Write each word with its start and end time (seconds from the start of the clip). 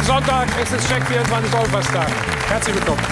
Guten 0.00 0.12
Sonntag, 0.12 0.48
es 0.62 0.72
ist 0.72 0.88
Check 0.88 1.06
24 1.06 1.52
Golferstag. 1.52 2.08
Herzlich 2.48 2.74
willkommen. 2.74 3.02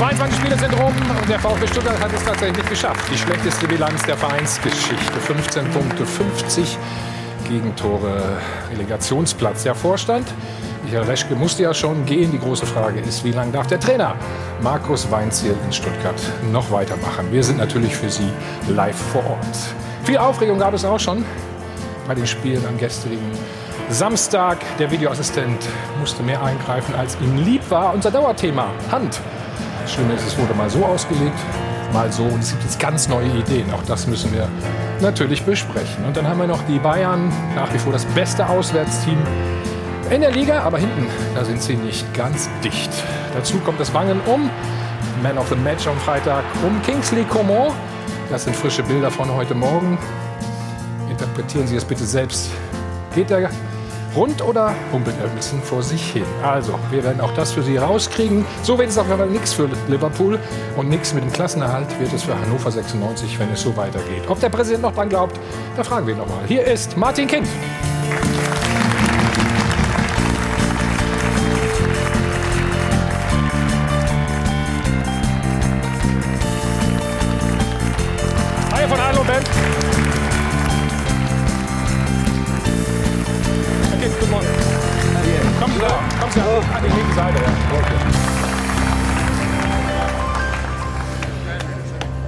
...22 0.00 0.36
Spiele 0.36 0.58
sind 0.58 0.72
rum 0.74 0.92
und 1.20 1.28
der 1.28 1.38
VfB 1.38 1.66
Stuttgart 1.68 2.00
hat 2.00 2.12
es 2.12 2.24
tatsächlich 2.24 2.68
geschafft. 2.68 3.08
Die 3.12 3.18
schlechteste 3.18 3.68
Bilanz 3.68 4.02
der 4.02 4.16
Vereinsgeschichte. 4.16 5.20
15 5.20 5.70
Punkte, 5.70 6.04
50 6.04 6.76
Gegentore, 7.48 8.20
Relegationsplatz. 8.72 9.62
Der 9.62 9.76
Vorstand 9.76 10.26
Michael 10.86 11.02
Reschke 11.02 11.34
musste 11.34 11.64
ja 11.64 11.74
schon 11.74 12.06
gehen. 12.06 12.30
Die 12.30 12.38
große 12.38 12.64
Frage 12.64 13.00
ist, 13.00 13.24
wie 13.24 13.32
lange 13.32 13.50
darf 13.50 13.66
der 13.66 13.80
Trainer 13.80 14.14
Markus 14.62 15.10
Weinziel 15.10 15.56
in 15.64 15.72
Stuttgart 15.72 16.14
noch 16.52 16.70
weitermachen? 16.70 17.26
Wir 17.32 17.42
sind 17.42 17.58
natürlich 17.58 17.96
für 17.96 18.08
Sie 18.08 18.28
live 18.68 18.94
vor 18.94 19.24
Ort. 19.28 19.56
Viel 20.04 20.18
Aufregung 20.18 20.60
gab 20.60 20.74
es 20.74 20.84
auch 20.84 21.00
schon 21.00 21.24
bei 22.06 22.14
den 22.14 22.24
Spielen 22.24 22.64
am 22.68 22.78
gestrigen 22.78 23.32
Samstag. 23.90 24.58
Der 24.78 24.88
Videoassistent 24.88 25.58
musste 25.98 26.22
mehr 26.22 26.40
eingreifen, 26.40 26.94
als 26.94 27.18
ihm 27.20 27.36
lieb 27.44 27.68
war. 27.68 27.92
Unser 27.92 28.12
Dauerthema, 28.12 28.68
Hand. 28.92 29.20
Das 29.82 29.92
Schlimme 29.92 30.14
ist, 30.14 30.24
es 30.24 30.38
wurde 30.38 30.54
mal 30.54 30.70
so 30.70 30.84
ausgelegt, 30.84 31.38
mal 31.92 32.12
so. 32.12 32.22
Und 32.22 32.44
es 32.44 32.52
gibt 32.52 32.62
jetzt 32.62 32.78
ganz 32.78 33.08
neue 33.08 33.26
Ideen. 33.26 33.72
Auch 33.74 33.82
das 33.88 34.06
müssen 34.06 34.32
wir 34.32 34.48
natürlich 35.00 35.42
besprechen. 35.42 36.04
Und 36.04 36.16
dann 36.16 36.28
haben 36.28 36.38
wir 36.38 36.46
noch 36.46 36.62
die 36.68 36.78
Bayern, 36.78 37.32
nach 37.56 37.74
wie 37.74 37.78
vor 37.78 37.92
das 37.92 38.04
beste 38.04 38.48
Auswärtsteam 38.48 39.18
in 40.10 40.20
der 40.20 40.30
Liga, 40.30 40.62
aber 40.62 40.78
hinten, 40.78 41.06
da 41.34 41.44
sind 41.44 41.62
sie 41.62 41.74
nicht 41.74 42.12
ganz 42.14 42.48
dicht. 42.62 42.90
Dazu 43.34 43.58
kommt 43.58 43.80
das 43.80 43.90
Bangen 43.90 44.20
um 44.26 44.50
Man 45.22 45.38
of 45.38 45.48
the 45.48 45.56
Match 45.56 45.86
am 45.86 45.96
Freitag 45.98 46.44
um 46.64 46.80
Kingsley 46.82 47.24
Coman. 47.24 47.72
Das 48.30 48.44
sind 48.44 48.54
frische 48.54 48.82
Bilder 48.82 49.10
von 49.10 49.32
heute 49.32 49.54
Morgen. 49.54 49.98
Interpretieren 51.10 51.66
Sie 51.66 51.76
es 51.76 51.84
bitte 51.84 52.04
selbst. 52.04 52.50
Geht 53.14 53.30
der 53.30 53.50
rund 54.14 54.42
oder 54.42 54.74
humpelt 54.92 55.16
er 55.20 55.28
ein 55.28 55.36
bisschen 55.36 55.62
vor 55.62 55.82
sich 55.82 56.12
hin? 56.12 56.24
Also, 56.42 56.78
wir 56.90 57.02
werden 57.02 57.20
auch 57.20 57.32
das 57.34 57.52
für 57.52 57.62
Sie 57.62 57.76
rauskriegen. 57.76 58.44
So 58.62 58.78
wird 58.78 58.90
es 58.90 58.98
auf 58.98 59.06
jeden 59.06 59.18
Fall 59.18 59.28
nichts 59.28 59.52
für 59.52 59.68
Liverpool 59.88 60.38
und 60.76 60.88
nichts 60.88 61.14
mit 61.14 61.24
dem 61.24 61.32
Klassenerhalt 61.32 61.88
wird 61.98 62.12
es 62.12 62.24
für 62.24 62.38
Hannover 62.38 62.70
96, 62.70 63.38
wenn 63.38 63.50
es 63.52 63.62
so 63.62 63.76
weitergeht. 63.76 64.24
Ob 64.28 64.40
der 64.40 64.50
Präsident 64.50 64.82
noch 64.82 64.94
dran 64.94 65.08
glaubt, 65.08 65.38
da 65.76 65.84
fragen 65.84 66.06
wir 66.06 66.14
ihn 66.14 66.18
nochmal. 66.18 66.44
Hier 66.46 66.64
ist 66.64 66.96
Martin 66.96 67.26
Kind. 67.26 67.46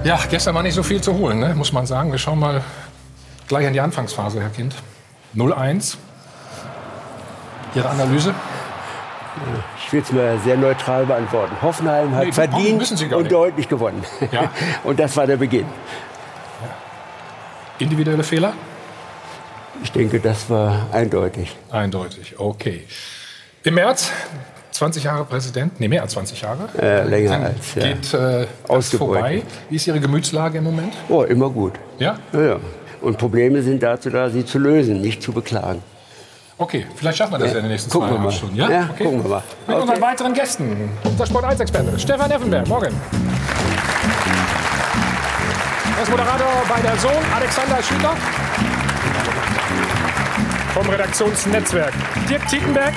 Ja, 0.03 0.17
gestern 0.29 0.55
war 0.55 0.63
nicht 0.63 0.73
so 0.73 0.81
viel 0.81 1.01
zu 1.01 1.13
holen, 1.13 1.39
ne? 1.39 1.53
muss 1.55 1.71
man 1.71 1.85
sagen. 1.85 2.11
Wir 2.11 2.17
schauen 2.17 2.39
mal 2.39 2.63
gleich 3.47 3.67
an 3.67 3.73
die 3.73 3.81
Anfangsphase, 3.81 4.41
Herr 4.41 4.49
Kind. 4.49 4.73
0-1. 5.35 5.97
Ihre 7.75 7.89
Analyse? 7.89 8.33
Ich 9.77 9.93
will 9.93 10.01
es 10.01 10.11
mir 10.11 10.39
sehr 10.39 10.57
neutral 10.57 11.05
beantworten. 11.05 11.55
Hoffenheim 11.61 12.15
hat 12.15 12.25
nee, 12.25 12.31
verdient 12.31 13.13
und 13.13 13.31
deutlich 13.31 13.69
gewonnen. 13.69 14.03
Ja. 14.31 14.51
und 14.83 14.99
das 14.99 15.15
war 15.17 15.27
der 15.27 15.37
Beginn. 15.37 15.65
Ja. 15.65 16.75
Individuelle 17.79 18.23
Fehler? 18.23 18.53
Ich 19.83 19.91
denke, 19.91 20.19
das 20.19 20.49
war 20.49 20.87
eindeutig. 20.91 21.55
Eindeutig, 21.69 22.39
okay. 22.39 22.85
Im 23.63 23.75
März 23.75 24.11
20 24.71 25.03
Jahre 25.03 25.25
Präsident, 25.25 25.79
nee, 25.79 25.87
mehr 25.87 26.01
als 26.01 26.13
20 26.13 26.41
Jahre. 26.41 26.69
Äh, 26.79 27.07
länger 27.07 27.31
Dann 27.31 27.43
als, 27.43 27.75
ja. 27.75 27.83
Geht 27.83 28.13
äh, 28.13 28.47
das 28.67 28.89
vorbei. 28.95 29.43
Wie 29.69 29.75
ist 29.75 29.87
Ihre 29.87 29.99
Gemütslage 29.99 30.59
im 30.59 30.63
Moment? 30.63 30.93
Oh, 31.09 31.23
immer 31.23 31.49
gut. 31.49 31.73
Ja? 31.97 32.17
ja? 32.31 32.41
Ja, 32.41 32.59
Und 33.01 33.17
Probleme 33.17 33.61
sind 33.61 33.81
dazu 33.83 34.09
da, 34.09 34.29
sie 34.29 34.45
zu 34.45 34.59
lösen, 34.59 35.01
nicht 35.01 35.21
zu 35.21 35.31
beklagen. 35.31 35.81
Okay, 36.61 36.85
vielleicht 36.93 37.17
schaffen 37.17 37.33
wir 37.33 37.39
das 37.39 37.51
ja, 37.53 37.59
in 37.59 37.63
den 37.63 37.71
nächsten 37.71 37.89
gucken 37.89 38.09
zwei 38.09 38.15
Jahren 38.15 38.31
schon. 38.33 38.55
Ja, 38.55 38.69
ja 38.69 38.89
okay. 38.91 39.05
gucken 39.05 39.23
wir 39.23 39.29
mal. 39.29 39.43
Mit 39.65 39.75
okay. 39.77 39.81
unseren 39.81 40.01
weiteren 40.01 40.33
Gästen. 40.33 40.89
Unser 41.05 41.25
Sport 41.25 41.45
1-Experte 41.45 41.97
Stefan 41.97 42.29
Effenberg. 42.31 42.67
Morgen. 42.67 42.93
Er 45.95 46.03
ist 46.03 46.11
Moderator 46.11 46.47
bei 46.67 46.81
der 46.81 46.97
Sohn 46.97 47.23
Alexander 47.33 47.81
Schüler. 47.81 48.13
Vom 50.73 50.89
Redaktionsnetzwerk 50.89 51.93
Dirk 52.29 52.45
Tietenberg. 52.47 52.93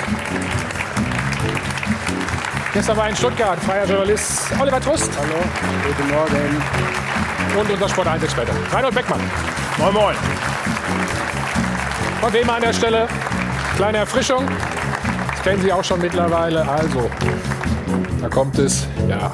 Gestern 2.73 2.97
war 2.97 3.07
in 3.07 3.15
Stuttgart 3.15 3.59
freier 3.61 3.85
Journalist 3.85 4.45
Oliver 4.59 4.81
Trust. 4.81 5.11
Hallo, 5.19 5.45
guten 5.87 6.09
Morgen. 6.11 7.61
Und 7.61 7.71
unser 7.71 7.87
Sport 7.87 8.09
1 8.09 8.23
Experte 8.23 8.53
Reinhold 8.73 8.95
Beckmann. 8.95 9.21
Moin, 9.77 9.93
moin. 9.93 10.17
Und 12.23 12.33
wie 12.33 12.39
immer 12.39 12.55
an 12.55 12.63
der 12.63 12.73
Stelle, 12.73 13.09
kleine 13.77 13.99
Erfrischung. 13.99 14.49
Das 15.33 15.43
kennen 15.43 15.61
Sie 15.61 15.71
auch 15.71 15.85
schon 15.85 16.01
mittlerweile. 16.01 16.67
Also, 16.67 17.11
da 18.23 18.29
kommt 18.31 18.59
es. 18.59 18.87
Ja, 19.07 19.33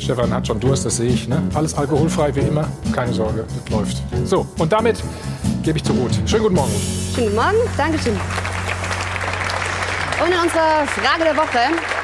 Stefan 0.00 0.34
hat 0.34 0.48
schon 0.48 0.58
Durst, 0.58 0.86
das 0.86 0.96
sehe 0.96 1.10
ich. 1.10 1.28
Ne? 1.28 1.40
Alles 1.54 1.72
alkoholfrei 1.72 2.34
wie 2.34 2.40
immer. 2.40 2.66
Keine 2.92 3.12
Sorge, 3.12 3.44
das 3.46 3.72
läuft. 3.72 4.02
So, 4.24 4.44
und 4.58 4.72
damit 4.72 5.04
gebe 5.62 5.78
ich 5.78 5.84
zu 5.84 5.94
gut. 5.94 6.10
Schönen 6.26 6.42
guten 6.42 6.56
Morgen. 6.56 6.72
Schönen 7.14 7.26
guten 7.28 7.36
Morgen, 7.36 7.58
Dankeschön. 7.76 8.18
Und 10.20 10.32
in 10.32 10.40
unserer 10.40 10.84
Frage 10.86 11.22
der 11.22 11.36
Woche 11.36 11.95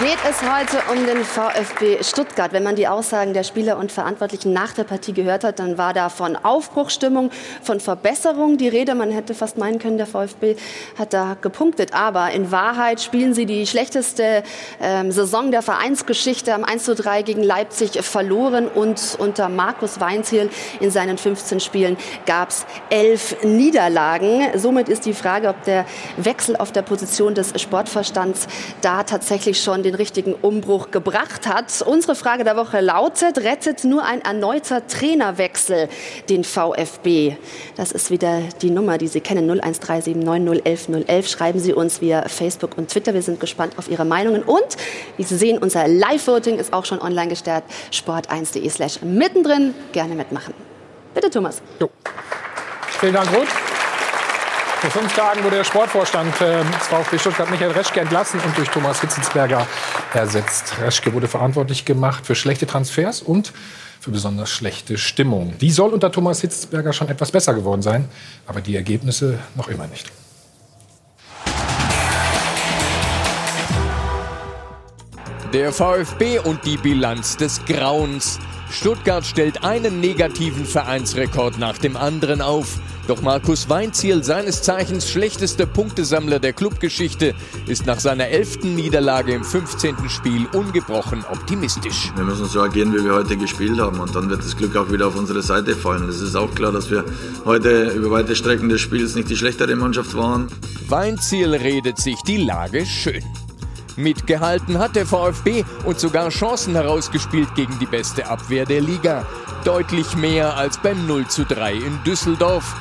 geht 0.00 0.18
es 0.30 0.42
heute 0.42 0.78
um 0.92 1.06
den 1.06 1.24
VfB 1.24 2.04
Stuttgart. 2.04 2.52
Wenn 2.52 2.62
man 2.62 2.76
die 2.76 2.86
Aussagen 2.86 3.34
der 3.34 3.42
Spieler 3.42 3.78
und 3.78 3.90
Verantwortlichen 3.90 4.52
nach 4.52 4.72
der 4.72 4.84
Partie 4.84 5.12
gehört 5.12 5.42
hat, 5.42 5.58
dann 5.58 5.76
war 5.76 5.92
da 5.92 6.08
von 6.08 6.36
Aufbruchstimmung, 6.36 7.32
von 7.62 7.80
Verbesserung 7.80 8.58
die 8.58 8.68
Rede. 8.68 8.94
Man 8.94 9.10
hätte 9.10 9.34
fast 9.34 9.58
meinen 9.58 9.80
können, 9.80 9.96
der 9.96 10.06
VfB 10.06 10.54
hat 10.96 11.12
da 11.12 11.36
gepunktet. 11.40 11.94
Aber 11.94 12.30
in 12.30 12.52
Wahrheit 12.52 13.00
spielen 13.00 13.34
sie 13.34 13.44
die 13.44 13.66
schlechteste 13.66 14.44
ähm, 14.80 15.10
Saison 15.10 15.50
der 15.50 15.62
Vereinsgeschichte. 15.62 16.54
Am 16.54 16.62
1 16.62 16.84
zu 16.84 16.94
3 16.94 17.22
gegen 17.22 17.42
Leipzig 17.42 18.00
verloren 18.04 18.68
und 18.68 19.16
unter 19.18 19.48
Markus 19.48 19.98
Weinziel 19.98 20.48
in 20.78 20.92
seinen 20.92 21.18
15 21.18 21.58
Spielen 21.58 21.96
gab 22.24 22.50
es 22.50 22.66
elf 22.90 23.42
Niederlagen. 23.42 24.46
Somit 24.54 24.88
ist 24.88 25.06
die 25.06 25.14
Frage, 25.14 25.48
ob 25.48 25.64
der 25.64 25.86
Wechsel 26.18 26.54
auf 26.56 26.70
der 26.70 26.82
Position 26.82 27.34
des 27.34 27.60
Sportverstands 27.60 28.46
da 28.80 29.02
tatsächlich 29.02 29.60
schon 29.60 29.82
den 29.82 29.87
richtigen 29.94 30.34
Umbruch 30.34 30.90
gebracht 30.90 31.46
hat. 31.46 31.82
Unsere 31.82 32.14
Frage 32.14 32.44
der 32.44 32.56
Woche 32.56 32.80
lautet, 32.80 33.38
rettet 33.38 33.84
nur 33.84 34.04
ein 34.04 34.22
erneuter 34.22 34.86
Trainerwechsel 34.86 35.88
den 36.28 36.44
VfB? 36.44 37.36
Das 37.76 37.92
ist 37.92 38.10
wieder 38.10 38.40
die 38.62 38.70
Nummer, 38.70 38.98
die 38.98 39.08
Sie 39.08 39.20
kennen, 39.20 39.50
01379011011. 39.50 41.28
Schreiben 41.28 41.60
Sie 41.60 41.72
uns 41.72 42.00
via 42.00 42.28
Facebook 42.28 42.76
und 42.76 42.90
Twitter. 42.90 43.14
Wir 43.14 43.22
sind 43.22 43.40
gespannt 43.40 43.74
auf 43.76 43.90
Ihre 43.90 44.04
Meinungen. 44.04 44.42
Und, 44.42 44.76
wie 45.16 45.24
Sie 45.24 45.36
sehen, 45.36 45.58
unser 45.58 45.88
Live-Voting 45.88 46.58
ist 46.58 46.72
auch 46.72 46.84
schon 46.84 47.00
online 47.00 47.28
gestellt. 47.28 47.64
sport1.de 47.92 48.68
slash 48.70 49.02
mittendrin. 49.02 49.74
Gerne 49.92 50.14
mitmachen. 50.14 50.54
Bitte, 51.14 51.30
Thomas. 51.30 51.60
Jo. 51.80 51.90
Vielen 53.00 53.14
Dank, 53.14 53.32
Ruth. 53.32 53.67
Vor 54.80 54.90
fünf 54.90 55.12
Tagen 55.16 55.42
wurde 55.42 55.56
der 55.56 55.64
Sportvorstand 55.64 56.40
äh, 56.40 56.62
des 56.62 56.86
VfB 56.86 57.18
Stuttgart 57.18 57.50
Michael 57.50 57.72
Reschke 57.72 57.98
entlassen 57.98 58.38
und 58.38 58.56
durch 58.56 58.68
Thomas 58.68 59.00
Hitzelsberger 59.00 59.66
ersetzt. 60.14 60.74
Reschke 60.80 61.12
wurde 61.12 61.26
verantwortlich 61.26 61.84
gemacht 61.84 62.24
für 62.24 62.36
schlechte 62.36 62.64
Transfers 62.64 63.20
und 63.20 63.52
für 63.98 64.12
besonders 64.12 64.50
schlechte 64.50 64.96
Stimmung. 64.96 65.58
Die 65.60 65.72
soll 65.72 65.92
unter 65.92 66.12
Thomas 66.12 66.42
Hitzelsberger 66.42 66.92
schon 66.92 67.08
etwas 67.08 67.32
besser 67.32 67.54
geworden 67.54 67.82
sein, 67.82 68.08
aber 68.46 68.60
die 68.60 68.76
Ergebnisse 68.76 69.40
noch 69.56 69.66
immer 69.66 69.88
nicht. 69.88 70.12
Der 75.52 75.72
VfB 75.72 76.38
und 76.38 76.64
die 76.64 76.76
Bilanz 76.76 77.36
des 77.36 77.64
Grauens. 77.64 78.38
Stuttgart 78.70 79.26
stellt 79.26 79.64
einen 79.64 80.00
negativen 80.00 80.66
Vereinsrekord 80.66 81.58
nach 81.58 81.78
dem 81.78 81.96
anderen 81.96 82.42
auf. 82.42 82.78
Doch 83.08 83.22
Markus 83.22 83.70
Weinziel, 83.70 84.22
seines 84.22 84.60
Zeichens 84.60 85.08
schlechtester 85.08 85.64
Punktesammler 85.64 86.38
der 86.40 86.52
Clubgeschichte, 86.52 87.34
ist 87.66 87.86
nach 87.86 88.00
seiner 88.00 88.26
elften 88.26 88.74
Niederlage 88.74 89.32
im 89.32 89.44
15. 89.44 90.10
Spiel 90.10 90.46
ungebrochen 90.52 91.24
optimistisch. 91.32 92.12
Wir 92.16 92.24
müssen 92.24 92.44
so 92.44 92.60
agieren, 92.60 92.92
wie 92.92 93.02
wir 93.02 93.14
heute 93.14 93.38
gespielt 93.38 93.80
haben 93.80 93.98
und 93.98 94.14
dann 94.14 94.28
wird 94.28 94.40
das 94.40 94.54
Glück 94.58 94.76
auch 94.76 94.92
wieder 94.92 95.06
auf 95.06 95.16
unsere 95.16 95.40
Seite 95.40 95.74
fallen. 95.74 96.06
Es 96.06 96.20
ist 96.20 96.36
auch 96.36 96.54
klar, 96.54 96.70
dass 96.70 96.90
wir 96.90 97.02
heute 97.46 97.92
über 97.92 98.10
weite 98.10 98.36
Strecken 98.36 98.68
des 98.68 98.82
Spiels 98.82 99.14
nicht 99.14 99.30
die 99.30 99.38
schlechtere 99.38 99.74
Mannschaft 99.74 100.14
waren. 100.14 100.48
Weinziel 100.86 101.54
redet 101.54 101.96
sich 101.96 102.20
die 102.26 102.36
Lage 102.36 102.84
schön. 102.84 103.24
Mitgehalten 103.96 104.78
hat 104.78 104.96
der 104.96 105.06
VfB 105.06 105.64
und 105.86 105.98
sogar 105.98 106.28
Chancen 106.28 106.74
herausgespielt 106.74 107.54
gegen 107.54 107.78
die 107.78 107.86
beste 107.86 108.26
Abwehr 108.28 108.66
der 108.66 108.82
Liga. 108.82 109.26
Deutlich 109.64 110.14
mehr 110.14 110.58
als 110.58 110.76
beim 110.76 111.06
0 111.06 111.26
zu 111.28 111.46
3 111.46 111.72
in 111.72 111.98
Düsseldorf. 112.04 112.76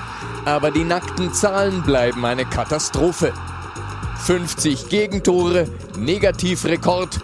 Aber 0.48 0.72
die 0.72 0.86
nackten 0.86 1.34
Zahlen 1.34 1.84
bleiben 1.84 2.24
eine 2.24 2.46
Katastrophe. 2.46 3.34
50 4.28 4.88
Gegentore, 4.88 5.68
Negativrekord. 5.98 7.20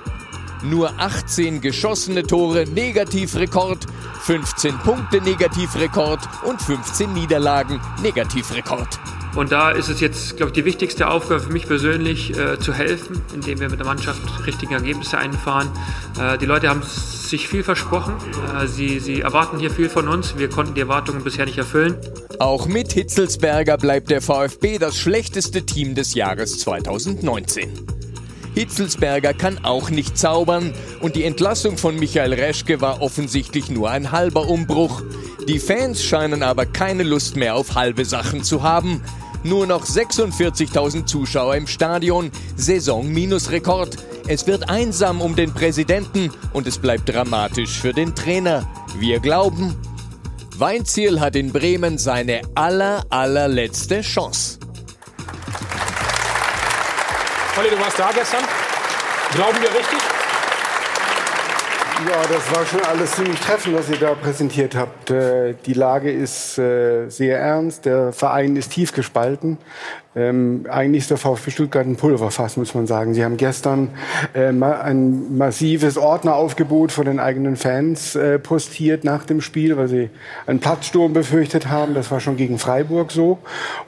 Nur 0.61 0.91
18 0.97 1.61
geschossene 1.61 2.23
Tore, 2.23 2.65
Negativrekord. 2.65 3.85
15 4.23 4.77
Punkte, 4.79 5.21
Negativrekord. 5.21 6.19
Und 6.43 6.61
15 6.61 7.13
Niederlagen, 7.13 7.79
Negativrekord. 8.01 8.99
Und 9.35 9.51
da 9.51 9.71
ist 9.71 9.89
es 9.89 9.99
jetzt, 9.99 10.37
glaube 10.37 10.49
ich, 10.49 10.53
die 10.53 10.65
wichtigste 10.65 11.09
Aufgabe 11.09 11.39
für 11.39 11.51
mich 11.51 11.67
persönlich, 11.67 12.37
äh, 12.37 12.59
zu 12.59 12.73
helfen, 12.73 13.21
indem 13.33 13.59
wir 13.59 13.69
mit 13.69 13.79
der 13.79 13.85
Mannschaft 13.85 14.21
richtige 14.45 14.75
Ergebnisse 14.75 15.17
einfahren. 15.17 15.69
Äh, 16.19 16.37
die 16.37 16.45
Leute 16.45 16.69
haben 16.69 16.83
sich 16.83 17.47
viel 17.47 17.63
versprochen. 17.63 18.13
Äh, 18.61 18.67
sie, 18.67 18.99
sie 18.99 19.21
erwarten 19.21 19.59
hier 19.59 19.71
viel 19.71 19.89
von 19.89 20.07
uns. 20.07 20.37
Wir 20.37 20.49
konnten 20.49 20.75
die 20.75 20.81
Erwartungen 20.81 21.23
bisher 21.23 21.45
nicht 21.45 21.57
erfüllen. 21.57 21.97
Auch 22.39 22.67
mit 22.67 22.93
Hitzelsberger 22.93 23.77
bleibt 23.77 24.11
der 24.11 24.21
VfB 24.21 24.77
das 24.77 24.97
schlechteste 24.97 25.65
Team 25.65 25.95
des 25.95 26.13
Jahres 26.13 26.59
2019. 26.59 27.71
Hitzelsberger 28.53 29.33
kann 29.33 29.63
auch 29.63 29.89
nicht 29.89 30.17
zaubern 30.17 30.73
und 31.01 31.15
die 31.15 31.23
Entlassung 31.23 31.77
von 31.77 31.97
Michael 31.97 32.33
Reschke 32.33 32.81
war 32.81 33.01
offensichtlich 33.01 33.69
nur 33.69 33.89
ein 33.89 34.11
halber 34.11 34.47
Umbruch. 34.47 35.01
Die 35.47 35.59
Fans 35.59 36.03
scheinen 36.03 36.43
aber 36.43 36.65
keine 36.65 37.03
Lust 37.03 37.35
mehr 37.35 37.55
auf 37.55 37.75
halbe 37.75 38.05
Sachen 38.05 38.43
zu 38.43 38.63
haben. 38.63 39.01
Nur 39.43 39.67
noch 39.67 39.85
46.000 39.85 41.05
Zuschauer 41.05 41.55
im 41.55 41.67
Stadion, 41.67 42.31
Saison-Minus-Rekord. 42.55 43.97
Es 44.27 44.47
wird 44.47 44.69
einsam 44.69 45.19
um 45.19 45.35
den 45.35 45.53
Präsidenten 45.53 46.31
und 46.53 46.65
es 46.65 46.77
bleibt 46.77 47.09
dramatisch 47.09 47.79
für 47.79 47.91
den 47.91 48.15
Trainer. 48.15 48.69
Wir 48.97 49.19
glauben, 49.19 49.75
Weinziel 50.57 51.19
hat 51.19 51.35
in 51.35 51.51
Bremen 51.51 51.97
seine 51.97 52.41
aller, 52.55 53.03
allerletzte 53.09 54.01
Chance. 54.01 54.59
Olli, 57.55 57.69
du 57.69 57.79
warst 57.79 57.99
da 57.99 58.09
gestern. 58.11 58.43
Glauben 59.35 59.61
wir 59.61 59.69
richtig? 59.69 59.99
Ja, 62.09 62.21
das 62.23 62.55
war 62.55 62.65
schon 62.65 62.81
alles 62.81 63.11
ziemlich 63.11 63.39
treffend, 63.39 63.77
was 63.77 63.89
ihr 63.89 63.97
da 63.97 64.15
präsentiert 64.15 64.75
habt. 64.75 65.11
Äh, 65.11 65.53
die 65.65 65.73
Lage 65.73 66.11
ist 66.11 66.57
äh, 66.57 67.07
sehr 67.09 67.37
ernst, 67.37 67.85
der 67.85 68.11
Verein 68.11 68.55
ist 68.55 68.71
tief 68.71 68.91
gespalten. 68.91 69.59
Ähm, 70.15 70.65
eigentlich 70.69 71.03
ist 71.03 71.09
der 71.09 71.17
VfB 71.17 71.51
Stuttgart 71.51 71.87
ein 71.87 71.95
Pulverfass, 71.95 72.57
muss 72.57 72.75
man 72.75 72.85
sagen. 72.85 73.13
Sie 73.13 73.23
haben 73.23 73.37
gestern 73.37 73.89
äh, 74.33 74.49
ein 74.49 75.37
massives 75.37 75.97
Ordneraufgebot 75.97 76.91
von 76.91 77.05
den 77.05 77.19
eigenen 77.19 77.55
Fans 77.55 78.15
äh, 78.15 78.37
postiert 78.37 79.03
nach 79.03 79.25
dem 79.25 79.41
Spiel, 79.41 79.75
weil 79.75 79.87
sie 79.87 80.09
einen 80.45 80.59
Platzsturm 80.59 81.13
befürchtet 81.13 81.67
haben. 81.67 81.95
Das 81.95 82.11
war 82.11 82.19
schon 82.19 82.37
gegen 82.37 82.59
Freiburg 82.59 83.11
so. 83.11 83.39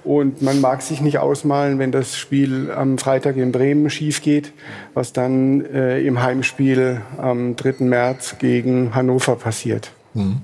Und 0.03 0.41
man 0.41 0.61
mag 0.61 0.81
sich 0.81 0.99
nicht 0.99 1.19
ausmalen, 1.19 1.77
wenn 1.77 1.91
das 1.91 2.17
Spiel 2.17 2.71
am 2.71 2.97
Freitag 2.97 3.37
in 3.37 3.51
Bremen 3.51 3.89
schief 3.89 4.21
geht, 4.21 4.51
was 4.95 5.13
dann 5.13 5.63
äh, 5.65 6.01
im 6.01 6.23
Heimspiel 6.23 7.01
am 7.17 7.55
3. 7.55 7.75
März 7.85 8.37
gegen 8.39 8.95
Hannover 8.95 9.35
passiert. 9.35 9.91
Hm. 10.13 10.41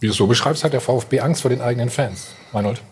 Wie 0.00 0.06
du 0.06 0.12
es 0.12 0.18
so 0.18 0.26
beschreibst, 0.26 0.64
hat 0.64 0.74
der 0.74 0.80
VfB 0.80 1.20
Angst 1.20 1.42
vor 1.42 1.50
den 1.50 1.60
eigenen 1.60 1.90
Fans. 1.90 2.34
Meinhold? 2.52 2.82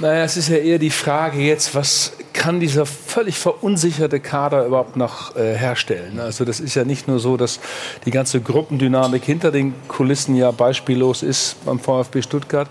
Naja, 0.00 0.24
es 0.24 0.36
ist 0.36 0.48
ja 0.48 0.56
eher 0.56 0.78
die 0.78 0.90
Frage 0.90 1.40
jetzt, 1.40 1.74
was 1.74 2.12
kann 2.38 2.60
dieser 2.60 2.86
völlig 2.86 3.36
verunsicherte 3.36 4.20
Kader 4.20 4.64
überhaupt 4.64 4.96
noch 4.96 5.34
äh, 5.34 5.56
herstellen? 5.56 6.20
Also 6.20 6.44
das 6.44 6.60
ist 6.60 6.76
ja 6.76 6.84
nicht 6.84 7.08
nur 7.08 7.18
so, 7.18 7.36
dass 7.36 7.58
die 8.06 8.12
ganze 8.12 8.40
Gruppendynamik 8.40 9.24
hinter 9.24 9.50
den 9.50 9.74
Kulissen 9.88 10.36
ja 10.36 10.52
beispiellos 10.52 11.24
ist 11.24 11.56
beim 11.66 11.80
VfB 11.80 12.22
Stuttgart. 12.22 12.68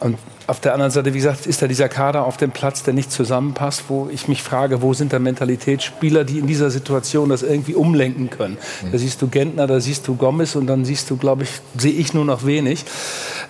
Und 0.00 0.18
auf 0.46 0.60
der 0.60 0.74
anderen 0.74 0.92
Seite, 0.92 1.12
wie 1.14 1.18
gesagt, 1.18 1.46
ist 1.46 1.62
da 1.62 1.66
dieser 1.66 1.88
Kader 1.88 2.24
auf 2.24 2.36
dem 2.36 2.50
Platz, 2.50 2.82
der 2.82 2.94
nicht 2.94 3.10
zusammenpasst, 3.10 3.84
wo 3.88 4.08
ich 4.12 4.28
mich 4.28 4.42
frage, 4.42 4.82
wo 4.82 4.92
sind 4.94 5.12
da 5.12 5.18
Mentalitätsspieler, 5.18 6.24
die 6.24 6.38
in 6.38 6.46
dieser 6.46 6.70
Situation 6.70 7.30
das 7.30 7.42
irgendwie 7.42 7.74
umlenken 7.74 8.30
können. 8.30 8.58
Mhm. 8.82 8.92
Da 8.92 8.98
siehst 8.98 9.22
du 9.22 9.28
Gentner, 9.28 9.66
da 9.66 9.80
siehst 9.80 10.06
du 10.06 10.14
Gomez 10.14 10.54
und 10.54 10.66
dann 10.66 10.84
siehst 10.84 11.10
du, 11.10 11.16
glaube 11.16 11.44
ich, 11.44 11.50
sehe 11.78 11.92
ich 11.92 12.14
nur 12.14 12.24
noch 12.24 12.44
wenig. 12.44 12.84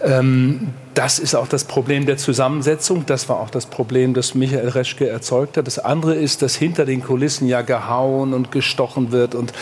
Ähm, 0.02 0.68
das 0.94 1.18
ist 1.18 1.34
auch 1.34 1.48
das 1.48 1.64
Problem 1.64 2.06
der 2.06 2.16
Zusammensetzung. 2.16 3.04
Das 3.04 3.28
war 3.28 3.40
auch 3.40 3.50
das 3.50 3.66
Problem, 3.66 4.14
das 4.14 4.34
Michael 4.34 4.68
Reschke 4.68 5.08
erzeugt 5.08 5.45
hat. 5.54 5.66
Das 5.66 5.78
andere 5.78 6.14
ist, 6.14 6.40
dass 6.40 6.56
hinter 6.56 6.86
den 6.86 7.04
Kulissen 7.04 7.46
ja 7.46 7.60
gehauen 7.60 8.32
und 8.32 8.50
gestochen 8.50 9.12
wird 9.12 9.34
und 9.34 9.52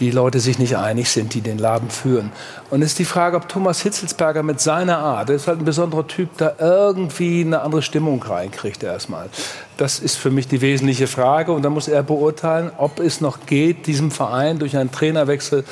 die 0.00 0.10
Leute 0.10 0.40
sich 0.40 0.58
nicht 0.58 0.76
einig 0.76 1.08
sind, 1.08 1.32
die 1.32 1.40
den 1.40 1.56
Laden 1.56 1.88
führen. 1.88 2.30
Und 2.68 2.82
es 2.82 2.88
ist 2.88 2.98
die 2.98 3.06
Frage, 3.06 3.38
ob 3.38 3.48
Thomas 3.48 3.80
Hitzelsberger 3.80 4.42
mit 4.42 4.60
seiner 4.60 4.98
Art, 4.98 5.30
der 5.30 5.36
ist 5.36 5.48
halt 5.48 5.60
ein 5.60 5.64
besonderer 5.64 6.06
Typ, 6.06 6.36
da 6.36 6.52
irgendwie 6.58 7.40
eine 7.40 7.62
andere 7.62 7.80
Stimmung 7.80 8.22
reinkriegt 8.22 8.82
erstmal. 8.82 9.30
Das 9.78 9.98
ist 9.98 10.16
für 10.16 10.30
mich 10.30 10.46
die 10.46 10.60
wesentliche 10.60 11.06
Frage. 11.06 11.52
Und 11.52 11.62
da 11.62 11.70
muss 11.70 11.88
er 11.88 12.02
beurteilen, 12.02 12.70
ob 12.76 13.00
es 13.00 13.20
noch 13.20 13.46
geht, 13.46 13.86
diesem 13.86 14.10
Verein 14.10 14.58
durch 14.58 14.76
einen 14.76 14.92
Trainerwechsel 14.92 15.64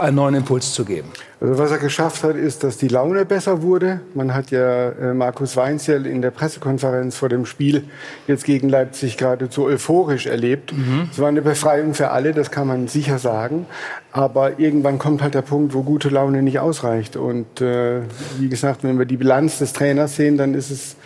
einen 0.00 0.16
neuen 0.16 0.34
Impuls 0.34 0.72
zu 0.72 0.84
geben. 0.84 1.08
Also 1.40 1.58
was 1.58 1.70
er 1.70 1.78
geschafft 1.78 2.22
hat, 2.22 2.36
ist, 2.36 2.64
dass 2.64 2.76
die 2.76 2.88
Laune 2.88 3.24
besser 3.24 3.62
wurde. 3.62 4.00
Man 4.14 4.34
hat 4.34 4.50
ja 4.50 4.90
äh, 4.90 5.14
Markus 5.14 5.56
Weinzierl 5.56 6.06
in 6.06 6.20
der 6.20 6.30
Pressekonferenz 6.30 7.16
vor 7.16 7.28
dem 7.28 7.46
Spiel 7.46 7.84
jetzt 8.26 8.44
gegen 8.44 8.68
Leipzig 8.68 9.16
geradezu 9.16 9.64
euphorisch 9.64 10.26
erlebt. 10.26 10.72
Mhm. 10.72 11.08
Es 11.10 11.18
war 11.18 11.28
eine 11.28 11.42
Befreiung 11.42 11.94
für 11.94 12.10
alle, 12.10 12.32
das 12.32 12.50
kann 12.50 12.66
man 12.66 12.88
sicher 12.88 13.18
sagen. 13.18 13.66
Aber 14.12 14.58
irgendwann 14.58 14.98
kommt 14.98 15.22
halt 15.22 15.34
der 15.34 15.42
Punkt, 15.42 15.72
wo 15.72 15.82
gute 15.82 16.08
Laune 16.08 16.42
nicht 16.42 16.58
ausreicht. 16.58 17.16
Und 17.16 17.60
äh, 17.60 18.02
wie 18.38 18.48
gesagt, 18.48 18.84
wenn 18.84 18.98
wir 18.98 19.06
die 19.06 19.16
Bilanz 19.16 19.58
des 19.58 19.72
Trainers 19.72 20.16
sehen, 20.16 20.36
dann 20.36 20.54
ist 20.54 20.70
es 20.70 20.96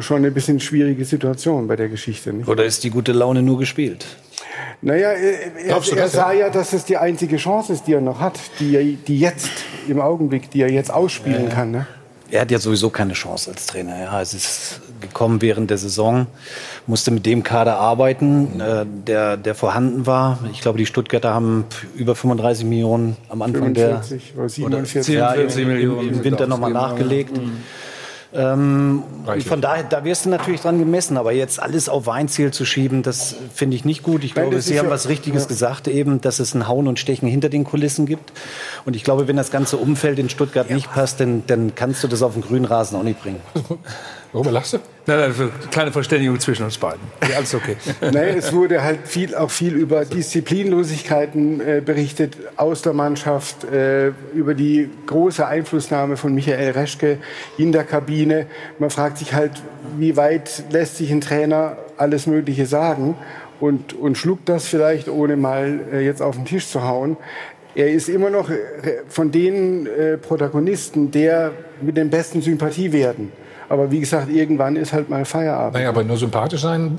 schon 0.00 0.18
eine 0.18 0.30
bisschen 0.30 0.60
schwierige 0.60 1.04
Situation 1.04 1.66
bei 1.66 1.76
der 1.76 1.88
Geschichte. 1.88 2.32
Nicht? 2.32 2.48
Oder 2.48 2.64
ist 2.64 2.84
die 2.84 2.90
gute 2.90 3.12
Laune 3.12 3.42
nur 3.42 3.58
gespielt? 3.58 4.06
Naja, 4.80 5.10
er, 5.10 5.56
er, 5.56 5.96
er 5.96 6.08
sah 6.08 6.32
ja, 6.32 6.50
dass 6.50 6.72
es 6.72 6.84
die 6.84 6.96
einzige 6.96 7.36
Chance 7.36 7.72
ist, 7.72 7.86
die 7.86 7.94
er 7.94 8.00
noch 8.00 8.20
hat, 8.20 8.38
die, 8.60 8.96
die 9.06 9.18
jetzt 9.18 9.50
im 9.88 10.00
Augenblick, 10.00 10.50
die 10.50 10.62
er 10.62 10.70
jetzt 10.70 10.92
ausspielen 10.92 11.48
ja. 11.48 11.54
kann. 11.54 11.70
Ne? 11.70 11.86
Er 12.30 12.42
hat 12.42 12.50
ja 12.50 12.58
sowieso 12.58 12.90
keine 12.90 13.14
Chance 13.14 13.50
als 13.50 13.66
Trainer. 13.66 13.98
Ja. 13.98 14.20
Es 14.20 14.34
ist 14.34 14.80
gekommen 15.00 15.40
während 15.40 15.70
der 15.70 15.78
Saison, 15.78 16.26
musste 16.86 17.10
mit 17.10 17.24
dem 17.24 17.42
Kader 17.42 17.78
arbeiten, 17.78 18.60
äh, 18.60 18.84
der, 19.06 19.36
der 19.36 19.54
vorhanden 19.54 20.06
war. 20.06 20.38
Ich 20.52 20.60
glaube, 20.60 20.78
die 20.78 20.86
Stuttgarter 20.86 21.32
haben 21.32 21.64
über 21.94 22.14
35 22.14 22.66
Millionen 22.66 23.16
am 23.28 23.42
Anfang 23.42 23.74
45 23.74 24.32
der 24.34 24.40
oder 24.40 24.48
47 24.48 25.16
oder, 25.16 25.36
ja, 25.36 25.42
im, 25.42 25.68
Millionen 25.68 26.08
im 26.08 26.24
Winter 26.24 26.46
nochmal 26.46 26.72
nachgelegt. 26.72 27.36
Mhm. 27.36 27.62
Ähm, 28.32 29.02
von 29.46 29.60
daher, 29.62 29.84
da 29.84 30.04
wirst 30.04 30.26
du 30.26 30.28
natürlich 30.28 30.60
dran 30.60 30.78
gemessen, 30.78 31.16
aber 31.16 31.32
jetzt 31.32 31.60
alles 31.60 31.88
auf 31.88 32.06
Weinziel 32.06 32.50
zu 32.50 32.66
schieben, 32.66 33.02
das 33.02 33.34
finde 33.54 33.76
ich 33.76 33.86
nicht 33.86 34.02
gut. 34.02 34.22
Ich 34.22 34.34
Nein, 34.34 34.50
glaube, 34.50 34.60
Sie 34.60 34.78
haben 34.78 34.90
was 34.90 35.08
Richtiges 35.08 35.44
ja. 35.44 35.48
gesagt, 35.48 35.88
eben, 35.88 36.20
dass 36.20 36.38
es 36.38 36.54
ein 36.54 36.68
Hauen 36.68 36.88
und 36.88 36.98
Stechen 36.98 37.26
hinter 37.26 37.48
den 37.48 37.64
Kulissen 37.64 38.04
gibt. 38.04 38.32
Und 38.84 38.96
ich 38.96 39.04
glaube, 39.04 39.28
wenn 39.28 39.36
das 39.36 39.50
ganze 39.50 39.78
Umfeld 39.78 40.18
in 40.18 40.28
Stuttgart 40.28 40.68
ja. 40.68 40.74
nicht 40.74 40.92
passt, 40.92 41.20
dann, 41.20 41.44
dann 41.46 41.74
kannst 41.74 42.04
du 42.04 42.08
das 42.08 42.22
auf 42.22 42.34
den 42.34 42.42
grünen 42.42 42.66
Rasen 42.66 42.98
auch 42.98 43.02
nicht 43.02 43.22
bringen. 43.22 43.40
Warum 44.32 44.52
lachst 44.52 44.74
du? 44.74 44.78
Nein, 45.06 45.18
nein, 45.18 45.50
kleine 45.70 45.90
Verständigung 45.90 46.38
zwischen 46.38 46.64
uns 46.64 46.76
beiden. 46.76 47.00
Ja, 47.28 47.36
alles 47.36 47.54
okay. 47.54 47.76
nein, 48.00 48.36
es 48.36 48.52
wurde 48.52 48.82
halt 48.82 49.00
viel, 49.08 49.34
auch 49.34 49.50
viel 49.50 49.74
über 49.74 50.04
Disziplinlosigkeiten 50.04 51.60
äh, 51.60 51.82
berichtet 51.84 52.36
aus 52.56 52.82
der 52.82 52.92
Mannschaft, 52.92 53.64
äh, 53.64 54.08
über 54.34 54.52
die 54.52 54.90
große 55.06 55.46
Einflussnahme 55.46 56.18
von 56.18 56.34
Michael 56.34 56.72
Reschke 56.72 57.18
in 57.56 57.72
der 57.72 57.84
Kabine. 57.84 58.46
Man 58.78 58.90
fragt 58.90 59.16
sich 59.16 59.32
halt, 59.32 59.52
wie 59.96 60.16
weit 60.16 60.64
lässt 60.70 60.98
sich 60.98 61.10
ein 61.10 61.22
Trainer 61.22 61.78
alles 61.96 62.26
Mögliche 62.26 62.66
sagen 62.66 63.16
und, 63.60 63.94
und 63.94 64.18
schluckt 64.18 64.48
das 64.48 64.68
vielleicht, 64.68 65.08
ohne 65.08 65.36
mal 65.36 65.80
äh, 65.90 66.00
jetzt 66.04 66.20
auf 66.20 66.36
den 66.36 66.44
Tisch 66.44 66.68
zu 66.68 66.84
hauen. 66.84 67.16
Er 67.74 67.90
ist 67.90 68.10
immer 68.10 68.28
noch 68.28 68.50
äh, 68.50 68.56
von 69.08 69.30
den 69.30 69.86
äh, 69.86 70.18
Protagonisten 70.18 71.10
der 71.10 71.52
mit 71.80 71.96
den 71.96 72.10
besten 72.10 72.42
Sympathiewerten. 72.42 73.32
Aber 73.68 73.90
wie 73.90 74.00
gesagt, 74.00 74.30
irgendwann 74.30 74.76
ist 74.76 74.92
halt 74.92 75.10
mal 75.10 75.24
Feierabend. 75.24 75.74
Naja, 75.74 75.90
aber 75.90 76.02
nur 76.04 76.16
sympathisch 76.16 76.62
sein 76.62 76.98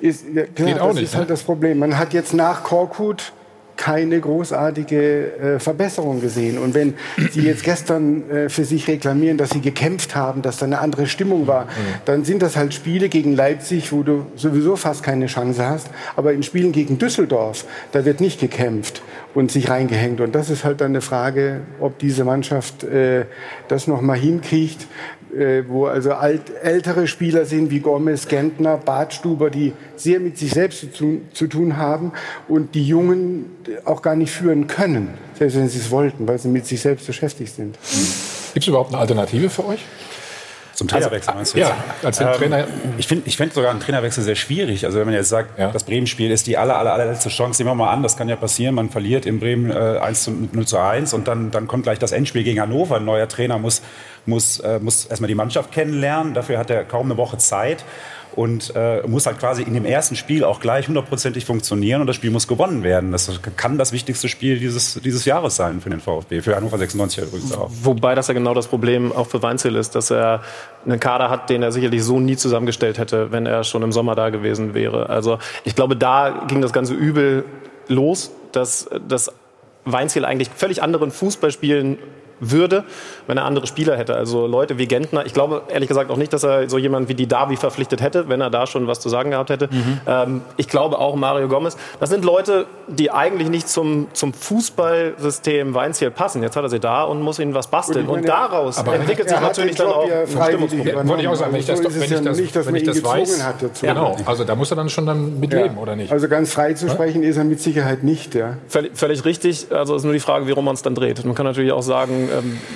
ist, 0.00 0.24
ja, 0.32 0.44
klar, 0.44 0.68
geht 0.68 0.80
auch 0.80 0.88
das 0.88 0.96
nicht. 0.96 1.04
Das 1.04 1.10
ist 1.10 1.16
halt 1.16 1.28
ne? 1.28 1.34
das 1.34 1.42
Problem. 1.42 1.78
Man 1.78 1.98
hat 1.98 2.12
jetzt 2.12 2.34
nach 2.34 2.62
Korkut 2.62 3.32
keine 3.80 4.20
großartige 4.20 5.54
äh, 5.54 5.58
Verbesserung 5.58 6.20
gesehen. 6.20 6.58
Und 6.58 6.74
wenn 6.74 6.92
Sie 7.30 7.40
jetzt 7.40 7.64
gestern 7.64 8.28
äh, 8.30 8.48
für 8.50 8.66
sich 8.66 8.86
reklamieren, 8.88 9.38
dass 9.38 9.50
Sie 9.50 9.62
gekämpft 9.62 10.14
haben, 10.14 10.42
dass 10.42 10.58
da 10.58 10.66
eine 10.66 10.80
andere 10.80 11.06
Stimmung 11.06 11.46
war, 11.46 11.64
mhm. 11.64 11.68
dann 12.04 12.24
sind 12.26 12.42
das 12.42 12.58
halt 12.58 12.74
Spiele 12.74 13.08
gegen 13.08 13.34
Leipzig, 13.34 13.90
wo 13.90 14.02
du 14.02 14.26
sowieso 14.36 14.76
fast 14.76 15.02
keine 15.02 15.26
Chance 15.26 15.66
hast. 15.66 15.88
Aber 16.14 16.34
in 16.34 16.42
Spielen 16.42 16.72
gegen 16.72 16.98
Düsseldorf, 16.98 17.64
da 17.92 18.04
wird 18.04 18.20
nicht 18.20 18.38
gekämpft 18.38 19.00
und 19.32 19.50
sich 19.50 19.70
reingehängt. 19.70 20.20
Und 20.20 20.34
das 20.34 20.50
ist 20.50 20.62
halt 20.62 20.82
dann 20.82 20.90
eine 20.90 21.00
Frage, 21.00 21.62
ob 21.80 21.98
diese 21.98 22.24
Mannschaft 22.24 22.84
äh, 22.84 23.24
das 23.68 23.86
noch 23.86 24.02
mal 24.02 24.18
hinkriegt 24.18 24.86
äh, 25.34 25.62
wo 25.68 25.86
also 25.86 26.12
alt, 26.12 26.42
ältere 26.62 27.06
Spieler 27.06 27.44
sind 27.44 27.70
wie 27.70 27.80
Gomez, 27.80 28.28
Gentner, 28.28 28.76
Bartstuber, 28.76 29.50
die 29.50 29.72
sehr 29.96 30.20
mit 30.20 30.38
sich 30.38 30.52
selbst 30.52 30.94
zu, 30.94 31.20
zu 31.32 31.46
tun 31.46 31.76
haben 31.76 32.12
und 32.48 32.74
die 32.74 32.86
Jungen 32.86 33.46
auch 33.84 34.02
gar 34.02 34.16
nicht 34.16 34.32
führen 34.32 34.66
können, 34.66 35.14
selbst 35.38 35.56
wenn 35.56 35.68
sie 35.68 35.78
es 35.78 35.90
wollten, 35.90 36.26
weil 36.26 36.38
sie 36.38 36.48
mit 36.48 36.66
sich 36.66 36.80
selbst 36.80 37.06
beschäftigt 37.06 37.54
sind. 37.54 37.78
Gibt 38.54 38.64
es 38.64 38.68
überhaupt 38.68 38.90
eine 38.90 38.98
Alternative 38.98 39.50
für 39.50 39.66
euch? 39.66 39.80
Zum 40.80 40.88
Trainerwechsel 40.88 41.34
meinst 41.34 41.52
du 41.52 41.58
jetzt? 41.58 41.68
Ja, 41.68 41.76
als 42.02 42.20
ähm, 42.22 42.28
Trainer. 42.38 42.66
Ich 42.96 43.06
finde 43.06 43.28
ich 43.28 43.36
find 43.36 43.52
sogar 43.52 43.70
einen 43.70 43.80
Trainerwechsel 43.80 44.24
sehr 44.24 44.34
schwierig. 44.34 44.86
Also 44.86 44.98
wenn 44.98 45.04
man 45.04 45.12
jetzt 45.12 45.28
sagt, 45.28 45.58
ja. 45.58 45.70
das 45.70 45.84
Bremen-Spiel 45.84 46.30
ist 46.30 46.46
die 46.46 46.56
aller, 46.56 46.78
aller, 46.78 46.94
allerletzte 46.94 47.28
Chance, 47.28 47.62
nehmen 47.62 47.76
wir 47.76 47.84
mal 47.84 47.92
an, 47.92 48.02
das 48.02 48.16
kann 48.16 48.30
ja 48.30 48.36
passieren, 48.36 48.76
man 48.76 48.88
verliert 48.88 49.26
in 49.26 49.40
Bremen 49.40 49.70
äh, 49.70 49.74
1 49.74 50.24
zu 50.24 50.30
0 50.30 50.66
zu 50.66 50.78
1 50.78 51.12
und 51.12 51.28
dann, 51.28 51.50
dann 51.50 51.66
kommt 51.66 51.82
gleich 51.82 51.98
das 51.98 52.12
Endspiel 52.12 52.44
gegen 52.44 52.62
Hannover. 52.62 52.96
Ein 52.96 53.04
neuer 53.04 53.28
Trainer 53.28 53.58
muss, 53.58 53.82
muss, 54.24 54.60
äh, 54.60 54.78
muss 54.78 55.04
erstmal 55.04 55.28
die 55.28 55.34
Mannschaft 55.34 55.70
kennenlernen, 55.70 56.32
dafür 56.32 56.56
hat 56.56 56.70
er 56.70 56.84
kaum 56.84 57.08
eine 57.08 57.18
Woche 57.18 57.36
Zeit 57.36 57.84
und 58.36 58.72
äh, 58.76 59.02
muss 59.06 59.26
halt 59.26 59.38
quasi 59.38 59.62
in 59.62 59.74
dem 59.74 59.84
ersten 59.84 60.16
Spiel 60.16 60.44
auch 60.44 60.60
gleich 60.60 60.88
hundertprozentig 60.88 61.44
funktionieren 61.44 62.00
und 62.00 62.06
das 62.06 62.16
Spiel 62.16 62.30
muss 62.30 62.46
gewonnen 62.46 62.82
werden. 62.82 63.12
Das 63.12 63.40
kann 63.56 63.78
das 63.78 63.92
wichtigste 63.92 64.28
Spiel 64.28 64.58
dieses, 64.58 65.00
dieses 65.02 65.24
Jahres 65.24 65.56
sein 65.56 65.80
für 65.80 65.90
den 65.90 66.00
VfB, 66.00 66.40
für 66.40 66.56
Hannover 66.56 66.78
96 66.78 67.24
übrigens 67.24 67.52
auch. 67.52 67.70
Wobei 67.82 68.14
das 68.14 68.28
ja 68.28 68.34
genau 68.34 68.54
das 68.54 68.68
Problem 68.68 69.12
auch 69.12 69.26
für 69.26 69.42
Weinzel 69.42 69.76
ist, 69.76 69.94
dass 69.94 70.10
er 70.10 70.42
einen 70.84 71.00
Kader 71.00 71.30
hat, 71.30 71.50
den 71.50 71.62
er 71.62 71.72
sicherlich 71.72 72.04
so 72.04 72.20
nie 72.20 72.36
zusammengestellt 72.36 72.98
hätte, 72.98 73.32
wenn 73.32 73.46
er 73.46 73.64
schon 73.64 73.82
im 73.82 73.92
Sommer 73.92 74.14
da 74.14 74.30
gewesen 74.30 74.74
wäre. 74.74 75.08
Also 75.08 75.38
ich 75.64 75.74
glaube, 75.74 75.96
da 75.96 76.44
ging 76.48 76.60
das 76.60 76.72
ganze 76.72 76.94
übel 76.94 77.44
los, 77.88 78.30
dass, 78.52 78.88
dass 79.08 79.32
Weinziel 79.84 80.24
eigentlich 80.24 80.50
völlig 80.54 80.82
anderen 80.82 81.10
Fußball 81.10 81.50
spielen 81.50 81.98
würde, 82.40 82.84
wenn 83.26 83.36
er 83.36 83.44
andere 83.44 83.66
Spieler 83.66 83.96
hätte. 83.96 84.14
Also 84.14 84.46
Leute 84.46 84.78
wie 84.78 84.86
Gentner. 84.86 85.26
Ich 85.26 85.34
glaube 85.34 85.62
ehrlich 85.68 85.88
gesagt 85.88 86.10
auch 86.10 86.16
nicht, 86.16 86.32
dass 86.32 86.42
er 86.42 86.68
so 86.68 86.78
jemanden 86.78 87.08
wie 87.08 87.14
die 87.14 87.26
Davi 87.26 87.56
verpflichtet 87.56 88.00
hätte, 88.00 88.28
wenn 88.28 88.40
er 88.40 88.50
da 88.50 88.66
schon 88.66 88.86
was 88.86 89.00
zu 89.00 89.08
sagen 89.08 89.30
gehabt 89.30 89.50
hätte. 89.50 89.68
Mhm. 89.70 90.00
Ähm, 90.06 90.40
ich 90.56 90.68
glaube 90.68 90.98
auch 90.98 91.14
Mario 91.14 91.48
Gomez. 91.48 91.76
Das 92.00 92.10
sind 92.10 92.24
Leute, 92.24 92.66
die 92.88 93.10
eigentlich 93.10 93.48
nicht 93.48 93.68
zum, 93.68 94.08
zum 94.12 94.32
Fußballsystem 94.32 95.74
Weinziel 95.74 96.10
passen. 96.10 96.42
Jetzt 96.42 96.56
hat 96.56 96.64
er 96.64 96.70
sie 96.70 96.80
da 96.80 97.04
und 97.04 97.20
muss 97.20 97.38
ihnen 97.38 97.54
was 97.54 97.68
basteln. 97.68 98.06
Und, 98.06 98.06
meine, 98.06 98.20
und 98.20 98.28
daraus 98.28 98.78
entwickelt 98.78 99.28
sich 99.28 99.40
natürlich 99.40 99.76
dann 99.76 99.88
auch 99.88 100.10
ein 100.10 100.26
Stimmungsproblem. 100.26 101.08
Wollte 101.08 101.22
ich 101.22 101.28
auch 101.28 101.34
sagen, 101.34 101.52
wenn 101.52 101.60
ich 101.60 101.66
das, 101.66 101.82
wenn 101.82 102.02
ich 102.02 102.20
das, 102.22 102.38
nicht, 102.38 102.56
dass 102.56 102.66
wenn 102.66 102.74
ich 102.74 102.84
das 102.84 103.04
weiß, 103.04 103.44
hat 103.44 103.62
dazu. 103.62 103.86
Genau, 103.86 104.16
also 104.24 104.44
da 104.44 104.54
muss 104.54 104.70
er 104.70 104.76
dann 104.76 104.88
schon 104.88 105.06
dann 105.06 105.38
mit 105.38 105.52
ja. 105.52 105.62
leben, 105.62 105.78
oder 105.78 105.96
nicht? 105.96 106.12
Also 106.12 106.28
ganz 106.28 106.52
frei 106.52 106.74
zu 106.74 106.88
sprechen 106.88 107.22
ist 107.22 107.36
er 107.36 107.44
mit 107.44 107.60
Sicherheit 107.60 108.02
nicht. 108.02 108.34
Ja. 108.34 108.56
Völlig, 108.68 108.96
völlig 108.96 109.24
richtig. 109.24 109.66
Also 109.70 109.96
ist 109.96 110.04
nur 110.04 110.12
die 110.12 110.20
Frage, 110.20 110.46
wie 110.46 110.52
rum 110.52 110.64
man 110.64 110.74
es 110.74 110.82
dann 110.82 110.94
dreht. 110.94 111.24
Man 111.24 111.34
kann 111.34 111.46
natürlich 111.46 111.72
auch 111.72 111.82
sagen, 111.82 112.29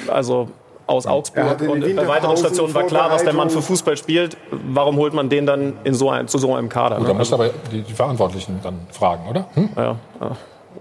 also 0.08 0.48
aus 0.86 1.06
Augsburg 1.06 1.60
und 1.62 1.96
bei 1.96 2.06
weiteren 2.06 2.36
Stationen 2.36 2.74
war 2.74 2.84
klar, 2.84 3.10
was 3.10 3.24
der 3.24 3.32
Mann 3.32 3.50
für 3.50 3.62
Fußball 3.62 3.96
spielt. 3.96 4.36
Warum 4.50 4.96
holt 4.96 5.14
man 5.14 5.28
den 5.28 5.46
dann 5.46 5.74
in 5.84 5.94
so 5.94 6.10
ein, 6.10 6.28
zu 6.28 6.38
so 6.38 6.54
einem 6.54 6.68
Kader? 6.68 6.96
Gut, 6.96 7.06
ne? 7.06 7.12
da 7.12 7.18
müssen 7.18 7.34
aber 7.34 7.50
die, 7.72 7.82
die, 7.82 7.92
Verantwortlichen 7.92 8.60
dann 8.62 8.80
fragen, 8.90 9.28
oder? 9.28 9.46
Hm? 9.54 9.70
Ja. 9.76 9.96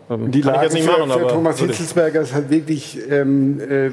Ähm, 0.09 0.31
die 0.31 0.41
Lage 0.41 0.57
ich 0.57 0.63
jetzt 0.63 0.73
nicht 0.73 0.87
machen, 0.87 1.09
für, 1.09 1.19
für 1.19 1.27
Thomas 1.27 1.59
Hitzelsberger 1.59 2.21
ist 2.21 2.33
halt 2.33 2.49
wirklich 2.49 2.99
ähm, 3.09 3.59
äh, 3.61 3.91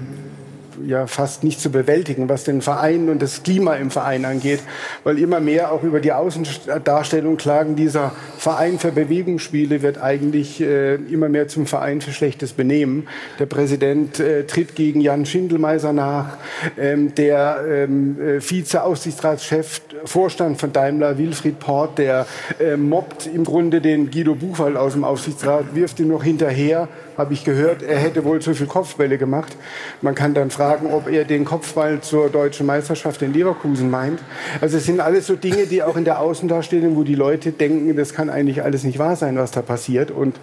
ja 0.86 1.06
fast 1.06 1.44
nicht 1.44 1.60
zu 1.60 1.70
bewältigen, 1.70 2.28
was 2.28 2.44
den 2.44 2.62
Verein 2.62 3.08
und 3.08 3.20
das 3.20 3.42
Klima 3.42 3.74
im 3.74 3.90
Verein 3.90 4.24
angeht, 4.24 4.60
weil 5.04 5.18
immer 5.18 5.40
mehr 5.40 5.72
auch 5.72 5.82
über 5.82 6.00
die 6.00 6.12
Außendarstellung 6.12 7.36
klagen, 7.36 7.76
dieser 7.76 8.12
Verein 8.38 8.78
für 8.78 8.92
Bewegungsspiele 8.92 9.82
wird 9.82 10.00
eigentlich 10.00 10.60
äh, 10.60 10.94
immer 10.94 11.28
mehr 11.28 11.48
zum 11.48 11.66
Verein 11.66 12.00
für 12.00 12.12
schlechtes 12.12 12.52
Benehmen. 12.52 13.08
Der 13.38 13.46
Präsident 13.46 14.20
äh, 14.20 14.44
tritt 14.44 14.74
gegen 14.74 15.00
Jan 15.00 15.26
Schindelmeiser 15.26 15.92
nach, 15.92 16.36
ähm, 16.78 17.14
der 17.14 17.64
ähm, 17.68 18.20
äh, 18.20 18.40
Vize-Aufsichtsratschef, 18.40 19.82
Vorstand 20.04 20.60
von 20.60 20.72
Daimler, 20.72 21.18
Wilfried 21.18 21.58
Port, 21.58 21.98
der 21.98 22.26
äh, 22.58 22.76
mobbt 22.76 23.26
im 23.26 23.44
Grunde 23.44 23.80
den 23.80 24.10
Guido 24.10 24.34
Buchwald 24.34 24.76
aus 24.76 24.94
dem 24.94 25.04
Aufsichtsrat, 25.04 25.74
wirft 25.74 26.00
ihn 26.00 26.08
noch 26.08 26.24
hinterher, 26.24 26.88
habe 27.20 27.34
ich 27.34 27.44
gehört, 27.44 27.82
er 27.82 27.98
hätte 27.98 28.24
wohl 28.24 28.40
zu 28.40 28.54
viel 28.54 28.66
Kopfbälle 28.66 29.18
gemacht. 29.18 29.56
Man 30.02 30.14
kann 30.14 30.34
dann 30.34 30.50
fragen, 30.50 30.92
ob 30.92 31.08
er 31.08 31.24
den 31.24 31.44
Kopfball 31.44 32.00
zur 32.00 32.28
deutschen 32.30 32.66
Meisterschaft 32.66 33.22
in 33.22 33.32
Leverkusen 33.32 33.90
meint. 33.90 34.20
Also 34.60 34.78
es 34.78 34.86
sind 34.86 35.00
alles 35.00 35.26
so 35.26 35.36
Dinge, 35.36 35.66
die 35.66 35.82
auch 35.82 35.96
in 35.96 36.04
der 36.04 36.18
Außendarstellung, 36.20 36.96
wo 36.96 37.04
die 37.04 37.14
Leute 37.14 37.52
denken, 37.52 37.94
das 37.96 38.14
kann 38.14 38.30
eigentlich 38.30 38.62
alles 38.62 38.82
nicht 38.82 38.98
wahr 38.98 39.14
sein, 39.14 39.36
was 39.36 39.50
da 39.52 39.62
passiert. 39.62 40.10
Und 40.10 40.36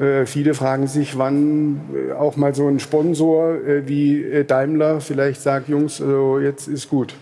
äh, 0.00 0.26
viele 0.26 0.54
fragen 0.54 0.86
sich, 0.86 1.18
wann 1.18 1.80
äh, 1.94 2.12
auch 2.12 2.36
mal 2.36 2.54
so 2.54 2.68
ein 2.68 2.80
Sponsor 2.80 3.54
äh, 3.54 3.86
wie 3.86 4.44
Daimler 4.46 5.00
vielleicht 5.00 5.42
sagt, 5.42 5.68
Jungs, 5.68 6.00
also 6.00 6.38
jetzt 6.38 6.68
ist 6.68 6.88
gut. 6.88 7.14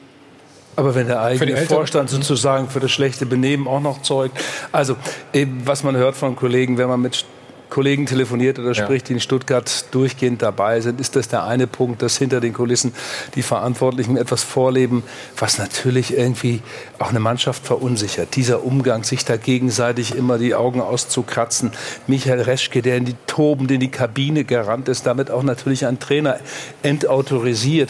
Aber 0.76 0.94
wenn 0.94 1.06
der 1.06 1.20
eigene 1.20 1.56
Vorstand 1.58 2.08
sozusagen 2.08 2.68
für 2.68 2.80
das 2.80 2.90
schlechte 2.90 3.26
Benehmen 3.26 3.68
auch 3.68 3.80
noch 3.80 4.00
zeugt. 4.00 4.38
Also, 4.72 4.96
was 5.64 5.84
man 5.84 5.96
hört 5.96 6.16
von 6.16 6.34
Kollegen, 6.34 6.78
wenn 6.78 6.88
man 6.88 7.02
mit 7.02 7.26
Kollegen 7.72 8.04
telefoniert 8.04 8.58
oder 8.58 8.74
spricht, 8.74 9.08
die 9.08 9.14
in 9.14 9.20
Stuttgart 9.20 9.86
durchgehend 9.92 10.42
dabei 10.42 10.82
sind, 10.82 11.00
ist 11.00 11.16
das 11.16 11.28
der 11.28 11.44
eine 11.44 11.66
Punkt, 11.66 12.02
dass 12.02 12.18
hinter 12.18 12.38
den 12.38 12.52
Kulissen 12.52 12.92
die 13.34 13.40
Verantwortlichen 13.40 14.18
etwas 14.18 14.42
vorleben, 14.42 15.02
was 15.38 15.56
natürlich 15.56 16.14
irgendwie 16.14 16.60
auch 16.98 17.08
eine 17.08 17.18
Mannschaft 17.18 17.64
verunsichert. 17.64 18.36
Dieser 18.36 18.62
Umgang, 18.62 19.04
sich 19.04 19.24
da 19.24 19.38
gegenseitig 19.38 20.14
immer 20.14 20.36
die 20.36 20.54
Augen 20.54 20.82
auszukratzen. 20.82 21.72
Michael 22.06 22.42
Reschke, 22.42 22.82
der 22.82 22.98
in 22.98 23.06
die 23.06 23.16
tobend 23.26 23.70
in 23.70 23.80
die 23.80 23.90
Kabine 23.90 24.44
gerannt 24.44 24.90
ist, 24.90 25.06
damit 25.06 25.30
auch 25.30 25.42
natürlich 25.42 25.86
ein 25.86 25.98
Trainer 25.98 26.40
entautorisiert 26.82 27.88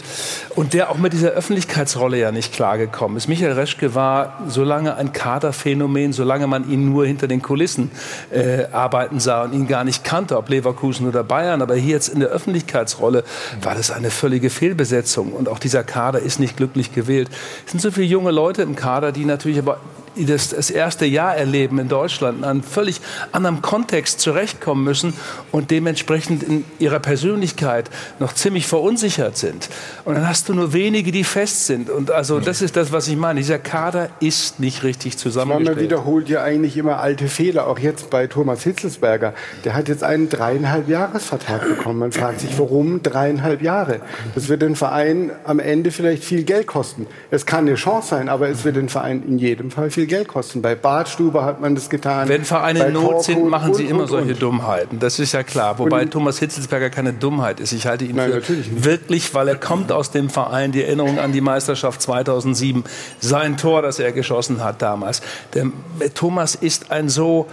und 0.55 0.75
der 0.75 0.91
auch 0.91 0.97
mit 0.97 1.13
dieser 1.13 1.31
Öffentlichkeitsrolle 1.31 2.19
ja 2.19 2.31
nicht 2.31 2.53
klargekommen 2.53 3.17
ist. 3.17 3.27
Michael 3.27 3.55
Reschke 3.55 3.97
war 3.97 4.45
so 4.47 4.63
lange 4.63 4.95
ein 4.95 5.13
Kaderphänomen, 5.13 6.13
solange 6.13 6.47
man 6.47 6.71
ihn 6.71 6.89
nur 6.89 7.05
hinter 7.05 7.27
den 7.27 7.43
Kulissen 7.43 7.91
äh, 8.31 8.67
arbeiten 8.71 9.19
sah 9.19 9.43
und 9.43 9.53
ihn 9.55 9.67
gar 9.73 9.85
nicht 9.85 10.05
kannte, 10.05 10.37
ob 10.37 10.51
Leverkusen 10.51 11.09
oder 11.09 11.25
Bayern. 11.25 11.63
Aber 11.63 11.75
hier 11.75 11.93
jetzt 11.93 12.09
in 12.09 12.21
der 12.21 12.29
Öffentlichkeitsrolle 12.29 13.25
war 13.63 13.75
das 13.75 13.91
eine 13.91 14.11
völlige 14.11 14.51
Fehlbesetzung. 14.51 15.33
Und 15.33 15.49
auch 15.49 15.59
dieser 15.59 15.83
Kader 15.83 16.19
ist 16.19 16.39
nicht 16.39 16.59
glücklich 16.59 16.93
gewählt. 16.93 17.31
Es 17.65 17.71
sind 17.71 17.81
so 17.81 17.91
viele 17.91 18.05
junge 18.05 18.33
Leute 18.33 18.61
im 18.61 18.77
Kader, 18.77 19.13
die 19.13 19.25
natürlich 19.25 19.59
aber 19.59 19.81
das, 20.17 20.51
das 20.51 20.71
erste 20.71 21.07
Jahr 21.07 21.37
erleben 21.37 21.79
in 21.79 21.89
Deutschland, 21.89 22.39
in 22.39 22.45
einem 22.45 22.63
völlig 22.63 23.01
anderen 23.33 23.63
Kontext 23.63 24.21
zurechtkommen 24.21 24.85
müssen 24.85 25.15
und 25.51 25.71
dementsprechend 25.71 26.43
in 26.43 26.65
ihrer 26.79 27.01
Persönlichkeit 27.01 27.91
noch 28.19 28.33
ziemlich 28.33 28.67
verunsichert 28.67 29.37
sind. 29.37 29.69
Und 30.05 30.15
dann 30.15 30.29
hast 30.29 30.49
du 30.49 30.55
nur 30.55 30.73
wenige, 30.73 31.13
die 31.13 31.25
fest 31.25 31.67
sind. 31.67 31.91
Und 31.91 32.11
also 32.11 32.41
das 32.41 32.63
ist 32.63 32.77
das, 32.77 32.93
was 32.93 33.09
ich 33.09 33.17
meine. 33.17 33.41
Dieser 33.41 33.59
Kader 33.59 34.11
ist 34.21 34.61
nicht 34.61 34.83
richtig 34.83 35.19
zusammengestellt. 35.19 35.77
Man 35.77 35.85
wiederholt 35.85 36.29
ja 36.29 36.43
eigentlich 36.43 36.77
immer 36.77 37.01
alte 37.01 37.29
Fehler, 37.29 37.67
auch 37.67 37.79
jetzt 37.79 38.11
bei 38.11 38.27
Thomas 38.27 38.63
Hitzelsberger. 38.63 39.35
Der 39.65 39.75
hat 39.75 39.89
jetzt 39.89 40.05
einen 40.05 40.29
dreieinhalb 40.29 40.89
Jahresvertrag 40.89 41.63
bekommen. 41.69 41.99
Man 41.99 42.13
fragt 42.13 42.41
sich, 42.41 42.59
warum 42.59 43.03
dreieinhalb 43.03 43.63
Jahre? 43.63 44.01
Das 44.35 44.49
wird 44.49 44.63
den 44.63 44.77
Verein 44.77 45.31
am 45.45 45.59
Ende 45.59 45.91
vielleicht 45.91 46.25
viel 46.25 46.45
Geld 46.45 46.67
kosten. 46.67 47.07
Es 47.31 47.47
kann 47.47 47.67
eine 47.67 47.77
Chance 47.77 48.09
sein, 48.09 48.29
aber 48.29 48.49
es 48.49 48.65
wird 48.65 48.77
den 48.77 48.89
Verein 48.89 49.23
in 49.27 49.39
jedem 49.39 49.71
Fall 49.71 49.91
viel 49.91 50.02
viel 50.03 50.09
Geld 50.09 50.29
kosten. 50.29 50.63
Bei 50.63 50.75
Badstube 50.75 51.45
hat 51.45 51.61
man 51.61 51.75
das 51.75 51.89
getan. 51.89 52.29
Wenn 52.29 52.45
Vereine 52.45 52.87
in 52.87 52.93
Not 52.95 53.25
sind, 53.25 53.49
machen 53.49 53.73
sie 53.75 53.85
immer 53.85 54.03
und, 54.03 54.09
solche 54.09 54.33
und. 54.33 54.43
Dummheiten. 54.43 54.99
Das 54.99 55.19
ist 55.19 55.33
ja 55.33 55.43
klar. 55.43 55.79
Wobei 55.79 56.03
und, 56.03 56.11
Thomas 56.11 56.39
Hitzelsberger 56.39 56.91
keine 56.91 57.13
Dummheit 57.13 57.61
ist. 57.61 57.73
Ich 57.73 57.87
halte 57.87 58.05
ihn 58.05 58.17
Nein, 58.17 58.43
für 58.43 58.85
wirklich, 58.85 59.33
weil 59.35 59.49
er 59.49 59.57
kommt 59.57 59.93
aus 59.93 60.11
dem 60.11 60.29
Verein, 60.29 60.73
die 60.73 60.83
Erinnerung 60.83 61.19
an 61.19 61.33
die 61.33 61.41
Meisterschaft 61.41 62.03
2007, 62.03 62.85
sein 63.21 63.57
Tor, 63.57 63.83
das 63.83 64.01
er 64.01 64.13
geschossen 64.13 64.65
hat 64.65 64.83
damals. 64.83 65.23
Der, 65.55 65.67
Thomas 66.15 66.57
ist 66.57 66.91
ein 66.91 67.09
so 67.09 67.47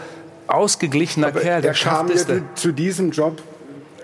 ausgeglichener 0.48 1.28
Aber 1.28 1.42
Kerl. 1.42 1.62
Der, 1.62 1.74
der 1.74 1.82
kam 1.82 2.10
ja 2.10 2.16
zu 2.56 2.72
diesem 2.72 3.12
Job 3.12 3.42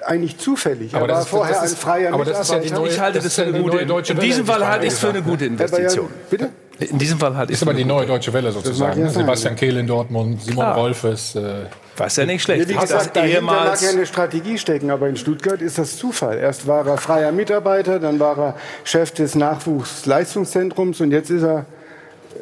eigentlich 0.06 0.38
zufällig. 0.38 0.94
Aber 0.94 1.10
er 1.10 1.16
war 1.16 1.26
vorher 1.26 1.62
ein 1.62 1.70
freier 1.70 2.14
aber 2.14 2.26
das 2.26 2.42
ist 2.42 2.52
ja 2.52 2.60
die 2.60 2.70
neue, 2.70 2.90
Ich 2.90 3.00
halte 3.00 3.18
das, 3.18 3.24
das 3.26 3.36
für 3.36 3.44
eine 3.44 3.60
gute. 3.60 3.80
In 3.80 4.20
diesem 4.20 4.46
Fall 4.46 4.68
halte 4.68 4.86
ich 4.86 4.94
es 4.94 5.00
für 5.00 5.10
eine 5.10 5.24
gute 5.24 5.46
Investition. 5.46 6.10
bitte? 6.30 6.52
In 6.80 6.98
diesem 6.98 7.20
Fall 7.20 7.36
halt 7.38 7.50
ist 7.52 7.62
aber 7.62 7.74
die 7.74 7.86
neue 7.86 8.06
deutsche 8.06 8.34
Welle 8.34 8.52
sozusagen. 8.52 9.02
Ja 9.02 9.10
Sebastian 9.10 9.56
Kehl 9.56 9.78
in 9.78 9.88
Dortmund, 9.88 10.42
Simon 10.42 10.66
Klar. 10.66 10.76
Rolfes. 10.76 11.36
Äh 11.36 11.66
was 11.98 12.16
ja 12.18 12.26
nicht 12.26 12.44
schlecht. 12.44 12.68
Wie 12.68 12.74
gesagt, 12.74 13.16
dahinter 13.16 13.42
mag 13.42 13.82
ja 13.82 13.90
eine 13.90 14.06
Strategie 14.06 14.58
stecken, 14.58 14.90
aber 14.90 15.08
in 15.08 15.16
Stuttgart 15.16 15.62
ist 15.62 15.78
das 15.78 15.98
Zufall. 15.98 16.38
Erst 16.38 16.68
war 16.68 16.86
er 16.86 16.98
freier 16.98 17.32
Mitarbeiter, 17.32 18.00
dann 18.00 18.20
war 18.20 18.38
er 18.38 18.56
Chef 18.84 19.12
des 19.12 19.36
Nachwuchsleistungszentrums 19.36 21.00
und 21.00 21.12
jetzt 21.12 21.30
ist 21.30 21.44
er 21.44 21.66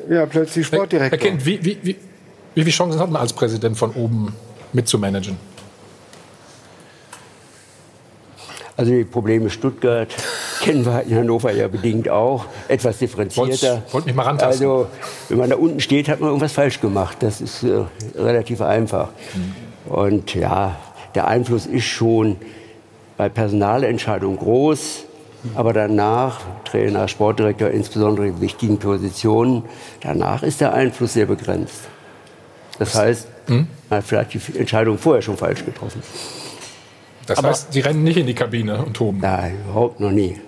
ja, 0.09 0.25
plötzlich 0.25 0.65
Sportdirektor. 0.65 1.19
Herr 1.19 1.29
Kind, 1.29 1.45
wie, 1.45 1.63
wie, 1.63 1.77
wie, 1.83 1.95
wie 2.55 2.61
viele 2.61 2.71
Chancen 2.71 2.99
hat 2.99 3.11
man 3.11 3.21
als 3.21 3.33
Präsident 3.33 3.77
von 3.77 3.91
oben 3.91 4.33
mitzumanagen? 4.73 5.37
Also 8.75 8.91
die 8.91 9.03
Probleme 9.03 9.49
Stuttgart 9.49 10.13
kennen 10.61 10.85
wir 10.85 11.03
in 11.03 11.15
Hannover 11.15 11.51
ja 11.51 11.67
bedingt 11.67 12.09
auch, 12.09 12.45
etwas 12.67 12.97
differenzierter. 12.97 13.83
Wollt 13.91 14.05
mich 14.05 14.15
mal 14.15 14.23
rantasten. 14.23 14.67
Also 14.67 14.87
wenn 15.29 15.37
man 15.37 15.49
da 15.49 15.57
unten 15.57 15.79
steht, 15.79 16.09
hat 16.09 16.19
man 16.19 16.29
irgendwas 16.29 16.53
falsch 16.53 16.81
gemacht. 16.81 17.17
Das 17.19 17.39
ist 17.39 17.63
äh, 17.63 17.83
relativ 18.15 18.61
einfach. 18.61 19.09
Mhm. 19.35 19.93
Und 19.93 20.33
ja, 20.33 20.77
der 21.13 21.27
Einfluss 21.27 21.67
ist 21.67 21.85
schon 21.85 22.37
bei 23.15 23.29
Personalentscheidungen 23.29 24.37
groß. 24.37 25.05
Aber 25.55 25.73
danach, 25.73 26.39
Trainer, 26.63 27.07
Sportdirektor, 27.09 27.69
insbesondere 27.69 28.27
in 28.27 28.41
wichtigen 28.41 28.79
Positionen, 28.79 29.63
danach 30.01 30.41
ist 30.41 30.61
der 30.61 30.73
Einfluss 30.73 31.13
sehr 31.13 31.25
begrenzt. 31.25 31.81
Das 32.79 32.95
heißt, 32.95 33.27
hm? 33.47 33.67
man 33.89 33.97
hat 33.97 34.05
vielleicht 34.05 34.33
die 34.33 34.57
Entscheidung 34.57 34.97
vorher 34.97 35.21
schon 35.21 35.35
falsch 35.35 35.65
getroffen. 35.65 36.01
Das 37.25 37.37
Aber 37.37 37.49
heißt, 37.49 37.73
Sie 37.73 37.79
rennen 37.79 38.03
nicht 38.03 38.17
in 38.17 38.27
die 38.27 38.33
Kabine 38.33 38.83
und 38.83 38.95
toben? 38.95 39.19
Nein, 39.19 39.57
überhaupt 39.65 39.99
noch 39.99 40.11
nie. 40.11 40.39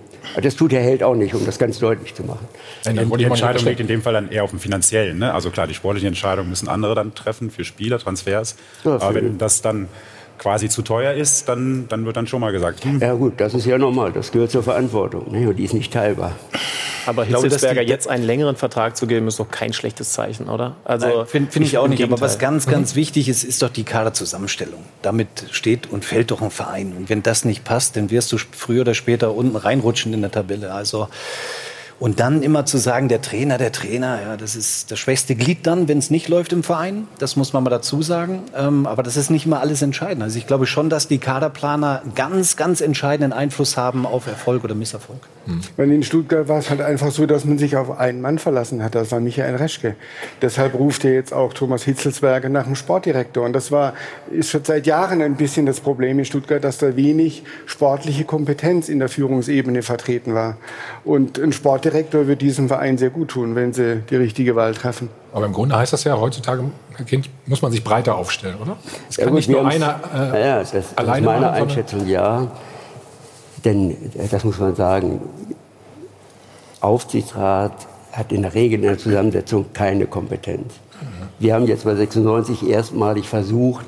Das 0.41 0.55
tut 0.55 0.71
der 0.71 0.81
Held 0.81 1.03
auch 1.03 1.15
nicht, 1.15 1.33
um 1.33 1.45
das 1.45 1.59
ganz 1.59 1.79
deutlich 1.79 2.13
zu 2.15 2.23
machen. 2.23 2.47
Nein, 2.83 3.09
die, 3.09 3.17
die 3.17 3.23
Entscheidung 3.25 3.63
liegt 3.65 3.79
in 3.79 3.87
dem 3.87 4.01
Fall 4.01 4.13
dann 4.13 4.29
eher 4.31 4.43
auf 4.43 4.49
dem 4.49 4.59
finanziellen. 4.59 5.19
Ne? 5.19 5.33
Also 5.33 5.51
klar, 5.51 5.67
die 5.67 5.73
sportlichen 5.73 6.07
Entscheidungen 6.07 6.49
müssen 6.49 6.67
andere 6.67 6.95
dann 6.95 7.13
treffen 7.13 7.51
für 7.51 7.63
Spieler, 7.63 7.99
Transfers. 7.99 8.55
Ja, 8.83 8.95
Aber 8.95 9.15
wenn 9.15 9.37
das 9.37 9.61
dann 9.61 9.87
quasi 10.37 10.69
zu 10.69 10.81
teuer 10.81 11.13
ist, 11.13 11.47
dann, 11.49 11.87
dann 11.89 12.05
wird 12.05 12.17
dann 12.17 12.27
schon 12.27 12.41
mal 12.41 12.51
gesagt. 12.51 12.83
Hm. 12.83 12.99
Ja 12.99 13.13
gut, 13.13 13.33
das 13.37 13.53
ist 13.53 13.65
ja 13.65 13.77
normal, 13.77 14.11
das 14.11 14.31
gehört 14.31 14.51
zur 14.51 14.63
Verantwortung 14.63 15.31
ne? 15.31 15.49
und 15.49 15.55
die 15.55 15.63
ist 15.63 15.73
nicht 15.73 15.93
teilbar. 15.93 16.33
Aber 17.05 17.23
Hitzelsberger 17.23 17.81
jetzt 17.81 18.07
einen 18.07 18.23
längeren 18.23 18.55
Vertrag 18.55 18.97
zu 18.97 19.07
geben, 19.07 19.27
ist 19.27 19.39
doch 19.39 19.49
kein 19.49 19.73
schlechtes 19.73 20.11
Zeichen, 20.13 20.49
oder? 20.49 20.75
Also 20.85 21.25
finde 21.25 21.51
find 21.51 21.65
ich 21.65 21.77
auch 21.77 21.87
nicht. 21.87 22.03
Aber 22.03 22.19
was 22.19 22.39
ganz, 22.39 22.65
ganz 22.65 22.93
mhm. 22.93 22.97
wichtig 22.97 23.29
ist, 23.29 23.43
ist 23.43 23.61
doch 23.61 23.69
die 23.69 23.83
Kaderzusammenstellung. 23.83 24.83
Damit 25.01 25.27
steht 25.51 25.91
und 25.91 26.03
fällt 26.03 26.31
doch 26.31 26.41
ein 26.41 26.51
Verein. 26.51 26.93
Und 26.97 27.09
wenn 27.09 27.21
das 27.23 27.45
nicht 27.45 27.63
passt, 27.63 27.95
dann 27.95 28.09
wirst 28.09 28.31
du 28.31 28.37
früher 28.37 28.81
oder 28.81 28.93
später 28.93 29.35
unten 29.35 29.55
reinrutschen 29.55 30.13
in 30.13 30.21
der 30.21 30.31
Tabelle. 30.31 30.73
Also 30.73 31.07
und 31.97 32.19
dann 32.19 32.43
immer 32.43 32.65
zu 32.65 32.77
sagen, 32.77 33.07
der 33.07 33.21
Trainer, 33.21 33.57
der 33.57 33.71
Trainer, 33.71 34.21
ja, 34.21 34.37
das 34.37 34.55
ist 34.55 34.91
das 34.91 34.99
schwächste 34.99 35.35
Glied 35.35 35.65
dann, 35.65 35.87
wenn 35.87 35.97
es 35.97 36.09
nicht 36.09 36.27
läuft 36.27 36.51
im 36.51 36.61
Verein. 36.61 37.07
Das 37.19 37.37
muss 37.37 37.53
man 37.53 37.63
mal 37.63 37.69
dazu 37.69 38.01
sagen. 38.01 38.43
Ähm, 38.55 38.85
aber 38.85 39.01
das 39.01 39.15
ist 39.15 39.29
nicht 39.29 39.45
immer 39.45 39.61
alles 39.61 39.81
entscheidend. 39.81 40.21
Also 40.21 40.37
ich 40.37 40.45
glaube 40.45 40.65
schon, 40.65 40.89
dass 40.89 41.07
die 41.07 41.19
Kaderplaner 41.19 42.01
ganz, 42.13 42.57
ganz 42.57 42.81
entscheidenden 42.81 43.31
Einfluss 43.31 43.77
haben 43.77 44.05
auf 44.05 44.27
Erfolg 44.27 44.65
oder 44.65 44.75
Misserfolg. 44.75 45.19
Hm. 45.45 45.91
In 45.91 46.03
Stuttgart 46.03 46.49
war 46.49 46.59
es 46.59 46.69
halt 46.69 46.81
einfach 46.81 47.11
so, 47.11 47.25
dass 47.25 47.45
man 47.45 47.57
sich 47.57 47.77
auf 47.77 47.97
einen 47.97 48.19
Mann 48.19 48.39
verlassen 48.39 48.83
hat. 48.83 48.93
Das 48.93 49.11
war 49.11 49.21
Michael 49.21 49.55
Reschke. 49.55 49.95
Deshalb 50.41 50.73
ruft 50.73 51.05
er 51.05 51.13
jetzt 51.13 51.33
auch 51.33 51.53
Thomas 51.53 51.83
Hitzelsberger 51.83 52.49
nach 52.49 52.65
dem 52.65 52.75
Sportdirektor. 52.75 53.45
Und 53.45 53.53
das 53.53 53.71
war, 53.71 53.93
ist 54.31 54.49
schon 54.49 54.65
seit 54.65 54.85
Jahren 54.85 55.21
ein 55.21 55.35
bisschen 55.35 55.65
das 55.65 55.79
Problem 55.79 56.19
in 56.19 56.25
Stuttgart, 56.25 56.61
dass 56.61 56.77
da 56.77 56.97
wenig 56.97 57.43
sportliche 57.65 58.25
Kompetenz 58.25 58.89
in 58.89 58.99
der 58.99 59.07
Führungsebene 59.07 59.81
vertreten 59.81 60.33
war. 60.33 60.57
Und 61.05 61.39
ein 61.39 61.53
Sport 61.53 61.84
Sportdirektor 61.85 62.25
wird 62.25 62.41
diesem 62.41 62.67
Verein 62.67 62.97
sehr 62.97 63.11
gut 63.11 63.29
tun, 63.29 63.55
wenn 63.55 63.71
sie 63.71 64.01
die 64.09 64.15
richtige 64.15 64.55
Wahl 64.55 64.73
treffen. 64.73 65.09
Aber 65.33 65.45
im 65.45 65.53
Grunde 65.53 65.77
heißt 65.77 65.93
das 65.93 66.03
ja, 66.03 66.19
heutzutage 66.19 66.63
kind, 67.05 67.29
muss 67.45 67.61
man 67.61 67.71
sich 67.71 67.83
breiter 67.83 68.15
aufstellen, 68.15 68.55
oder? 68.59 68.77
Es 69.07 69.17
kann 69.17 69.25
ja, 69.25 69.29
gut, 69.29 69.37
nicht 69.37 69.49
nur 69.49 69.67
einer 69.67 69.99
äh, 70.13 70.47
ja, 70.47 70.59
das, 70.59 70.71
das 70.71 70.97
alleine 70.97 71.19
ist 71.19 71.25
meine 71.25 71.45
machen, 71.45 71.61
Einschätzung, 71.61 72.07
ja. 72.07 72.47
Denn, 73.63 73.91
äh, 73.91 74.27
das 74.31 74.43
muss 74.43 74.57
man 74.57 74.75
sagen, 74.75 75.21
Aufsichtsrat 76.81 77.73
hat 78.11 78.31
in 78.31 78.41
der 78.41 78.55
Regel 78.55 78.79
in 78.79 78.85
der 78.87 78.97
Zusammensetzung 78.97 79.67
keine 79.73 80.07
Kompetenz. 80.07 80.73
Mhm. 81.01 81.07
Wir 81.37 81.53
haben 81.53 81.67
jetzt 81.67 81.83
bei 81.83 81.93
96 81.93 82.67
erstmalig 82.67 83.29
versucht, 83.29 83.85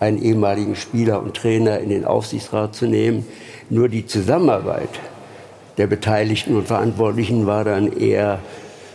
einen 0.00 0.22
ehemaligen 0.22 0.76
Spieler 0.76 1.20
und 1.22 1.36
Trainer 1.36 1.78
in 1.78 1.90
den 1.90 2.06
Aufsichtsrat 2.06 2.74
zu 2.74 2.86
nehmen. 2.86 3.26
Nur 3.68 3.88
die 3.88 4.06
Zusammenarbeit 4.06 4.90
der 5.78 5.86
Beteiligten 5.86 6.56
und 6.56 6.66
Verantwortlichen 6.66 7.46
war 7.46 7.64
dann 7.64 7.92
eher 7.92 8.40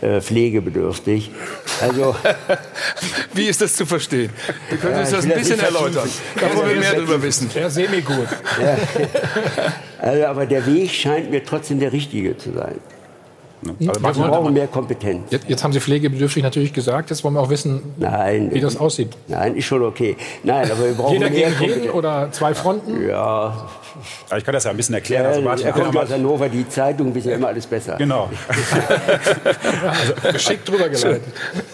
äh, 0.00 0.20
pflegebedürftig. 0.20 1.30
Also, 1.80 2.16
Wie 3.34 3.46
ist 3.46 3.60
das 3.60 3.74
zu 3.74 3.84
verstehen? 3.84 4.30
Wir 4.68 4.78
können 4.78 4.94
ja, 4.94 5.00
uns 5.00 5.10
das 5.10 5.24
ein 5.24 5.34
bisschen 5.34 5.60
erläutern, 5.60 6.08
da 6.40 6.56
wollen 6.56 6.70
wir 6.70 6.80
mehr 6.80 6.94
darüber 6.94 7.22
wissen. 7.22 7.50
Ja, 7.54 7.68
semi-gut. 7.68 8.28
Ja. 8.62 8.76
Also, 10.02 10.24
aber 10.24 10.46
der 10.46 10.64
Weg 10.64 10.90
scheint 10.92 11.30
mir 11.30 11.44
trotzdem 11.44 11.78
der 11.78 11.92
richtige 11.92 12.34
zu 12.38 12.54
sein. 12.54 12.76
Also 14.02 14.22
wir 14.22 14.28
brauchen 14.28 14.54
mehr 14.54 14.66
Kompetenz. 14.66 15.30
Jetzt, 15.30 15.48
jetzt, 15.48 15.62
haben 15.62 15.72
Sie 15.72 15.80
pflegebedürftig 15.80 16.42
natürlich 16.42 16.72
gesagt. 16.72 17.10
Jetzt 17.10 17.22
wollen 17.24 17.34
wir 17.34 17.40
auch 17.40 17.50
wissen, 17.50 17.82
Nein, 17.98 18.50
wie 18.52 18.60
das 18.60 18.76
aussieht. 18.78 19.10
Nein, 19.28 19.54
ist 19.56 19.66
schon 19.66 19.82
okay. 19.82 20.16
Nein, 20.42 20.70
aber 20.70 20.86
wir 20.86 20.94
brauchen 20.94 21.12
Jeder 21.14 21.30
mehr 21.30 21.50
gegen 21.50 21.80
jeden 21.80 21.90
oder 21.90 22.32
zwei 22.32 22.54
Fronten? 22.54 23.06
Ja. 23.06 23.68
Aber 24.28 24.38
ich 24.38 24.44
kann 24.44 24.54
das 24.54 24.64
ja 24.64 24.70
ein 24.70 24.76
bisschen 24.76 24.94
erklären. 24.94 25.24
Ja, 25.24 25.28
also 25.30 25.42
Martin 25.42 25.66
er 25.66 25.72
kommt 25.72 25.96
aus 25.96 26.10
Hannover, 26.10 26.48
die 26.48 26.66
Zeitung 26.68 27.14
wissen 27.14 27.30
ja 27.30 27.36
immer 27.36 27.48
alles 27.48 27.66
besser. 27.66 27.96
Genau. 27.96 28.30
ja, 29.82 29.90
also 29.90 30.32
geschickt 30.32 30.68
drüber 30.68 30.88
geleitet. 30.88 31.22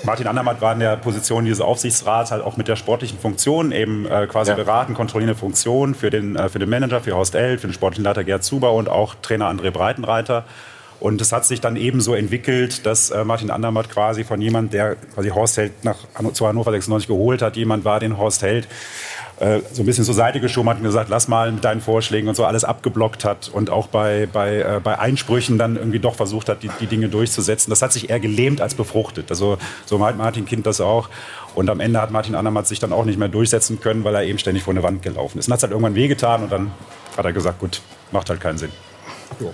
Martin 0.02 0.26
Andermatt 0.26 0.60
war 0.60 0.72
in 0.72 0.80
der 0.80 0.96
Position 0.96 1.44
dieses 1.44 1.60
Aufsichtsrats 1.60 2.32
halt 2.32 2.42
auch 2.42 2.56
mit 2.56 2.66
der 2.68 2.76
sportlichen 2.76 3.18
Funktion 3.18 3.70
eben 3.70 4.06
äh, 4.06 4.26
quasi 4.26 4.50
ja. 4.50 4.56
beraten, 4.56 4.94
kontrollierende 4.94 5.38
Funktion 5.38 5.94
für 5.94 6.10
den, 6.10 6.36
äh, 6.36 6.48
für 6.48 6.58
den 6.58 6.68
Manager, 6.68 7.00
für 7.00 7.14
Horst 7.14 7.34
L., 7.34 7.58
für 7.58 7.68
den 7.68 7.74
sportlichen 7.74 8.04
Leiter 8.04 8.24
Gerd 8.24 8.42
Zuber 8.42 8.72
und 8.72 8.88
auch 8.88 9.14
Trainer 9.22 9.50
André 9.50 9.70
Breitenreiter. 9.70 10.44
Und 10.98 11.20
es 11.20 11.32
hat 11.32 11.44
sich 11.44 11.60
dann 11.60 11.76
eben 11.76 12.00
so 12.00 12.14
entwickelt, 12.14 12.86
dass 12.86 13.10
äh, 13.10 13.24
Martin 13.24 13.50
Andermatt 13.50 13.90
quasi 13.90 14.24
von 14.24 14.40
jemand, 14.40 14.72
der 14.72 14.96
quasi 15.14 15.28
Horst 15.28 15.56
Held 15.58 15.84
nach, 15.84 15.98
zu 16.32 16.46
Hannover 16.46 16.70
96 16.70 17.06
geholt 17.06 17.42
hat, 17.42 17.56
jemand 17.56 17.84
war, 17.84 18.00
den 18.00 18.16
Horst 18.16 18.42
Held 18.42 18.66
äh, 19.38 19.60
so 19.70 19.82
ein 19.82 19.86
bisschen 19.86 20.04
zur 20.04 20.14
Seite 20.14 20.40
geschoben 20.40 20.70
hat 20.70 20.78
und 20.78 20.84
gesagt, 20.84 21.10
lass 21.10 21.28
mal 21.28 21.52
mit 21.52 21.62
deinen 21.62 21.82
Vorschlägen 21.82 22.28
und 22.28 22.34
so 22.34 22.46
alles 22.46 22.64
abgeblockt 22.64 23.24
hat 23.24 23.48
und 23.48 23.68
auch 23.68 23.88
bei, 23.88 24.26
bei, 24.32 24.60
äh, 24.60 24.80
bei 24.82 24.98
Einsprüchen 24.98 25.58
dann 25.58 25.76
irgendwie 25.76 25.98
doch 25.98 26.14
versucht 26.14 26.48
hat, 26.48 26.62
die, 26.62 26.70
die 26.80 26.86
Dinge 26.86 27.10
durchzusetzen. 27.10 27.68
Das 27.70 27.82
hat 27.82 27.92
sich 27.92 28.08
eher 28.08 28.18
gelähmt 28.18 28.62
als 28.62 28.74
befruchtet. 28.74 29.30
Also 29.30 29.58
so 29.84 29.98
meint 29.98 30.16
Martin 30.16 30.46
Kind 30.46 30.66
das 30.66 30.80
auch. 30.80 31.10
Und 31.54 31.68
am 31.68 31.80
Ende 31.80 32.00
hat 32.00 32.10
Martin 32.10 32.34
Andermatt 32.34 32.66
sich 32.66 32.78
dann 32.78 32.92
auch 32.92 33.04
nicht 33.04 33.18
mehr 33.18 33.28
durchsetzen 33.28 33.80
können, 33.80 34.04
weil 34.04 34.14
er 34.14 34.24
eben 34.24 34.38
ständig 34.38 34.62
vor 34.62 34.72
eine 34.72 34.82
Wand 34.82 35.02
gelaufen 35.02 35.38
ist. 35.38 35.48
Und 35.48 35.52
hat 35.52 35.58
es 35.58 35.62
halt 35.64 35.72
irgendwann 35.72 35.94
wehgetan 35.94 36.42
und 36.42 36.52
dann 36.52 36.70
hat 37.16 37.24
er 37.24 37.32
gesagt, 37.32 37.58
gut, 37.58 37.82
macht 38.12 38.30
halt 38.30 38.40
keinen 38.40 38.58
Sinn. 38.58 38.70
Jo. 39.38 39.52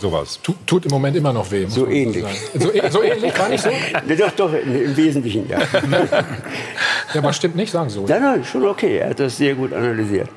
Sowas. 0.00 0.38
Tut, 0.42 0.64
tut 0.64 0.84
im 0.86 0.92
Moment 0.92 1.16
immer 1.16 1.32
noch 1.32 1.50
weh. 1.50 1.66
So 1.66 1.88
ähnlich. 1.88 2.24
So, 2.54 2.70
so, 2.88 3.02
ähnlich, 3.02 3.34
gar 3.34 3.48
nicht 3.48 3.62
so? 3.62 3.70
doch, 4.18 4.30
doch, 4.32 4.52
im 4.52 4.96
Wesentlichen, 4.96 5.48
ja. 5.48 5.58
ja, 7.14 7.16
aber 7.16 7.32
stimmt 7.32 7.56
nicht, 7.56 7.72
sagen 7.72 7.90
so. 7.90 8.06
Nein, 8.06 8.22
nein, 8.22 8.44
schon 8.44 8.64
okay. 8.64 8.98
Er 8.98 9.10
hat 9.10 9.18
das 9.18 9.36
sehr 9.36 9.54
gut 9.54 9.72
analysiert. 9.72 10.28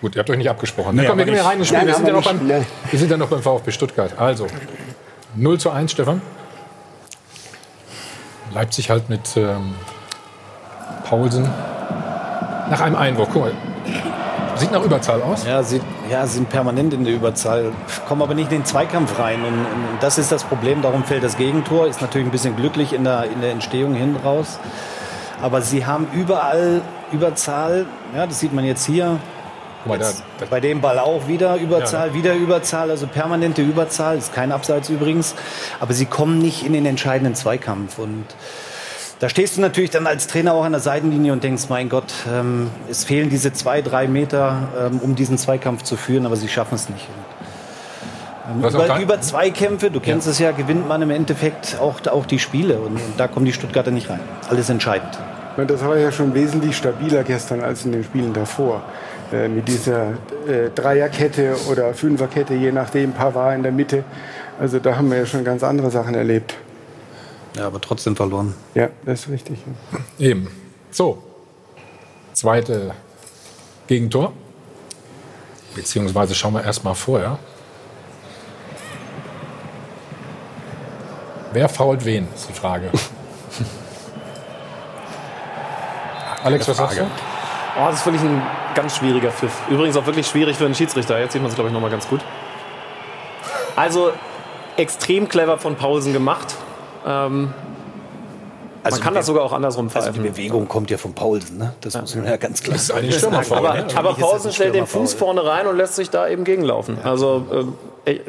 Gut, 0.00 0.16
ihr 0.16 0.20
habt 0.20 0.30
euch 0.30 0.38
nicht 0.38 0.50
abgesprochen. 0.50 0.96
Nee, 0.96 1.06
Komm, 1.06 1.18
wir 1.18 1.24
gehen 1.24 1.38
rein 1.38 1.58
ins 1.58 1.68
Spiel. 1.68 1.78
Nein, 1.78 1.86
wir, 1.86 1.94
sind 1.94 2.06
ja 2.06 2.12
noch 2.12 2.24
beim, 2.24 2.48
wir 2.48 2.98
sind 2.98 3.10
ja 3.10 3.16
noch 3.16 3.28
beim 3.28 3.42
VfB 3.42 3.70
Stuttgart. 3.70 4.18
Also, 4.18 4.48
0 5.36 5.58
zu 5.58 5.70
1, 5.70 5.92
Stefan. 5.92 6.20
Leipzig 8.52 8.90
halt 8.90 9.08
mit 9.08 9.36
ähm, 9.36 9.74
Paulsen. 11.04 11.44
Nach 11.44 12.80
einem 12.80 12.96
Einwurf. 12.96 13.28
Guck 13.32 13.42
mal, 13.42 13.52
Sieht 14.56 14.72
nach 14.72 14.82
Überzahl 14.82 15.22
aus? 15.22 15.44
Ja, 15.46 15.62
sieht, 15.62 15.82
ja, 16.10 16.26
sind 16.26 16.48
permanent 16.48 16.94
in 16.94 17.04
der 17.04 17.14
Überzahl, 17.14 17.72
kommen 18.08 18.22
aber 18.22 18.34
nicht 18.34 18.50
in 18.50 18.60
den 18.60 18.64
Zweikampf 18.64 19.18
rein. 19.18 19.44
Und, 19.44 19.58
und, 19.58 19.98
das 20.00 20.18
ist 20.18 20.32
das 20.32 20.44
Problem, 20.44 20.82
darum 20.82 21.04
fällt 21.04 21.22
das 21.22 21.36
Gegentor. 21.36 21.86
Ist 21.86 22.00
natürlich 22.00 22.26
ein 22.26 22.30
bisschen 22.30 22.56
glücklich 22.56 22.92
in 22.92 23.04
der, 23.04 23.24
in 23.24 23.40
der 23.40 23.50
Entstehung 23.50 23.94
hin 23.94 24.16
raus. 24.24 24.58
Aber 25.42 25.60
sie 25.60 25.84
haben 25.84 26.08
überall 26.14 26.80
Überzahl. 27.12 27.86
Ja, 28.14 28.26
das 28.26 28.40
sieht 28.40 28.52
man 28.52 28.64
jetzt 28.64 28.86
hier. 28.86 29.18
Jetzt, 29.88 30.24
bei 30.50 30.58
dem 30.58 30.80
Ball 30.80 30.98
auch 30.98 31.28
wieder 31.28 31.56
Überzahl, 31.56 32.08
ja, 32.08 32.12
ne? 32.12 32.18
wieder 32.18 32.34
Überzahl, 32.34 32.90
also 32.90 33.06
permanente 33.06 33.62
Überzahl. 33.62 34.18
Ist 34.18 34.34
kein 34.34 34.50
Abseits 34.50 34.88
übrigens. 34.88 35.34
Aber 35.80 35.92
sie 35.92 36.06
kommen 36.06 36.38
nicht 36.38 36.66
in 36.66 36.72
den 36.72 36.86
entscheidenden 36.86 37.34
Zweikampf. 37.34 37.98
Und 37.98 38.24
da 39.18 39.28
stehst 39.28 39.56
du 39.56 39.60
natürlich 39.60 39.90
dann 39.90 40.06
als 40.06 40.26
Trainer 40.26 40.54
auch 40.54 40.64
an 40.64 40.72
der 40.72 40.80
Seitenlinie 40.80 41.32
und 41.32 41.42
denkst, 41.42 41.64
mein 41.68 41.88
Gott, 41.88 42.12
ähm, 42.32 42.70
es 42.90 43.04
fehlen 43.04 43.30
diese 43.30 43.52
zwei, 43.52 43.82
drei 43.82 44.08
Meter, 44.08 44.68
ähm, 44.78 45.00
um 45.00 45.14
diesen 45.14 45.38
Zweikampf 45.38 45.82
zu 45.82 45.96
führen, 45.96 46.26
aber 46.26 46.36
sie 46.36 46.48
schaffen 46.48 46.74
es 46.74 46.88
nicht. 46.88 47.08
Und, 48.54 48.64
ähm, 48.64 48.68
über, 48.68 49.00
über 49.00 49.20
Zweikämpfe, 49.20 49.90
du 49.90 50.00
kennst 50.00 50.26
ja. 50.26 50.32
es 50.32 50.38
ja, 50.38 50.50
gewinnt 50.52 50.86
man 50.86 51.02
im 51.02 51.10
Endeffekt 51.10 51.78
auch, 51.80 52.04
auch 52.06 52.26
die 52.26 52.38
Spiele 52.38 52.78
und, 52.78 52.96
und 52.96 53.14
da 53.16 53.26
kommen 53.26 53.46
die 53.46 53.52
Stuttgarter 53.52 53.90
nicht 53.90 54.10
rein. 54.10 54.20
Alles 54.48 54.68
entscheidend. 54.68 55.18
Das 55.66 55.82
war 55.82 55.96
ja 55.96 56.12
schon 56.12 56.34
wesentlich 56.34 56.76
stabiler 56.76 57.22
gestern 57.24 57.62
als 57.62 57.86
in 57.86 57.92
den 57.92 58.04
Spielen 58.04 58.34
davor. 58.34 58.82
Äh, 59.32 59.48
mit 59.48 59.66
dieser 59.66 60.10
äh, 60.46 60.70
Dreierkette 60.74 61.56
oder 61.68 61.94
Fünferkette, 61.94 62.54
je 62.54 62.70
nachdem, 62.70 63.12
Pavard 63.12 63.56
in 63.56 63.62
der 63.62 63.72
Mitte. 63.72 64.04
Also 64.60 64.78
da 64.78 64.96
haben 64.96 65.10
wir 65.10 65.18
ja 65.18 65.26
schon 65.26 65.42
ganz 65.42 65.64
andere 65.64 65.90
Sachen 65.90 66.14
erlebt. 66.14 66.54
Ja, 67.56 67.66
aber 67.66 67.80
trotzdem 67.80 68.14
verloren. 68.14 68.54
Ja, 68.74 68.90
das 69.04 69.20
ist 69.20 69.30
richtig. 69.30 69.58
Eben. 70.18 70.50
So. 70.90 71.22
Zweite 72.34 72.94
Gegentor. 73.86 74.34
Beziehungsweise 75.74 76.34
schauen 76.34 76.54
wir 76.54 76.64
erst 76.64 76.84
mal 76.84 76.94
vorher. 76.94 77.38
Wer 81.52 81.68
fault 81.70 82.04
wen, 82.04 82.28
ist 82.34 82.50
die 82.50 82.52
Frage. 82.52 82.90
Alex, 86.44 86.68
was 86.68 86.76
sagst 86.76 86.98
du? 86.98 87.04
Oh, 87.04 87.86
das 87.88 88.00
ist 88.00 88.06
wirklich 88.06 88.22
ein 88.22 88.42
ganz 88.74 88.96
schwieriger 88.96 89.30
Pfiff. 89.30 89.62
Übrigens 89.70 89.96
auch 89.96 90.04
wirklich 90.04 90.26
schwierig 90.26 90.56
für 90.56 90.66
einen 90.66 90.74
Schiedsrichter. 90.74 91.18
Jetzt 91.18 91.32
sieht 91.32 91.40
man 91.40 91.50
es, 91.50 91.54
glaube 91.54 91.68
ich, 91.68 91.74
noch 91.74 91.80
mal 91.80 91.90
ganz 91.90 92.06
gut. 92.06 92.20
Also 93.74 94.12
extrem 94.76 95.28
clever 95.28 95.56
von 95.56 95.76
Pausen 95.76 96.12
gemacht. 96.12 96.54
Ähm, 97.06 97.54
Also 98.82 98.98
man 98.98 99.04
kann 99.04 99.14
das 99.14 99.26
sogar 99.26 99.42
auch 99.42 99.52
andersrum 99.52 99.90
pfeifen. 99.90 100.08
Also 100.08 100.22
die 100.22 100.28
Bewegung 100.28 100.68
kommt 100.68 100.90
ja 100.90 100.98
von 100.98 101.12
Paulsen, 101.12 101.58
ne? 101.58 101.74
Das 101.80 101.94
ja. 101.94 102.02
muss 102.02 102.14
man 102.14 102.24
ja 102.26 102.36
ganz 102.36 102.62
klar 102.62 102.78
sagen. 102.78 103.06
Das 103.06 103.16
ist 103.16 103.24
eine 103.24 103.42
Stürmerfaul. 103.42 103.58
Aber, 103.58 103.74
ne? 103.74 103.86
aber 103.96 104.14
Paulsen 104.14 104.52
stellt 104.52 104.74
den 104.74 104.86
Fuß 104.86 105.14
vorne 105.14 105.44
rein 105.44 105.66
und 105.66 105.76
lässt 105.76 105.96
sich 105.96 106.10
da 106.10 106.28
eben 106.28 106.44
gegenlaufen. 106.44 106.98
Ja. 107.02 107.10
Also 107.10 107.72
äh, 108.04 108.20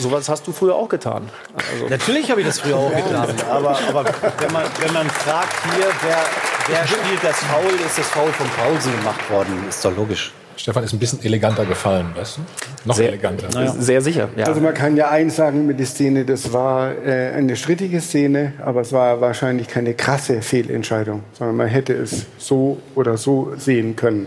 sowas 0.00 0.28
hast 0.28 0.46
du 0.48 0.52
früher 0.52 0.74
auch 0.74 0.88
getan. 0.88 1.28
Also. 1.54 1.88
Natürlich 1.88 2.28
habe 2.30 2.40
ich 2.40 2.46
das 2.48 2.58
früher 2.58 2.76
auch 2.76 2.90
getan. 2.90 3.28
Aber, 3.50 3.78
aber 3.88 4.04
wenn, 4.38 4.52
man, 4.52 4.64
wenn 4.80 4.92
man 4.92 5.08
fragt 5.08 5.54
hier, 5.74 5.86
wer, 6.02 6.18
wer 6.66 6.86
spielt 6.86 7.22
das 7.22 7.36
Foul, 7.36 7.86
ist 7.86 7.98
das 7.98 8.06
Foul 8.08 8.32
von 8.32 8.48
Paulsen 8.48 8.96
gemacht 8.96 9.30
worden. 9.30 9.64
Ist 9.68 9.84
doch 9.84 9.94
logisch. 9.94 10.32
Stefan 10.58 10.82
ist 10.82 10.92
ein 10.92 10.98
bisschen 10.98 11.22
eleganter 11.22 11.64
gefallen, 11.64 12.06
weißt 12.16 12.38
du? 12.38 12.40
Noch 12.84 12.96
sehr, 12.96 13.08
eleganter. 13.08 13.48
Ja. 13.54 13.72
Sehr 13.72 14.00
sicher. 14.00 14.28
Ja. 14.36 14.46
Also 14.46 14.60
man 14.60 14.74
kann 14.74 14.96
ja 14.96 15.08
eins 15.08 15.36
sagen 15.36 15.66
mit 15.66 15.78
der 15.78 15.86
Szene, 15.86 16.24
das 16.24 16.52
war 16.52 16.92
äh, 17.06 17.30
eine 17.32 17.54
strittige 17.54 18.00
Szene, 18.00 18.54
aber 18.64 18.80
es 18.80 18.92
war 18.92 19.20
wahrscheinlich 19.20 19.68
keine 19.68 19.94
krasse 19.94 20.42
Fehlentscheidung, 20.42 21.22
sondern 21.32 21.56
man 21.56 21.68
hätte 21.68 21.92
es 21.92 22.26
so 22.38 22.78
oder 22.96 23.16
so 23.16 23.52
sehen 23.56 23.94
können. 23.94 24.26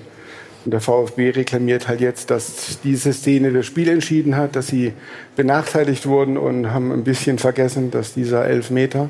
Und 0.64 0.72
der 0.72 0.80
VfB 0.80 1.32
reklamiert 1.32 1.88
halt 1.88 2.00
jetzt, 2.00 2.30
dass 2.30 2.80
diese 2.84 3.12
Szene 3.12 3.52
das 3.52 3.66
Spiel 3.66 3.90
entschieden 3.90 4.38
hat, 4.38 4.56
dass 4.56 4.68
sie 4.68 4.94
benachteiligt 5.36 6.06
wurden 6.06 6.38
und 6.38 6.72
haben 6.72 6.92
ein 6.92 7.04
bisschen 7.04 7.40
vergessen, 7.40 7.92
dass 7.92 8.14
dieser 8.14 8.46
Elfmeter 8.46 9.10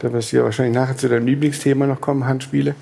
da 0.00 0.12
wirst 0.12 0.32
du 0.32 0.36
ja 0.36 0.44
wahrscheinlich 0.44 0.74
nachher 0.74 0.96
zu 0.96 1.08
deinem 1.08 1.26
Lieblingsthema 1.26 1.86
noch 1.86 2.00
kommen, 2.00 2.26
Handspiele. 2.26 2.74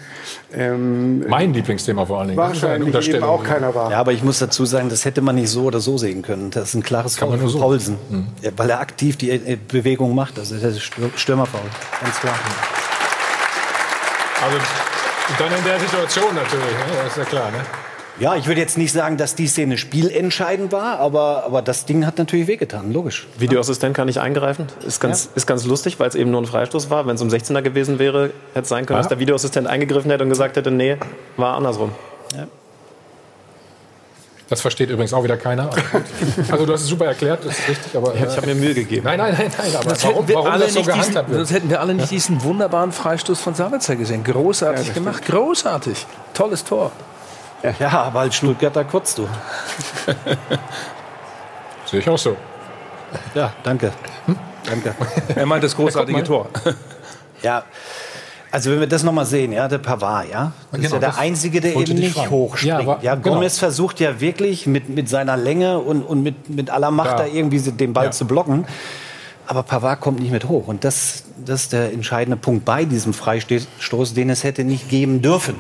Ähm, 0.52 1.26
mein 1.28 1.52
Lieblingsthema 1.54 2.04
vor 2.04 2.18
allen 2.18 2.28
Dingen. 2.28 2.38
Wahrscheinlich 2.38 3.08
eben 3.08 3.22
auch 3.24 3.42
keiner 3.42 3.74
war. 3.74 3.90
Ja, 3.90 3.98
aber 3.98 4.12
ich 4.12 4.22
muss 4.22 4.38
dazu 4.38 4.64
sagen, 4.64 4.88
das 4.88 5.04
hätte 5.04 5.22
man 5.22 5.34
nicht 5.36 5.48
so 5.48 5.64
oder 5.64 5.80
so 5.80 5.96
sehen 5.98 6.22
können. 6.22 6.50
Das 6.50 6.70
ist 6.70 6.74
ein 6.74 6.82
klares 6.82 7.16
Kann 7.16 7.28
Foul 7.28 7.38
von 7.38 7.48
so. 7.48 7.58
Paulsen. 7.58 7.96
Mhm. 8.10 8.26
Ja, 8.42 8.50
weil 8.56 8.70
er 8.70 8.80
aktiv 8.80 9.16
die 9.16 9.30
äh, 9.30 9.56
Bewegung 9.68 10.14
macht. 10.14 10.38
Also 10.38 10.56
das 10.56 10.76
ist 10.76 10.82
Stürmerfoul, 11.16 11.60
ganz 12.02 12.20
klar. 12.20 12.34
Also 14.44 14.58
dann 15.38 15.58
in 15.58 15.64
der 15.64 15.80
Situation 15.80 16.34
natürlich, 16.34 16.64
ne? 16.64 17.02
das 17.02 17.12
ist 17.12 17.16
ja 17.16 17.24
klar. 17.24 17.50
Ne? 17.50 17.58
Ja, 18.18 18.34
ich 18.34 18.46
würde 18.46 18.60
jetzt 18.60 18.78
nicht 18.78 18.92
sagen, 18.92 19.18
dass 19.18 19.34
die 19.34 19.46
Szene 19.46 19.76
spielentscheidend 19.76 20.72
war, 20.72 20.98
aber, 21.00 21.44
aber 21.44 21.60
das 21.60 21.84
Ding 21.84 22.06
hat 22.06 22.16
natürlich 22.16 22.46
wehgetan, 22.46 22.92
logisch. 22.92 23.26
Videoassistent 23.38 23.94
kann 23.94 24.06
nicht 24.06 24.20
eingreifen. 24.20 24.66
Ist 24.86 25.00
ganz, 25.00 25.26
ja. 25.26 25.30
ist 25.34 25.46
ganz 25.46 25.66
lustig, 25.66 26.00
weil 26.00 26.08
es 26.08 26.14
eben 26.14 26.30
nur 26.30 26.40
ein 26.40 26.46
Freistoß 26.46 26.88
war. 26.88 27.06
Wenn 27.06 27.16
es 27.16 27.22
um 27.22 27.28
16er 27.28 27.60
gewesen 27.60 27.98
wäre, 27.98 28.30
hätte 28.54 28.62
es 28.62 28.68
sein 28.68 28.86
können, 28.86 28.96
ja. 28.96 29.02
dass 29.02 29.08
der 29.08 29.18
Videoassistent 29.18 29.66
eingegriffen 29.66 30.10
hätte 30.10 30.24
und 30.24 30.30
gesagt 30.30 30.56
hätte, 30.56 30.70
nee, 30.70 30.96
war 31.36 31.56
andersrum. 31.56 31.92
Ja. 32.34 32.46
Das 34.48 34.60
versteht 34.60 34.90
übrigens 34.90 35.12
auch 35.12 35.24
wieder 35.24 35.36
keiner. 35.36 35.70
Also 36.50 36.64
du 36.64 36.72
hast 36.72 36.82
es 36.82 36.88
super 36.88 37.06
erklärt, 37.06 37.44
das 37.44 37.58
ist 37.58 37.68
richtig, 37.68 37.96
aber... 37.96 38.14
Äh, 38.14 38.26
ich 38.26 38.36
habe 38.36 38.46
mir 38.46 38.54
Mühe 38.54 38.74
gegeben. 38.74 39.02
Nein, 39.04 39.18
nein, 39.18 39.34
nein, 39.36 39.50
nein 39.58 39.76
aber 39.76 40.02
warum, 40.02 40.28
warum 40.28 40.60
das 40.60 40.72
so 40.72 40.82
gehandhabt 40.82 41.28
wird? 41.28 41.38
Sonst 41.38 41.50
hätten 41.50 41.68
wir 41.68 41.80
alle 41.80 41.94
nicht 41.94 42.10
diesen 42.10 42.42
wunderbaren 42.44 42.92
Freistoß 42.92 43.40
von 43.40 43.54
Sabitzer 43.54 43.96
gesehen. 43.96 44.22
Großartig 44.22 44.94
gemacht, 44.94 45.26
großartig. 45.26 46.06
Tolles 46.32 46.64
Tor. 46.64 46.92
Ja, 47.62 48.02
aber 48.02 48.20
als 48.20 48.36
Stuttgarter 48.36 48.84
kurz 48.84 49.14
du. 49.14 49.28
Sehe 51.86 52.00
ich 52.00 52.08
auch 52.08 52.18
so. 52.18 52.36
Ja, 53.34 53.52
danke. 53.62 53.92
Hm? 54.26 54.36
Danke. 54.64 54.94
Er 55.34 55.46
meint 55.46 55.64
das 55.64 55.74
großartige 55.76 56.24
Tor. 56.24 56.48
Ja, 57.42 57.64
also 58.50 58.70
wenn 58.70 58.80
wir 58.80 58.86
das 58.86 59.02
nochmal 59.02 59.26
sehen, 59.26 59.52
ja, 59.52 59.68
der 59.68 59.78
Pavard, 59.78 60.30
ja, 60.30 60.52
das 60.70 60.80
genau, 60.80 60.86
ist 60.86 60.92
ja 60.92 60.98
der 60.98 61.18
Einzige, 61.18 61.60
der 61.60 61.76
eben 61.76 61.94
nicht 61.94 62.14
fragen. 62.14 62.30
hochspringt. 62.30 62.86
Ja, 62.86 62.98
ja 63.02 63.14
Gomez 63.14 63.54
genau. 63.54 63.66
versucht 63.66 64.00
ja 64.00 64.20
wirklich 64.20 64.66
mit, 64.66 64.88
mit 64.88 65.08
seiner 65.08 65.36
Länge 65.36 65.78
und, 65.78 66.02
und 66.02 66.22
mit, 66.22 66.48
mit 66.48 66.70
aller 66.70 66.90
Macht 66.90 67.10
ja. 67.10 67.16
da 67.18 67.26
irgendwie 67.26 67.58
den 67.58 67.92
Ball 67.92 68.06
ja. 68.06 68.10
zu 68.12 68.24
blocken. 68.24 68.66
Aber 69.46 69.62
Pavard 69.62 70.00
kommt 70.00 70.20
nicht 70.20 70.32
mit 70.32 70.48
hoch. 70.48 70.68
Und 70.68 70.84
das, 70.84 71.24
das 71.44 71.64
ist 71.64 71.72
der 71.72 71.92
entscheidende 71.92 72.36
Punkt 72.36 72.64
bei 72.64 72.84
diesem 72.84 73.12
Freistoß, 73.12 74.14
den 74.14 74.30
es 74.30 74.42
hätte 74.42 74.64
nicht 74.64 74.88
geben 74.88 75.22
dürfen. 75.22 75.56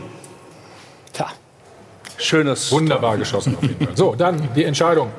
Schönes. 2.18 2.72
Wunderbar 2.72 3.16
geschossen 3.16 3.56
auf 3.56 3.62
jeden 3.62 3.84
Fall. 3.84 3.96
So, 3.96 4.14
dann 4.14 4.48
die 4.54 4.64
Entscheidung. 4.64 5.10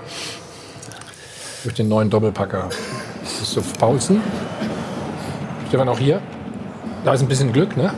Durch 1.64 1.76
den 1.76 1.88
neuen 1.88 2.10
Doppelpacker. 2.10 2.70
Christoph 3.38 3.78
Paulsen. 3.78 4.22
Stefan 5.68 5.90
auch 5.90 6.00
hier. 6.00 6.22
Da 7.04 7.14
ist 7.14 7.22
ein 7.22 7.28
bisschen 7.28 7.52
Glück, 7.54 7.78
ne? 7.78 7.94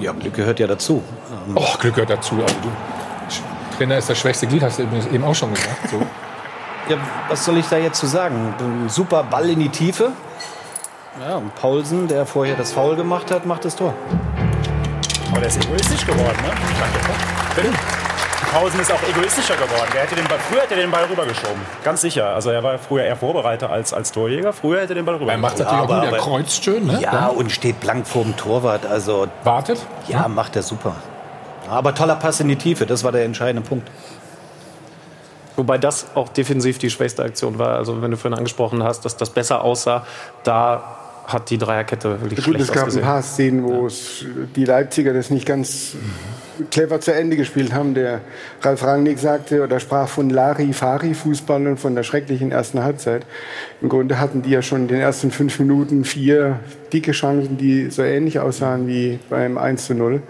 Ja, 0.00 0.12
Glück 0.12 0.34
gehört 0.34 0.60
ja 0.60 0.66
dazu. 0.66 1.02
Oh, 1.54 1.64
Glück 1.78 1.94
gehört 1.94 2.10
dazu. 2.10 2.34
Also 2.36 2.54
du, 2.62 2.68
Trainer 3.76 3.98
ist 3.98 4.10
das 4.10 4.18
schwächste 4.18 4.46
Glied, 4.46 4.62
hast 4.62 4.78
du 4.78 4.82
eben 4.82 5.24
auch 5.24 5.34
schon 5.34 5.54
gesagt. 5.54 5.88
So. 5.90 5.98
Ja, 6.88 6.96
was 7.28 7.44
soll 7.44 7.58
ich 7.58 7.66
da 7.66 7.76
jetzt 7.76 7.98
zu 7.98 8.06
sagen? 8.06 8.54
Ein 8.58 8.88
super 8.88 9.22
Ball 9.22 9.50
in 9.50 9.60
die 9.60 9.68
Tiefe. 9.68 10.12
Ja, 11.20 11.36
und 11.36 11.54
Paulsen, 11.54 12.08
der 12.08 12.26
vorher 12.26 12.56
das 12.56 12.72
Foul 12.72 12.96
gemacht 12.96 13.30
hat, 13.30 13.44
macht 13.44 13.64
das 13.64 13.76
Tor. 13.76 13.94
Aber 15.30 15.40
der 15.40 15.48
ist 15.48 15.64
egoistisch 15.64 16.06
geworden, 16.06 16.38
ne? 16.42 16.50
Danke. 16.80 16.98
Bitte? 17.54 17.70
Pausen 18.52 18.80
ist 18.80 18.90
auch 18.90 19.02
egoistischer 19.02 19.56
geworden. 19.56 19.90
Der 19.92 20.02
hätte 20.02 20.14
den 20.14 20.26
Ball, 20.26 20.38
früher 20.38 20.62
hätte 20.62 20.74
er 20.74 20.80
den 20.80 20.90
Ball 20.90 21.04
rübergeschoben. 21.04 21.60
Ganz 21.84 22.00
sicher. 22.00 22.28
Also 22.28 22.50
er 22.50 22.62
war 22.62 22.78
früher 22.78 23.04
eher 23.04 23.16
Vorbereiter 23.16 23.68
als, 23.70 23.92
als 23.92 24.10
Torjäger. 24.10 24.54
Früher 24.54 24.80
hätte 24.80 24.92
er 24.92 24.96
den 24.96 25.04
Ball 25.04 25.16
rübergeschoben. 25.16 25.44
Er 25.44 25.48
macht 25.48 25.58
natürlich 25.58 25.90
ja, 25.90 25.96
auch 25.96 26.02
gut, 26.02 26.12
er 26.12 26.18
kreuzt 26.18 26.64
schön. 26.64 26.86
Ne? 26.86 26.98
Ja, 27.02 27.26
und 27.26 27.52
steht 27.52 27.78
blank 27.80 28.06
vor 28.06 28.22
dem 28.24 28.36
Torwart. 28.36 28.86
Also, 28.86 29.28
Wartet? 29.44 29.84
Ja, 30.06 30.22
ja, 30.22 30.28
macht 30.28 30.56
er 30.56 30.62
super. 30.62 30.96
Aber 31.68 31.94
toller 31.94 32.16
Pass 32.16 32.40
in 32.40 32.48
die 32.48 32.56
Tiefe, 32.56 32.86
das 32.86 33.04
war 33.04 33.12
der 33.12 33.24
entscheidende 33.24 33.68
Punkt. 33.68 33.90
Wobei 35.56 35.76
das 35.76 36.06
auch 36.14 36.28
defensiv 36.28 36.78
die 36.78 36.88
schwächste 36.88 37.22
Aktion 37.22 37.58
war. 37.58 37.76
Also 37.76 38.00
wenn 38.00 38.12
du 38.12 38.16
vorhin 38.16 38.38
angesprochen 38.38 38.82
hast, 38.82 39.04
dass 39.04 39.16
das 39.16 39.30
besser 39.30 39.62
aussah, 39.62 40.06
da 40.44 40.98
hat 41.28 41.50
die 41.50 41.58
Dreierkette 41.58 42.22
wirklich 42.22 42.42
Gut, 42.42 42.54
schlecht 42.54 42.60
es 42.60 42.72
gab 42.72 42.86
ausgesehen. 42.86 43.04
ein 43.04 43.10
paar 43.10 43.22
Szenen, 43.22 43.64
wo 43.64 43.86
ja. 43.86 44.26
die 44.56 44.64
Leipziger 44.64 45.12
das 45.12 45.28
nicht 45.28 45.44
ganz 45.44 45.94
clever 46.70 47.00
zu 47.00 47.14
Ende 47.14 47.36
gespielt 47.36 47.74
haben. 47.74 47.92
Der 47.92 48.22
Ralf 48.62 48.82
Rangnick 48.82 49.18
sagte 49.18 49.62
oder 49.62 49.78
sprach 49.78 50.08
von 50.08 50.30
Larifari-Fußball 50.30 51.66
und 51.66 51.76
von 51.78 51.94
der 51.94 52.02
schrecklichen 52.02 52.50
ersten 52.50 52.82
Halbzeit. 52.82 53.26
Im 53.82 53.90
Grunde 53.90 54.18
hatten 54.18 54.40
die 54.40 54.50
ja 54.50 54.62
schon 54.62 54.82
in 54.82 54.88
den 54.88 55.00
ersten 55.00 55.30
fünf 55.30 55.58
Minuten 55.58 56.04
vier 56.04 56.60
dicke 56.94 57.12
Chancen, 57.12 57.58
die 57.58 57.90
so 57.90 58.02
ähnlich 58.02 58.40
aussahen 58.40 58.88
wie 58.88 59.18
beim 59.28 59.58
1 59.58 59.84
zu 59.84 59.94
0. 59.94 60.22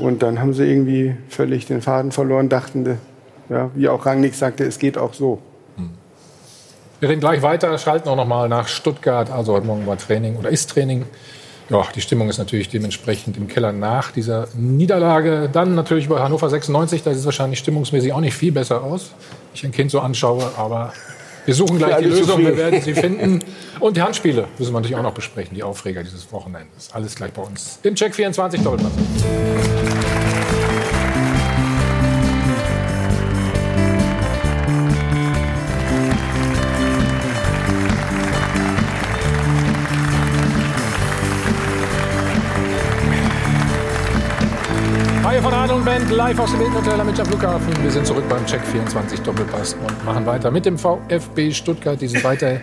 Und 0.00 0.22
dann 0.24 0.40
haben 0.40 0.52
sie 0.52 0.64
irgendwie 0.64 1.14
völlig 1.28 1.66
den 1.66 1.80
Faden 1.80 2.10
verloren, 2.10 2.48
dachten, 2.48 2.98
ja, 3.48 3.70
wie 3.76 3.88
auch 3.88 4.04
Rangnick 4.04 4.34
sagte, 4.34 4.64
es 4.64 4.80
geht 4.80 4.98
auch 4.98 5.14
so. 5.14 5.40
Wir 7.00 7.08
reden 7.08 7.20
gleich 7.20 7.42
weiter, 7.42 7.76
schalten 7.78 8.08
auch 8.08 8.16
noch 8.16 8.26
mal 8.26 8.48
nach 8.48 8.68
Stuttgart. 8.68 9.30
Also 9.30 9.54
heute 9.54 9.66
Morgen 9.66 9.86
war 9.86 9.96
Training 9.96 10.36
oder 10.36 10.50
ist 10.50 10.70
Training 10.70 11.06
ja, 11.70 11.86
die 11.94 12.00
Stimmung 12.00 12.28
ist 12.28 12.38
natürlich 12.38 12.68
dementsprechend 12.68 13.36
im 13.36 13.46
Keller 13.46 13.72
nach 13.72 14.10
dieser 14.10 14.48
Niederlage. 14.56 15.48
Dann 15.52 15.76
natürlich 15.76 16.08
bei 16.08 16.18
Hannover 16.18 16.50
96, 16.50 17.04
da 17.04 17.10
sieht 17.10 17.20
es 17.20 17.24
wahrscheinlich 17.24 17.60
stimmungsmäßig 17.60 18.12
auch 18.12 18.20
nicht 18.20 18.34
viel 18.34 18.50
besser 18.50 18.82
aus. 18.82 19.12
Ich 19.54 19.64
ein 19.64 19.70
Kind 19.70 19.92
so 19.92 20.00
anschaue, 20.00 20.50
aber 20.56 20.92
wir 21.44 21.54
suchen 21.54 21.78
gleich 21.78 21.98
die 21.98 22.06
Lösung, 22.06 22.40
wir 22.40 22.56
werden 22.56 22.80
sie 22.80 22.92
finden. 22.92 23.38
Und 23.78 23.96
die 23.96 24.02
Handspiele 24.02 24.48
müssen 24.58 24.72
wir 24.72 24.80
natürlich 24.80 24.96
auch 24.96 25.02
noch 25.02 25.14
besprechen, 25.14 25.54
die 25.54 25.62
Aufreger 25.62 26.02
dieses 26.02 26.30
Wochenendes. 26.32 26.90
Alles 26.92 27.14
gleich 27.14 27.32
bei 27.32 27.42
uns 27.42 27.78
im 27.84 27.94
Check 27.94 28.16
24 28.16 28.62
Doppelpass. 28.62 28.92
Live 46.10 46.40
aus 46.40 46.50
dem 46.50 46.74
Hotel 46.74 47.00
am 47.00 47.06
Münchner 47.06 47.24
Flughafen. 47.24 47.82
Wir 47.82 47.90
sind 47.90 48.04
zurück 48.04 48.24
beim 48.28 48.44
Check 48.44 48.64
24 48.66 49.20
Doppelpass 49.20 49.74
und 49.74 50.04
machen 50.04 50.26
weiter 50.26 50.50
mit 50.50 50.66
dem 50.66 50.76
VfB 50.76 51.52
Stuttgart. 51.52 52.00
Die 52.00 52.08
sind 52.08 52.24
weiter 52.24 52.60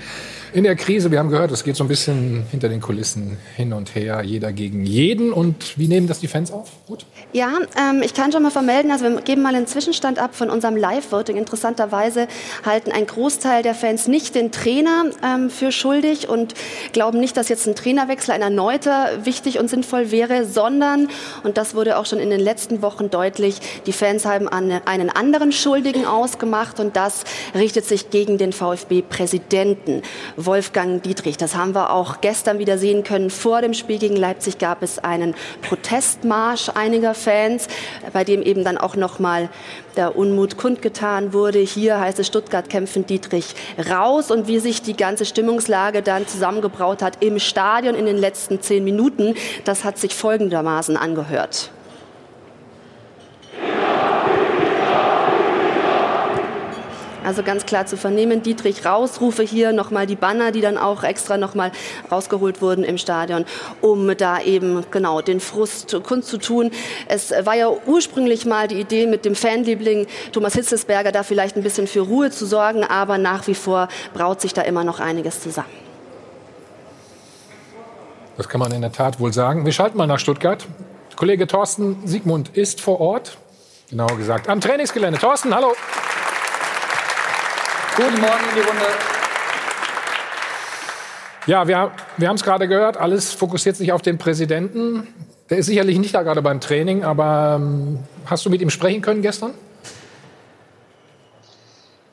in 0.58 0.63
der 0.63 0.76
Krise. 0.76 1.12
Wir 1.12 1.20
haben 1.20 1.30
gehört, 1.30 1.52
es 1.52 1.63
geht 1.63 1.76
so 1.76 1.84
ein 1.84 1.88
bisschen 1.88 2.43
hinter 2.50 2.67
den 2.67 2.82
Kulissen 2.82 3.38
hin 3.56 3.74
und 3.74 3.93
her, 3.93 4.24
jeder 4.24 4.52
gegen 4.52 4.88
jeden. 4.88 5.32
Und 5.32 5.78
wie 5.78 5.88
nehmen 5.88 6.08
das 6.08 6.20
die 6.20 6.28
Fans 6.28 6.52
auf? 6.52 6.72
Gut? 6.88 7.06
Ja, 7.32 7.60
ähm, 7.78 8.02
ich 8.04 8.15
kann 8.15 8.32
schon 8.32 8.41
mal 8.41 8.50
vermelden, 8.50 8.89
also 8.89 9.06
wir 9.06 9.22
geben 9.22 9.43
mal 9.43 9.54
einen 9.54 9.67
Zwischenstand 9.67 10.17
ab 10.17 10.34
von 10.34 10.50
unserem 10.50 10.76
Live-Voting. 10.76 11.38
Interessanterweise 11.38 12.28
halten 12.65 12.91
ein 12.91 13.06
Großteil 13.06 13.62
der 13.62 13.76
Fans 13.76 14.08
nicht 14.08 14.34
den 14.34 14.52
Trainer 14.52 15.12
ähm, 15.24 15.52
für 15.52 15.72
schuldig 15.72 16.28
und 16.28 16.56
glauben 16.91 17.20
nicht, 17.20 17.38
dass 17.38 17.50
jetzt 17.50 17.67
ein 17.67 17.76
Trainerwechsel, 17.76 18.34
ein 18.34 18.41
erneuter, 18.41 19.26
wichtig 19.26 19.60
und 19.60 19.70
sinnvoll 19.70 20.10
wäre, 20.10 20.43
sondern, 20.43 21.08
und 21.43 21.58
das 21.58 21.76
wurde 21.76 22.00
auch 22.00 22.08
schon 22.08 22.17
in 22.17 22.32
den 22.32 22.39
letzten 22.39 22.82
Wochen 22.82 23.12
deutlich, 23.12 23.60
die 23.86 23.93
Fans 23.93 24.26
haben 24.26 24.48
einen 24.48 25.10
anderen 25.12 25.52
Schuldigen 25.52 26.08
ausgemacht 26.08 26.80
und 26.80 26.96
das 26.96 27.26
richtet 27.54 27.86
sich 27.86 28.10
gegen 28.10 28.39
den 28.39 28.54
VfB-Präsidenten. 28.54 30.02
Wolfgang 30.47 31.03
Dietrich. 31.03 31.38
Das 31.38 31.55
haben 31.55 31.75
wir 31.75 31.91
auch 31.91 32.21
gestern 32.21 32.57
wieder 32.57 32.79
sehen 32.79 33.03
können. 33.03 33.29
Vor 33.29 33.62
dem 33.62 33.75
Spiel 33.75 33.99
gegen 33.99 34.15
Leipzig 34.15 34.57
gab 34.57 34.81
es 34.81 34.97
einen 34.97 35.36
Protestmarsch 35.62 36.69
einiger 36.73 37.13
Fans, 37.13 37.67
bei 38.13 38.23
dem 38.23 38.41
eben 38.41 38.63
dann 38.63 38.79
auch 38.79 38.95
noch 38.95 39.19
mal 39.19 39.49
der 39.95 40.15
Unmut 40.15 40.57
kundgetan 40.57 41.33
wurde. 41.33 41.60
Hier 41.60 41.99
heißt 41.99 42.17
es 42.17 42.27
Stuttgart 42.27 42.69
kämpfen 42.69 43.05
Dietrich 43.05 43.53
raus 43.89 44.31
und 44.31 44.47
wie 44.47 44.60
sich 44.60 44.81
die 44.81 44.95
ganze 44.95 45.25
Stimmungslage 45.25 46.01
dann 46.01 46.25
zusammengebraut 46.27 47.03
hat 47.03 47.23
im 47.23 47.38
Stadion 47.38 47.93
in 47.93 48.05
den 48.05 48.17
letzten 48.17 48.62
zehn 48.62 48.83
Minuten, 48.83 49.36
das 49.65 49.83
hat 49.83 49.99
sich 49.99 50.15
folgendermaßen 50.15 50.97
angehört. 50.97 51.69
Also 57.27 57.43
ganz 57.43 57.65
klar 57.65 57.85
zu 57.85 57.97
vernehmen, 57.97 58.41
Dietrich 58.41 58.85
Rausrufe 58.85 59.43
hier 59.43 59.73
nochmal 59.73 60.07
die 60.07 60.15
Banner, 60.15 60.53
die 60.53 60.61
dann 60.61 60.77
auch 60.77 61.03
extra 61.03 61.35
nochmal 61.35 61.73
rausgeholt 62.09 62.61
wurden 62.61 62.85
im 62.85 62.97
Stadion, 62.97 63.43
um 63.81 64.15
da 64.15 64.39
eben 64.39 64.85
genau 64.91 65.19
den 65.19 65.41
Frust 65.41 65.93
kundzutun. 66.03 66.71
Es 67.09 67.31
war 67.31 67.55
ja 67.55 67.69
ursprünglich 67.85 68.45
mal 68.45 68.69
die 68.69 68.79
Idee 68.79 69.07
mit 69.07 69.25
dem 69.25 69.35
Fanliebling 69.35 70.07
Thomas 70.31 70.53
Hitzelsberger 70.53 71.11
da 71.11 71.23
vielleicht 71.23 71.57
ein 71.57 71.63
bisschen 71.63 71.87
für 71.87 71.99
Ruhe 71.99 72.31
zu 72.31 72.45
sorgen, 72.45 72.85
aber 72.85 73.17
nach 73.17 73.45
wie 73.47 73.55
vor 73.55 73.89
braut 74.13 74.39
sich 74.39 74.53
da 74.53 74.61
immer 74.61 74.85
noch 74.85 75.01
einiges 75.01 75.41
zusammen. 75.41 75.67
Das 78.37 78.47
kann 78.47 78.61
man 78.61 78.71
in 78.71 78.79
der 78.79 78.93
Tat 78.93 79.19
wohl 79.19 79.33
sagen. 79.33 79.65
Wir 79.65 79.73
schalten 79.73 79.97
mal 79.97 80.07
nach 80.07 80.19
Stuttgart. 80.19 80.65
Kollege 81.17 81.45
Thorsten 81.45 82.07
Siegmund 82.07 82.55
ist 82.55 82.79
vor 82.79 83.01
Ort, 83.01 83.37
genauer 83.89 84.15
gesagt 84.15 84.47
am 84.47 84.61
Trainingsgelände. 84.61 85.19
Thorsten, 85.19 85.53
hallo. 85.53 85.73
Guten 87.97 88.21
Morgen 88.21 88.43
in 88.49 88.55
die 88.55 88.62
Runde. 88.62 88.86
Ja, 91.47 91.67
wir, 91.67 91.91
wir 92.17 92.27
haben 92.27 92.36
es 92.36 92.43
gerade 92.43 92.67
gehört, 92.67 92.95
alles 92.95 93.33
fokussiert 93.33 93.75
sich 93.75 93.91
auf 93.91 94.03
den 94.03 94.19
Präsidenten. 94.19 95.07
Der 95.49 95.57
ist 95.57 95.65
sicherlich 95.65 95.97
nicht 95.97 96.13
da 96.13 96.21
gerade 96.21 96.43
beim 96.43 96.62
Training, 96.62 97.03
aber 97.03 97.57
ähm, 97.60 97.97
hast 98.27 98.45
du 98.45 98.51
mit 98.51 98.62
ihm 98.62 98.69
sprechen 98.69 99.01
können 99.01 99.23
gestern? 99.23 99.55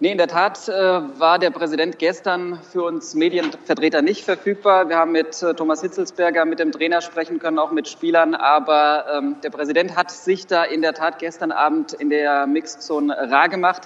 Nee, 0.01 0.13
in 0.13 0.17
der 0.17 0.29
Tat 0.29 0.71
äh, 0.71 0.73
war 0.73 1.39
der 1.39 1.51
Präsident 1.51 1.99
gestern 1.99 2.59
für 2.73 2.85
uns 2.85 3.15
Medienvertreter 3.15 4.01
nicht 4.01 4.25
verfügbar. 4.25 4.89
Wir 4.89 4.97
haben 4.97 5.13
mit 5.13 5.43
äh, 5.43 5.53
Thomas 5.53 5.83
Hitzelsberger, 5.83 6.47
mit 6.47 6.61
dem 6.61 6.73
Trainer 6.73 7.03
sprechen 7.03 7.39
können, 7.39 7.59
auch 7.59 7.73
mit 7.73 7.89
Spielern. 7.89 8.35
Aber 8.35 9.05
ähm, 9.19 9.37
der 9.43 9.51
Präsident 9.51 9.97
hat 9.97 10.11
sich 10.11 10.47
da 10.47 10.65
in 10.65 10.81
der 10.81 10.95
Tat 10.95 11.19
gestern 11.19 11.53
Abend 11.53 11.93
in 11.93 12.09
der 12.09 12.47
Mixzone 12.47 13.15
rar 13.31 13.51
gemacht. 13.51 13.83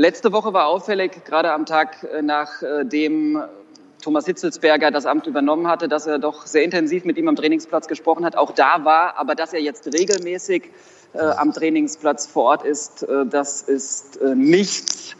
Letzte 0.00 0.32
Woche 0.32 0.54
war 0.54 0.66
auffällig, 0.66 1.26
gerade 1.26 1.52
am 1.52 1.66
Tag 1.66 2.04
äh, 2.04 2.22
nachdem 2.22 3.36
äh, 3.36 3.40
Thomas 4.00 4.24
Hitzelsberger 4.24 4.90
das 4.90 5.04
Amt 5.04 5.26
übernommen 5.26 5.68
hatte, 5.68 5.88
dass 5.88 6.06
er 6.06 6.18
doch 6.18 6.46
sehr 6.46 6.62
intensiv 6.62 7.04
mit 7.04 7.18
ihm 7.18 7.28
am 7.28 7.36
Trainingsplatz 7.36 7.86
gesprochen 7.86 8.24
hat. 8.24 8.34
Auch 8.34 8.52
da 8.52 8.86
war, 8.86 9.18
aber 9.18 9.34
dass 9.34 9.52
er 9.52 9.60
jetzt 9.60 9.92
regelmäßig 9.92 10.70
äh, 11.12 11.18
am 11.18 11.52
Trainingsplatz 11.52 12.26
vor 12.26 12.44
Ort 12.44 12.64
ist, 12.64 13.02
äh, 13.02 13.26
das 13.26 13.60
ist 13.60 14.16
äh, 14.22 14.34
nicht 14.34 15.18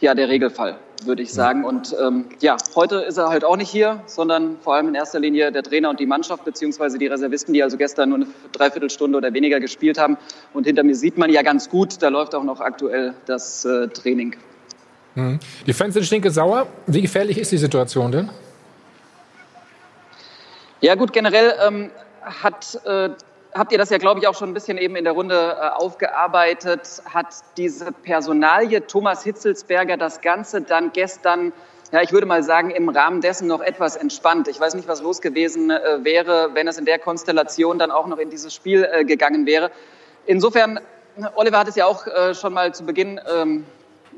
ja, 0.00 0.14
der 0.14 0.28
Regelfall 0.28 0.78
würde 1.04 1.22
ich 1.22 1.32
sagen. 1.32 1.64
Und 1.64 1.94
ähm, 2.02 2.26
ja, 2.40 2.56
heute 2.74 2.96
ist 2.96 3.18
er 3.18 3.28
halt 3.28 3.44
auch 3.44 3.56
nicht 3.56 3.70
hier, 3.70 4.02
sondern 4.06 4.56
vor 4.60 4.74
allem 4.74 4.88
in 4.88 4.94
erster 4.94 5.20
Linie 5.20 5.52
der 5.52 5.62
Trainer 5.62 5.90
und 5.90 6.00
die 6.00 6.06
Mannschaft, 6.06 6.44
beziehungsweise 6.44 6.98
die 6.98 7.06
Reservisten, 7.06 7.52
die 7.52 7.62
also 7.62 7.76
gestern 7.76 8.10
nur 8.10 8.18
eine 8.18 8.26
Dreiviertelstunde 8.52 9.18
oder 9.18 9.32
weniger 9.34 9.60
gespielt 9.60 9.98
haben. 9.98 10.16
Und 10.54 10.64
hinter 10.64 10.82
mir 10.82 10.94
sieht 10.94 11.18
man 11.18 11.30
ja 11.30 11.42
ganz 11.42 11.68
gut, 11.68 12.02
da 12.02 12.08
läuft 12.08 12.34
auch 12.34 12.44
noch 12.44 12.60
aktuell 12.60 13.14
das 13.26 13.64
äh, 13.64 13.88
Training. 13.88 14.36
Mhm. 15.14 15.38
Die 15.66 15.72
Fans 15.72 15.94
sind 15.94 16.04
stinke 16.04 16.30
sauer. 16.30 16.66
Wie 16.86 17.02
gefährlich 17.02 17.38
ist 17.38 17.52
die 17.52 17.58
Situation 17.58 18.12
denn? 18.12 18.30
Ja 20.80 20.94
gut, 20.94 21.12
generell 21.12 21.54
ähm, 21.66 21.90
hat 22.22 22.80
äh, 22.84 23.10
habt 23.56 23.72
ihr 23.72 23.78
das 23.78 23.90
ja, 23.90 23.98
glaube 23.98 24.20
ich, 24.20 24.28
auch 24.28 24.34
schon 24.34 24.50
ein 24.50 24.54
bisschen 24.54 24.78
eben 24.78 24.96
in 24.96 25.04
der 25.04 25.12
Runde 25.12 25.56
äh, 25.60 25.68
aufgearbeitet, 25.68 27.02
hat 27.12 27.26
diese 27.56 27.92
Personalie 27.92 28.86
Thomas 28.86 29.22
Hitzelsberger 29.22 29.96
das 29.96 30.20
Ganze 30.20 30.60
dann 30.60 30.92
gestern, 30.92 31.52
ja, 31.92 32.02
ich 32.02 32.12
würde 32.12 32.26
mal 32.26 32.42
sagen, 32.42 32.70
im 32.70 32.88
Rahmen 32.88 33.20
dessen 33.20 33.48
noch 33.48 33.60
etwas 33.60 33.96
entspannt. 33.96 34.48
Ich 34.48 34.60
weiß 34.60 34.74
nicht, 34.74 34.88
was 34.88 35.02
los 35.02 35.20
gewesen 35.20 35.70
äh, 35.70 36.04
wäre, 36.04 36.50
wenn 36.54 36.68
es 36.68 36.78
in 36.78 36.84
der 36.84 36.98
Konstellation 36.98 37.78
dann 37.78 37.90
auch 37.90 38.06
noch 38.06 38.18
in 38.18 38.30
dieses 38.30 38.54
Spiel 38.54 38.88
äh, 38.90 39.04
gegangen 39.04 39.46
wäre. 39.46 39.70
Insofern, 40.26 40.80
Oliver 41.34 41.58
hat 41.58 41.68
es 41.68 41.76
ja 41.76 41.86
auch 41.86 42.06
äh, 42.06 42.34
schon 42.34 42.52
mal 42.52 42.74
zu 42.74 42.84
Beginn 42.84 43.20
ähm, 43.32 43.64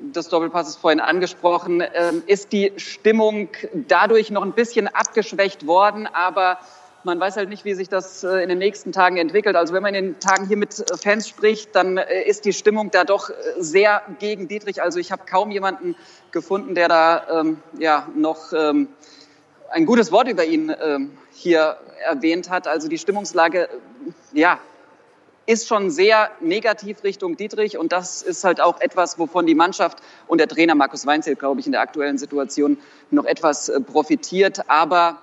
des 0.00 0.28
Doppelpasses 0.28 0.76
vorhin 0.76 1.00
angesprochen, 1.00 1.82
ähm, 1.94 2.22
ist 2.26 2.52
die 2.52 2.72
Stimmung 2.76 3.48
dadurch 3.72 4.30
noch 4.30 4.42
ein 4.42 4.52
bisschen 4.52 4.88
abgeschwächt 4.88 5.66
worden, 5.66 6.06
aber 6.06 6.58
man 7.08 7.18
weiß 7.18 7.36
halt 7.36 7.48
nicht, 7.48 7.64
wie 7.64 7.74
sich 7.74 7.88
das 7.88 8.22
äh, 8.22 8.42
in 8.42 8.50
den 8.50 8.58
nächsten 8.58 8.92
Tagen 8.92 9.16
entwickelt. 9.16 9.56
Also 9.56 9.72
wenn 9.72 9.82
man 9.82 9.94
in 9.94 10.04
den 10.04 10.20
Tagen 10.20 10.46
hier 10.46 10.58
mit 10.58 10.78
äh, 10.78 10.96
Fans 10.96 11.26
spricht, 11.26 11.74
dann 11.74 11.96
äh, 11.96 12.22
ist 12.22 12.44
die 12.44 12.52
Stimmung 12.52 12.90
da 12.90 13.04
doch 13.04 13.30
sehr 13.58 14.02
gegen 14.18 14.46
Dietrich. 14.46 14.82
Also 14.82 14.98
ich 14.98 15.10
habe 15.10 15.22
kaum 15.24 15.50
jemanden 15.50 15.96
gefunden, 16.30 16.74
der 16.74 16.88
da 16.88 17.40
ähm, 17.40 17.62
ja 17.78 18.06
noch 18.14 18.52
ähm, 18.52 18.88
ein 19.70 19.86
gutes 19.86 20.12
Wort 20.12 20.28
über 20.28 20.44
ihn 20.44 20.70
ähm, 20.80 21.16
hier 21.32 21.78
erwähnt 22.06 22.50
hat. 22.50 22.68
Also 22.68 22.88
die 22.88 22.98
Stimmungslage, 22.98 23.70
ja, 24.32 24.60
ist 25.46 25.66
schon 25.66 25.90
sehr 25.90 26.30
negativ 26.40 27.02
Richtung 27.04 27.38
Dietrich 27.38 27.78
und 27.78 27.90
das 27.90 28.20
ist 28.20 28.44
halt 28.44 28.60
auch 28.60 28.82
etwas, 28.82 29.18
wovon 29.18 29.46
die 29.46 29.54
Mannschaft 29.54 29.98
und 30.26 30.38
der 30.38 30.48
Trainer 30.48 30.74
Markus 30.74 31.06
Weinzel, 31.06 31.36
glaube 31.36 31.60
ich, 31.60 31.66
in 31.66 31.72
der 31.72 31.80
aktuellen 31.80 32.18
Situation 32.18 32.76
noch 33.10 33.24
etwas 33.24 33.72
profitiert. 33.86 34.68
Aber 34.68 35.22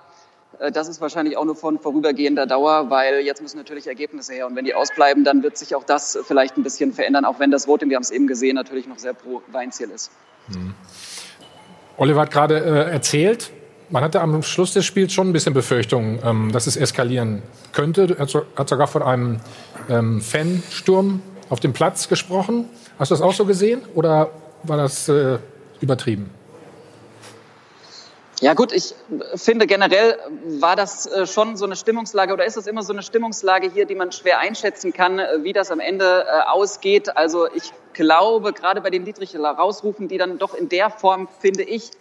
das 0.72 0.88
ist 0.88 1.00
wahrscheinlich 1.00 1.36
auch 1.36 1.44
nur 1.44 1.56
von 1.56 1.78
vorübergehender 1.78 2.46
Dauer, 2.46 2.90
weil 2.90 3.20
jetzt 3.20 3.42
müssen 3.42 3.56
natürlich 3.58 3.86
Ergebnisse 3.86 4.32
her. 4.32 4.46
Und 4.46 4.56
wenn 4.56 4.64
die 4.64 4.74
ausbleiben, 4.74 5.24
dann 5.24 5.42
wird 5.42 5.56
sich 5.58 5.74
auch 5.74 5.84
das 5.84 6.18
vielleicht 6.26 6.56
ein 6.56 6.62
bisschen 6.62 6.92
verändern, 6.92 7.24
auch 7.24 7.38
wenn 7.38 7.50
das 7.50 7.66
Voting, 7.68 7.88
wir 7.88 7.96
haben 7.96 8.02
es 8.02 8.10
eben 8.10 8.26
gesehen, 8.26 8.54
natürlich 8.54 8.86
noch 8.86 8.98
sehr 8.98 9.12
pro 9.12 9.42
Weinziel 9.48 9.90
ist. 9.90 10.10
Mhm. 10.48 10.74
Oliver 11.96 12.20
hat 12.22 12.30
gerade 12.30 12.58
äh, 12.58 12.92
erzählt, 12.92 13.52
man 13.88 14.02
hatte 14.02 14.20
am 14.20 14.42
Schluss 14.42 14.72
des 14.72 14.84
Spiels 14.84 15.12
schon 15.12 15.28
ein 15.28 15.32
bisschen 15.32 15.54
Befürchtung, 15.54 16.18
ähm, 16.24 16.52
dass 16.52 16.66
es 16.66 16.76
eskalieren 16.76 17.42
könnte. 17.72 18.16
Er 18.18 18.26
hat 18.56 18.68
sogar 18.68 18.86
von 18.86 19.02
einem 19.02 19.40
ähm, 19.88 20.20
Fansturm 20.20 21.22
auf 21.48 21.60
dem 21.60 21.72
Platz 21.72 22.08
gesprochen. 22.08 22.68
Hast 22.98 23.10
du 23.10 23.14
das 23.14 23.22
auch 23.22 23.32
so 23.32 23.44
gesehen 23.44 23.82
oder 23.94 24.30
war 24.64 24.76
das 24.76 25.08
äh, 25.08 25.38
übertrieben? 25.80 26.30
Ja 28.42 28.52
gut, 28.52 28.70
ich 28.70 28.94
finde 29.34 29.66
generell 29.66 30.18
war 30.60 30.76
das 30.76 31.06
äh, 31.06 31.26
schon 31.26 31.56
so 31.56 31.64
eine 31.64 31.74
Stimmungslage 31.74 32.34
oder 32.34 32.44
ist 32.44 32.58
das 32.58 32.66
immer 32.66 32.82
so 32.82 32.92
eine 32.92 33.02
Stimmungslage 33.02 33.70
hier, 33.70 33.86
die 33.86 33.94
man 33.94 34.12
schwer 34.12 34.40
einschätzen 34.40 34.92
kann, 34.92 35.18
äh, 35.18 35.42
wie 35.42 35.54
das 35.54 35.70
am 35.70 35.80
Ende 35.80 36.26
äh, 36.26 36.42
ausgeht. 36.42 37.16
Also 37.16 37.46
ich 37.54 37.72
glaube, 37.94 38.52
gerade 38.52 38.82
bei 38.82 38.90
den 38.90 39.06
Dietrich 39.06 39.34
rausrufen, 39.38 40.08
die 40.08 40.18
dann 40.18 40.36
doch 40.36 40.52
in 40.52 40.68
der 40.68 40.90
Form, 40.90 41.28
finde 41.40 41.62
ich, 41.62 41.92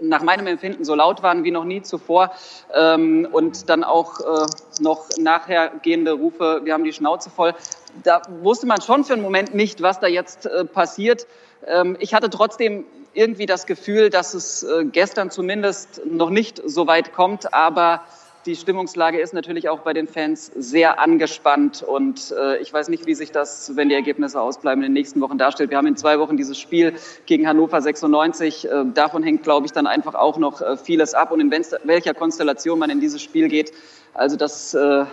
nach 0.00 0.22
meinem 0.22 0.46
Empfinden 0.46 0.86
so 0.86 0.94
laut 0.94 1.22
waren 1.22 1.44
wie 1.44 1.50
noch 1.50 1.64
nie 1.64 1.82
zuvor 1.82 2.32
ähm, 2.74 3.28
und 3.30 3.68
dann 3.68 3.84
auch 3.84 4.48
noch 4.80 5.06
nachhergehende 5.18 6.12
Rufe, 6.12 6.62
wir 6.64 6.72
haben 6.72 6.84
die 6.84 6.92
Schnauze 6.92 7.28
voll. 7.28 7.54
Da 8.02 8.22
wusste 8.40 8.66
man 8.66 8.80
schon 8.80 9.04
für 9.04 9.12
einen 9.12 9.22
Moment 9.22 9.54
nicht, 9.54 9.82
was 9.82 10.00
da 10.00 10.08
jetzt 10.08 10.48
passiert. 10.72 11.26
Ähm, 11.66 11.96
ich 12.00 12.14
hatte 12.14 12.30
trotzdem 12.30 12.84
irgendwie 13.14 13.46
das 13.46 13.66
Gefühl, 13.66 14.10
dass 14.10 14.34
es 14.34 14.62
äh, 14.62 14.84
gestern 14.84 15.30
zumindest 15.30 16.02
noch 16.06 16.30
nicht 16.30 16.60
so 16.64 16.86
weit 16.86 17.12
kommt, 17.12 17.52
aber 17.52 18.02
die 18.44 18.56
Stimmungslage 18.56 19.20
ist 19.20 19.34
natürlich 19.34 19.68
auch 19.68 19.80
bei 19.80 19.92
den 19.92 20.08
Fans 20.08 20.50
sehr 20.56 20.98
angespannt 20.98 21.82
und 21.82 22.34
äh, 22.36 22.58
ich 22.58 22.72
weiß 22.72 22.88
nicht, 22.88 23.06
wie 23.06 23.14
sich 23.14 23.30
das, 23.30 23.76
wenn 23.76 23.88
die 23.88 23.94
Ergebnisse 23.94 24.40
ausbleiben, 24.40 24.82
in 24.82 24.90
den 24.90 24.94
nächsten 24.94 25.20
Wochen 25.20 25.38
darstellt. 25.38 25.70
Wir 25.70 25.76
haben 25.76 25.86
in 25.86 25.96
zwei 25.96 26.18
Wochen 26.18 26.36
dieses 26.36 26.58
Spiel 26.58 26.94
gegen 27.26 27.46
Hannover 27.46 27.80
96. 27.80 28.68
Äh, 28.68 28.84
davon 28.94 29.22
hängt, 29.22 29.44
glaube 29.44 29.66
ich, 29.66 29.72
dann 29.72 29.86
einfach 29.86 30.14
auch 30.14 30.38
noch 30.38 30.60
äh, 30.60 30.76
vieles 30.76 31.14
ab 31.14 31.30
und 31.30 31.40
in 31.40 31.52
welcher 31.84 32.14
Konstellation 32.14 32.80
man 32.80 32.90
in 32.90 32.98
dieses 32.98 33.22
Spiel 33.22 33.48
geht. 33.48 33.72
Also 34.12 34.36
das 34.36 34.74
äh, 34.74 35.04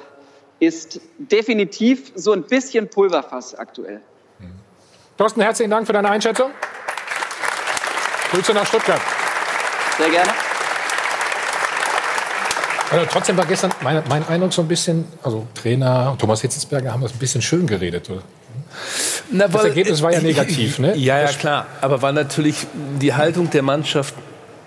ist 0.59 0.99
definitiv 1.19 2.11
so 2.15 2.31
ein 2.31 2.43
bisschen 2.43 2.89
Pulverfass 2.89 3.53
aktuell. 3.53 4.01
Thorsten, 5.17 5.41
herzlichen 5.41 5.69
Dank 5.69 5.85
für 5.85 5.93
deine 5.93 6.09
Einschätzung. 6.09 6.49
Grüße 8.31 8.53
nach 8.53 8.65
Stuttgart. 8.65 9.01
Sehr 9.97 10.09
gerne. 10.09 10.29
Also 12.91 13.05
trotzdem 13.11 13.37
war 13.37 13.45
gestern 13.45 13.71
mein, 13.81 14.01
mein, 14.09 14.27
Eindruck 14.27 14.51
so 14.51 14.61
ein 14.61 14.67
bisschen, 14.67 15.05
also 15.21 15.45
Trainer 15.53 16.15
Thomas 16.17 16.41
Hitzelsberger 16.41 16.91
haben 16.91 17.01
das 17.01 17.11
ein 17.11 17.19
bisschen 17.19 17.41
schön 17.41 17.67
geredet. 17.67 18.09
Oder? 18.09 18.23
Na, 19.31 19.47
das 19.47 19.63
Ergebnis 19.63 20.01
war 20.01 20.11
ja 20.11 20.19
negativ, 20.21 20.79
ne? 20.79 20.95
Ja, 20.95 21.19
ja, 21.19 21.27
klar. 21.27 21.67
Aber 21.81 22.01
war 22.01 22.11
natürlich 22.11 22.65
die 22.99 23.13
Haltung 23.13 23.49
der 23.51 23.61
Mannschaft 23.61 24.15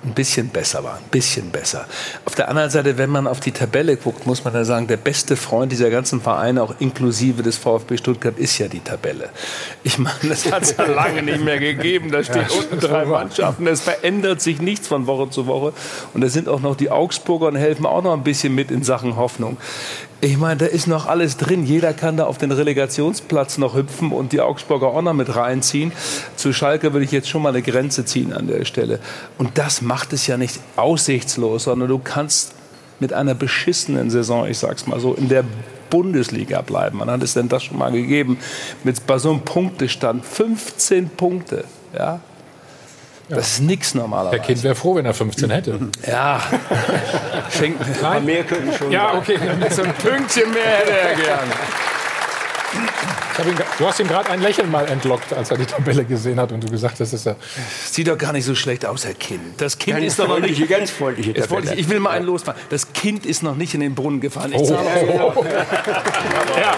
ein 0.05 0.15
bisschen 0.15 0.49
besser 0.49 0.83
war, 0.83 0.97
ein 0.97 1.11
bisschen 1.11 1.51
besser. 1.51 1.87
Auf 2.25 2.35
der 2.35 2.49
anderen 2.49 2.71
Seite, 2.71 2.99
wenn 2.99 3.11
man 3.11 3.27
auf 3.27 3.41
die 3.41 3.53
Tabelle 3.53 3.97
guckt, 3.97 4.27
muss 4.27 4.45
man 4.45 4.53
ja 4.53 4.65
sagen, 4.65 4.89
der 4.89 4.97
beste 4.97 5.37
Freund 5.37 5.71
dieser 5.71 5.91
ganzen 5.91 6.21
Vereine, 6.21 6.63
auch 6.63 6.75
inklusive 6.81 7.43
des 7.43 7.57
VfB 7.57 7.97
Stuttgart, 7.97 8.37
ist 8.39 8.59
ja 8.59 8.69
die 8.69 8.81
Tabelle. 8.81 9.31
Ich 9.85 9.99
meine, 9.99 10.17
das 10.29 10.51
hat 10.51 10.63
es 10.63 10.77
ja 10.77 10.87
lange 10.87 11.23
nicht 11.23 11.45
mehr 11.45 11.59
gegeben. 11.59 12.11
Da 12.11 12.25
stehen 12.25 12.47
ja, 12.49 12.57
unten 12.57 12.81
drei 12.81 13.05
Mannschaften. 13.05 13.67
Es 13.67 13.81
verändert 13.81 14.41
sich 14.41 14.61
nichts 14.61 14.89
von 14.89 15.07
Woche 15.07 15.31
zu 15.31 15.47
Woche. 15.47 15.73
Und 16.15 16.21
da 16.21 16.29
sind 16.29 16.49
auch 16.49 16.61
noch 16.61 16.77
die 16.77 16.91
Augsburger 16.91 17.47
und 17.47 17.57
helfen 17.57 17.87
auch 17.87 18.03
noch 18.03 18.13
ein 18.13 18.25
bisschen 18.25 18.55
mit 18.55 18.71
in 18.71 18.83
Sachen 18.83 19.17
Hoffnung. 19.17 19.57
Ich 20.25 20.39
meine, 20.39 20.57
da 20.57 20.67
ist 20.67 20.87
noch 20.87 21.07
alles 21.07 21.37
drin. 21.37 21.67
Jeder 21.67 21.93
kann 21.93 22.17
da 22.17 22.27
auf 22.27 22.39
den 22.39 22.53
Relegationsplatz 22.53 23.59
noch 23.59 23.75
hüpfen 23.75 24.13
und 24.13 24.31
die 24.31 24.41
Augsburger 24.41 24.87
auch 24.87 25.03
noch 25.03 25.15
mit 25.15 25.35
reinziehen. 25.35 25.91
Zu 26.37 26.53
Schalke 26.53 26.93
würde 26.93 27.05
ich 27.05 27.11
jetzt 27.11 27.29
schon 27.29 27.43
mal 27.43 27.49
eine 27.49 27.61
Grenze 27.61 28.05
ziehen 28.05 28.33
an 28.33 28.47
der 28.47 28.65
Stelle. 28.65 29.01
Und 29.37 29.59
das 29.59 29.83
macht 29.83 30.13
es 30.13 30.29
ja 30.29 30.37
nicht 30.37 30.61
aussichtslos, 30.77 31.65
sondern 31.65 31.89
du 31.89 31.99
kannst 31.99 32.55
mit 33.01 33.13
einer 33.13 33.35
beschissenen 33.35 34.11
Saison, 34.11 34.47
ich 34.47 34.59
sag's 34.59 34.87
mal 34.87 35.01
so, 35.01 35.13
in 35.13 35.29
der 35.29 35.43
Bundesliga 35.91 36.61
bleiben. 36.61 37.01
Wann 37.01 37.11
hat 37.11 37.25
es 37.25 37.35
denn 37.35 37.49
das 37.49 37.65
schon 37.65 37.79
mal 37.79 37.91
gegeben? 37.91 38.39
Mit 38.85 39.05
bei 39.09 39.19
so 39.19 39.31
einem 39.31 39.41
Punktestand 39.41 40.25
15 40.25 41.09
Punkte, 41.09 41.65
ja, 41.99 42.21
das 43.37 43.53
ist 43.53 43.61
nichts 43.61 43.95
normalerweise. 43.95 44.37
Der 44.37 44.47
Kind 44.47 44.63
wäre 44.63 44.75
froh, 44.75 44.97
wenn 44.97 45.07
er 45.07 45.15
15 45.15 45.51
hätte. 45.51 45.79
Ja. 46.07 46.41
Schenken. 47.51 47.85
Nein, 48.01 48.25
mehr 48.25 48.45
könnten 48.45 48.73
schon. 48.77 48.91
Ja, 48.91 49.15
okay. 49.15 49.39
so 49.71 49.83
ein 49.83 49.95
Pünktchen 49.95 50.53
mehr 50.53 50.63
hätte 50.63 50.93
er 50.93 51.15
gern. 51.17 51.53
Ihn, 53.49 53.55
du 53.79 53.87
hast 53.87 53.99
ihm 53.99 54.07
gerade 54.07 54.31
ein 54.31 54.41
Lächeln 54.41 54.71
mal 54.71 54.87
entlockt, 54.89 55.33
als 55.33 55.51
er 55.51 55.57
die 55.57 55.65
Tabelle 55.65 56.05
gesehen 56.05 56.39
hat 56.39 56.53
und 56.53 56.63
du 56.63 56.71
gesagt 56.71 57.01
hast, 57.01 57.01
das 57.01 57.13
ist 57.15 57.27
ja. 57.27 57.35
Sieht 57.91 58.07
doch 58.07 58.19
gar 58.19 58.33
nicht 58.33 58.45
so 58.45 58.55
schlecht 58.55 58.85
aus, 58.85 59.07
Herr 59.07 59.15
Kind. 59.15 59.41
Das 59.57 59.79
Kind 59.79 59.97
Ganz 59.97 60.13
ist 60.13 60.19
doch 60.19 60.29
noch 60.29 60.39
nicht. 60.39 60.69
Ganz 60.69 60.91
freundliche 60.91 61.33
Tabelle. 61.33 61.73
Ich, 61.73 61.81
ich, 61.81 61.89
will 61.89 61.99
mal 61.99 62.11
einen 62.11 62.27
losfahren. 62.27 62.61
Das 62.69 62.93
Kind 62.93 63.25
ist 63.25 63.43
noch 63.43 63.57
nicht 63.57 63.73
in 63.75 63.81
den 63.81 63.95
Brunnen 63.95 64.21
gefallen. 64.21 64.53
Ich 64.53 64.61
Oh. 64.61 64.65
so. 64.67 64.75
ja. 64.75 66.77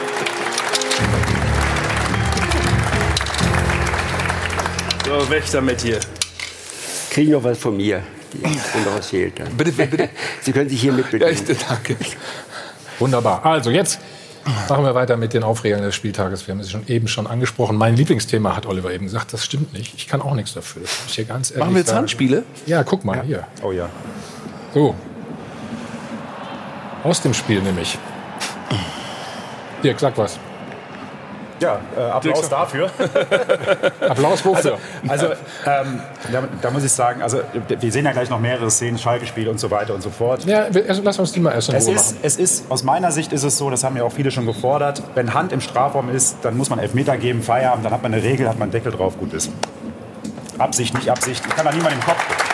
So, 5.05 5.31
weg 5.31 5.45
damit 5.53 5.83
hier. 5.83 6.01
Kriegen 7.14 7.31
noch 7.31 7.44
was 7.44 7.59
von 7.59 7.77
mir, 7.77 8.03
die 8.33 8.42
und 8.42 9.05
fehlt 9.05 9.38
dann. 9.38 9.57
Bitte, 9.57 9.70
bitte. 9.70 10.09
Sie 10.42 10.50
können 10.53 10.68
sich 10.68 10.81
hiermit 10.81 11.07
Ja, 11.12 11.18
bedienen. 11.29 11.46
ich, 11.48 11.59
danke. 11.64 11.96
Wunderbar. 12.98 13.46
Also 13.46 13.70
jetzt 13.70 14.00
machen 14.68 14.85
wir 14.85 14.96
weiter 14.96 15.16
mit 15.16 15.33
den 15.33 15.44
Aufregern 15.44 15.81
des 15.83 15.94
Spieltages. 15.94 16.46
Wir 16.48 16.55
haben 16.55 16.61
es 16.61 16.72
schon 16.72 16.85
eben 16.88 17.07
schon 17.07 17.29
angesprochen. 17.29 17.77
Mein 17.77 17.94
Lieblingsthema 17.94 18.57
hat 18.57 18.66
Oliver 18.66 18.92
eben 18.92 19.05
gesagt. 19.05 19.33
Das 19.33 19.44
stimmt 19.44 19.72
nicht. 19.72 19.94
Ich 19.96 20.09
kann 20.09 20.20
auch 20.22 20.35
nichts 20.35 20.55
dafür. 20.55 20.83
Das 20.83 20.90
muss 20.90 21.09
ich 21.11 21.14
hier 21.14 21.24
ganz 21.24 21.50
ehrlich 21.50 21.61
Machen 21.61 21.74
wir 21.74 21.79
jetzt 21.79 21.88
sagen. 21.90 21.98
Handspiele? 22.00 22.42
Ja, 22.66 22.83
guck 22.83 23.05
mal 23.05 23.22
hier. 23.22 23.46
Oh 23.62 23.70
ja. 23.70 23.88
So. 24.74 24.96
Aus 27.05 27.20
dem 27.22 27.33
Spiel 27.33 27.62
nämlich. 27.62 27.96
Dirk, 29.85 30.00
sag 30.00 30.18
was. 30.18 30.37
Ja, 31.64 31.79
äh, 31.96 32.11
Applaus 32.11 32.48
dafür. 32.48 32.90
Applaus 34.09 34.44
wofür? 34.44 34.79
Also, 35.09 35.27
ähm, 35.66 36.00
da, 36.33 36.42
da 36.62 36.70
muss 36.70 36.85
ich 36.85 36.92
sagen, 36.92 37.22
also 37.22 37.40
wir 37.68 37.92
sehen 37.92 38.05
ja 38.05 38.12
gleich 38.12 38.31
noch 38.31 38.38
mehrere 38.40 38.70
Szenen, 38.70 38.98
Schalke-Spiel 38.98 39.48
und 39.48 39.59
so 39.59 39.70
weiter 39.70 39.94
und 39.94 40.03
so 40.03 40.11
fort. 40.11 40.44
ja, 40.44 40.66
wir- 40.72 40.88
also 40.88 41.03
lass 41.05 41.18
uns 41.18 41.33
die 41.33 41.40
mal 41.40 41.53
erst 41.53 41.70
in 41.70 41.77
Es 41.77 41.87
Ruhe 41.87 41.94
ist, 41.94 42.07
machen. 42.12 42.18
es 42.22 42.37
ist, 42.37 42.70
aus 42.70 42.83
meiner 42.83 43.11
Sicht 43.12 43.33
ist 43.33 43.42
es 43.44 43.57
so, 43.59 43.70
das 43.70 43.83
haben 43.85 43.96
ja 43.96 44.05
auch 44.05 44.12
viele 44.12 44.31
schon 44.31 44.46
gefordert, 44.46 45.03
wenn 45.14 45.33
Hand 45.35 45.53
im 45.53 45.61
Strafraum 45.61 46.09
ist, 46.14 46.37
dann 46.42 46.57
muss 46.57 46.70
man 46.70 46.79
Elfmeter 46.79 47.16
geben, 47.16 47.42
Feierabend, 47.42 47.85
dann 47.87 47.92
hat 47.92 48.03
man 48.03 48.12
eine 48.12 48.22
Regel, 48.22 48.48
hat 48.48 48.59
man 48.59 48.64
einen 48.66 48.72
Deckel 48.72 48.92
drauf, 48.92 49.18
gut 49.18 49.33
ist. 49.33 49.50
Absicht, 50.59 50.94
nicht 50.94 51.11
Absicht, 51.11 51.42
ich 51.48 51.57
kann 51.57 51.64
da 51.66 51.72
niemand 51.72 51.94
im 51.94 52.00
Kopf. 52.00 52.54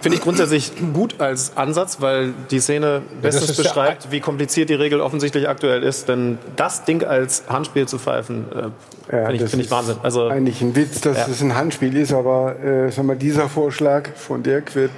Finde 0.00 0.16
ich 0.16 0.22
grundsätzlich 0.22 0.72
gut 0.92 1.20
als 1.20 1.56
Ansatz, 1.56 2.00
weil 2.00 2.32
die 2.50 2.60
Szene 2.60 3.02
bestens 3.20 3.56
ja 3.56 3.62
beschreibt, 3.62 4.10
wie 4.10 4.20
kompliziert 4.20 4.70
die 4.70 4.74
Regel 4.74 5.00
offensichtlich 5.00 5.48
aktuell 5.48 5.82
ist. 5.82 6.08
Denn 6.08 6.38
das 6.56 6.84
Ding 6.84 7.04
als 7.04 7.44
Handspiel 7.48 7.86
zu 7.86 7.98
pfeifen, 7.98 8.46
äh, 8.52 9.16
Ja, 9.16 9.26
finde 9.26 9.44
ich, 9.44 9.50
find 9.50 9.62
ich 9.64 9.70
Wahnsinn. 9.70 9.96
Also, 10.02 10.28
eigentlich 10.28 10.60
ein 10.62 10.74
Witz, 10.76 11.00
dass 11.02 11.16
Ja. 11.18 11.26
es 11.30 11.40
ein 11.42 11.54
Handspiel 11.54 11.96
ist, 11.96 12.12
aber 12.12 12.58
äh, 12.58 12.90
sag 12.90 13.04
mal, 13.04 13.16
dieser 13.16 13.48
Vorschlag 13.48 14.08
von 14.16 14.42
Dirk 14.42 14.74
wird 14.74 14.92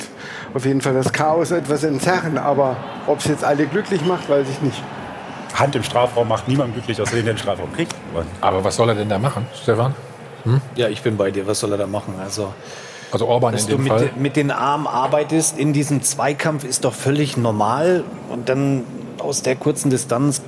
auf 0.55 0.64
jeden 0.64 0.81
Fall 0.81 0.94
das 0.94 1.12
Chaos 1.12 1.51
etwas 1.51 1.83
entzerren. 1.85 2.38
Aber 2.38 2.77
ob 3.07 3.18
es 3.18 3.27
jetzt 3.27 3.44
alle 3.44 3.66
glücklich 3.66 4.05
macht, 4.05 4.29
weiß 4.29 4.46
ich 4.51 4.61
nicht. 4.62 4.83
Hand 5.55 5.75
im 5.75 5.83
Strafraum 5.83 6.29
macht 6.29 6.49
niemand 6.49 6.75
glücklich, 6.75 7.01
aus 7.01 7.11
dem 7.11 7.25
der 7.25 7.35
den 7.35 7.38
Strafraum 7.38 7.72
kriegt. 7.72 7.94
Aber 8.14 8.25
Aber 8.40 8.64
was 8.64 8.77
soll 8.77 8.88
er 8.90 8.94
denn 8.94 9.09
da 9.09 9.18
machen, 9.18 9.46
Stefan? 9.62 9.94
Ja, 10.77 10.88
ich 10.88 11.03
bin 11.03 11.16
bei 11.16 11.33
dir. 11.33 11.44
Was 11.49 11.59
soll 11.59 11.72
er 11.72 11.79
da 11.79 11.87
machen? 11.88 12.14
Also, 12.22 12.53
Also 13.12 13.27
Orban 13.29 13.53
dass 13.53 13.62
in 13.64 13.69
du 13.71 13.77
dem 13.77 13.83
mit, 13.85 13.92
Fall. 13.92 14.11
mit 14.16 14.37
den 14.37 14.51
Armen 14.51 14.87
arbeitest 14.87 15.59
in 15.59 15.73
diesem 15.73 16.03
Zweikampf 16.03 16.64
ist 16.64 16.85
doch 16.85 16.95
völlig 16.95 17.37
normal. 17.37 18.05
Und 18.31 18.49
dann 18.49 18.85
aus 19.19 19.42
der 19.42 19.57
kurzen 19.57 19.90
Distanz 19.90 20.42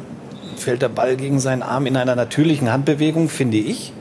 fällt 0.57 0.83
der 0.83 0.88
Ball 0.88 1.16
gegen 1.16 1.38
seinen 1.40 1.62
Arm 1.62 1.87
in 1.87 1.97
einer 1.97 2.16
natürlichen 2.16 2.71
Handbewegung, 2.73 3.29
finde 3.29 3.59
ich. 3.59 3.92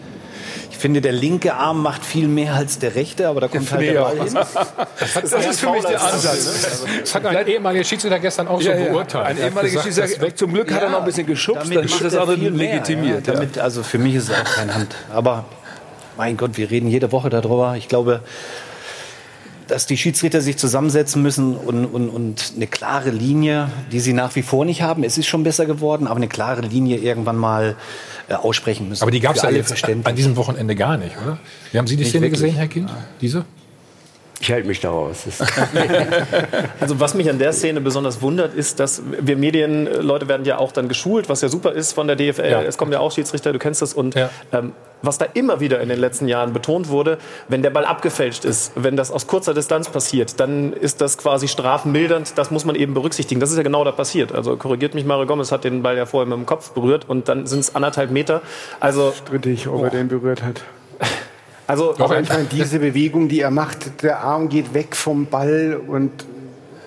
Ich 0.72 0.78
finde, 0.78 1.02
der 1.02 1.12
linke 1.12 1.56
Arm 1.56 1.82
macht 1.82 2.06
viel 2.06 2.28
mehr 2.28 2.54
als 2.54 2.78
der 2.78 2.94
rechte, 2.94 3.28
aber 3.30 3.42
da 3.42 3.48
kommt 3.48 3.72
halt 3.72 3.82
der 3.82 4.00
Ball 4.02 4.16
hin. 4.16 4.34
Das 4.36 5.46
ist 5.46 5.60
für 5.60 5.72
mich 5.72 5.84
der 5.86 6.00
Ansatz. 6.04 6.86
Das 7.02 7.16
hat 7.16 7.26
ein 7.26 7.48
ehemaliger 7.48 7.84
Schiedsrichter 7.84 8.20
gestern 8.20 8.48
auch 8.48 8.62
so 8.62 8.70
Ja, 8.70 8.76
ja. 8.78 8.92
beurteilt. 8.92 9.26
Ein 9.26 9.38
Er 9.40 9.46
ehemaliger 9.48 9.82
Schiedsrichter, 9.82 10.14
das 10.14 10.22
weg- 10.22 10.38
zum 10.38 10.54
Glück 10.54 10.72
hat 10.72 10.84
er 10.84 10.90
noch 10.92 11.00
ein 11.00 11.06
bisschen 11.06 11.26
geschubst, 11.26 11.64
Damit 11.64 11.78
dann 11.78 11.86
ist 11.86 11.92
macht 11.94 12.04
das 12.06 12.14
er 12.14 12.22
andere 12.22 12.38
legitimiert. 12.38 13.26
Ja, 13.28 13.34
Ja, 13.34 13.40
damit, 13.40 13.58
also 13.58 13.82
für 13.82 13.98
mich 13.98 14.16
ist 14.16 14.30
es 14.30 14.36
auch 14.36 14.56
keine 14.56 14.76
Hand. 14.76 14.96
Aber 15.12 15.46
mein 16.18 16.38
Gott, 16.38 16.58
wir 16.58 16.70
reden 16.70 16.88
jede 16.90 17.12
Woche 17.12 17.30
darüber. 17.30 17.76
Ich 17.78 17.88
glaube, 17.88 18.22
dass 19.68 19.86
die 19.86 19.98
Schiedsrichter 19.98 20.42
sich 20.42 20.58
zusammensetzen 20.58 21.22
müssen 21.22 21.56
und, 21.56 21.86
und, 21.86 22.10
und 22.10 22.54
eine 22.56 22.68
klare 22.68 23.10
Linie, 23.10 23.70
die 23.92 24.00
sie 24.00 24.14
nach 24.14 24.36
wie 24.36 24.42
vor 24.42 24.66
nicht 24.66 24.82
haben. 24.82 25.04
Es 25.04 25.18
ist 25.18 25.28
schon 25.28 25.44
besser 25.44 25.66
geworden, 25.66 26.08
aber 26.08 26.18
eine 26.18 26.28
klare 26.28 26.62
Linie 26.62 26.98
irgendwann 26.98 27.36
mal 27.36 27.76
äh, 28.30 28.36
aussprechen 28.36 28.90
müssen. 28.90 29.02
Aber 29.02 29.12
die 29.12 29.20
gab 29.20 29.36
es 29.36 29.42
ja 29.42 29.50
alle 29.50 29.58
jetzt 29.58 29.84
an 29.86 30.16
diesem 30.16 30.36
Wochenende 30.38 30.76
gar 30.76 30.98
nicht, 30.98 31.16
oder? 31.24 31.38
Wie 31.72 31.78
haben 31.78 31.88
Sie 31.88 31.96
die 31.96 32.04
Nicht 32.04 32.10
Szene 32.10 32.24
wirklich. 32.28 32.42
gesehen, 32.42 32.56
Herr 32.56 32.68
Kind? 32.68 32.90
Diese? 33.22 33.46
Ich 34.40 34.52
halte 34.52 34.68
mich 34.68 34.80
da 34.80 34.92
raus. 34.92 35.24
Das 35.26 35.40
Also 36.80 37.00
was 37.00 37.14
mich 37.16 37.30
an 37.30 37.40
der 37.40 37.54
Szene 37.54 37.82
besonders 37.82 38.22
wundert, 38.22 38.54
ist, 38.54 38.80
dass 38.80 39.02
wir 39.20 39.36
Medienleute 39.36 40.28
werden 40.28 40.46
ja 40.46 40.58
auch 40.60 40.72
dann 40.72 40.88
geschult, 40.88 41.28
was 41.28 41.42
ja 41.42 41.50
super 41.50 41.72
ist 41.74 41.94
von 41.94 42.08
der 42.08 42.16
DFL. 42.16 42.50
Ja. 42.50 42.62
Es 42.62 42.78
kommen 42.78 42.92
ja 42.92 43.00
auch 43.00 43.12
Schiedsrichter, 43.12 43.52
du 43.52 43.60
kennst 43.60 43.82
das. 43.82 43.94
Und 43.94 44.16
Ja. 44.16 44.30
ähm, 44.52 44.74
was 45.02 45.18
da 45.18 45.26
immer 45.34 45.60
wieder 45.60 45.80
in 45.82 45.90
den 45.90 46.00
letzten 46.00 46.28
Jahren 46.28 46.54
betont 46.54 46.90
wurde, 46.90 47.18
wenn 47.48 47.62
der 47.62 47.70
Ball 47.70 47.86
abgefälscht 47.86 48.46
ist, 48.46 48.72
wenn 48.76 48.96
das 48.96 49.12
aus 49.12 49.28
kurzer 49.28 49.54
Distanz 49.54 49.90
passiert, 49.90 50.40
dann 50.40 50.74
ist 50.74 51.02
das 51.02 51.18
quasi 51.18 51.48
strafmildernd. 51.48 52.34
Das 52.38 52.50
muss 52.52 52.66
man 52.66 52.76
eben 52.76 52.94
berücksichtigen. 52.94 53.40
Das 53.40 53.52
ist 53.52 53.58
ja 53.58 53.64
genau 53.64 53.84
da 53.84 53.92
passiert. 53.92 54.32
Also 54.34 54.56
korrigiert 54.58 54.94
mich, 54.96 55.06
Mario 55.06 55.26
Gomez 55.28 55.52
hat 55.52 55.64
den 55.64 55.84
Ball 55.84 55.98
ja 55.98 56.06
vorher 56.06 56.28
mit 56.28 56.38
dem 56.38 56.46
Kopf 56.46 56.72
berührt 56.72 57.06
und 57.08 57.28
dann 57.30 57.46
sind 57.48 57.60
es 57.60 57.76
anderthalb 57.76 58.12
Meter. 58.12 58.42
Also, 58.80 59.14
Strittig, 59.16 59.68
ob 59.68 59.84
er 59.84 59.90
den 59.90 60.08
berührt 60.08 60.44
hat. 60.44 60.62
also 61.68 61.94
Aber 62.00 62.20
ich 62.20 62.28
meine, 62.30 62.46
diese 62.46 62.80
Bewegung, 62.80 63.30
die 63.30 63.42
er 63.42 63.52
macht, 63.52 64.02
der 64.04 64.22
Arm 64.22 64.50
geht 64.50 64.74
weg 64.74 64.96
vom 64.96 65.28
Ball 65.28 65.80
und 65.88 66.12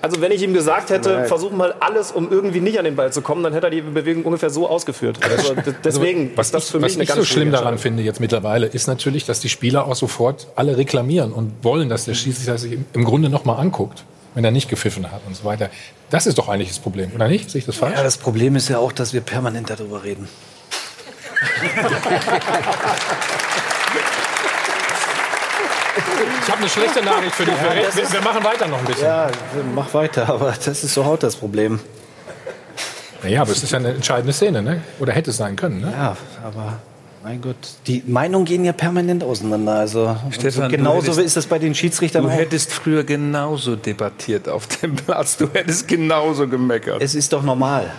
Also 0.03 0.23
wenn 0.23 0.33
ich 0.33 0.43
ihm 0.43 0.55
gesagt 0.55 0.89
hätte, 0.89 1.11
Nein. 1.11 1.27
versuch 1.27 1.53
mal 1.53 1.75
alles, 1.81 2.11
um 2.13 2.31
irgendwie 2.33 2.61
nicht 2.61 2.79
an 2.79 2.87
den 2.87 2.97
Ball 2.97 3.13
zu 3.13 3.21
kommen, 3.21 3.43
dann 3.43 3.53
hätte 3.53 3.67
er 3.67 3.71
die 3.71 3.83
Bewegung 3.83 4.25
ungefähr 4.25 4.49
so 4.49 4.67
ausgeführt. 4.67 5.19
Also 5.23 5.53
d- 5.55 5.75
deswegen 5.85 6.31
was 6.37 6.47
ist 6.47 6.55
das 6.55 6.65
ich, 6.65 6.71
für 6.71 6.79
mich 6.79 6.87
was 6.87 6.95
eine 6.95 7.03
ich 7.03 7.09
ganz 7.11 7.19
so 7.21 7.25
schlimm 7.27 7.53
daran 7.53 7.77
finde 7.77 8.03
jetzt 8.03 8.19
mittlerweile, 8.21 8.65
ist 8.67 8.87
natürlich, 8.87 9.27
dass 9.27 9.41
die 9.41 9.51
Spieler 9.51 9.85
auch 9.87 9.95
sofort 9.97 10.47
alle 10.57 10.79
reklamieren 10.79 11.33
und 11.33 11.53
wollen, 11.63 11.91
dass 11.91 12.07
der 12.07 12.15
Schiedsrichter 12.15 12.57
sich 12.57 12.79
im- 12.95 13.05
Grunde 13.05 13.29
noch 13.29 13.45
mal 13.45 13.57
anguckt, 13.57 14.05
wenn 14.35 14.43
er 14.45 14.53
nicht 14.53 14.71
gepfiffen 14.71 15.13
hat 15.13 15.21
und 15.27 15.37
so 15.37 15.45
weiter. 15.45 15.69
Das 16.09 16.27
ist 16.27 16.39
doch 16.39 16.49
eigentlich 16.49 16.69
das 16.71 16.79
Problem, 16.79 17.11
oder 17.15 17.29
nicht? 17.29 17.51
Sehe 17.51 17.59
ich 17.59 17.67
das 17.67 17.77
falsch? 17.77 17.97
ja, 17.97 18.03
das 18.03 18.17
Problem 18.17 18.57
ist 18.57 18.71
ja 18.71 18.79
auch, 18.79 18.93
dass 18.93 19.13
wir 19.13 19.21
permanent 19.21 19.69
darüber 19.69 20.03
reden. 20.03 20.29
Ich 26.43 26.49
habe 26.51 26.59
eine 26.61 26.69
schlechte 26.69 27.03
Nachricht 27.05 27.35
für 27.35 27.45
dich. 27.45 27.55
Wir, 27.55 27.83
das 27.87 27.97
wir, 27.97 28.13
wir 28.13 28.21
machen 28.23 28.45
weiter 28.45 28.67
noch 28.69 28.79
ein 28.79 28.85
bisschen. 28.85 29.05
Ja, 29.07 29.31
mach 29.75 29.93
weiter, 29.95 30.29
aber 30.29 30.53
das 30.65 30.85
ist 30.85 30.95
so 30.95 31.05
haut 31.05 31.23
das 31.23 31.37
Problem. 31.37 31.81
Naja, 33.23 33.43
aber 33.43 33.53
es 33.53 33.63
ist 33.63 33.71
ja 33.73 33.79
eine 33.79 33.91
entscheidende 33.93 34.33
Szene, 34.33 34.63
ne? 34.63 34.81
Oder 34.99 35.13
hätte 35.13 35.31
es 35.31 35.37
sein 35.37 35.57
können, 35.57 35.81
ne? 35.83 35.93
Ja, 35.95 36.17
aber 36.43 36.79
mein 37.23 37.41
Gott, 37.43 37.57
die 37.87 38.03
Meinungen 38.07 38.47
gehen 38.47 38.65
ja 38.65 38.73
permanent 38.73 39.23
auseinander. 39.23 39.75
Also 39.75 40.17
Stefan, 40.31 40.71
du 40.71 40.77
genauso 40.77 41.09
hättest- 41.13 41.19
ist 41.21 41.37
das 41.37 41.47
bei 41.47 41.59
den 41.59 41.75
Schiedsrichtern 41.75 42.23
Du 42.23 42.29
auch. 42.31 42.33
hättest 42.33 42.73
früher 42.73 43.05
genauso 43.05 43.77
debattiert 43.77 44.49
auf 44.49 44.67
dem 44.69 44.97
Platz. 44.97 45.37
Du 45.37 45.49
hättest 45.53 45.87
genauso 45.87 46.49
gemeckert. 46.49 47.03
Es 47.03 47.15
ist 47.15 47.33
doch 47.35 47.43
normal. 47.43 47.91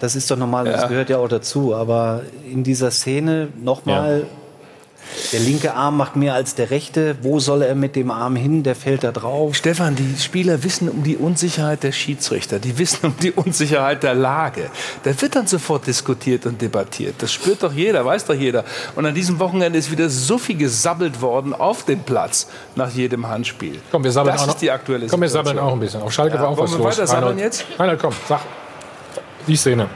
Das 0.00 0.14
ist 0.14 0.30
doch 0.30 0.36
normal, 0.36 0.66
das 0.66 0.82
Ja. 0.82 0.88
gehört 0.88 1.08
ja 1.08 1.16
auch 1.18 1.28
dazu. 1.28 1.74
Aber 1.74 2.22
in 2.48 2.62
dieser 2.62 2.90
Szene 2.90 3.48
nochmal, 3.60 4.26
Der 5.32 5.40
linke 5.40 5.74
Arm 5.74 5.96
macht 5.96 6.16
mehr 6.16 6.34
als 6.34 6.54
der 6.54 6.70
rechte. 6.70 7.16
Wo 7.22 7.40
soll 7.40 7.62
er 7.62 7.74
mit 7.74 7.96
dem 7.96 8.10
Arm 8.10 8.36
hin? 8.36 8.62
Der 8.62 8.74
fällt 8.74 9.04
da 9.04 9.12
drauf. 9.12 9.54
Stefan, 9.56 9.96
die 9.96 10.14
Spieler 10.20 10.62
wissen 10.64 10.88
um 10.88 11.02
die 11.02 11.16
Unsicherheit 11.16 11.82
der 11.82 11.92
Schiedsrichter. 11.92 12.58
Die 12.58 12.78
wissen 12.78 13.06
um 13.06 13.14
die 13.22 13.32
Unsicherheit 13.32 14.02
der 14.02 14.14
Lage. 14.14 14.70
Da 15.02 15.20
wird 15.20 15.34
dann 15.36 15.46
sofort 15.46 15.86
diskutiert 15.86 16.46
und 16.46 16.60
debattiert. 16.62 17.16
Das 17.18 17.32
spürt 17.32 17.62
doch 17.62 17.72
jeder, 17.72 18.04
weiß 18.04 18.24
doch 18.26 18.34
jeder. 18.34 18.64
Und 18.96 19.06
an 19.06 19.14
diesem 19.14 19.38
Wochenende 19.38 19.78
ist 19.78 19.90
wieder 19.90 20.08
so 20.08 20.38
viel 20.38 20.56
gesabbelt 20.56 21.20
worden 21.20 21.52
auf 21.52 21.84
dem 21.84 22.00
Platz 22.00 22.48
nach 22.76 22.90
jedem 22.90 23.26
Handspiel. 23.28 23.80
Komm, 23.90 24.04
wir 24.04 24.12
sabbeln 24.12 24.34
das 24.34 24.42
auch 24.42 24.46
noch. 24.48 24.54
ist 24.54 24.62
die 24.62 24.70
aktuelle 24.70 25.06
Komm, 25.08 25.20
wir 25.20 25.28
sabbeln 25.28 25.58
auch 25.58 25.72
ein 25.72 25.80
bisschen. 25.80 26.00
Auf 26.02 26.12
Schalke 26.12 26.36
Ja, 26.36 26.42
war 26.42 26.48
auch 26.50 26.56
wollen 26.56 26.70
was 26.70 26.78
wir 26.78 26.84
los. 26.84 26.96
weiter 26.98 27.06
sabbeln 27.06 27.24
Reinhold. 27.24 27.44
jetzt? 27.44 27.64
Reinhold, 27.78 28.00
komm, 28.00 28.12
sag. 28.28 28.40
Die 29.46 29.56
Szene. 29.56 29.88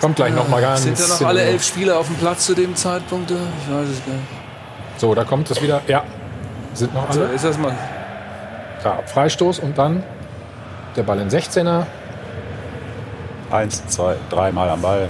Kommt 0.00 0.16
gleich 0.16 0.34
noch 0.34 0.48
mal 0.48 0.60
ganz. 0.62 0.82
Sind 0.82 0.98
ja 0.98 1.06
noch 1.08 1.22
alle 1.26 1.42
elf 1.42 1.62
Spieler 1.64 1.98
auf 1.98 2.06
dem 2.06 2.16
Platz 2.16 2.46
zu 2.46 2.54
dem 2.54 2.74
Zeitpunkt? 2.74 3.30
Ich 3.30 3.36
weiß 3.36 3.88
es 3.88 4.04
gar 4.06 4.14
nicht. 4.14 4.26
So, 4.96 5.14
da 5.14 5.24
kommt 5.24 5.50
es 5.50 5.60
wieder. 5.62 5.80
Ja, 5.86 6.02
sind 6.74 6.94
noch 6.94 7.10
So, 7.12 7.20
alle. 7.22 7.32
ist 7.32 7.44
das 7.44 7.58
mal. 7.58 7.74
Ja, 8.84 9.00
Freistoß 9.06 9.58
und 9.58 9.76
dann 9.76 10.02
der 10.96 11.02
Ball 11.02 11.20
in 11.20 11.28
16er. 11.28 11.84
Eins, 13.50 13.86
zwei, 13.88 14.16
dreimal 14.30 14.70
am 14.70 14.80
Ball. 14.80 15.08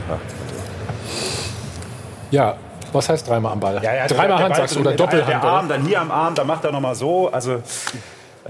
Ja, 2.30 2.54
was 2.92 3.08
heißt 3.08 3.28
dreimal 3.28 3.52
am 3.52 3.60
Ball? 3.60 3.80
Ja, 3.82 3.94
ja, 3.94 4.06
dreimal 4.06 4.42
Hand 4.42 4.56
sagst 4.56 4.74
du 4.74 4.82
so 4.82 4.88
oder 4.88 4.96
Doppelhand? 4.96 5.28
Der 5.28 5.42
Arm, 5.42 5.66
oder? 5.66 5.76
dann 5.76 5.86
hier 5.86 6.00
am 6.00 6.10
Arm, 6.10 6.34
dann 6.34 6.46
macht 6.46 6.64
er 6.64 6.72
noch 6.72 6.80
mal 6.80 6.94
so. 6.94 7.30
Also 7.30 7.62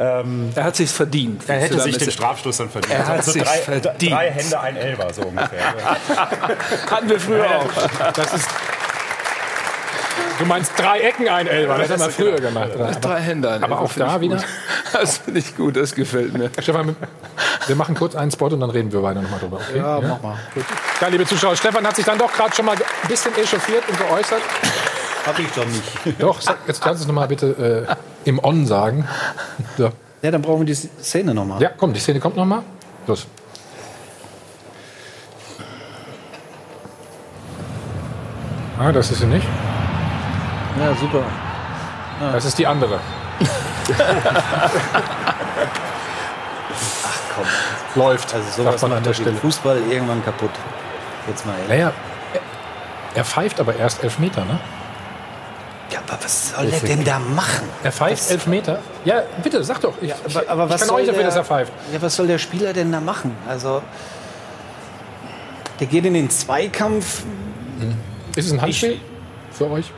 ähm, 0.01 0.51
Er 0.55 0.64
hat 0.64 0.76
sich's 0.76 0.92
verdient. 0.92 1.42
er 1.46 1.61
hätte 1.61 1.78
sich 1.80 1.98
den? 1.98 2.11
Strafstoß 2.11 2.57
dann 2.57 2.70
verdient. 2.70 2.94
Er 2.94 3.07
hat 3.07 3.16
also 3.18 3.32
sich's 3.32 3.44
drei, 3.48 3.59
verdient. 3.59 4.12
drei 4.12 4.30
Hände, 4.30 4.61
ein 4.61 4.76
Elber, 4.76 5.12
so 5.12 5.22
ungefähr. 5.22 5.74
Hatten 6.90 7.09
wir 7.09 7.20
früher 7.20 7.46
auch. 7.46 8.12
Das 8.12 8.32
ist. 8.32 8.48
Du 10.38 10.46
meinst 10.46 10.72
drei 10.78 11.01
Ecken 11.01 11.28
ein 11.28 11.46
Elber, 11.46 11.76
das 11.76 11.90
haben 11.90 12.01
wir 12.01 12.11
früher 12.11 12.40
gemacht. 12.40 12.70
Drei 13.03 13.20
Hände. 13.20 13.51
an. 13.51 13.62
Aber 13.62 13.80
auch 13.80 13.92
da 13.92 14.20
wieder. 14.20 14.36
gut. 14.36 14.44
Das 14.92 15.18
finde 15.18 15.38
ich 15.38 15.57
gut, 15.57 15.76
das 15.76 15.94
gefällt 15.94 16.32
mir. 16.36 16.51
Stefan, 16.59 16.96
wir 17.68 17.76
machen 17.76 17.94
kurz 17.94 18.16
einen 18.16 18.32
Spot 18.32 18.46
und 18.46 18.59
dann 18.59 18.70
reden 18.70 18.90
wir 18.90 19.01
weiter 19.05 19.22
nochmal 19.22 19.38
drüber. 19.38 19.59
Okay? 19.59 19.78
Ja, 19.78 20.01
mach 20.01 20.20
mal. 20.20 20.36
Ja, 21.01 21.07
liebe 21.07 21.24
Zuschauer, 21.26 21.55
Stefan 21.55 21.86
hat 21.86 21.94
sich 21.94 22.05
dann 22.05 22.18
doch 22.18 22.32
gerade 22.32 22.53
schon 22.53 22.64
mal 22.66 22.74
ein 22.74 23.09
bisschen 23.09 23.32
echauffiert 23.36 23.84
und 23.88 23.96
geäußert. 23.96 24.42
Hab 25.26 25.38
ich 25.38 25.50
doch 25.52 25.66
nicht. 25.66 26.18
Doch, 26.20 26.40
sag- 26.40 26.58
jetzt 26.66 26.80
kannst 26.82 27.00
du 27.00 27.04
es 27.04 27.06
nochmal 27.08 27.28
bitte 27.28 27.86
äh, 27.88 28.28
im 28.28 28.42
On 28.42 28.66
sagen. 28.66 29.06
So. 29.76 29.90
Ja, 30.22 30.30
dann 30.30 30.42
brauchen 30.42 30.60
wir 30.60 30.66
die 30.66 30.74
Szene 30.74 31.34
nochmal. 31.34 31.60
Ja, 31.62 31.70
komm, 31.76 31.92
die 31.92 32.00
Szene 32.00 32.20
kommt 32.20 32.36
nochmal. 32.36 32.62
Los. 33.06 33.26
Ah, 38.78 38.92
das 38.92 39.10
ist 39.10 39.18
sie 39.20 39.26
nicht. 39.26 39.46
Ja, 40.78 40.94
super. 40.94 41.22
Das 42.32 42.44
ist 42.44 42.58
die 42.58 42.66
andere. 42.66 42.98
Ach 47.04 47.18
komm. 47.34 47.44
Läuft, 48.02 48.34
Also 48.34 48.62
sowas 48.62 48.80
man 48.82 48.92
an 48.92 49.02
der 49.02 49.14
Stelle. 49.14 49.36
Fußball 49.36 49.78
irgendwann 49.90 50.24
kaputt. 50.24 50.50
Jetzt 51.26 51.44
mal 51.46 51.52
ehrlich. 51.54 51.68
Naja, 51.68 51.92
er, 52.34 52.40
er 53.14 53.24
pfeift 53.24 53.60
aber 53.60 53.74
erst 53.76 54.02
elf 54.02 54.18
Meter, 54.18 54.44
ne? 54.44 54.58
Ja, 55.93 56.01
aber 56.07 56.22
was 56.22 56.51
soll 56.51 56.66
er 56.72 56.80
denn 56.80 57.05
da 57.05 57.18
machen? 57.18 57.68
Er 57.82 57.91
pfeift 57.93 58.30
elf 58.30 58.47
Meter? 58.47 58.78
Ja, 59.05 59.22
bitte, 59.43 59.62
sag 59.64 59.80
doch. 59.80 59.95
Ich, 60.01 60.12
Aber, 60.14 60.49
aber 60.49 60.64
ich 60.66 60.70
was 60.72 60.80
kann 60.86 60.91
euch 60.97 61.07
dafür, 61.07 61.24
dass 61.24 61.36
er 61.36 61.45
pfeift. 61.45 61.72
Ja, 61.93 62.01
was 62.01 62.14
soll 62.14 62.26
der 62.28 62.38
Spieler 62.38 62.72
denn 62.72 62.93
da 62.93 63.01
machen? 63.01 63.36
Also, 63.49 63.82
der 65.80 65.86
geht 65.86 66.05
in 66.05 66.14
den 66.14 66.30
Zweikampf. 66.30 67.22
Ist 68.36 68.47
es 68.47 68.53
ein 68.53 68.61
Handspiel 68.62 69.01
für 69.53 69.70
euch? 69.70 69.93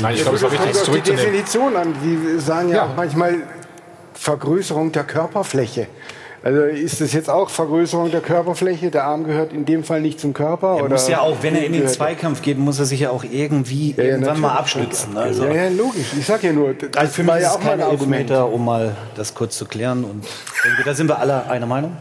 Nein, 0.00 0.12
ich 0.12 0.18
Ja, 0.18 0.22
glaube, 0.24 0.36
es 0.36 0.42
war 0.42 0.52
wichtig, 0.52 0.70
es 0.72 0.88
auf 0.88 0.94
die. 0.94 1.00
Definition 1.00 1.76
an. 1.76 1.94
Die 2.04 2.38
sagen 2.38 2.68
ja, 2.68 2.76
Ja. 2.76 2.84
auch 2.84 2.96
manchmal 2.96 3.36
Vergrößerung 4.14 4.92
der 4.92 5.04
Körperfläche. 5.04 5.86
Also 6.42 6.62
ist 6.62 7.00
das 7.00 7.12
jetzt 7.12 7.28
auch 7.28 7.50
Vergrößerung 7.50 8.10
der 8.10 8.20
Körperfläche? 8.20 8.90
Der 8.90 9.04
Arm 9.04 9.24
gehört 9.24 9.52
in 9.52 9.66
dem 9.66 9.84
Fall 9.84 10.00
nicht 10.00 10.18
zum 10.18 10.32
Körper? 10.32 10.76
Er 10.78 10.84
oder 10.84 10.92
muss 10.94 11.06
ja 11.08 11.20
auch, 11.20 11.36
wenn 11.42 11.54
er 11.54 11.64
in 11.64 11.72
den 11.74 11.86
Zweikampf 11.86 12.40
geht, 12.40 12.58
muss 12.58 12.78
er 12.78 12.86
sich 12.86 13.00
ja 13.00 13.10
auch 13.10 13.24
irgendwie 13.24 13.94
Ja, 13.96 14.04
ja, 14.04 14.10
irgendwann 14.10 14.40
mal 14.40 14.56
abstützen. 14.56 15.16
Also, 15.16 15.44
ja, 15.44 15.52
ja, 15.52 15.68
logisch. 15.68 16.14
Ich 16.18 16.24
sag 16.24 16.42
ja 16.42 16.52
nur, 16.52 16.72
das 16.72 16.96
also 16.96 17.12
für 17.12 17.22
mich 17.22 17.32
ja 17.32 17.38
ist 17.38 17.46
auch 17.48 17.58
es 17.58 17.64
mal 17.64 17.70
kein 17.70 17.80
ein 17.80 17.86
Argument. 17.86 18.30
Elfmeter, 18.30 18.48
um 18.50 18.64
mal 18.64 18.96
das 19.16 19.34
kurz 19.34 19.58
zu 19.58 19.66
klären. 19.66 20.04
Und 20.04 20.24
denke, 20.64 20.82
da 20.84 20.94
sind 20.94 21.08
wir 21.08 21.18
alle 21.18 21.48
einer 21.50 21.66
Meinung. 21.66 21.96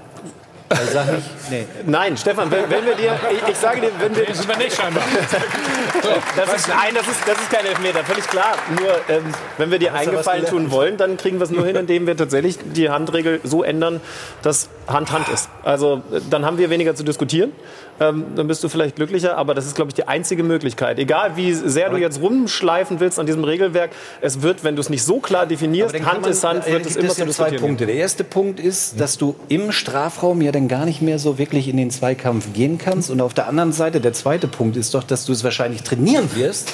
Weil 0.69 0.85
sag 0.87 1.07
ich, 1.17 1.49
nee. 1.49 1.65
Nein, 1.87 2.15
Stefan, 2.15 2.51
wenn, 2.51 2.69
wenn 2.69 2.85
wir 2.85 2.93
dir, 2.93 3.19
ich, 3.31 3.49
ich 3.49 3.57
sage 3.57 3.81
dir, 3.81 3.91
wenn 3.99 4.15
wir, 4.15 4.25
Das 4.25 4.37
sind 4.37 4.47
wir 4.47 4.57
nicht 4.57 4.75
scheinbar. 4.75 5.03
das 6.35 6.53
ist, 6.53 6.67
nein, 6.67 6.93
das 6.93 7.07
ist, 7.07 7.27
das 7.27 7.41
ist 7.41 7.49
kein 7.49 7.65
Elfmeter, 7.65 8.03
völlig 8.03 8.27
klar. 8.27 8.55
Nur, 8.79 8.91
ähm, 9.09 9.23
wenn 9.57 9.71
wir 9.71 9.79
dir 9.79 9.95
eingefallen 9.95 10.45
tun 10.45 10.69
wollen, 10.69 10.97
dann 10.97 11.17
kriegen 11.17 11.39
wir 11.39 11.45
es 11.45 11.49
nur 11.49 11.65
hin, 11.65 11.75
indem 11.75 12.05
wir 12.05 12.15
tatsächlich 12.15 12.59
die 12.63 12.89
Handregel 12.89 13.41
so 13.43 13.63
ändern, 13.63 13.99
dass 14.43 14.69
Hand 14.87 15.11
Hand 15.11 15.27
ist. 15.29 15.49
Also 15.63 16.03
äh, 16.11 16.21
dann 16.29 16.45
haben 16.45 16.59
wir 16.59 16.69
weniger 16.69 16.93
zu 16.93 17.03
diskutieren. 17.03 17.51
Ähm, 17.99 18.25
dann 18.35 18.47
bist 18.47 18.63
du 18.63 18.69
vielleicht 18.69 18.95
glücklicher, 18.95 19.37
aber 19.37 19.53
das 19.53 19.65
ist, 19.65 19.75
glaube 19.75 19.89
ich, 19.89 19.95
die 19.95 20.07
einzige 20.07 20.43
Möglichkeit. 20.43 20.99
Egal, 20.99 21.35
wie 21.35 21.53
sehr 21.53 21.89
du 21.89 21.97
jetzt 21.97 22.21
rumschleifen 22.21 22.99
willst 22.99 23.19
an 23.19 23.25
diesem 23.25 23.43
Regelwerk, 23.43 23.91
es 24.21 24.41
wird, 24.41 24.63
wenn 24.63 24.75
du 24.75 24.81
es 24.81 24.89
nicht 24.89 25.03
so 25.03 25.19
klar 25.19 25.45
definierst, 25.45 25.93
Hand 26.05 26.21
man- 26.21 26.31
ist 26.31 26.43
Hand, 26.43 26.65
äh, 26.67 26.71
wird 26.73 26.85
es 26.85 26.95
immer 26.95 27.09
es 27.09 27.15
zu 27.15 27.21
ja 27.21 27.27
zwei 27.27 27.43
diskutieren. 27.45 27.61
Punkte. 27.61 27.85
Der 27.85 27.95
erste 27.95 28.23
Punkt 28.23 28.59
ist, 28.59 28.99
dass 28.99 29.17
du 29.17 29.35
im 29.49 29.71
Strafraum 29.71 30.41
ja 30.41 30.51
dann 30.51 30.67
gar 30.67 30.85
nicht 30.85 31.01
mehr 31.01 31.19
so 31.19 31.37
wirklich 31.37 31.67
in 31.67 31.77
den 31.77 31.91
Zweikampf 31.91 32.53
gehen 32.53 32.77
kannst. 32.77 33.09
Und 33.09 33.21
auf 33.21 33.33
der 33.33 33.47
anderen 33.47 33.71
Seite, 33.73 33.99
der 34.01 34.13
zweite 34.13 34.47
Punkt 34.47 34.77
ist 34.77 34.93
doch, 34.93 35.03
dass 35.03 35.25
du 35.25 35.31
es 35.31 35.43
wahrscheinlich 35.43 35.83
trainieren 35.83 36.29
wirst, 36.35 36.71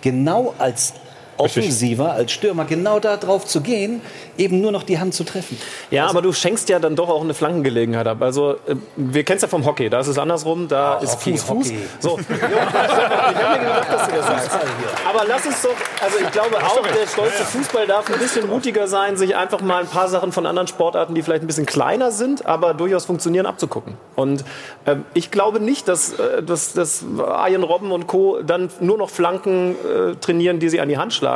genau 0.00 0.54
als 0.58 0.92
Offensiver, 1.38 2.12
als 2.12 2.32
Stürmer, 2.32 2.64
genau 2.64 3.00
da 3.00 3.16
drauf 3.16 3.46
zu 3.46 3.60
gehen, 3.60 4.00
eben 4.36 4.60
nur 4.60 4.72
noch 4.72 4.82
die 4.82 4.98
Hand 4.98 5.14
zu 5.14 5.24
treffen. 5.24 5.58
Ja, 5.90 6.06
aber 6.06 6.22
du 6.22 6.32
schenkst 6.32 6.68
ja 6.68 6.78
dann 6.78 6.96
doch 6.96 7.08
auch 7.08 7.22
eine 7.22 7.34
Flankengelegenheit 7.34 8.06
ab. 8.06 8.22
Also 8.22 8.52
äh, 8.66 8.74
wir 8.96 9.24
kennen 9.24 9.36
es 9.36 9.42
ja 9.42 9.48
vom 9.48 9.64
Hockey, 9.64 9.88
da 9.88 10.00
ist 10.00 10.08
es 10.08 10.18
andersrum, 10.18 10.68
da 10.68 10.98
ist 10.98 11.14
Hockey, 11.14 11.38
Fuß, 11.38 11.42
Fuß. 11.42 11.68
Hockey. 11.68 11.78
So, 12.00 12.18
ich 12.28 12.42
habe 12.42 13.58
mir 13.58 13.68
gedacht, 13.68 13.92
dass 13.92 14.08
du 14.08 14.14
das 14.14 14.26
sagst. 14.26 14.50
Aber 15.08 15.24
lass 15.26 15.46
uns 15.46 15.62
doch, 15.62 15.76
also 16.02 16.18
ich 16.22 16.30
glaube 16.30 16.56
auch, 16.58 16.82
der 16.82 17.06
stolze 17.06 17.44
Fußball 17.44 17.86
darf 17.86 18.12
ein 18.12 18.18
bisschen 18.18 18.48
mutiger 18.48 18.88
sein, 18.88 19.16
sich 19.16 19.36
einfach 19.36 19.60
mal 19.60 19.82
ein 19.82 19.88
paar 19.88 20.08
Sachen 20.08 20.32
von 20.32 20.46
anderen 20.46 20.68
Sportarten, 20.68 21.14
die 21.14 21.22
vielleicht 21.22 21.42
ein 21.42 21.46
bisschen 21.46 21.66
kleiner 21.66 22.10
sind, 22.10 22.46
aber 22.46 22.74
durchaus 22.74 23.04
funktionieren, 23.04 23.46
abzugucken. 23.46 23.94
Und 24.16 24.44
ähm, 24.86 25.04
ich 25.14 25.30
glaube 25.30 25.60
nicht, 25.60 25.88
dass, 25.88 26.12
äh, 26.18 26.42
dass, 26.42 26.72
dass 26.72 27.04
Arjen 27.18 27.62
Robben 27.62 27.92
und 27.92 28.06
Co. 28.06 28.40
dann 28.42 28.70
nur 28.80 28.98
noch 28.98 29.10
Flanken 29.10 29.76
äh, 29.76 30.14
trainieren, 30.16 30.58
die 30.58 30.68
sie 30.68 30.80
an 30.80 30.88
die 30.88 30.98
Hand 30.98 31.12
schlagen. 31.12 31.27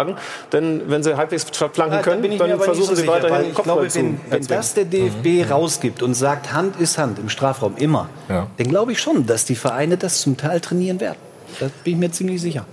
Denn 0.52 0.82
wenn 0.86 1.02
sie 1.02 1.16
halbwegs 1.16 1.44
flanken 1.44 1.94
Ja, 1.96 2.02
können, 2.02 2.22
bin 2.22 2.32
ich 2.32 2.38
mir 2.40 2.48
dann 2.48 2.56
nicht 2.56 2.64
versuchen 2.64 2.88
so 2.88 2.94
sie 2.94 3.00
sicher, 3.02 3.12
weiterhin 3.12 3.48
ich 3.48 3.54
Kopfball 3.54 3.74
glaube, 3.76 3.88
zu 3.88 3.98
wenn, 3.98 4.20
wenn 4.30 4.46
das 4.46 4.74
der 4.74 4.84
DFB 4.84 5.50
rausgibt 5.50 6.02
und 6.02 6.14
sagt, 6.14 6.52
Hand 6.52 6.76
ist 6.80 6.98
Hand 6.98 7.18
im 7.18 7.28
Strafraum 7.28 7.76
immer, 7.76 8.08
Ja. 8.28 8.46
dann 8.56 8.68
glaube 8.68 8.92
ich 8.92 9.00
schon, 9.00 9.26
dass 9.26 9.44
die 9.44 9.54
Vereine 9.56 9.96
das 9.96 10.20
zum 10.20 10.36
Teil 10.36 10.60
trainieren 10.60 11.00
werden. 11.00 11.18
Da 11.60 11.66
bin 11.84 11.94
ich 11.94 11.98
mir 11.98 12.10
ziemlich 12.10 12.40
sicher. 12.40 12.64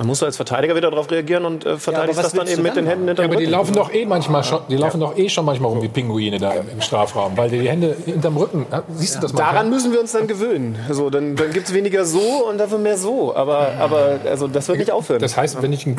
Dann 0.00 0.06
musst 0.06 0.22
du 0.22 0.24
als 0.24 0.36
Verteidiger 0.36 0.74
wieder 0.74 0.90
darauf 0.90 1.10
reagieren 1.10 1.44
und 1.44 1.66
äh, 1.66 1.76
verteidigst 1.76 2.16
was 2.16 2.32
das 2.32 2.32
dann 2.32 2.48
eben 2.48 2.62
mit 2.62 2.74
den 2.74 2.86
Händen 2.86 3.04
Ja, 3.04 3.08
hinterm 3.08 3.26
aber 3.26 3.36
die 3.36 3.44
Rücken. 3.44 3.52
laufen 3.52 3.74
doch 3.74 3.92
eh 3.92 4.06
manchmal 4.06 4.42
schon, 4.42 4.60
die 4.70 4.76
laufen 4.76 4.98
doch 4.98 5.18
eh 5.18 5.28
schon 5.28 5.44
manchmal 5.44 5.72
rum 5.72 5.82
wie 5.82 5.88
Pinguine 5.88 6.38
da 6.38 6.52
im, 6.52 6.70
im 6.70 6.80
Strafraum, 6.80 7.36
weil 7.36 7.50
die 7.50 7.58
die 7.58 7.68
Hände 7.68 7.94
hinterm 8.06 8.38
Rücken. 8.38 8.64
Ja, 8.72 8.82
Siehst 8.94 9.16
du 9.16 9.20
das 9.20 9.34
mal? 9.34 9.40
Daran 9.40 9.68
müssen 9.68 9.92
wir 9.92 10.00
uns 10.00 10.12
dann 10.12 10.26
gewöhnen. 10.26 10.78
So, 10.88 11.10
dann 11.10 11.36
dann 11.36 11.52
gibt 11.52 11.68
es 11.68 11.74
weniger 11.74 12.06
so 12.06 12.48
und 12.48 12.56
dafür 12.56 12.78
mehr 12.78 12.96
so. 12.96 13.36
Aber, 13.36 13.72
aber 13.78 14.20
also, 14.24 14.48
das 14.48 14.68
wird 14.68 14.78
nicht 14.78 14.90
aufhören. 14.90 15.20
Das 15.20 15.36
heißt, 15.36 15.60
wenn 15.60 15.74
ich 15.74 15.84
ein 15.84 15.98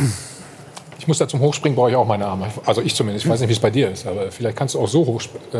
ich 0.98 1.08
muss 1.08 1.20
da 1.20 1.28
zum 1.28 1.40
Hochspringen, 1.40 1.76
brauche 1.76 1.92
ich 1.92 1.96
auch 1.96 2.08
meine 2.08 2.26
Arme. 2.26 2.48
Also 2.66 2.82
ich 2.82 2.96
zumindest. 2.96 3.26
Ich 3.26 3.32
weiß 3.32 3.40
nicht, 3.40 3.50
wie 3.50 3.54
es 3.54 3.60
bei 3.60 3.70
dir 3.70 3.92
ist, 3.92 4.08
aber 4.08 4.32
vielleicht 4.32 4.58
kannst 4.58 4.74
du 4.74 4.80
auch 4.80 4.88
so 4.88 5.06
hoch, 5.06 5.22
äh, 5.54 5.58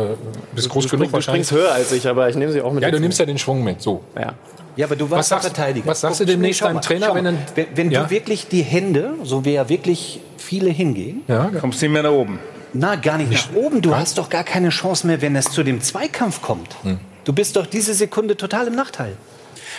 bist 0.52 0.68
groß 0.68 0.86
du, 0.86 0.90
genug 0.90 1.06
spring, 1.06 1.10
du 1.10 1.12
wahrscheinlich. 1.12 1.46
springst 1.46 1.64
höher 1.64 1.72
als 1.72 1.92
ich, 1.92 2.08
aber 2.08 2.28
ich 2.28 2.34
nehme 2.34 2.50
sie 2.50 2.60
auch 2.60 2.72
mit. 2.72 2.82
Ja, 2.82 2.90
du 2.90 2.98
nimmst 2.98 3.20
ja 3.20 3.24
den 3.24 3.38
Schwung 3.38 3.62
mit. 3.62 3.80
So. 3.80 4.00
Ja. 4.18 4.34
Ja, 4.76 4.86
aber 4.86 4.96
du 4.96 5.04
Was 5.06 5.16
warst 5.18 5.28
sagst- 5.30 5.46
Verteidiger. 5.48 5.86
was 5.86 6.00
sagst 6.00 6.20
du 6.20 6.24
demnächst 6.24 6.62
deinem 6.62 6.80
Trainer, 6.80 7.14
wenn 7.14 7.24
dann- 7.24 7.38
wenn, 7.54 7.66
wenn 7.74 7.90
Ja? 7.90 8.04
du 8.04 8.10
wirklich 8.10 8.48
die 8.48 8.62
Hände, 8.62 9.14
so 9.22 9.44
wie 9.44 9.52
ja 9.52 9.68
wirklich 9.68 10.20
viele 10.38 10.70
hingehen, 10.70 11.22
Ja, 11.28 11.50
Kommst 11.60 11.82
nicht 11.82 11.90
mehr 11.90 12.02
nach 12.02 12.10
oben. 12.10 12.38
na, 12.72 12.94
gar 12.96 13.18
nicht 13.18 13.30
nach 13.32 13.54
oben. 13.54 13.82
Du 13.82 13.94
hast 13.94 14.16
doch 14.18 14.30
gar 14.30 14.44
keine 14.44 14.70
Chance 14.70 15.06
mehr, 15.06 15.20
wenn 15.20 15.36
es 15.36 15.46
zu 15.46 15.62
dem 15.62 15.80
Zweikampf 15.82 16.40
kommt. 16.42 16.74
Hm. 16.82 16.98
Du 17.24 17.32
bist 17.32 17.54
doch 17.56 17.66
diese 17.66 17.94
Sekunde 17.94 18.36
total 18.36 18.66
im 18.66 18.74
Nachteil. 18.74 19.12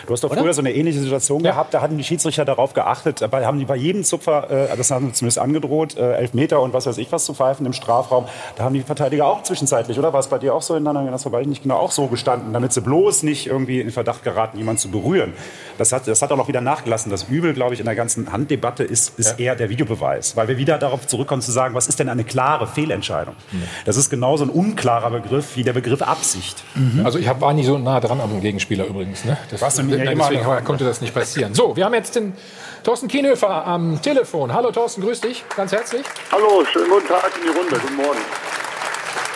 Du 0.07 0.13
hast 0.13 0.23
doch 0.23 0.33
früher 0.33 0.53
so 0.53 0.61
eine 0.61 0.73
ähnliche 0.73 0.99
Situation 0.99 1.43
gehabt, 1.43 1.73
da 1.73 1.81
hatten 1.81 1.97
die 1.97 2.03
Schiedsrichter 2.03 2.45
darauf 2.45 2.73
geachtet, 2.73 3.21
dabei 3.21 3.45
haben 3.45 3.59
die 3.59 3.65
bei 3.65 3.75
jedem 3.75 4.03
Zupfer, 4.03 4.49
äh, 4.49 4.77
das 4.77 4.91
haben 4.91 5.07
sie 5.07 5.13
zumindest 5.13 5.39
angedroht, 5.39 5.97
äh, 5.97 6.13
Elfmeter 6.13 6.61
und 6.61 6.73
was 6.73 6.85
weiß 6.85 6.97
ich 6.97 7.11
was 7.11 7.25
zu 7.25 7.33
pfeifen 7.33 7.65
im 7.65 7.73
Strafraum. 7.73 8.25
Da 8.55 8.63
haben 8.63 8.73
die 8.73 8.81
Verteidiger 8.81 9.27
auch 9.27 9.43
zwischenzeitlich, 9.43 9.99
oder 9.99 10.13
war 10.13 10.19
es 10.19 10.27
bei 10.27 10.39
dir 10.39 10.53
auch 10.53 10.61
so 10.61 10.75
in 10.75 10.85
deiner 10.85 11.03
das 11.11 11.25
war 11.25 11.31
bei 11.31 11.41
dir 11.41 11.49
nicht 11.49 11.63
genau 11.63 11.77
auch 11.77 11.91
so 11.91 12.07
gestanden, 12.07 12.53
damit 12.53 12.73
sie 12.73 12.81
bloß 12.81 13.23
nicht 13.23 13.47
irgendwie 13.47 13.81
in 13.81 13.91
Verdacht 13.91 14.23
geraten, 14.23 14.57
jemanden 14.57 14.79
zu 14.79 14.89
berühren. 14.89 15.33
Das 15.77 15.91
hat, 15.91 16.07
das 16.07 16.21
hat 16.21 16.31
auch 16.31 16.37
noch 16.37 16.47
wieder 16.47 16.61
nachgelassen. 16.61 17.11
Das 17.11 17.23
Übel, 17.23 17.53
glaube 17.53 17.73
ich, 17.73 17.79
in 17.79 17.85
der 17.85 17.95
ganzen 17.95 18.31
Handdebatte 18.31 18.83
ist, 18.83 19.17
ist 19.19 19.39
eher 19.39 19.55
der 19.55 19.69
Videobeweis, 19.69 20.35
weil 20.35 20.47
wir 20.47 20.57
wieder 20.57 20.77
darauf 20.77 21.07
zurückkommen 21.07 21.41
zu 21.41 21.51
sagen, 21.51 21.75
was 21.75 21.87
ist 21.87 21.99
denn 21.99 22.09
eine 22.09 22.23
klare 22.23 22.67
Fehlentscheidung? 22.67 23.35
Das 23.85 23.97
ist 23.97 24.09
genauso 24.09 24.45
ein 24.45 24.49
unklarer 24.49 25.11
Begriff 25.11 25.55
wie 25.55 25.63
der 25.63 25.73
Begriff 25.73 26.01
Absicht. 26.01 26.63
Also 27.03 27.19
ich 27.19 27.27
hab, 27.27 27.41
war 27.41 27.53
nie 27.53 27.63
so 27.63 27.77
nah 27.77 27.99
dran 27.99 28.21
am 28.21 28.41
Gegenspieler 28.41 28.85
übrigens. 28.85 29.25
Ne? 29.25 29.37
Das 29.51 29.61
Warst 29.61 29.77
du 29.77 29.82
immer 29.89 30.29
deswegen 30.29 30.43
noch. 30.43 30.63
konnte 30.63 30.85
das 30.85 31.01
nicht 31.01 31.13
passieren. 31.13 31.53
So, 31.53 31.75
wir 31.75 31.85
haben 31.85 31.93
jetzt 31.93 32.15
den 32.15 32.33
Thorsten 32.83 33.07
Kienhöfer 33.07 33.65
am 33.65 34.01
Telefon. 34.01 34.53
Hallo 34.53 34.71
Thorsten, 34.71 35.01
grüß 35.01 35.21
dich 35.21 35.43
ganz 35.55 35.71
herzlich. 35.71 36.05
Hallo, 36.31 36.63
schönen 36.65 36.89
guten 36.89 37.07
Tag 37.07 37.31
in 37.37 37.51
die 37.51 37.57
Runde. 37.57 37.79
Guten 37.79 37.95
Morgen. 37.95 38.19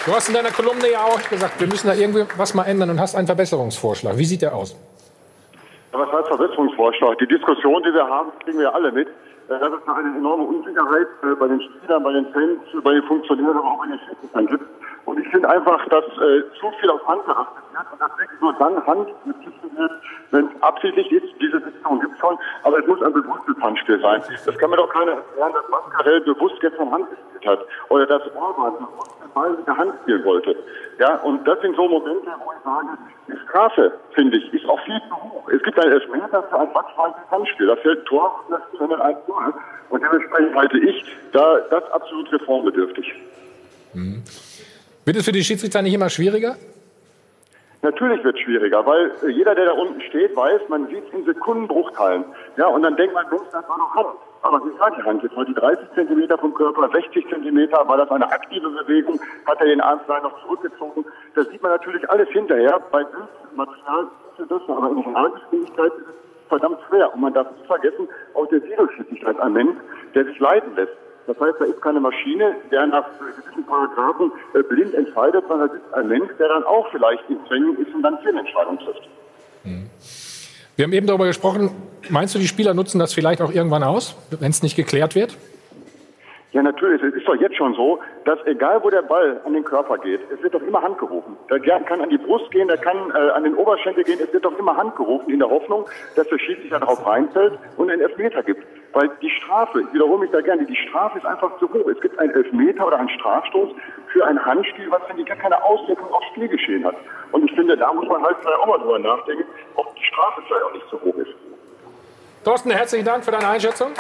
Du 0.06 0.14
hast 0.14 0.30
in 0.30 0.36
deiner 0.36 0.52
Kolumne 0.52 0.92
ja 0.92 1.04
auch 1.04 1.30
gesagt, 1.30 1.60
wir 1.60 1.68
müssen 1.68 1.88
da 1.88 1.94
irgendwie 1.94 2.26
was 2.38 2.54
mal 2.54 2.64
ändern 2.64 2.90
und 2.92 3.00
hast 3.00 3.16
einen 3.16 3.28
Verbesserungsvorschlag. 3.28 4.18
Wie 4.18 4.26
sieht 4.26 4.42
der 4.42 4.56
aus? 4.56 4.76
Ja, 5.92 6.00
was 6.00 6.12
heißt 6.12 6.28
Verbesserungsvorschlag? 6.28 7.18
Die 7.20 7.28
Diskussion, 7.28 7.84
die 7.84 7.94
wir 7.94 8.08
haben, 8.08 8.32
kriegen 8.44 8.60
wir 8.60 8.74
alle 8.74 8.92
mit. 8.92 9.08
Äh, 9.50 9.60
dass 9.60 9.72
es 9.72 9.88
eine 9.88 10.18
enorme 10.18 10.44
Unsicherheit 10.44 11.08
äh, 11.24 11.36
bei 11.40 11.48
den 11.48 11.62
Spielern, 11.62 12.04
bei 12.04 12.12
den 12.12 12.26
Fans, 12.34 12.60
bei 12.84 12.94
den 12.94 13.04
Funktionären, 13.04 13.58
aber 13.58 13.72
auch 13.72 13.80
bei 13.80 13.88
den 13.88 14.00
Schiedsrichtern 14.00 14.48
gibt. 14.48 14.64
Und 15.08 15.22
ich 15.22 15.28
finde 15.30 15.48
einfach, 15.48 15.88
dass 15.88 16.04
äh, 16.04 16.44
zu 16.60 16.70
viel 16.82 16.90
auf 16.90 17.08
Hand 17.08 17.26
geachtet 17.26 17.64
wird 17.72 17.86
und 17.94 18.02
deswegen 18.02 18.40
nur 18.42 18.54
dann 18.60 18.86
Hand 18.86 19.08
gepfiffen 19.24 19.78
wird, 19.78 19.92
wenn 20.32 20.48
es 20.48 20.62
absichtlich 20.62 21.10
ist. 21.14 21.28
Diese 21.40 21.62
Situation 21.62 22.02
gibt 22.02 22.14
es 22.14 22.20
schon, 22.20 22.38
aber 22.64 22.80
es 22.80 22.88
muss 22.88 23.02
ein 23.02 23.14
bewusstes 23.14 23.56
Handspiel 23.62 24.02
sein. 24.02 24.22
Das 24.46 24.58
kann 24.58 24.70
mir 24.70 24.76
doch 24.76 24.90
keiner 24.90 25.14
erklären, 25.14 25.54
dass 25.54 25.70
Mascarell 25.70 26.20
bewusst 26.20 26.60
gestern 26.60 26.92
Hand 26.92 27.10
gespielt 27.10 27.48
hat 27.48 27.66
oder 27.88 28.06
dass 28.06 28.22
Orban 28.36 28.74
bewusst 28.74 29.16
den 29.24 29.32
Ball 29.32 29.52
mit 29.52 29.66
der 29.66 29.78
Hand 29.78 29.94
spielen 30.02 30.26
wollte. 30.26 30.58
Ja, 31.00 31.16
und 31.22 31.48
das 31.48 31.62
sind 31.62 31.78
so 31.78 31.88
Momente, 31.88 32.30
wo 32.44 32.52
ich 32.52 32.64
sage, 32.66 32.88
die 33.30 33.38
Strafe, 33.48 33.94
finde 34.12 34.36
ich, 34.36 34.54
ist 34.54 34.68
auch 34.68 34.80
viel 34.82 35.00
zu 35.08 35.16
hoch. 35.16 35.48
Es 35.48 35.64
gibt 35.64 35.80
ein 35.80 35.90
Elfmeter 35.90 36.44
für 36.44 36.60
ein 36.60 36.74
matchweises 36.74 37.32
Handspiel. 37.32 37.68
Da 37.68 37.78
fällt 37.78 38.06
Tor, 38.08 38.44
das 38.50 38.60
ist 38.74 38.82
ein 38.82 39.16
Tor. 39.26 39.54
Und 39.88 40.04
dementsprechend 40.04 40.54
halte 40.54 40.80
ich 40.80 41.06
da 41.32 41.60
das 41.70 41.90
absolut 41.94 42.30
reformbedürftig. 42.34 43.16
Mhm. 43.94 44.22
Wird 45.08 45.16
es 45.16 45.24
für 45.24 45.32
die 45.32 45.42
Schiedsrichter 45.42 45.82
nicht 45.82 45.94
immer 45.94 46.10
schwieriger? 46.10 46.58
Natürlich 47.82 48.22
wird 48.26 48.36
es 48.36 48.42
schwieriger, 48.42 48.86
weil 48.86 49.10
äh, 49.24 49.32
jeder, 49.32 49.56
der 49.56 49.68
da 49.68 49.72
unten 49.72 50.02
steht, 50.02 50.36
weiß, 50.36 50.68
man 50.68 50.86
sieht 50.88 51.02
es 51.08 51.14
in 51.14 51.24
Sekundenbruchteilen. 51.24 52.26
Ja, 52.58 52.68
und 52.68 52.82
dann 52.82 52.98
denkt 52.98 53.14
man, 53.14 53.26
das 53.32 53.54
war 53.54 53.78
doch 53.78 53.96
Hand. 53.96 54.20
Aber 54.42 54.60
wie 54.66 54.78
sagt 54.78 54.98
die 54.98 55.04
Hand 55.04 55.24
jetzt? 55.24 55.34
War 55.38 55.46
die 55.46 55.54
30 55.54 55.88
Zentimeter 55.96 56.38
vom 56.38 56.54
Körper, 56.54 56.90
60 56.92 57.26
Zentimeter, 57.30 57.88
war 57.88 57.96
das 57.96 58.12
eine 58.12 58.30
aktive 58.30 58.70
Bewegung? 58.70 59.18
Hat 59.46 59.62
er 59.62 59.68
den 59.68 59.80
Arm 59.80 60.02
vielleicht 60.04 60.24
noch 60.24 60.44
zurückgezogen? 60.44 61.06
Das 61.36 61.48
sieht 61.48 61.64
man 61.64 61.72
natürlich 61.72 62.10
alles 62.10 62.28
hinterher. 62.28 62.78
Bei 62.92 63.06
Bildmaterial 63.06 64.08
ist 64.40 64.52
das, 64.52 64.62
aber 64.68 64.92
in 64.92 65.16
Realgeschwindigkeit 65.16 65.94
ist 66.00 66.08
es 66.10 66.50
verdammt 66.50 66.80
schwer. 66.90 67.14
Und 67.14 67.22
man 67.22 67.34
darf 67.34 67.50
nicht 67.52 67.66
vergessen, 67.66 68.10
auch 68.34 68.48
der 68.48 68.58
ist 68.62 69.40
ein 69.40 69.54
Mensch, 69.54 69.78
der 70.16 70.26
sich 70.26 70.38
leiten 70.40 70.76
lässt. 70.76 70.92
Das 71.28 71.38
heißt, 71.40 71.56
da 71.60 71.66
ist 71.66 71.82
keine 71.82 72.00
Maschine, 72.00 72.56
der 72.72 72.88
nach 72.88 73.06
gewissen 73.20 73.66
Paragraphen 73.66 74.32
äh, 74.54 74.64
blind 74.64 74.94
entscheidet, 74.94 75.44
sondern 75.48 75.70
es 75.70 75.76
ist 75.76 75.94
ein 75.94 76.08
Mensch, 76.08 76.32
der 76.40 76.48
dann 76.48 76.64
auch 76.64 76.90
vielleicht 76.92 77.30
in 77.30 77.38
Zwängen 77.48 77.78
ist 77.78 77.94
und 77.94 78.02
dann 78.02 78.18
Fehlentscheidungen 78.20 78.80
trifft. 78.80 79.10
Mhm. 79.66 79.90
Wir 80.78 80.86
haben 80.86 80.94
eben 80.94 81.08
darüber 81.08 81.26
gesprochen, 81.26 81.72
meinst 82.10 82.34
du, 82.34 82.40
die 82.40 82.48
Spieler 82.48 82.74
nutzen 82.74 83.00
das 83.00 83.14
vielleicht 83.14 83.42
auch 83.42 83.52
irgendwann 83.52 83.84
aus, 83.84 84.16
wenn 84.40 84.52
es 84.52 84.64
nicht 84.64 84.76
geklärt 84.76 85.16
wird? 85.16 85.38
Ja, 86.54 86.64
natürlich. 86.64 87.04
Es 87.04 87.14
ist 87.14 87.28
doch 87.28 87.36
jetzt 87.36 87.58
schon 87.58 87.74
so, 87.74 88.00
dass 88.24 88.40
egal 88.46 88.82
wo 88.82 88.90
der 88.90 89.02
Ball 89.02 89.42
an 89.46 89.54
den 89.54 89.66
Körper 89.66 89.98
geht, 89.98 90.22
es 90.32 90.42
wird 90.42 90.54
doch 90.54 90.62
immer 90.62 90.82
Hand 90.82 90.98
gerufen. 90.98 91.36
Der 91.50 91.60
kann 91.60 92.00
an 92.00 92.10
die 92.10 92.18
Brust 92.18 92.50
gehen, 92.52 92.68
der 92.70 92.78
kann 92.78 93.12
äh, 93.12 93.32
an 93.32 93.44
den 93.44 93.56
Oberschenkel 93.56 94.04
gehen, 94.06 94.20
es 94.24 94.32
wird 94.32 94.46
doch 94.46 94.58
immer 94.58 94.78
Hand 94.78 94.96
gerufen 94.96 95.30
in 95.30 95.40
der 95.40 95.50
Hoffnung, 95.50 95.86
dass 96.16 96.28
der 96.30 96.40
Schiedsrichter 96.40 96.80
darauf 96.80 97.06
reinfällt 97.06 97.60
und 97.76 97.90
einen 97.90 98.02
Elfmeter 98.02 98.44
gibt. 98.44 98.64
Weil 98.94 99.10
die 99.22 99.30
Strafe, 99.30 99.82
ich 99.82 99.94
wiederhole 99.94 100.20
mich 100.20 100.32
da 100.32 100.42
gerne, 100.42 100.66
die 100.66 100.76
Strafe 100.76 101.18
ist 101.20 101.26
einfach 101.26 101.58
zu 101.60 101.72
hoch. 101.72 101.88
Es 101.88 102.00
gibt 102.02 102.18
einen 102.20 102.32
Elfmeter 102.32 102.88
oder 102.88 102.98
einen 102.98 103.10
Strafstoß 103.10 103.70
für 104.12 104.26
ein 104.26 104.44
Handspiel, 104.44 104.90
was 104.90 105.02
eigentlich 105.10 105.28
gar 105.28 105.38
keine 105.38 105.62
Auswirkung 105.64 106.12
aufs 106.12 106.26
Spielgeschehen 106.32 106.86
hat. 106.86 106.96
Und 107.32 107.44
ich 107.50 107.56
finde, 107.56 107.78
da 107.78 107.92
muss 107.94 108.08
man 108.08 108.24
halt 108.24 108.38
vielleicht 108.42 108.60
auch 108.60 108.68
mal 108.68 108.80
drüber 108.80 109.00
nachdenken, 109.00 109.44
ob 109.76 109.94
die 109.96 110.04
Strafe 110.04 110.42
vielleicht 110.48 110.64
auch 110.64 110.74
nicht 110.74 110.90
zu 110.90 111.02
hoch 111.02 111.16
ist. 111.18 111.34
Thorsten, 112.44 112.72
herzlichen 112.72 113.06
Dank 113.06 113.26
für 113.26 113.32
deine 113.32 113.48
Einschätzung. 113.48 113.92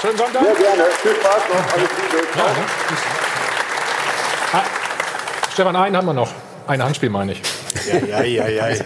Schönen 0.00 0.16
Sonntag. 0.16 0.42
Sehr 0.42 0.54
gerne. 0.54 0.82
Viel 0.84 1.12
Spaß 1.12 1.42
noch. 1.48 1.74
Alles 1.74 1.88
Gute. 1.90 2.38
Ja, 2.38 2.44
ne? 2.44 2.64
ah, 4.54 4.62
Stefan, 5.52 5.76
einen 5.76 5.96
haben 5.96 6.06
wir 6.06 6.14
noch. 6.14 6.30
Ein 6.66 6.82
Handspiel 6.82 7.10
meine 7.10 7.32
ich. 7.32 7.42
Ja, 7.86 8.22
ja, 8.22 8.46
ja, 8.46 8.68
ja. 8.68 8.84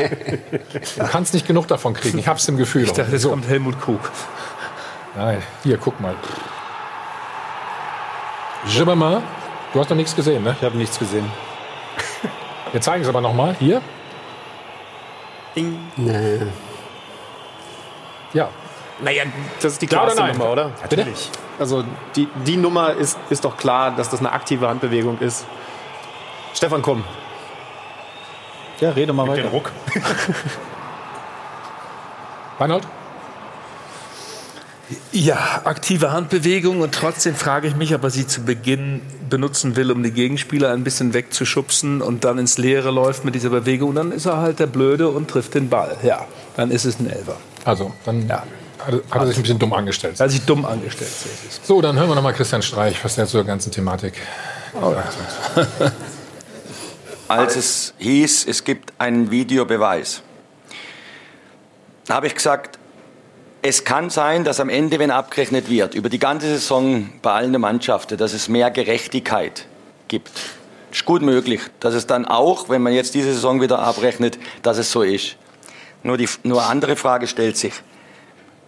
Du 0.96 1.06
kannst 1.10 1.34
nicht 1.34 1.46
genug 1.46 1.68
davon 1.68 1.94
kriegen. 1.94 2.18
Ich 2.18 2.26
habe 2.26 2.38
es 2.38 2.48
im 2.48 2.56
Gefühl. 2.56 2.84
Ich 2.84 2.92
dachte, 2.92 3.12
jetzt 3.12 3.22
so. 3.22 3.30
kommt 3.30 3.46
Helmut 3.48 3.80
Krug. 3.80 4.00
Nein, 5.16 5.42
hier, 5.62 5.78
guck 5.78 5.98
mal. 6.00 6.14
Gibbermann, 8.68 9.22
du 9.72 9.80
hast 9.80 9.88
noch 9.90 9.96
nichts 9.96 10.14
gesehen, 10.14 10.42
ne? 10.44 10.54
Ich 10.58 10.64
habe 10.64 10.76
nichts 10.76 10.98
gesehen. 10.98 11.30
Wir 12.72 12.80
zeigen 12.80 13.02
es 13.02 13.08
aber 13.08 13.20
noch 13.20 13.32
mal. 13.32 13.54
Hier. 13.58 13.80
Ding. 15.54 15.78
Nee. 15.96 16.40
Ja, 18.34 18.48
Naja, 19.00 19.24
das 19.62 19.72
ist 19.74 19.82
die 19.82 19.86
Klar 19.86 20.04
oder 20.04 20.12
klarste 20.12 20.32
nein? 20.32 20.38
Nummer, 20.38 20.52
oder? 20.52 20.70
Natürlich. 20.82 21.30
Also 21.58 21.84
die, 22.14 22.28
die 22.44 22.56
Nummer 22.58 22.90
ist, 22.92 23.18
ist 23.30 23.44
doch 23.44 23.56
klar, 23.56 23.92
dass 23.92 24.10
das 24.10 24.20
eine 24.20 24.32
aktive 24.32 24.68
Handbewegung 24.68 25.18
ist. 25.20 25.46
Stefan, 26.54 26.82
komm. 26.82 27.04
Ja, 28.80 28.90
rede 28.90 29.14
mal 29.14 29.22
Mit 29.22 29.32
weiter. 29.32 29.42
dem 29.48 29.52
Ruck. 29.52 29.72
Reinhold? 32.60 32.86
Ja, 35.10 35.62
aktive 35.64 36.12
Handbewegung 36.12 36.80
und 36.80 36.94
trotzdem 36.94 37.34
frage 37.34 37.66
ich 37.66 37.74
mich, 37.74 37.92
ob 37.94 38.04
er 38.04 38.10
sie 38.10 38.26
zu 38.26 38.42
Beginn 38.42 39.00
benutzen 39.28 39.74
will, 39.74 39.90
um 39.90 40.02
die 40.04 40.12
Gegenspieler 40.12 40.70
ein 40.72 40.84
bisschen 40.84 41.12
wegzuschubsen 41.12 42.00
und 42.02 42.22
dann 42.24 42.38
ins 42.38 42.56
Leere 42.56 42.92
läuft 42.92 43.24
mit 43.24 43.34
dieser 43.34 43.48
Bewegung. 43.50 43.96
Dann 43.96 44.12
ist 44.12 44.26
er 44.26 44.36
halt 44.36 44.60
der 44.60 44.68
Blöde 44.68 45.08
und 45.08 45.28
trifft 45.28 45.54
den 45.54 45.68
Ball. 45.68 45.96
Ja, 46.04 46.26
dann 46.56 46.70
ist 46.70 46.84
es 46.84 47.00
ein 47.00 47.10
Elfer. 47.10 47.36
Also, 47.64 47.92
dann 48.04 48.28
Ja. 48.28 48.44
hat, 48.78 48.94
er- 48.94 49.00
hat 49.10 49.22
er 49.22 49.26
sich 49.26 49.36
ein 49.38 49.42
bisschen 49.42 49.58
dumm 49.58 49.72
angestellt. 49.72 50.20
Er 50.20 50.24
hat 50.24 50.30
sich 50.30 50.42
dumm 50.42 50.64
angestellt. 50.64 51.10
so 51.10 51.28
ist 51.28 51.60
es. 51.62 51.66
So, 51.66 51.80
dann 51.82 51.96
hören 51.98 52.08
wir 52.08 52.14
noch 52.14 52.22
mal 52.22 52.32
Christian 52.32 52.62
Streich, 52.62 53.02
was 53.04 53.16
der 53.16 53.26
zur 53.26 53.42
ganzen 53.42 53.72
Thematik 53.72 54.14
gesagt 54.72 55.06
hat. 55.56 55.92
als 57.26 57.56
es 57.56 57.94
hieß, 57.98 58.46
es 58.46 58.62
gibt 58.62 58.92
einen 58.98 59.32
Videobeweis. 59.32 60.22
Da 62.06 62.14
habe 62.14 62.28
ich 62.28 62.36
gesagt, 62.36 62.78
es 63.66 63.82
kann 63.84 64.10
sein, 64.10 64.44
dass 64.44 64.60
am 64.60 64.68
Ende, 64.68 65.00
wenn 65.00 65.10
abgerechnet 65.10 65.68
wird, 65.68 65.94
über 65.94 66.08
die 66.08 66.20
ganze 66.20 66.46
Saison 66.46 67.10
bei 67.20 67.32
allen 67.32 67.60
Mannschaften, 67.60 68.16
dass 68.16 68.32
es 68.32 68.48
mehr 68.48 68.70
Gerechtigkeit 68.70 69.66
gibt. 70.06 70.30
Ist 70.92 71.04
gut 71.04 71.22
möglich, 71.22 71.60
dass 71.80 71.94
es 71.94 72.06
dann 72.06 72.26
auch, 72.26 72.68
wenn 72.68 72.80
man 72.80 72.92
jetzt 72.92 73.14
diese 73.14 73.32
Saison 73.32 73.60
wieder 73.60 73.80
abrechnet, 73.80 74.38
dass 74.62 74.78
es 74.78 74.92
so 74.92 75.02
ist. 75.02 75.36
Nur 76.04 76.16
die 76.16 76.28
nur 76.44 76.64
andere 76.64 76.94
Frage 76.94 77.26
stellt 77.26 77.56
sich. 77.56 77.72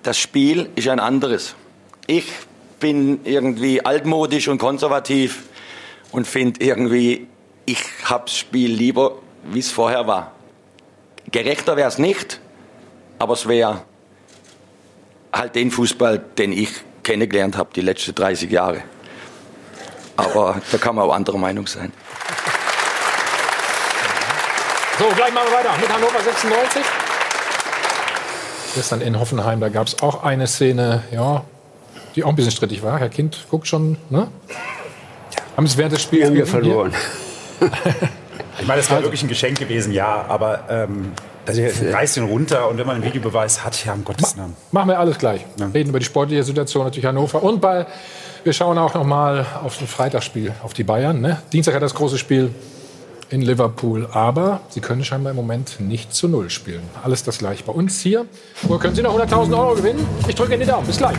Das 0.03 0.19
Spiel 0.19 0.69
ist 0.75 0.89
ein 0.89 0.99
anderes. 0.99 1.55
Ich 2.09 2.27
bin 2.81 3.21
irgendwie 3.25 3.85
altmodisch 3.85 4.49
und 4.49 4.59
konservativ 4.59 5.45
und 6.11 6.27
finde 6.27 6.65
irgendwie, 6.65 7.29
ich 7.67 7.79
habe 8.05 8.25
das 8.27 8.37
Spiel 8.37 8.73
lieber, 8.73 9.13
wie 9.45 9.61
es 9.61 9.71
vorher 9.71 10.09
war. 10.09 10.33
Gerechter 11.31 11.77
wäre 11.77 11.89
es 11.89 11.99
nicht, 11.99 12.41
aber 13.19 13.35
es 13.35 13.47
wäre 13.47 13.83
halt 15.33 15.55
den 15.55 15.71
Fußball, 15.71 16.19
den 16.39 16.53
ich 16.53 16.71
kennengelernt 17.03 17.57
habe 17.57 17.71
die 17.75 17.81
letzten 17.81 18.15
30 18.15 18.51
Jahre. 18.51 18.83
Aber 20.17 20.61
da 20.73 20.79
kann 20.79 20.95
man 20.95 21.09
auch 21.09 21.15
anderer 21.15 21.39
Meinung 21.39 21.67
sein. 21.67 21.93
So, 24.99 25.05
gleich 25.15 25.33
machen 25.33 25.47
wir 25.51 25.59
weiter 25.59 25.71
mit 25.81 25.89
Hannover 25.93 26.21
96. 26.21 26.83
Gestern 28.75 29.01
in 29.01 29.19
Hoffenheim, 29.19 29.61
da 29.61 29.69
gab 29.69 29.87
es 29.87 30.03
auch 30.03 30.25
eine 30.25 30.47
Szene, 30.47 31.05
ja, 31.13 31.45
die 32.17 32.25
auch 32.25 32.31
ein 32.31 32.37
bisschen 32.37 32.51
strittig 32.51 32.83
war. 32.83 32.99
Herr 32.99 33.09
Kind 33.09 33.47
guckt 33.49 33.69
schon, 33.69 33.97
ne? 34.11 34.29
Haben 35.57 35.67
Sie 35.67 35.73
es 35.73 35.79
während 35.79 35.93
des 35.93 36.03
Spiels 36.03 36.27
haben 36.27 36.35
wir 36.35 36.47
verloren. 36.47 36.93
Ich 38.61 38.67
meine, 38.67 38.81
das 38.81 38.91
wäre 38.91 39.03
wirklich 39.03 39.23
ein 39.23 39.29
Geschenk 39.29 39.59
gewesen, 39.59 39.93
ja, 39.93 40.25
aber 40.29 40.65
ähm, 40.69 41.13
also, 41.49 41.63
reißt 41.91 42.17
ihn 42.19 42.25
runter 42.25 42.69
und 42.69 42.79
wenn 42.79 42.87
man 42.87 42.97
einen 42.97 43.05
Videobeweis 43.05 43.65
hat, 43.65 43.85
ja, 43.85 43.93
um 43.95 44.05
Gottes 44.05 44.37
Namen. 44.37 44.57
Machen 44.73 44.89
wir 44.89 44.99
alles 44.99 45.19
gleich. 45.19 45.45
Reden 45.75 45.91
über 45.91 45.99
die 45.99 46.05
sportliche 46.05 46.43
Situation 46.43 46.85
natürlich 46.85 47.07
Hannover 47.07 47.43
und 47.43 47.61
bei, 47.61 47.87
wir 48.45 48.53
schauen 48.53 48.79
auch 48.79 48.95
noch 48.95 49.05
mal 49.05 49.47
auf 49.63 49.79
das 49.79 49.89
Freitagsspiel, 49.91 50.53
auf 50.63 50.75
die 50.75 50.85
Bayern. 50.85 51.21
Ne? 51.21 51.41
Dienstag 51.53 51.75
hat 51.75 51.83
das 51.83 51.95
große 51.95 52.19
Spiel 52.19 52.51
in 53.31 53.43
Liverpool, 53.43 54.09
aber 54.13 54.61
sie 54.71 54.81
können 54.81 55.05
scheinbar 55.05 55.31
im 55.31 55.37
Moment 55.37 55.81
nicht 55.81 56.15
zu 56.15 56.29
Null 56.29 56.51
spielen. 56.51 56.83
Alles 57.03 57.25
das 57.25 57.39
gleich 57.39 57.65
bei 57.65 57.73
uns 57.73 58.01
hier. 58.01 58.27
Wo 58.63 58.79
können 58.79 58.95
Sie 58.95 59.03
noch 59.03 59.19
100.000 59.19 59.59
Euro 59.59 59.75
gewinnen? 59.75 60.07
Ich 60.27 60.35
drücke 60.35 60.55
Ihnen 60.55 60.63
die 60.63 60.67
Daumen. 60.67 60.87
Bis 60.87 60.99
gleich. 60.99 61.17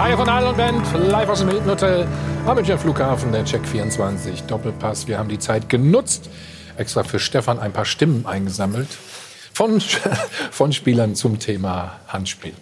Hi 0.00 0.16
von 0.16 0.26
und 0.26 0.56
Band, 0.56 0.82
live 1.10 1.28
aus 1.28 1.40
dem 1.40 1.50
Hilton 1.50 1.72
Hotel 1.72 2.06
am 2.46 2.54
Münchner 2.54 2.78
Flughafen, 2.78 3.32
der 3.32 3.44
Check 3.44 3.66
24 3.66 4.44
Doppelpass. 4.44 5.06
Wir 5.08 5.18
haben 5.18 5.28
die 5.28 5.38
Zeit 5.38 5.68
genutzt, 5.68 6.30
extra 6.78 7.02
für 7.02 7.18
Stefan 7.18 7.58
ein 7.58 7.70
paar 7.74 7.84
Stimmen 7.84 8.24
eingesammelt 8.24 8.88
von, 9.52 9.78
von 10.50 10.72
Spielern 10.72 11.14
zum 11.16 11.38
Thema 11.38 12.00
Handspiel. 12.08 12.54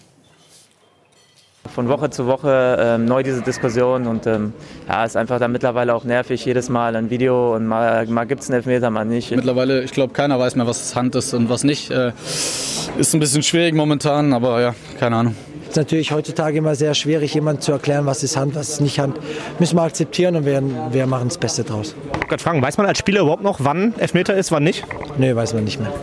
von 1.72 1.88
Woche 1.88 2.10
zu 2.10 2.26
Woche 2.26 2.76
ähm, 2.80 3.04
neu 3.04 3.22
diese 3.22 3.42
Diskussion 3.42 4.08
und 4.08 4.26
ähm, 4.26 4.52
ja, 4.88 5.04
ist 5.04 5.16
einfach 5.16 5.38
dann 5.38 5.52
mittlerweile 5.52 5.94
auch 5.94 6.02
nervig, 6.02 6.44
jedes 6.44 6.68
Mal 6.68 6.96
ein 6.96 7.08
Video 7.08 7.54
und 7.54 7.68
mal, 7.68 8.04
mal 8.08 8.26
gibt 8.26 8.42
es 8.42 8.48
einen 8.48 8.56
Elfmeter, 8.56 8.90
mal 8.90 9.04
nicht. 9.04 9.30
Mittlerweile, 9.30 9.84
ich 9.84 9.92
glaube, 9.92 10.12
keiner 10.12 10.40
weiß 10.40 10.56
mehr, 10.56 10.66
was 10.66 10.96
Hand 10.96 11.14
ist 11.14 11.32
und 11.34 11.48
was 11.48 11.62
nicht. 11.62 11.92
Äh, 11.92 12.10
ist 12.98 13.14
ein 13.14 13.20
bisschen 13.20 13.44
schwierig 13.44 13.76
momentan, 13.76 14.32
aber 14.32 14.60
ja, 14.60 14.74
keine 14.98 15.14
Ahnung. 15.14 15.36
Es 15.68 15.72
ist 15.72 15.76
natürlich 15.76 16.12
heutzutage 16.12 16.56
immer 16.56 16.74
sehr 16.74 16.94
schwierig, 16.94 17.34
jemandem 17.34 17.60
zu 17.60 17.72
erklären, 17.72 18.06
was 18.06 18.22
ist 18.22 18.38
Hand, 18.38 18.54
was 18.54 18.70
ist 18.70 18.80
nicht 18.80 19.00
Hand. 19.00 19.18
Müssen 19.58 19.76
wir 19.76 19.82
akzeptieren 19.82 20.34
und 20.34 20.46
wir, 20.46 20.62
wir 20.92 21.06
machen 21.06 21.28
das 21.28 21.36
Beste 21.36 21.62
draus. 21.62 21.94
Ich 22.22 22.28
Gott 22.28 22.40
fragen, 22.40 22.62
weiß 22.62 22.78
man 22.78 22.86
als 22.86 22.96
Spieler 22.96 23.20
überhaupt 23.20 23.42
noch, 23.42 23.58
wann 23.60 23.92
Elfmeter 23.98 24.34
ist, 24.34 24.50
wann 24.50 24.64
nicht? 24.64 24.86
Nee, 25.18 25.36
weiß 25.36 25.52
man 25.52 25.64
nicht 25.64 25.78
mehr. 25.78 25.92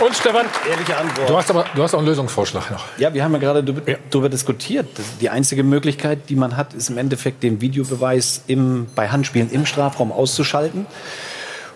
Und 0.00 0.16
Stefan? 0.16 0.46
Ehrliche 0.70 0.96
Antwort. 0.96 1.28
Du 1.28 1.36
hast 1.36 1.50
aber 1.50 1.66
du 1.74 1.82
hast 1.82 1.92
auch 1.92 1.98
einen 1.98 2.08
Lösungsvorschlag 2.08 2.70
noch. 2.70 2.86
Ja, 2.96 3.12
wir 3.12 3.22
haben 3.22 3.32
ja 3.34 3.38
gerade 3.38 3.62
darüber 4.10 4.30
diskutiert. 4.30 4.86
Die 5.20 5.28
einzige 5.28 5.62
Möglichkeit, 5.62 6.30
die 6.30 6.36
man 6.36 6.56
hat, 6.56 6.72
ist 6.72 6.88
im 6.88 6.96
Endeffekt 6.96 7.42
den 7.42 7.60
Videobeweis 7.60 8.44
im, 8.46 8.86
bei 8.94 9.08
Handspielen 9.10 9.50
im 9.50 9.66
Strafraum 9.66 10.10
auszuschalten 10.10 10.86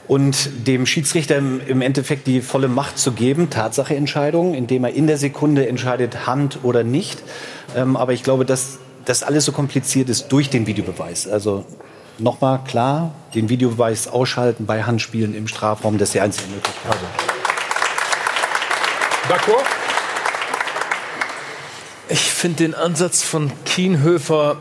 und 0.06 0.66
dem 0.66 0.86
Schiedsrichter 0.86 1.36
im, 1.36 1.80
Endeffekt 1.80 2.26
die 2.26 2.40
volle 2.40 2.68
Macht 2.68 2.98
zu 2.98 3.12
geben, 3.12 3.50
Tatsacheentscheidungen, 3.50 4.54
indem 4.54 4.84
er 4.84 4.92
in 4.92 5.06
der 5.06 5.16
Sekunde 5.16 5.66
entscheidet, 5.66 6.26
Hand 6.26 6.58
oder 6.62 6.84
nicht. 6.84 7.22
Ähm, 7.76 7.96
aber 7.96 8.12
ich 8.12 8.22
glaube, 8.22 8.44
dass 8.44 8.78
das 9.04 9.22
alles 9.22 9.44
so 9.44 9.52
kompliziert 9.52 10.08
ist 10.08 10.28
durch 10.28 10.50
den 10.50 10.66
Videobeweis. 10.66 11.26
Also 11.28 11.64
nochmal 12.18 12.60
klar, 12.64 13.12
den 13.34 13.48
Videobeweis 13.48 14.08
ausschalten 14.08 14.66
bei 14.66 14.82
Handspielen 14.82 15.34
im 15.34 15.48
Strafraum, 15.48 15.98
das 15.98 16.08
ist 16.10 16.14
die 16.14 16.20
einzige 16.20 16.48
Möglichkeit. 16.48 16.92
Also. 16.92 17.06
D'accord? 19.28 19.64
Ich 22.08 22.30
finde 22.30 22.58
den 22.58 22.74
Ansatz 22.74 23.22
von 23.22 23.50
Kienhöfer, 23.64 24.58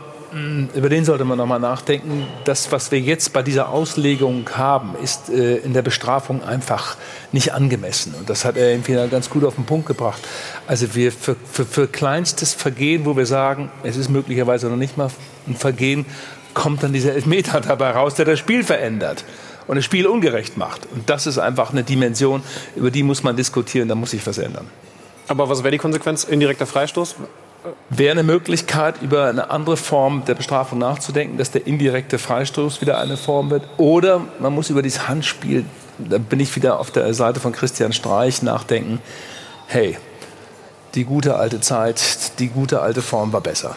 über 0.74 0.88
den 0.88 1.04
sollte 1.04 1.24
man 1.24 1.38
noch 1.38 1.46
mal 1.46 1.58
nachdenken. 1.58 2.26
Das, 2.44 2.72
was 2.72 2.90
wir 2.90 3.00
jetzt 3.00 3.32
bei 3.32 3.42
dieser 3.42 3.68
Auslegung 3.68 4.48
haben, 4.54 4.96
ist 5.02 5.28
äh, 5.28 5.56
in 5.58 5.72
der 5.74 5.82
Bestrafung 5.82 6.42
einfach 6.42 6.96
nicht 7.32 7.52
angemessen. 7.52 8.14
Und 8.18 8.28
das 8.28 8.44
hat 8.44 8.56
er 8.56 8.70
irgendwie 8.70 8.94
ganz 9.08 9.30
gut 9.30 9.44
auf 9.44 9.54
den 9.54 9.64
Punkt 9.64 9.86
gebracht. 9.86 10.22
Also 10.66 10.94
wir 10.94 11.12
für, 11.12 11.36
für, 11.50 11.64
für 11.64 11.86
kleinstes 11.86 12.52
Vergehen, 12.52 13.04
wo 13.04 13.16
wir 13.16 13.26
sagen, 13.26 13.70
es 13.82 13.96
ist 13.96 14.08
möglicherweise 14.08 14.68
noch 14.68 14.76
nicht 14.76 14.96
mal 14.96 15.10
ein 15.46 15.56
Vergehen, 15.56 16.04
kommt 16.52 16.82
dann 16.82 16.92
dieser 16.92 17.14
Elfmeter 17.14 17.60
dabei 17.66 17.90
raus, 17.90 18.14
der 18.14 18.24
das 18.24 18.38
Spiel 18.38 18.64
verändert 18.64 19.24
und 19.66 19.76
das 19.76 19.84
Spiel 19.84 20.06
ungerecht 20.06 20.56
macht. 20.56 20.86
Und 20.92 21.08
das 21.10 21.26
ist 21.26 21.38
einfach 21.38 21.70
eine 21.70 21.84
Dimension, 21.84 22.42
über 22.76 22.90
die 22.90 23.02
muss 23.02 23.22
man 23.22 23.36
diskutieren, 23.36 23.88
da 23.88 23.94
muss 23.94 24.10
sich 24.10 24.26
was 24.26 24.38
ändern. 24.38 24.68
Aber 25.28 25.48
was 25.48 25.62
wäre 25.62 25.70
die 25.72 25.78
Konsequenz? 25.78 26.24
Indirekter 26.24 26.66
Freistoß? 26.66 27.16
Wäre 27.88 28.12
eine 28.12 28.22
Möglichkeit, 28.22 29.00
über 29.00 29.26
eine 29.26 29.50
andere 29.50 29.76
Form 29.76 30.24
der 30.26 30.34
Bestrafung 30.34 30.78
nachzudenken, 30.78 31.38
dass 31.38 31.50
der 31.50 31.66
indirekte 31.66 32.18
Freistoß 32.18 32.82
wieder 32.82 32.98
eine 32.98 33.16
Form 33.16 33.50
wird. 33.50 33.62
Oder 33.78 34.20
man 34.38 34.54
muss 34.54 34.68
über 34.68 34.82
dieses 34.82 35.08
Handspiel, 35.08 35.64
da 35.98 36.18
bin 36.18 36.40
ich 36.40 36.54
wieder 36.56 36.78
auf 36.78 36.90
der 36.90 37.14
Seite 37.14 37.40
von 37.40 37.52
Christian 37.52 37.92
Streich, 37.92 38.42
nachdenken. 38.42 39.00
Hey, 39.66 39.96
die 40.94 41.04
gute 41.04 41.36
alte 41.36 41.60
Zeit, 41.60 42.38
die 42.38 42.48
gute 42.48 42.80
alte 42.80 43.00
Form 43.00 43.32
war 43.32 43.40
besser. 43.40 43.76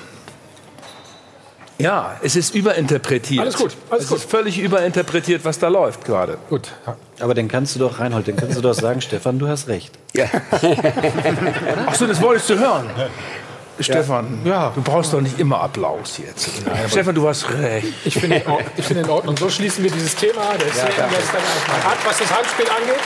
Ja, 1.80 2.18
es 2.24 2.36
ist 2.36 2.56
überinterpretiert. 2.56 3.40
Alles 3.40 3.56
gut, 3.56 3.78
alles 3.90 4.06
es 4.06 4.10
gut. 4.10 4.18
ist 4.18 4.30
völlig 4.30 4.60
überinterpretiert, 4.60 5.46
was 5.46 5.60
da 5.60 5.68
läuft 5.68 6.06
gerade. 6.06 6.38
Gut. 6.50 6.74
Aber 7.20 7.36
dann 7.36 7.48
kannst 7.48 7.76
du 7.76 7.80
doch, 7.80 8.00
Reinhold, 8.00 8.28
dann 8.28 8.36
kannst 8.36 8.58
du 8.58 8.62
doch 8.62 8.74
sagen, 8.74 9.00
Stefan, 9.00 9.38
du 9.38 9.48
hast 9.48 9.68
recht. 9.68 9.94
Ja. 10.14 10.26
Ach 11.86 11.94
so, 11.94 12.08
das 12.08 12.20
wolltest 12.20 12.50
du 12.50 12.58
hören. 12.58 12.90
Stefan, 13.80 14.39
ja. 14.43 14.71
du 14.73 14.82
brauchst 14.82 15.13
doch 15.13 15.21
nicht 15.21 15.39
immer 15.39 15.61
Applaus 15.61 16.17
jetzt. 16.17 16.49
Stefan, 16.89 17.15
du 17.15 17.28
hast 17.28 17.49
recht. 17.49 17.88
Ich 18.05 18.15
finde 18.15 18.41
finde 18.80 19.03
in 19.03 19.09
Ordnung. 19.09 19.38
So 19.38 19.49
schließen 19.49 19.84
wir 19.84 19.91
dieses 19.91 20.15
Thema 20.15 20.41
gestern 20.57 20.88
erstmal 20.88 21.82
ab, 21.82 21.97
was 22.03 22.17
das 22.17 22.36
Handspiel 22.36 22.65
angeht. 22.69 23.01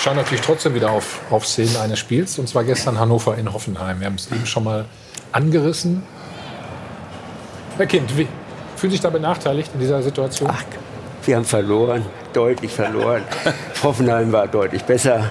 Schauen 0.00 0.16
natürlich 0.16 0.42
trotzdem 0.42 0.74
wieder 0.74 0.90
auf, 0.90 1.20
auf 1.30 1.46
Szenen 1.46 1.76
eines 1.76 1.98
Spiels. 1.98 2.38
Und 2.38 2.48
zwar 2.48 2.64
gestern 2.64 2.98
Hannover 3.00 3.38
in 3.38 3.52
Hoffenheim. 3.52 4.00
Wir 4.00 4.06
haben 4.06 4.16
es 4.16 4.30
eben 4.30 4.44
schon 4.44 4.64
mal 4.64 4.84
angerissen. 5.32 6.02
Herr 7.78 7.86
Kind, 7.86 8.10
wie, 8.18 8.28
fühlen 8.76 8.90
Sie 8.90 8.90
sich 8.90 9.00
da 9.00 9.10
benachteiligt 9.10 9.70
in 9.72 9.80
dieser 9.80 10.02
Situation? 10.02 10.50
Ach, 10.52 10.62
wir 11.24 11.36
haben 11.36 11.44
verloren, 11.46 12.04
deutlich 12.34 12.72
verloren. 12.72 13.22
Hoffenheim 13.82 14.30
war 14.30 14.46
deutlich 14.46 14.84
besser 14.84 15.30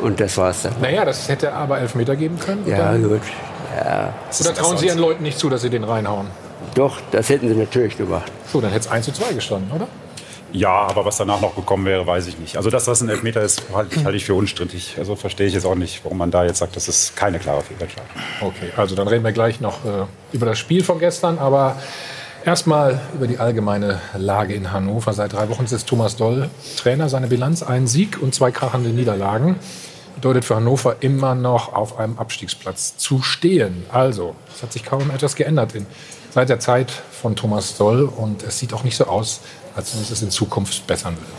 und 0.00 0.20
das 0.20 0.36
war's 0.38 0.62
dann. 0.62 0.74
Naja, 0.80 1.04
das 1.04 1.28
hätte 1.28 1.52
aber 1.52 1.78
Elfmeter 1.80 2.16
geben 2.16 2.38
können. 2.38 2.66
Ja, 2.66 2.90
Oder- 2.90 2.98
gut. 2.98 3.20
Ja. 3.76 4.12
Oder 4.40 4.54
trauen 4.54 4.76
Sie 4.76 4.86
Ihren 4.86 4.98
Leuten 4.98 5.22
nicht 5.22 5.38
zu, 5.38 5.48
dass 5.48 5.62
sie 5.62 5.70
den 5.70 5.84
reinhauen? 5.84 6.26
Doch, 6.74 7.00
das 7.10 7.28
hätten 7.28 7.48
sie 7.48 7.54
natürlich 7.54 7.96
gemacht. 7.96 8.30
So, 8.52 8.60
dann 8.60 8.70
hätte 8.70 8.86
es 8.86 8.90
1 8.92 9.06
zu 9.06 9.12
2 9.12 9.32
gestanden, 9.32 9.70
oder? 9.72 9.88
Ja, 10.52 10.86
aber 10.86 11.04
was 11.06 11.16
danach 11.16 11.40
noch 11.40 11.56
gekommen 11.56 11.86
wäre, 11.86 12.06
weiß 12.06 12.26
ich 12.26 12.38
nicht. 12.38 12.58
Also, 12.58 12.68
dass 12.68 12.84
das 12.84 13.00
ein 13.00 13.08
Elfmeter 13.08 13.40
ist, 13.40 13.62
halte 13.74 13.96
ich, 13.96 14.04
halte 14.04 14.16
ich 14.18 14.24
für 14.26 14.34
unstrittig. 14.34 14.96
Also 14.98 15.16
verstehe 15.16 15.46
ich 15.46 15.54
jetzt 15.54 15.64
auch 15.64 15.74
nicht, 15.74 16.04
warum 16.04 16.18
man 16.18 16.30
da 16.30 16.44
jetzt 16.44 16.58
sagt, 16.58 16.76
das 16.76 16.88
ist 16.88 17.16
keine 17.16 17.38
klare 17.38 17.62
Fehlentscheidung. 17.62 18.06
Okay, 18.42 18.70
also 18.76 18.94
dann 18.94 19.08
reden 19.08 19.24
wir 19.24 19.32
gleich 19.32 19.60
noch 19.60 19.84
äh, 19.86 20.04
über 20.32 20.44
das 20.44 20.58
Spiel 20.58 20.84
von 20.84 20.98
gestern, 20.98 21.38
aber 21.38 21.76
erstmal 22.44 23.00
über 23.14 23.26
die 23.26 23.38
allgemeine 23.38 24.00
Lage 24.16 24.54
in 24.54 24.72
Hannover. 24.72 25.12
Seit 25.12 25.32
drei 25.32 25.48
Wochen 25.48 25.64
ist 25.64 25.86
Thomas 25.86 26.16
Doll 26.16 26.50
Trainer. 26.76 27.08
Seine 27.08 27.28
Bilanz 27.28 27.62
ein 27.62 27.86
Sieg 27.86 28.20
und 28.20 28.34
zwei 28.34 28.50
krachende 28.50 28.90
Niederlagen. 28.90 29.56
Bedeutet 30.14 30.44
für 30.44 30.56
Hannover 30.56 30.96
immer 31.00 31.34
noch 31.34 31.72
auf 31.72 31.98
einem 31.98 32.18
Abstiegsplatz 32.18 32.96
zu 32.96 33.22
stehen. 33.22 33.84
Also, 33.90 34.34
es 34.54 34.62
hat 34.62 34.72
sich 34.72 34.84
kaum 34.84 35.10
etwas 35.10 35.36
geändert 35.36 35.74
in, 35.74 35.86
seit 36.30 36.48
der 36.48 36.60
Zeit 36.60 36.90
von 36.90 37.34
Thomas 37.36 37.76
Doll 37.76 38.04
und 38.04 38.42
es 38.42 38.58
sieht 38.58 38.72
auch 38.72 38.84
nicht 38.84 38.96
so 38.96 39.06
aus, 39.06 39.40
als 39.74 39.94
wenn 39.94 40.02
es 40.02 40.22
in 40.22 40.30
Zukunft 40.30 40.86
bessern 40.86 41.16
würde. 41.16 41.32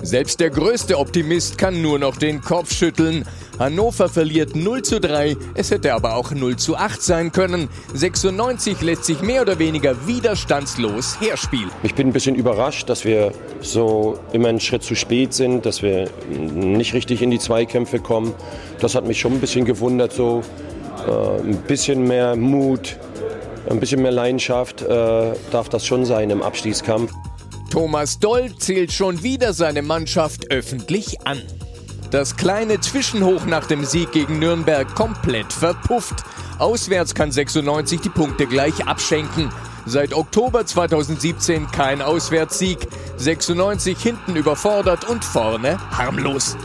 Selbst 0.00 0.40
der 0.40 0.48
größte 0.48 0.96
Optimist 0.96 1.58
kann 1.58 1.82
nur 1.82 1.98
noch 1.98 2.16
den 2.16 2.40
Kopf 2.40 2.72
schütteln. 2.72 3.26
Hannover 3.58 4.08
verliert 4.08 4.54
0 4.54 4.82
zu 4.82 5.00
3, 5.00 5.36
es 5.54 5.70
hätte 5.70 5.94
aber 5.94 6.14
auch 6.14 6.30
0 6.30 6.56
zu 6.56 6.76
8 6.76 7.02
sein 7.02 7.32
können. 7.32 7.68
96 7.92 8.80
lässt 8.82 9.04
sich 9.04 9.20
mehr 9.20 9.42
oder 9.42 9.58
weniger 9.58 10.06
widerstandslos 10.06 11.20
herspielen. 11.20 11.70
Ich 11.82 11.94
bin 11.94 12.08
ein 12.08 12.12
bisschen 12.12 12.36
überrascht, 12.36 12.88
dass 12.88 13.04
wir 13.04 13.32
so 13.60 14.18
immer 14.32 14.48
einen 14.48 14.60
Schritt 14.60 14.84
zu 14.84 14.94
spät 14.94 15.34
sind, 15.34 15.66
dass 15.66 15.82
wir 15.82 16.08
nicht 16.28 16.94
richtig 16.94 17.20
in 17.20 17.30
die 17.30 17.40
Zweikämpfe 17.40 17.98
kommen. 17.98 18.32
Das 18.80 18.94
hat 18.94 19.06
mich 19.06 19.18
schon 19.18 19.32
ein 19.32 19.40
bisschen 19.40 19.64
gewundert. 19.64 20.12
So 20.12 20.42
äh, 21.06 21.40
ein 21.40 21.56
bisschen 21.66 22.04
mehr 22.04 22.36
Mut, 22.36 22.96
ein 23.68 23.80
bisschen 23.80 24.02
mehr 24.02 24.12
Leidenschaft 24.12 24.82
äh, 24.82 25.32
darf 25.50 25.68
das 25.68 25.84
schon 25.84 26.04
sein 26.04 26.30
im 26.30 26.42
Abstiegskampf. 26.42 27.12
Thomas 27.70 28.18
Doll 28.18 28.54
zählt 28.56 28.92
schon 28.92 29.22
wieder 29.22 29.52
seine 29.52 29.82
Mannschaft 29.82 30.50
öffentlich 30.50 31.20
an. 31.26 31.42
Das 32.10 32.36
kleine 32.36 32.80
Zwischenhoch 32.80 33.44
nach 33.44 33.66
dem 33.66 33.84
Sieg 33.84 34.12
gegen 34.12 34.38
Nürnberg 34.38 34.94
komplett 34.94 35.52
verpufft. 35.52 36.24
Auswärts 36.58 37.14
kann 37.14 37.30
96 37.30 38.00
die 38.00 38.08
Punkte 38.08 38.46
gleich 38.46 38.86
abschenken. 38.86 39.50
Seit 39.84 40.14
Oktober 40.14 40.64
2017 40.64 41.70
kein 41.70 42.00
Auswärtssieg. 42.00 42.78
96 43.18 43.98
hinten 43.98 44.36
überfordert 44.36 45.04
und 45.04 45.22
vorne 45.22 45.78
harmlos. 45.90 46.56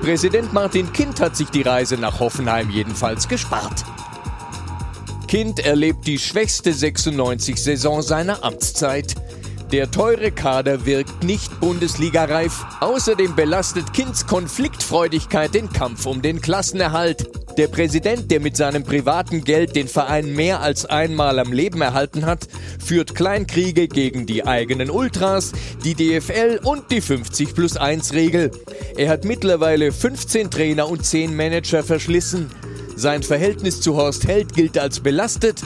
Präsident 0.00 0.54
Martin 0.54 0.90
Kind 0.94 1.20
hat 1.20 1.36
sich 1.36 1.50
die 1.50 1.62
Reise 1.62 1.98
nach 1.98 2.18
Hoffenheim 2.20 2.70
jedenfalls 2.70 3.28
gespart. 3.28 3.84
Kind 5.28 5.58
erlebt 5.58 6.06
die 6.06 6.18
schwächste 6.18 6.70
96-Saison 6.70 8.00
seiner 8.00 8.44
Amtszeit. 8.44 9.14
Der 9.72 9.90
teure 9.90 10.30
Kader 10.30 10.86
wirkt 10.86 11.24
nicht 11.24 11.58
Bundesliga-reif. 11.58 12.64
Außerdem 12.80 13.34
belastet 13.34 13.92
Kinds 13.92 14.24
Konfliktfreudigkeit 14.28 15.54
den 15.54 15.72
Kampf 15.72 16.06
um 16.06 16.22
den 16.22 16.40
Klassenerhalt. 16.40 17.28
Der 17.58 17.66
Präsident, 17.66 18.30
der 18.30 18.38
mit 18.38 18.56
seinem 18.56 18.84
privaten 18.84 19.42
Geld 19.42 19.74
den 19.74 19.88
Verein 19.88 20.32
mehr 20.34 20.60
als 20.60 20.86
einmal 20.86 21.40
am 21.40 21.52
Leben 21.52 21.80
erhalten 21.80 22.26
hat, 22.26 22.46
führt 22.78 23.16
Kleinkriege 23.16 23.88
gegen 23.88 24.24
die 24.24 24.46
eigenen 24.46 24.88
Ultras, 24.88 25.50
die 25.82 25.94
DFL 25.94 26.60
und 26.62 26.92
die 26.92 27.00
50 27.00 27.52
plus 27.52 27.76
1 27.76 28.12
Regel. 28.12 28.52
Er 28.96 29.08
hat 29.08 29.24
mittlerweile 29.24 29.90
15 29.90 30.48
Trainer 30.48 30.88
und 30.88 31.04
10 31.04 31.34
Manager 31.34 31.82
verschlissen. 31.82 32.52
Sein 32.94 33.24
Verhältnis 33.24 33.80
zu 33.80 33.96
Horst 33.96 34.28
Held 34.28 34.54
gilt 34.54 34.78
als 34.78 35.00
belastet. 35.00 35.62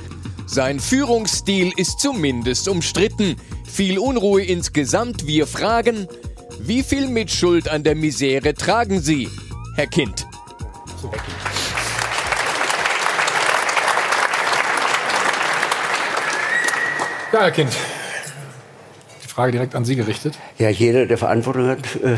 Sein 0.52 0.80
Führungsstil 0.80 1.72
ist 1.76 2.00
zumindest 2.00 2.66
umstritten. 2.66 3.36
Viel 3.64 4.00
Unruhe 4.00 4.42
insgesamt. 4.42 5.28
Wir 5.28 5.46
fragen, 5.46 6.08
wie 6.58 6.82
viel 6.82 7.06
Mitschuld 7.06 7.68
an 7.68 7.84
der 7.84 7.94
Misere 7.94 8.52
tragen 8.54 9.00
Sie, 9.00 9.28
Herr 9.76 9.86
Kind? 9.86 10.26
Ja, 17.32 17.42
Herr 17.42 17.52
Kind. 17.52 17.70
Die 19.22 19.28
Frage 19.28 19.52
direkt 19.52 19.76
an 19.76 19.84
Sie 19.84 19.94
gerichtet. 19.94 20.36
Ja, 20.58 20.68
jeder, 20.68 21.06
der 21.06 21.16
Verantwortung 21.16 21.68
hat, 21.68 21.94
äh, 22.02 22.16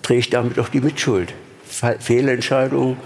trägt 0.00 0.32
damit 0.32 0.58
auch 0.58 0.70
die 0.70 0.80
Mitschuld. 0.80 1.34
Fe 1.68 1.96
Fehlentscheidungen 2.00 2.96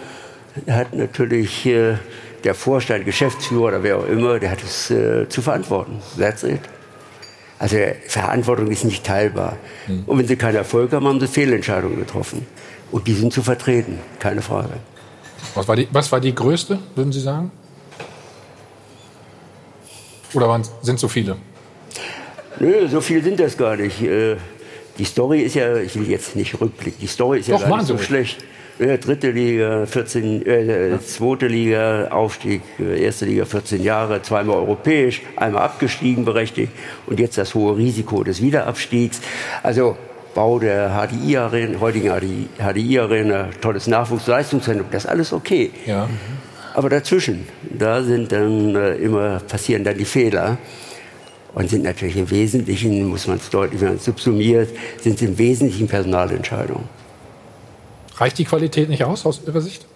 hat 0.68 0.94
natürlich 0.94 1.66
äh, 1.66 1.96
der 2.44 2.54
Vorstand, 2.54 3.04
Geschäftsführer 3.04 3.64
oder 3.64 3.82
wer 3.82 3.98
auch 3.98 4.06
immer, 4.06 4.38
der 4.38 4.50
hat 4.50 4.62
es 4.62 4.90
äh, 4.90 5.28
zu 5.28 5.42
verantworten. 5.42 5.98
That's 6.18 6.42
it. 6.42 6.60
Also 7.58 7.76
Verantwortung 8.06 8.70
ist 8.70 8.84
nicht 8.84 9.04
teilbar. 9.04 9.56
Mhm. 9.86 10.04
Und 10.06 10.18
wenn 10.18 10.26
sie 10.26 10.36
keinen 10.36 10.56
Erfolg 10.56 10.92
haben, 10.92 11.06
haben 11.06 11.20
sie 11.20 11.28
Fehlentscheidungen 11.28 11.98
getroffen. 11.98 12.46
Und 12.90 13.06
die 13.06 13.14
sind 13.14 13.32
zu 13.32 13.42
vertreten, 13.42 13.98
keine 14.18 14.42
Frage. 14.42 14.74
Was 15.54 15.66
war 15.68 15.76
die, 15.76 15.88
was 15.90 16.10
war 16.12 16.20
die 16.20 16.34
größte, 16.34 16.78
würden 16.94 17.12
Sie 17.12 17.20
sagen? 17.20 17.50
Oder 20.34 20.48
waren, 20.48 20.62
sind 20.82 20.98
so 20.98 21.08
viele? 21.08 21.36
Nö, 22.58 22.88
so 22.88 23.00
viele 23.00 23.22
sind 23.22 23.38
das 23.40 23.56
gar 23.56 23.76
nicht. 23.76 24.02
Äh, 24.02 24.36
die 24.98 25.04
Story 25.04 25.40
ist 25.42 25.54
ja, 25.54 25.76
ich 25.76 25.94
will 25.96 26.08
jetzt 26.08 26.36
nicht 26.36 26.60
rückblicken, 26.60 27.00
die 27.00 27.06
Story 27.06 27.40
ist 27.40 27.48
ja 27.48 27.56
Doch, 27.56 27.68
gar 27.68 27.78
nicht 27.78 27.86
so 27.86 27.98
schlecht. 27.98 28.44
Dritte 28.78 29.30
Liga, 29.30 29.86
14, 29.86 30.46
äh, 30.46 30.98
zweite 31.00 31.46
Liga, 31.46 32.08
Aufstieg, 32.08 32.62
äh, 32.80 33.04
erste 33.04 33.24
Liga 33.24 33.44
14 33.44 33.80
Jahre, 33.80 34.20
zweimal 34.22 34.56
europäisch, 34.56 35.22
einmal 35.36 35.62
abgestiegen 35.62 36.24
berechtigt 36.24 36.72
und 37.06 37.20
jetzt 37.20 37.38
das 37.38 37.54
hohe 37.54 37.76
Risiko 37.76 38.24
des 38.24 38.42
Wiederabstiegs. 38.42 39.20
Also 39.62 39.96
Bau 40.34 40.58
der 40.58 40.90
HDI-Arena, 40.90 41.78
heutigen 41.78 42.10
HDI-Arena, 42.58 43.50
tolles 43.60 43.86
Nachwuchsleistungszentrum, 43.86 44.88
das 44.90 45.04
ist 45.04 45.10
alles 45.10 45.32
okay. 45.32 45.70
Ja. 45.86 46.08
Aber 46.74 46.88
dazwischen, 46.88 47.46
da 47.62 48.02
sind 48.02 48.32
dann 48.32 48.74
äh, 48.74 48.96
immer 48.96 49.38
passieren 49.38 49.84
dann 49.84 49.96
die 49.96 50.04
Fehler 50.04 50.58
und 51.54 51.70
sind 51.70 51.84
natürlich 51.84 52.16
im 52.16 52.28
Wesentlichen, 52.28 53.06
muss 53.06 53.28
man 53.28 53.36
es 53.36 53.48
deutlich, 53.50 53.80
wenn 53.80 53.88
man 53.88 53.96
es 53.98 54.04
subsumiert, 54.04 54.70
sind 55.00 55.14
es 55.14 55.22
im 55.22 55.38
Wesentlichen 55.38 55.86
Personalentscheidungen. 55.86 57.03
Reicht 58.16 58.38
die 58.38 58.44
Qualität 58.44 58.88
nicht 58.88 59.04
aus, 59.04 59.26
aus 59.26 59.40
Ihrer 59.46 59.60
Sicht? 59.60 59.86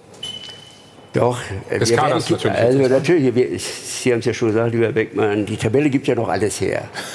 Doch, 1.15 1.39
wir 1.71 1.79
Kaders 1.97 2.31
werden- 2.31 2.43
natürlich 2.53 2.59
Also 2.59 2.79
natürlich, 2.89 3.35
wir, 3.35 3.59
Sie 3.59 4.13
haben 4.13 4.19
es 4.21 4.25
ja 4.27 4.35
schon 4.35 4.49
gesagt, 4.49 4.73
lieber 4.75 4.93
Beckmann, 4.93 5.47
die 5.47 5.57
Tabelle 5.57 5.89
gibt 5.91 6.07
ja 6.07 6.15
noch 6.15 6.29
alles 6.29 6.61
her. 6.61 6.89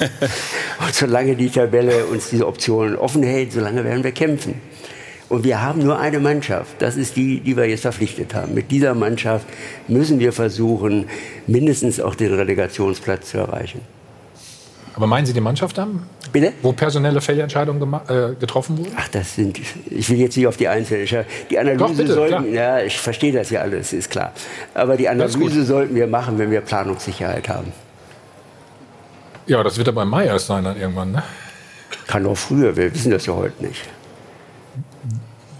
Und 0.80 0.94
solange 0.94 1.36
die 1.36 1.48
Tabelle 1.48 2.04
uns 2.06 2.30
diese 2.30 2.46
Optionen 2.46 2.96
offen 2.96 3.22
hält, 3.22 3.52
solange 3.52 3.84
werden 3.84 4.02
wir 4.02 4.12
kämpfen. 4.12 4.60
Und 5.28 5.44
wir 5.44 5.62
haben 5.62 5.82
nur 5.82 5.98
eine 5.98 6.20
Mannschaft, 6.20 6.74
das 6.80 6.96
ist 6.96 7.16
die, 7.16 7.40
die 7.40 7.56
wir 7.56 7.66
jetzt 7.66 7.82
verpflichtet 7.82 8.34
haben. 8.34 8.52
Mit 8.52 8.70
dieser 8.70 8.94
Mannschaft 8.94 9.46
müssen 9.88 10.18
wir 10.18 10.32
versuchen, 10.32 11.06
mindestens 11.46 11.98
auch 12.00 12.14
den 12.14 12.34
Relegationsplatz 12.34 13.30
zu 13.30 13.38
erreichen. 13.38 13.80
Aber 14.96 15.06
meinen 15.08 15.26
Sie 15.26 15.32
die 15.32 15.40
Mannschaft 15.40 15.76
haben? 15.78 16.08
Bitte? 16.32 16.52
Wo 16.62 16.72
personelle 16.72 17.20
Fehlentscheidungen 17.20 17.82
äh, 18.08 18.34
getroffen 18.38 18.78
wurden? 18.78 18.92
Ach, 18.96 19.08
das 19.08 19.34
sind, 19.34 19.58
ich 19.90 20.08
will 20.08 20.18
jetzt 20.18 20.36
nicht 20.36 20.46
auf 20.46 20.56
die 20.56 20.68
Einzelnen. 20.68 21.26
Die 21.50 21.58
Analyse 21.58 21.84
Doch, 21.84 21.96
bitte, 21.96 22.14
sollten, 22.14 22.52
klar. 22.52 22.78
ja, 22.78 22.80
ich 22.80 22.98
verstehe 22.98 23.32
das 23.32 23.50
ja 23.50 23.60
alles, 23.60 23.92
ist 23.92 24.10
klar. 24.10 24.32
Aber 24.72 24.96
die. 24.96 25.08
Analyse 25.08 25.64
sollten 25.64 25.94
wir 25.94 26.06
machen, 26.06 26.38
wenn 26.38 26.50
wir 26.50 26.60
Planungssicherheit 26.60 27.48
haben. 27.48 27.72
Ja, 29.46 29.62
das 29.62 29.76
wird 29.76 29.88
aber 29.88 30.02
im 30.02 30.08
Mai 30.08 30.26
erst 30.26 30.46
sein 30.46 30.64
dann 30.64 30.78
irgendwann, 30.78 31.12
ne? 31.12 31.22
Kann 32.06 32.24
auch 32.26 32.36
früher, 32.36 32.76
wir 32.76 32.92
wissen 32.94 33.10
das 33.10 33.26
ja 33.26 33.34
heute 33.34 33.64
nicht. 33.64 33.82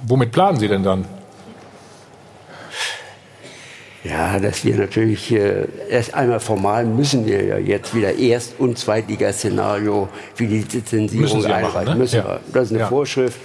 Womit 0.07 0.33
planen 0.33 0.59
Sie 0.59 0.69
denn 0.69 0.83
dann? 0.83 1.05
Ja, 4.05 4.39
dass 4.39 4.65
wir 4.67 4.77
natürlich 4.77 5.33
äh, 5.33 5.67
erst 5.89 6.13
einmal 6.13 6.39
formal 6.41 6.85
müssen 6.85 7.25
wir 7.25 7.43
ja 7.43 7.57
jetzt 7.59 7.95
wieder 7.95 8.13
Erst- 8.15 8.55
und 8.61 8.79
Zweitliga-Szenario 8.79 10.09
für 10.35 10.47
die 10.47 10.59
Lizenzierung 10.59 11.21
Müssen 11.23 11.45
einreichen. 11.47 11.73
machen, 11.73 11.85
ne? 11.89 11.95
müssen 11.97 12.17
Ja. 12.17 12.25
wir. 12.27 12.41
Das 12.53 12.65
ist 12.67 12.71
eine 12.73 12.81
Ja. 12.81 12.89
Vorschrift. 12.89 13.39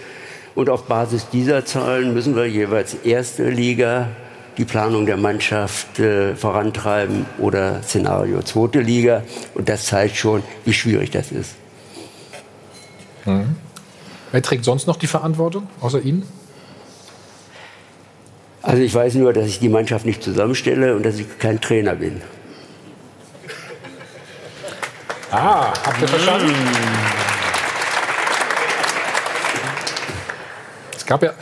Und 0.56 0.70
auf 0.70 0.84
Basis 0.84 1.30
dieser 1.30 1.64
Zahlen 1.66 2.14
müssen 2.14 2.36
wir 2.36 2.46
jeweils 2.46 2.94
erste 3.06 3.50
Liga 3.50 4.10
die 4.58 4.66
Planung 4.66 5.06
der 5.06 5.16
Mannschaft 5.16 5.98
äh, 6.00 6.36
vorantreiben 6.36 7.26
oder 7.38 7.82
Szenario 7.82 8.42
zweite 8.42 8.82
Liga. 8.82 9.24
Und 9.56 9.70
das 9.70 9.86
zeigt 9.86 10.18
schon, 10.18 10.44
wie 10.66 10.74
schwierig 10.74 11.12
das 11.12 11.32
ist. 11.32 11.56
Mhm. 13.26 13.56
Wer 14.34 14.42
trägt 14.42 14.66
sonst 14.66 14.88
noch 14.88 14.98
die 14.98 15.08
Verantwortung, 15.08 15.68
außer 15.80 16.02
Ihnen? 16.02 16.24
Also 18.62 18.82
ich 18.82 18.94
weiß 18.94 19.16
nur, 19.16 19.32
dass 19.34 19.48
ich 19.48 19.60
die 19.60 19.70
Mannschaft 19.70 20.06
nicht 20.06 20.22
zusammenstelle 20.22 20.96
und 20.96 21.04
dass 21.06 21.18
ich 21.18 21.40
kein 21.40 21.62
Trainer 21.62 21.96
bin. 21.96 22.22
Ah, 25.32 25.72
habt 25.86 26.02
ihr 26.02 26.08
verstanden? 26.08 26.54
Es 30.96 31.06
gab 31.06 31.24
ja, 31.24 31.34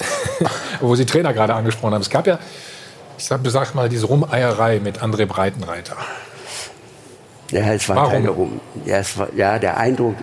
wo 0.80 0.94
Sie 0.94 1.06
Trainer 1.06 1.32
gerade 1.32 1.54
angesprochen 1.54 1.94
haben, 1.94 2.02
es 2.02 2.10
gab 2.10 2.26
ja, 2.26 2.38
ich 3.16 3.24
sag, 3.24 3.40
sag 3.44 3.74
mal, 3.74 3.88
diese 3.88 4.06
Rumeierei 4.06 4.80
mit 4.80 5.00
André 5.00 5.26
Breitenreiter. 5.26 5.96
Ja, 7.52 7.72
es 7.72 7.88
war 7.88 7.96
Warum? 7.96 8.12
keine 8.12 8.30
Rum. 8.30 8.60
Ja, 8.84 9.02
war, 9.16 9.28
ja, 9.34 9.58
der 9.58 9.76
Eindruck 9.76 10.16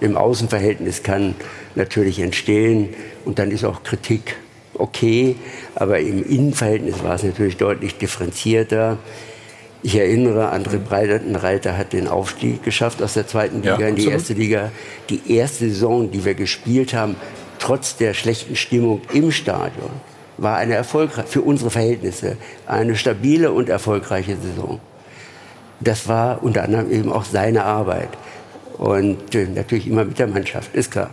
im 0.00 0.16
Außenverhältnis 0.16 1.02
kann 1.02 1.34
natürlich 1.74 2.20
entstehen 2.20 2.94
und 3.24 3.38
dann 3.38 3.50
ist 3.50 3.64
auch 3.64 3.82
Kritik 3.82 4.36
okay, 4.78 5.36
aber 5.74 5.98
im 6.00 6.24
Innenverhältnis 6.24 7.02
war 7.02 7.14
es 7.14 7.22
natürlich 7.22 7.56
deutlich 7.56 7.96
differenzierter. 7.96 8.98
Ich 9.82 9.94
erinnere, 9.94 10.52
André 10.52 10.78
Breitenreiter 10.78 11.78
hat 11.78 11.92
den 11.92 12.08
Aufstieg 12.08 12.64
geschafft 12.64 13.00
aus 13.02 13.14
der 13.14 13.26
zweiten 13.26 13.62
Ja, 13.62 13.76
Liga 13.76 13.88
in 13.88 13.94
die 13.94 14.02
absolut. 14.02 14.20
erste 14.20 14.32
Liga. 14.34 14.72
Die 15.08 15.32
erste 15.32 15.68
Saison, 15.68 16.10
die 16.10 16.24
wir 16.24 16.34
gespielt 16.34 16.94
haben, 16.94 17.14
trotz 17.58 17.96
der 17.96 18.14
schlechten 18.14 18.56
Stimmung 18.56 19.02
im 19.12 19.30
Stadion, 19.30 19.90
war 20.36 20.56
eine 20.56 20.74
erfolgreich 20.74 21.26
für 21.26 21.42
unsere 21.42 21.70
Verhältnisse 21.70 22.36
eine 22.66 22.96
stabile 22.96 23.52
und 23.52 23.68
erfolgreiche 23.68 24.36
Saison. 24.36 24.80
Das 25.80 26.08
war 26.08 26.42
unter 26.42 26.64
anderem 26.64 26.90
eben 26.90 27.12
auch 27.12 27.24
seine 27.24 27.64
Arbeit. 27.64 28.10
Und 28.78 29.34
äh, 29.34 29.46
natürlich 29.46 29.86
immer 29.86 30.04
mit 30.04 30.18
der 30.18 30.28
Mannschaft, 30.28 30.74
ist 30.74 30.90
klar. 30.90 31.10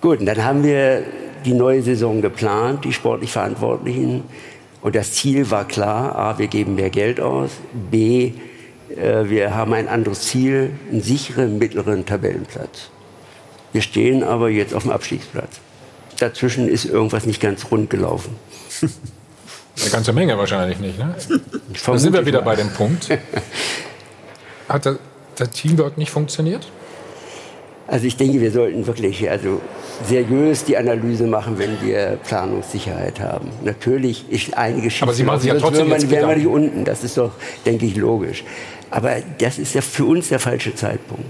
Gut, 0.00 0.20
und 0.20 0.26
dann 0.26 0.44
haben 0.44 0.62
wir 0.62 1.04
die 1.46 1.54
neue 1.54 1.82
Saison 1.82 2.20
geplant, 2.20 2.84
die 2.84 2.92
sportlich 2.92 3.32
Verantwortlichen. 3.32 4.24
Und 4.82 4.94
das 4.94 5.12
Ziel 5.12 5.50
war 5.50 5.66
klar, 5.66 6.16
A, 6.16 6.38
wir 6.38 6.48
geben 6.48 6.74
mehr 6.74 6.90
Geld 6.90 7.20
aus, 7.20 7.50
B, 7.90 8.32
äh, 8.94 9.28
wir 9.28 9.54
haben 9.54 9.72
ein 9.72 9.88
anderes 9.88 10.22
Ziel, 10.22 10.70
einen 10.90 11.00
sicheren 11.00 11.58
mittleren 11.58 12.04
Tabellenplatz. 12.04 12.90
Wir 13.72 13.82
stehen 13.82 14.22
aber 14.22 14.48
jetzt 14.48 14.74
auf 14.74 14.82
dem 14.82 14.92
Abstiegsplatz. 14.92 15.60
Dazwischen 16.18 16.68
ist 16.68 16.84
irgendwas 16.84 17.26
nicht 17.26 17.40
ganz 17.40 17.70
rund 17.70 17.90
gelaufen. 17.90 18.36
Eine 19.78 19.90
ganze 19.90 20.14
Menge 20.14 20.38
wahrscheinlich 20.38 20.78
nicht, 20.78 20.98
ne? 20.98 21.14
Da 21.84 21.98
sind 21.98 22.14
wir 22.14 22.24
wieder 22.24 22.38
mal. 22.38 22.46
bei 22.46 22.56
dem 22.56 22.70
Punkt. 22.70 23.08
Hat 24.68 24.86
der, 24.86 24.98
der 25.38 25.50
Teamwork 25.50 25.98
nicht 25.98 26.10
funktioniert? 26.10 26.66
Also 27.88 28.06
ich 28.06 28.16
denke, 28.16 28.40
wir 28.40 28.50
sollten 28.50 28.86
wirklich 28.86 29.30
also 29.30 29.60
seriös 30.04 30.64
die 30.64 30.76
Analyse 30.76 31.26
machen, 31.26 31.58
wenn 31.58 31.80
wir 31.82 32.18
Planungssicherheit 32.26 33.20
haben. 33.20 33.50
Natürlich 33.64 34.28
ist 34.28 34.56
einige 34.56 34.90
Aber 35.02 35.12
Sie 35.12 35.22
machen 35.22 35.40
sich 35.40 35.52
ja 35.52 35.58
trotzdem 35.58 35.88
wären 35.88 36.00
jetzt 36.00 36.10
wären 36.10 36.28
wir 36.28 36.36
nicht 36.36 36.48
unten. 36.48 36.84
Das 36.84 37.04
ist 37.04 37.16
doch, 37.16 37.30
denke 37.64 37.86
ich, 37.86 37.96
logisch. 37.96 38.42
Aber 38.90 39.16
das 39.38 39.58
ist 39.58 39.74
ja 39.74 39.80
für 39.80 40.04
uns 40.04 40.28
der 40.28 40.40
falsche 40.40 40.74
Zeitpunkt. 40.74 41.26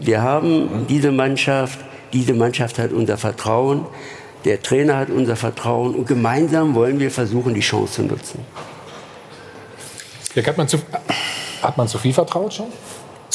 Wir 0.00 0.22
haben 0.22 0.86
diese 0.88 1.12
Mannschaft, 1.12 1.78
diese 2.12 2.34
Mannschaft 2.34 2.78
hat 2.78 2.92
unser 2.92 3.16
Vertrauen, 3.16 3.86
der 4.44 4.62
Trainer 4.62 4.96
hat 4.96 5.10
unser 5.10 5.36
Vertrauen 5.36 5.94
und 5.94 6.06
gemeinsam 6.06 6.74
wollen 6.74 7.00
wir 7.00 7.10
versuchen, 7.10 7.54
die 7.54 7.60
Chance 7.60 7.94
zu 7.94 8.02
nutzen. 8.02 8.40
Hat 10.46 10.56
man, 10.56 10.68
zu, 10.68 10.78
hat 11.62 11.76
man 11.76 11.88
zu 11.88 11.98
viel 11.98 12.12
vertraut 12.12 12.54
schon? 12.54 12.66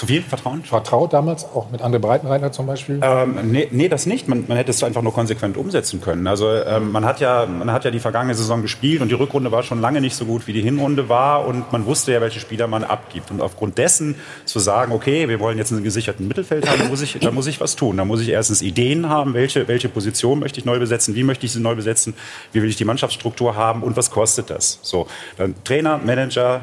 Zu 0.04 0.08
viel 0.08 0.22
Vertrauen? 0.22 0.64
Vertraut 0.66 1.14
damals, 1.14 1.46
auch 1.46 1.72
mit 1.72 1.82
André 1.82 1.98
Breitenreiter 1.98 2.52
zum 2.52 2.68
Beispiel? 2.68 3.00
Ähm, 3.02 3.38
nee, 3.54 3.70
nee, 3.72 3.88
das 3.88 4.06
nicht. 4.06 4.28
Man, 4.28 4.44
man 4.50 4.58
hätte 4.58 4.70
es 4.72 4.84
einfach 4.84 5.02
nur 5.02 5.14
konsequent 5.14 5.56
umsetzen 5.56 6.02
können. 6.02 6.28
Also 6.28 6.52
ähm, 6.52 6.92
man, 6.92 7.06
hat 7.06 7.22
ja, 7.22 7.46
man 7.46 7.72
hat 7.72 7.86
ja 7.86 7.92
die 7.92 8.02
vergangene 8.02 8.36
Saison 8.36 8.62
gespielt 8.62 9.02
und 9.02 9.08
die 9.08 9.16
Rückrunde 9.16 9.54
war 9.54 9.64
schon 9.64 9.80
lange 9.80 10.02
nicht 10.02 10.18
so 10.18 10.26
gut, 10.26 10.46
wie 10.46 10.52
die 10.52 10.62
Hinrunde 10.62 11.08
war. 11.08 11.48
Und 11.48 11.72
man 11.72 11.86
wusste 11.86 12.12
ja, 12.12 12.20
welche 12.20 12.42
Spieler 12.42 12.68
man 12.68 12.84
abgibt. 12.84 13.32
Und 13.32 13.40
aufgrund 13.40 13.78
dessen 13.78 14.16
zu 14.44 14.60
sagen, 14.60 14.92
okay, 14.92 15.30
wir 15.30 15.40
wollen 15.40 15.58
jetzt 15.58 15.72
einen 15.72 15.86
gesicherten 15.86 16.28
Mittelfeld 16.28 16.68
haben, 16.68 16.80
da 16.80 16.86
muss 16.90 17.02
ich, 17.02 17.18
da 17.22 17.32
muss 17.32 17.48
ich 17.48 17.62
was 17.62 17.78
tun. 17.78 17.96
Da 17.96 18.04
muss 18.04 18.20
ich 18.20 18.28
erstens 18.28 18.62
Ideen 18.62 19.08
haben, 19.08 19.34
welche, 19.34 19.70
welche 19.70 19.88
Position 19.88 20.40
möchte 20.40 20.60
ich 20.60 20.66
neu 20.66 20.80
besetzen, 20.80 21.16
wie 21.16 21.24
möchte 21.24 21.46
ich 21.46 21.54
sie 21.54 21.62
neu 21.62 21.76
besetzen, 21.76 22.14
wie 22.52 22.62
will 22.62 22.68
ich 22.68 22.76
die 22.76 22.84
Mannschaftsstruktur 22.84 23.56
haben 23.56 23.84
und 23.84 23.96
was 23.96 24.12
kostet 24.12 24.50
das. 24.50 24.80
So, 24.82 25.08
dann 25.38 25.56
Trainer, 25.64 25.98
Manager 25.98 26.60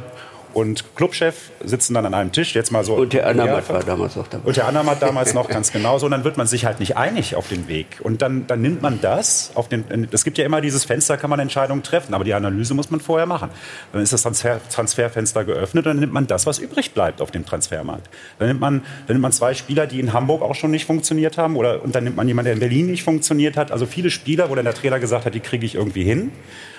und 0.55 0.96
Clubchef 0.96 1.51
sitzen 1.62 1.94
dann 1.94 2.07
an 2.07 2.14
einem 2.14 2.32
Tisch, 2.32 2.55
jetzt 2.55 2.72
mal 2.72 2.84
so. 2.84 2.94
Und 2.94 3.12
der 3.12 3.26
Anamat 3.26 3.68
war 3.68 3.82
damals 3.82 4.16
auch 4.16 4.26
dabei. 4.26 4.48
Und 4.48 4.57
der 4.57 4.66
Anamat 4.66 5.03
damals 5.03 5.34
noch 5.34 5.48
ganz 5.48 5.72
genauso. 5.72 6.07
Und 6.07 6.12
dann 6.12 6.24
wird 6.24 6.36
man 6.36 6.46
sich 6.46 6.64
halt 6.64 6.80
nicht 6.80 6.96
einig 6.96 7.36
auf 7.36 7.48
den 7.48 7.68
Weg. 7.68 7.98
Und 8.03 8.22
dann, 8.22 8.46
dann 8.46 8.62
nimmt 8.62 8.80
man 8.80 9.01
das 9.01 9.53
auf 9.55 9.68
den, 9.68 10.09
es 10.11 10.24
gibt 10.24 10.38
ja 10.38 10.44
immer 10.44 10.61
dieses 10.61 10.84
Fenster, 10.84 11.16
kann 11.16 11.30
man 11.30 11.40
Entscheidungen 11.40 11.82
treffen, 11.82 12.14
aber 12.14 12.24
die 12.24 12.34
Analyse 12.34 12.74
muss 12.74 12.90
man 12.90 13.01
vorher 13.01 13.26
machen. 13.26 13.51
Dann 13.92 14.03
ist 14.03 14.12
das 14.12 14.22
Transfer, 14.22 14.61
Transferfenster 14.70 15.44
geöffnet 15.44 15.86
dann 15.90 15.98
nimmt 15.98 16.12
man 16.12 16.26
das, 16.26 16.46
was 16.46 16.59
übrig 16.59 16.92
bleibt 16.92 17.20
auf 17.20 17.30
dem 17.30 17.44
Transfermarkt. 17.44 18.09
Dann 18.38 18.48
nimmt 18.48 18.61
man, 18.61 18.82
dann 19.07 19.14
nimmt 19.14 19.22
man 19.22 19.32
zwei 19.32 19.55
Spieler, 19.55 19.86
die 19.86 20.01
in 20.01 20.12
Hamburg 20.12 20.42
auch 20.42 20.55
schon 20.55 20.70
nicht 20.70 20.86
funktioniert 20.86 21.36
haben, 21.36 21.57
oder, 21.57 21.82
und 21.82 21.94
dann 21.94 22.05
nimmt 22.05 22.16
man 22.16 22.28
jemanden, 22.28 22.46
der 22.46 22.55
in 22.55 22.61
Berlin 22.61 22.86
nicht 22.90 23.03
funktioniert 23.03 23.57
hat. 23.57 23.72
Also 23.72 23.86
viele 23.86 24.11
Spieler, 24.11 24.51
wo 24.51 24.55
dann 24.55 24.64
der 24.64 24.74
Trainer 24.74 25.01
gesagt 25.01 25.26
hat, 25.26 25.34
die 25.34 25.40
kriege 25.40 25.66
ich 25.66 25.74
irgendwie 25.74 26.05
hin 26.05 26.30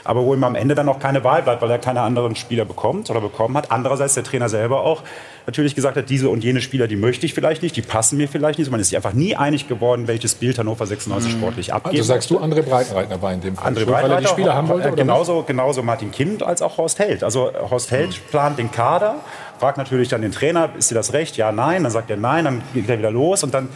aber 0.04 0.24
wo 0.24 0.34
ihm 0.34 0.44
am 0.44 0.56
Ende 0.56 0.76
dann 0.76 0.90
auch 0.90 1.00
keine 1.00 1.24
Wahl 1.24 1.42
bleibt, 1.44 1.62
weil 1.62 1.72
er 1.72 1.80
keine 1.80 2.02
anderen 2.02 2.36
Spieler 2.36 2.66
bekommt 2.66 3.10
oder 3.10 3.22
bekommen 3.22 3.56
hat. 3.58 3.72
Andererseits 3.72 4.14
der 4.14 4.24
Trainer 4.24 4.50
selber 4.50 4.84
auch 4.84 5.04
natürlich 5.46 5.76
gesagt 5.76 5.98
hat, 5.98 6.10
diese 6.10 6.30
und 6.30 6.44
jene 6.44 6.62
Spieler, 6.62 6.88
die 6.88 6.96
möchte 6.96 7.26
ich 7.26 7.34
vielleicht 7.34 7.64
nicht, 7.64 7.76
die 7.76 7.82
passen 7.82 8.18
mir 8.18 8.28
vielleicht 8.28 8.60
nicht. 8.60 8.70
Man 8.72 8.80
ist 8.80 8.88
sich 8.88 8.96
einfach 8.96 9.14
nie 9.14 9.36
einig 9.36 9.68
geworden, 9.68 10.08
welches 10.08 10.36
Bild 10.36 10.58
Hannover 10.58 10.86
96 10.86 11.34
mhm. 11.34 11.38
sportlich 11.38 11.74
abgeht. 11.74 11.94
Also 11.94 12.04
sagst 12.04 12.30
du, 12.30 12.40
André 12.40 12.62
Breitenreiter 12.62 13.22
war 13.22 13.34
in 13.34 13.42
dem 13.42 13.56
Fall 13.56 13.74
André 13.74 13.88
weil 13.88 14.12
er 14.12 14.22
die 14.22 14.28
Spieler 14.28 14.56
haben 14.56 14.70
wollte? 14.70 14.88
Oder 14.88 14.98
genauso, 14.98 15.44
genauso 15.44 15.84
Martin 15.84 16.12
Kind 16.12 16.44
als 16.44 16.62
auch 16.62 16.78
Horst 16.78 17.00
Held. 17.00 17.24
Also 17.24 17.52
Horst 17.70 17.92
Held 17.92 18.10
mhm. 18.10 18.30
plant 18.30 18.60
den 18.60 18.72
Kader, 18.72 19.16
fragt 19.60 19.78
natürlich 19.78 20.10
dann 20.10 20.22
den 20.22 20.32
Trainer, 20.32 20.70
ist 20.78 20.92
dir 20.92 20.96
das 20.96 21.14
recht? 21.14 21.38
Ja, 21.38 21.52
nein. 21.52 21.84
Dann 21.84 21.92
sagt 21.92 22.10
er 22.10 22.18
nein, 22.18 22.46
dann 22.46 22.62
geht 22.74 22.90
er 22.90 22.98
wieder 22.98 23.12
los 23.12 23.44
und 23.44 23.54
dann 23.54 23.70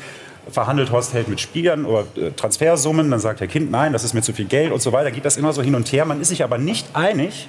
verhandelt 0.49 0.91
Horst 0.91 1.13
Held 1.13 1.27
mit 1.27 1.39
Spielern 1.39 1.85
oder 1.85 2.05
äh, 2.15 2.31
Transfersummen, 2.31 3.09
dann 3.11 3.19
sagt 3.19 3.39
der 3.39 3.47
Kind, 3.47 3.71
nein, 3.71 3.93
das 3.93 4.03
ist 4.03 4.13
mir 4.13 4.21
zu 4.21 4.33
viel 4.33 4.45
Geld 4.45 4.71
und 4.71 4.81
so 4.81 4.91
weiter, 4.91 5.11
geht 5.11 5.25
das 5.25 5.37
immer 5.37 5.53
so 5.53 5.61
hin 5.61 5.75
und 5.75 5.91
her. 5.91 6.05
Man 6.05 6.21
ist 6.21 6.29
sich 6.29 6.43
aber 6.43 6.57
nicht 6.57 6.87
einig, 6.93 7.47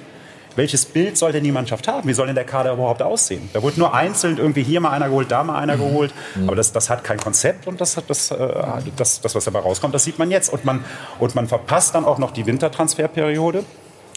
welches 0.57 0.85
Bild 0.85 1.17
soll 1.17 1.31
denn 1.31 1.43
die 1.43 1.51
Mannschaft 1.51 1.87
haben? 1.87 2.09
Wie 2.09 2.13
soll 2.13 2.25
denn 2.25 2.35
der 2.35 2.43
Kader 2.43 2.73
überhaupt 2.73 3.03
aussehen? 3.03 3.47
Da 3.53 3.61
wird 3.61 3.77
nur 3.77 3.93
einzeln 3.93 4.39
irgendwie 4.39 4.63
hier 4.63 4.81
mal 4.81 4.89
einer 4.89 5.07
geholt, 5.07 5.31
da 5.31 5.43
mal 5.43 5.59
einer 5.59 5.77
geholt. 5.77 6.11
Mhm. 6.33 6.47
Aber 6.47 6.55
das, 6.55 6.71
das 6.71 6.89
hat 6.89 7.03
kein 7.03 7.19
Konzept 7.19 7.67
und 7.67 7.79
das, 7.79 7.95
das, 8.07 8.31
äh, 8.31 8.47
das, 8.95 9.21
das, 9.21 9.35
was 9.35 9.45
dabei 9.45 9.59
rauskommt, 9.59 9.93
das 9.93 10.03
sieht 10.03 10.17
man 10.17 10.31
jetzt. 10.31 10.51
Und 10.51 10.65
man, 10.65 10.83
und 11.19 11.35
man 11.35 11.47
verpasst 11.47 11.93
dann 11.93 12.05
auch 12.05 12.17
noch 12.17 12.31
die 12.31 12.47
Wintertransferperiode. 12.47 13.65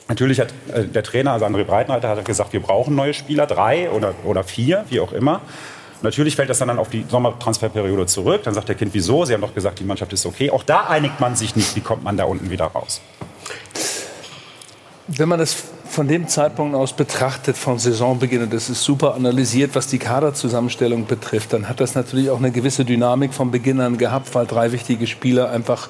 Natürlich 0.09 0.41
hat 0.41 0.55
äh, 0.73 0.85
der 0.85 1.03
Trainer, 1.03 1.33
also 1.33 1.45
André 1.45 1.65
Breitenreiter, 1.65 2.09
hat 2.09 2.25
gesagt, 2.25 2.55
wir 2.55 2.61
brauchen 2.61 2.95
neue 2.95 3.13
Spieler, 3.13 3.47
drei 3.47 3.91
oder, 3.91 4.15
oder 4.25 4.43
vier, 4.43 4.87
wie 4.89 5.01
auch 5.01 5.13
immer. 5.13 5.43
Natürlich 6.03 6.37
fällt 6.37 6.49
das 6.49 6.59
dann 6.59 6.79
auf 6.79 6.89
die 6.89 7.05
Sommertransferperiode 7.09 8.07
zurück. 8.07 8.43
Dann 8.45 8.55
sagt 8.55 8.69
der 8.69 8.75
Kind, 8.75 8.95
wieso? 8.95 9.25
Sie 9.25 9.35
haben 9.35 9.43
doch 9.43 9.55
gesagt, 9.55 9.79
die 9.81 9.85
Mannschaft 9.85 10.13
ist 10.13 10.25
okay. 10.25 10.51
Auch 10.51 10.63
da 10.63 10.87
einigt 10.87 11.21
man 11.21 11.37
sich 11.37 11.57
nicht, 11.57 11.77
wie 11.77 11.81
kommt 11.81 12.03
man 12.03 12.17
da 12.17 12.25
unten 12.25 12.51
wieder 12.51 12.67
raus. 12.67 13.01
Wenn 15.07 15.29
man 15.29 15.39
das 15.39 15.57
von 15.91 16.07
dem 16.07 16.29
Zeitpunkt 16.29 16.77
aus 16.77 16.93
betrachtet, 16.93 17.57
von 17.57 17.81
Saisonbeginn, 17.81 18.45
und 18.45 18.53
das 18.53 18.71
ist 18.71 18.85
super 18.85 19.17
analysiert, 19.17 19.73
was 19.75 19.89
die 19.89 19.99
Kaderzusammenstellung 19.99 21.07
betrifft, 21.07 21.53
dann 21.53 21.69
hat 21.69 21.81
das 21.81 21.97
natürlich 21.97 22.31
auch 22.31 22.39
eine 22.39 22.53
gewisse 22.53 22.85
Dynamik 22.85 23.35
von 23.35 23.51
Beginn 23.51 23.81
an 23.81 23.99
gehabt, 23.99 24.33
weil 24.37 24.47
drei 24.47 24.71
wichtige 24.71 25.09
Spieler 25.09 25.51
einfach 25.51 25.89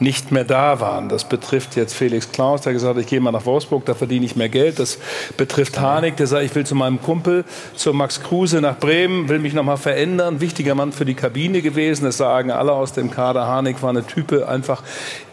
nicht 0.00 0.32
mehr 0.32 0.44
da 0.44 0.80
waren. 0.80 1.10
Das 1.10 1.24
betrifft 1.24 1.76
jetzt 1.76 1.94
Felix 1.94 2.32
Klaus, 2.32 2.62
der 2.62 2.72
gesagt 2.72 2.96
hat, 2.96 3.02
ich 3.02 3.08
gehe 3.08 3.20
mal 3.20 3.30
nach 3.30 3.44
Wolfsburg, 3.44 3.84
da 3.84 3.94
verdiene 3.94 4.24
ich 4.24 4.36
mehr 4.36 4.48
Geld. 4.48 4.78
Das 4.78 4.98
betrifft 5.36 5.78
Harnik, 5.78 6.16
der 6.16 6.26
sagt, 6.26 6.44
ich 6.44 6.54
will 6.54 6.64
zu 6.64 6.74
meinem 6.74 7.02
Kumpel, 7.02 7.44
zu 7.76 7.92
Max 7.92 8.22
Kruse 8.22 8.62
nach 8.62 8.78
Bremen, 8.78 9.28
will 9.28 9.38
mich 9.38 9.52
noch 9.52 9.64
mal 9.64 9.76
verändern. 9.76 10.40
Wichtiger 10.40 10.74
Mann 10.74 10.92
für 10.92 11.04
die 11.04 11.14
Kabine 11.14 11.60
gewesen, 11.60 12.04
das 12.04 12.16
sagen 12.16 12.50
alle 12.50 12.72
aus 12.72 12.94
dem 12.94 13.10
Kader. 13.10 13.46
Harnik 13.46 13.82
war 13.82 13.90
eine 13.90 14.06
Type 14.06 14.48
einfach 14.48 14.82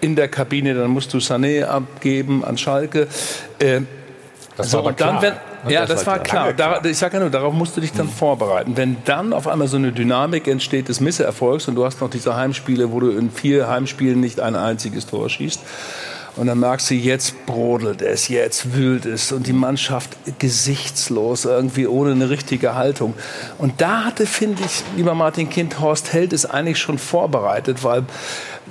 in 0.02 0.18
der 0.18 0.28
Kabine, 0.28 0.74
dann 0.74 0.90
musst 0.90 1.14
du 1.14 1.20
Sané 1.20 1.64
abgeben 1.64 2.44
an 2.44 2.58
Schalke. 2.58 3.08
Äh, 3.60 3.82
das 4.60 4.72
so, 4.72 4.78
war 4.80 4.86
und 4.86 4.98
klar. 4.98 5.22
Wenn, 5.22 5.34
ja, 5.72 5.82
das, 5.82 6.00
das 6.00 6.08
war 6.08 6.20
klar. 6.20 6.54
klar. 6.54 6.80
Da, 6.82 6.90
ich 6.90 6.98
sage 6.98 7.16
ja 7.16 7.20
nur, 7.22 7.30
darauf 7.30 7.54
musst 7.54 7.76
du 7.78 7.82
dich 7.82 7.92
dann 7.92 8.08
mhm. 8.08 8.12
vorbereiten. 8.12 8.78
Wenn 8.78 8.98
dann 9.06 9.34
auf 9.34 9.48
einmal 9.48 9.68
so 9.68 9.78
eine 9.78 9.92
Dynamik 9.92 10.48
entsteht 10.48 10.90
des 10.90 11.00
Misserfolgs 11.00 11.68
und 11.68 11.76
du 11.76 11.86
hast 11.86 12.02
noch 12.02 12.10
diese 12.10 12.36
Heimspiele, 12.36 12.92
wo 12.92 13.00
du 13.00 13.10
in 13.10 13.32
vier 13.32 13.68
Heimspielen 13.68 14.20
nicht 14.20 14.40
ein 14.40 14.56
einziges 14.56 15.08
Tor 15.08 15.30
schießt, 15.30 15.62
und 16.36 16.48
dann 16.48 16.60
merkst 16.60 16.90
du, 16.90 16.96
jetzt 16.96 17.46
brodelt 17.46 18.02
es, 18.02 18.30
jetzt 18.30 18.74
wühlt 18.74 19.06
es 19.06 19.34
und 19.34 19.46
die 19.46 19.54
Mannschaft 19.54 20.16
gesichtslos, 20.40 21.44
irgendwie 21.44 21.86
ohne 21.86 22.12
eine 22.12 22.30
richtige 22.30 22.76
Haltung. 22.76 23.14
Und 23.58 23.82
da 23.82 24.06
hatte, 24.06 24.26
finde 24.26 24.64
ich, 24.64 24.84
lieber 24.96 25.16
Martin 25.16 25.50
Kind, 25.50 25.82
Horst 25.82 26.14
Held 26.14 26.32
ist 26.32 26.46
eigentlich 26.46 26.78
schon 26.78 26.98
vorbereitet, 26.98 27.84
weil 27.84 28.06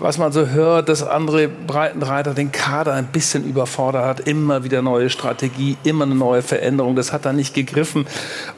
was 0.01 0.19
man 0.19 0.33
so 0.33 0.49
hört, 0.49 0.89
dass 0.89 1.03
andere 1.03 1.49
Breitenreiter 1.49 2.35
den 2.35 2.53
Kader 2.53 2.95
ein 2.95 3.07
bisschen 3.07 3.45
überfordert 3.49 4.05
hat. 4.05 4.21
Immer 4.21 4.65
wieder 4.65 4.83
neue 4.83 5.11
Strategie, 5.11 5.77
immer 5.83 6.05
eine 6.05 6.15
neue 6.15 6.43
Veränderung. 6.43 6.97
Das 6.97 7.13
hat 7.13 7.25
da 7.25 7.33
nicht 7.33 7.55
gegriffen. 7.55 8.07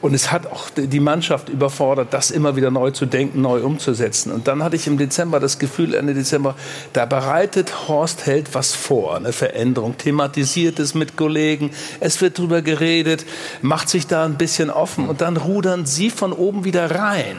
Und 0.00 0.14
es 0.14 0.30
hat 0.32 0.46
auch 0.46 0.70
die 0.70 1.00
Mannschaft 1.00 1.48
überfordert, 1.48 2.08
das 2.12 2.30
immer 2.30 2.56
wieder 2.56 2.70
neu 2.70 2.90
zu 2.90 3.06
denken, 3.06 3.40
neu 3.40 3.62
umzusetzen. 3.62 4.32
Und 4.32 4.48
dann 4.48 4.62
hatte 4.62 4.76
ich 4.76 4.86
im 4.86 4.98
Dezember 4.98 5.40
das 5.40 5.58
Gefühl, 5.58 5.94
Ende 5.94 6.14
Dezember, 6.14 6.54
da 6.92 7.06
bereitet 7.06 7.88
Horst 7.88 8.26
Held 8.26 8.54
was 8.54 8.74
vor. 8.74 9.16
Eine 9.16 9.32
Veränderung, 9.32 9.96
thematisiert 9.96 10.78
es 10.78 10.94
mit 10.94 11.16
Kollegen. 11.16 11.70
Es 12.00 12.20
wird 12.20 12.38
drüber 12.38 12.62
geredet, 12.62 13.24
macht 13.62 13.88
sich 13.88 14.06
da 14.06 14.24
ein 14.24 14.36
bisschen 14.36 14.70
offen. 14.70 15.08
Und 15.08 15.20
dann 15.20 15.36
rudern 15.36 15.86
sie 15.86 16.10
von 16.10 16.32
oben 16.32 16.64
wieder 16.64 16.90
rein 16.90 17.36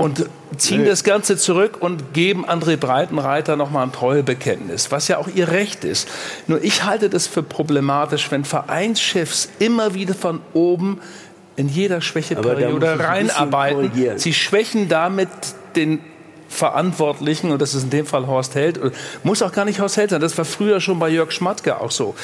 und 0.00 0.26
ziehen 0.56 0.86
das 0.86 1.04
Ganze 1.04 1.36
zurück 1.36 1.76
und 1.80 2.14
geben 2.14 2.46
André 2.46 2.76
Breitenreiter 2.76 3.56
nochmal 3.56 3.84
ein 3.84 3.92
Treuebekenntnis, 3.92 4.90
was 4.90 5.08
ja 5.08 5.18
auch 5.18 5.28
ihr 5.28 5.48
Recht 5.48 5.84
ist. 5.84 6.08
Nur 6.46 6.64
ich 6.64 6.84
halte 6.84 7.10
das 7.10 7.26
für 7.26 7.42
problematisch, 7.42 8.30
wenn 8.30 8.44
Vereinschefs 8.44 9.50
immer 9.58 9.94
wieder 9.94 10.14
von 10.14 10.40
oben 10.54 11.00
in 11.56 11.68
jeder 11.68 12.00
Schwächeperiode 12.00 12.98
reinarbeiten. 12.98 14.18
Sie 14.18 14.32
schwächen 14.32 14.88
damit 14.88 15.28
den 15.76 16.00
Verantwortlichen, 16.50 17.52
und 17.52 17.62
das 17.62 17.74
ist 17.74 17.84
in 17.84 17.90
dem 17.90 18.06
Fall 18.06 18.26
Horst 18.26 18.56
Held, 18.56 18.80
muss 19.22 19.40
auch 19.40 19.52
gar 19.52 19.64
nicht 19.64 19.80
Horst 19.80 19.96
Held 19.96 20.10
sein, 20.10 20.20
das 20.20 20.36
war 20.36 20.44
früher 20.44 20.80
schon 20.80 20.98
bei 20.98 21.08
Jörg 21.08 21.30
Schmatke 21.30 21.80
auch 21.80 21.92
so. 21.92 22.16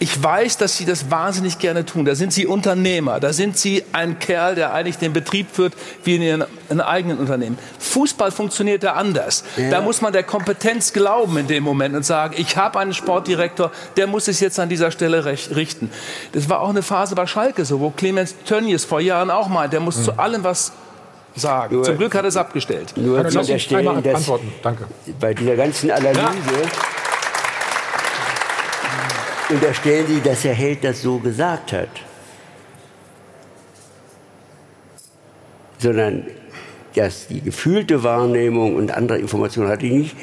Ich 0.00 0.20
weiß, 0.20 0.58
dass 0.58 0.76
Sie 0.76 0.84
das 0.84 1.10
wahnsinnig 1.10 1.58
gerne 1.58 1.86
tun. 1.86 2.04
Da 2.04 2.16
sind 2.16 2.32
Sie 2.32 2.46
Unternehmer, 2.46 3.20
da 3.20 3.32
sind 3.32 3.56
Sie 3.56 3.84
ein 3.92 4.18
Kerl, 4.18 4.56
der 4.56 4.74
eigentlich 4.74 4.98
den 4.98 5.12
Betrieb 5.12 5.46
führt 5.52 5.74
wie 6.02 6.16
in 6.16 6.22
Ihrem 6.22 6.44
eigenen 6.80 7.18
Unternehmen. 7.18 7.56
Fußball 7.78 8.32
funktioniert 8.32 8.82
da 8.82 8.94
anders. 8.94 9.44
Ja. 9.56 9.70
Da 9.70 9.80
muss 9.80 10.00
man 10.00 10.12
der 10.12 10.24
Kompetenz 10.24 10.92
glauben 10.92 11.36
in 11.38 11.46
dem 11.46 11.62
Moment 11.62 11.94
und 11.94 12.04
sagen, 12.04 12.34
ich 12.36 12.56
habe 12.56 12.80
einen 12.80 12.94
Sportdirektor, 12.94 13.70
der 13.96 14.08
muss 14.08 14.26
es 14.26 14.40
jetzt 14.40 14.58
an 14.58 14.68
dieser 14.68 14.90
Stelle 14.90 15.24
richten. 15.24 15.90
Das 16.32 16.48
war 16.50 16.60
auch 16.60 16.70
eine 16.70 16.82
Phase 16.82 17.14
bei 17.14 17.26
Schalke 17.26 17.64
so, 17.64 17.78
wo 17.80 17.90
Clemens 17.90 18.34
Tönnies 18.44 18.84
vor 18.84 19.00
Jahren 19.00 19.30
auch 19.30 19.48
mal, 19.48 19.68
der 19.68 19.80
muss 19.80 19.98
mhm. 19.98 20.04
zu 20.04 20.18
allem 20.18 20.44
was 20.44 20.72
sagen. 21.38 21.76
Nur, 21.76 21.84
Zum 21.84 21.96
Glück 21.96 22.14
hat 22.14 22.24
er 22.24 22.28
es 22.28 22.36
abgestellt. 22.36 22.94
Nur 22.96 23.26
zu 23.28 23.38
unterstellen, 23.38 24.02
dass 24.02 24.14
antworten. 24.14 24.52
Danke. 24.62 24.86
bei 25.20 25.34
dieser 25.34 25.56
ganzen 25.56 25.90
Analyse 25.90 26.20
ja. 26.20 26.34
unterstellen 29.50 30.06
Sie, 30.06 30.20
dass 30.20 30.44
Herr 30.44 30.54
Held 30.54 30.84
das 30.84 31.02
so 31.02 31.18
gesagt 31.18 31.72
hat. 31.72 31.88
Sondern 35.78 36.26
dass 36.94 37.28
die 37.28 37.40
gefühlte 37.40 38.02
Wahrnehmung 38.02 38.74
und 38.74 38.90
andere 38.90 39.18
Informationen 39.18 39.68
hatte 39.68 39.86
ich 39.86 39.92
nicht, 39.92 40.16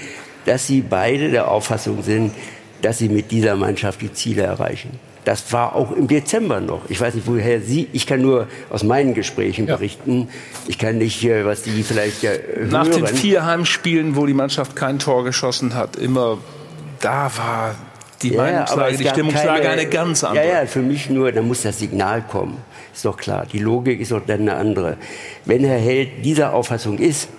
dass 0.46 0.68
sie 0.68 0.82
beide 0.82 1.32
der 1.32 1.50
Auffassung 1.50 2.04
sind, 2.04 2.34
dass 2.82 2.98
sie 2.98 3.10
mit 3.10 3.32
dieser 3.32 3.56
Mannschaft 3.56 4.02
die 4.02 4.12
Ziele 4.12 4.44
erreichen. 4.44 5.00
Das 5.26 5.52
war 5.52 5.76
auch 5.76 5.92
im 5.92 6.08
Dezember 6.08 6.62
noch. 6.62 6.84
Ich 6.88 7.02
weiß 7.02 7.16
nicht, 7.16 7.26
woher 7.26 7.60
Sie, 7.60 7.88
ich 7.94 8.06
kann 8.06 8.22
nur 8.22 8.48
aus 8.70 8.84
meinen 8.84 9.16
Gesprächen 9.16 9.68
ja. 9.68 9.76
berichten. 9.76 10.30
Ich 10.68 10.78
kann 10.78 11.00
nicht, 11.00 11.24
äh, 11.24 11.46
was 11.46 11.64
die 11.64 11.82
vielleicht 11.82 12.22
ja 12.22 12.32
hören. 12.32 12.70
Nach 12.70 12.88
den 12.88 13.08
vier 13.08 13.44
Heimspielen, 13.44 14.16
wo 14.16 14.28
die 14.28 14.36
Mannschaft 14.36 14.76
kein 14.76 15.00
Tor 15.00 15.24
geschossen 15.24 15.74
hat, 15.74 15.96
immer, 15.96 16.38
da 17.00 17.32
war 17.36 17.76
die 18.22 18.34
ja, 18.34 18.42
Meinungslage, 18.42 18.98
die 18.98 19.08
Stimmungslage 19.08 19.64
keine, 19.64 19.82
eine 19.82 19.86
ganz 19.88 20.24
andere. 20.24 20.48
Ja, 20.48 20.62
ja, 20.62 20.66
für 20.68 20.82
mich 20.82 21.10
nur, 21.10 21.32
da 21.32 21.42
muss 21.42 21.64
das 21.64 21.80
Signal 21.80 22.22
kommen. 22.22 22.60
Ist 22.94 23.04
doch 23.04 23.18
klar. 23.18 23.48
Die 23.52 23.60
Logik 23.60 24.00
ist 24.00 24.12
doch 24.12 24.22
dann 24.26 24.42
eine 24.42 24.56
andere. 24.56 24.98
Wenn 25.46 25.64
Herr 25.64 25.80
Held 25.80 26.24
dieser 26.24 26.54
Auffassung 26.54 27.00
ist, 27.00 27.30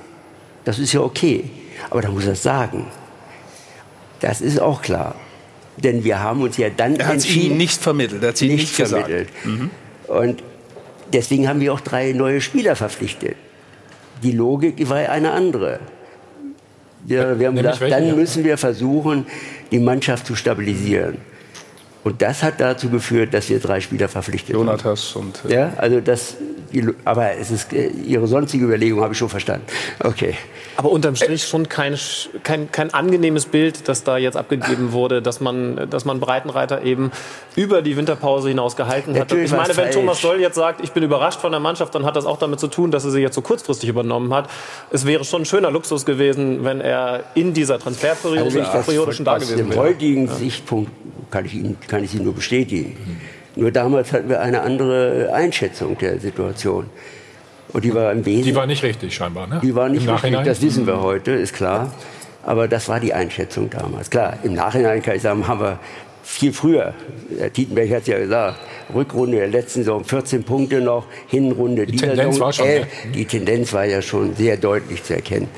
das 0.65 0.81
ist 0.81 0.93
ja 0.93 1.01
okay. 1.01 1.49
Aber 1.89 2.03
dann 2.03 2.13
muss 2.13 2.27
er 2.27 2.33
es 2.33 2.43
sagen. 2.43 2.87
Das 4.21 4.41
ist 4.41 4.61
auch 4.61 4.83
klar. 4.83 5.15
Denn 5.77 6.05
wir 6.05 6.21
haben 6.21 6.43
uns 6.43 6.57
ja 6.57 6.69
dann 6.71 6.97
er 6.97 7.11
entschieden. 7.11 7.47
Ihnen 7.47 7.57
nicht 7.59 7.83
vermittelt, 7.83 8.23
er 8.23 8.31
hat 8.31 8.37
sie 8.37 8.49
nicht, 8.49 8.79
nicht 8.79 8.89
vermittelt. 8.89 9.29
Mhm. 9.45 9.71
Und 10.09 10.43
deswegen 11.13 11.49
haben 11.49 11.61
wir 11.61 11.73
auch 11.73 11.81
drei 11.81 12.13
neue 12.13 12.41
Spieler 12.41 12.77
verpflichtet. 12.77 13.37
Die 14.23 14.33
Logik 14.33 14.89
war 14.89 14.97
eine 14.97 15.33
andere. 15.33 15.81
Wir, 17.05 17.39
wir 17.39 17.49
haben 17.49 17.57
gedacht, 17.57 17.81
dann 17.83 18.17
müssen 18.17 18.43
wir 18.43 18.57
versuchen, 18.57 19.27
die 19.71 19.79
Mannschaft 19.79 20.27
zu 20.27 20.35
stabilisieren. 20.35 21.19
Und 22.07 22.23
das 22.23 22.45
hat 22.45 22.61
dazu 22.61 22.89
geführt, 22.89 23.35
dass 23.35 23.49
wir 23.49 23.59
drei 23.59 23.81
Spieler 23.81 24.07
verpflichtet 24.09 24.55
Jonathas 24.55 25.17
haben. 25.17 25.33
und. 25.45 25.51
Äh 25.51 25.55
ja, 25.55 25.73
also 25.77 25.99
das. 26.01 26.37
Aber 27.05 27.33
es 27.33 27.51
ist, 27.51 27.73
äh, 27.73 27.89
Ihre 27.89 28.29
sonstige 28.29 28.65
Überlegung 28.65 29.01
habe 29.01 29.13
ich 29.13 29.19
schon 29.19 29.29
verstanden. 29.29 29.67
Okay. 29.99 30.35
Aber 30.77 30.91
unterm 30.91 31.17
Strich 31.17 31.45
schon 31.45 31.69
kein, 31.69 31.99
kein, 32.45 32.71
kein 32.71 32.95
angenehmes 32.95 33.47
Bild, 33.47 33.89
das 33.89 34.05
da 34.05 34.19
jetzt 34.19 34.37
abgegeben 34.37 34.93
wurde, 34.93 35.21
dass 35.21 35.41
man, 35.41 35.91
dass 35.91 36.05
man 36.05 36.21
Breitenreiter 36.21 36.83
eben 36.83 37.11
über 37.57 37.83
die 37.83 37.97
Winterpause 37.97 38.51
hinaus 38.51 38.77
gehalten 38.77 39.13
hat. 39.15 39.31
Natürlich 39.31 39.47
ich 39.47 39.57
meine, 39.57 39.69
wenn 39.69 39.75
falsch. 39.75 39.95
Thomas 39.97 40.21
Doll 40.21 40.41
jetzt 40.41 40.55
sagt, 40.55 40.85
ich 40.85 40.93
bin 40.93 41.03
überrascht 41.03 41.41
von 41.41 41.51
der 41.51 41.61
Mannschaft, 41.61 41.93
dann 41.95 42.05
hat 42.05 42.15
das 42.15 42.25
auch 42.25 42.39
damit 42.39 42.61
zu 42.61 42.69
tun, 42.69 42.93
dass 42.93 43.05
er 43.05 43.11
sie 43.11 43.21
jetzt 43.21 43.35
so 43.35 43.43
kurzfristig 43.43 43.89
übernommen 43.89 44.33
hat. 44.33 44.49
Es 44.93 45.07
wäre 45.07 45.25
schon 45.25 45.43
ein 45.43 45.47
schöner 45.47 45.73
Luxus 45.73 46.07
gewesen, 46.07 46.63
wenn 46.63 46.81
er 46.81 47.25
in 47.35 47.53
dieser 47.53 47.81
Transferperiode 47.81 48.45
Also 48.45 48.59
ich 48.61 48.69
das 48.69 48.87
periodischen 48.87 49.25
da 49.25 49.37
aus 49.37 49.43
gewesen 49.43 49.57
dem 49.57 49.71
wäre. 49.71 49.81
heutigen 49.81 50.27
Ja. 50.27 50.35
Sichtpunkt 50.35 50.93
kann 51.31 51.45
ich, 51.45 51.55
Ihnen, 51.55 51.77
kann 51.89 51.96
ich 52.05 52.11
Sie 52.11 52.21
nur 52.21 52.35
bestätigen. 52.35 52.97
Nur 53.55 53.71
damals 53.71 54.13
hatten 54.13 54.29
wir 54.29 54.41
eine 54.41 54.63
andere 54.63 55.31
Einschätzung 55.33 55.97
der 55.99 56.21
Situation. 56.21 56.87
Und 57.73 57.85
die 57.85 57.95
war 57.95 58.13
im 58.13 58.25
Wesentlichen. 58.25 58.49
Die 58.51 58.55
war 58.55 58.67
nicht 58.67 58.83
richtig, 58.83 59.15
scheinbar. 59.15 59.47
Ne? 59.47 59.61
Die 59.63 59.75
war 59.75 59.89
nicht 59.89 60.09
richtig, 60.09 60.39
das 60.45 60.63
wissen 60.63 60.87
wir 60.87 61.01
heute, 61.01 61.33
ist 61.33 61.55
klar. 61.55 61.93
Aber 62.45 62.69
das 62.69 62.89
war 62.89 63.01
die 63.01 63.13
Einschätzung 63.13 63.71
damals. 63.71 64.09
Klar, 64.09 64.39
im 64.45 64.55
Nachhinein 64.55 65.03
kann 65.03 65.17
ich 65.17 65.23
sagen, 65.23 65.49
haben 65.49 65.61
wir 65.61 65.81
viel 66.23 66.53
früher, 66.53 66.93
Herr 67.39 67.53
Tietenberg 67.53 67.91
hat 67.91 68.03
es 68.03 68.09
ja 68.09 68.19
gesagt, 68.19 68.59
Rückrunde 68.93 69.39
der 69.39 69.49
letzten 69.49 69.81
Saison 69.81 70.05
14 70.05 70.43
Punkte 70.43 70.81
noch, 70.81 71.07
Hinrunde 71.29 71.87
Die 71.87 71.93
dieser 71.93 72.09
Tendenz 72.09 72.35
Saison 72.35 72.47
war 72.47 72.53
schon, 72.53 72.67
11. 72.67 72.83
ne? 72.83 73.11
Die 73.13 73.25
Tendenz 73.25 73.73
war 73.73 73.85
ja 73.85 74.03
schon 74.03 74.35
sehr 74.35 74.57
deutlich 74.57 75.03
zu 75.05 75.15
erkennen. 75.15 75.49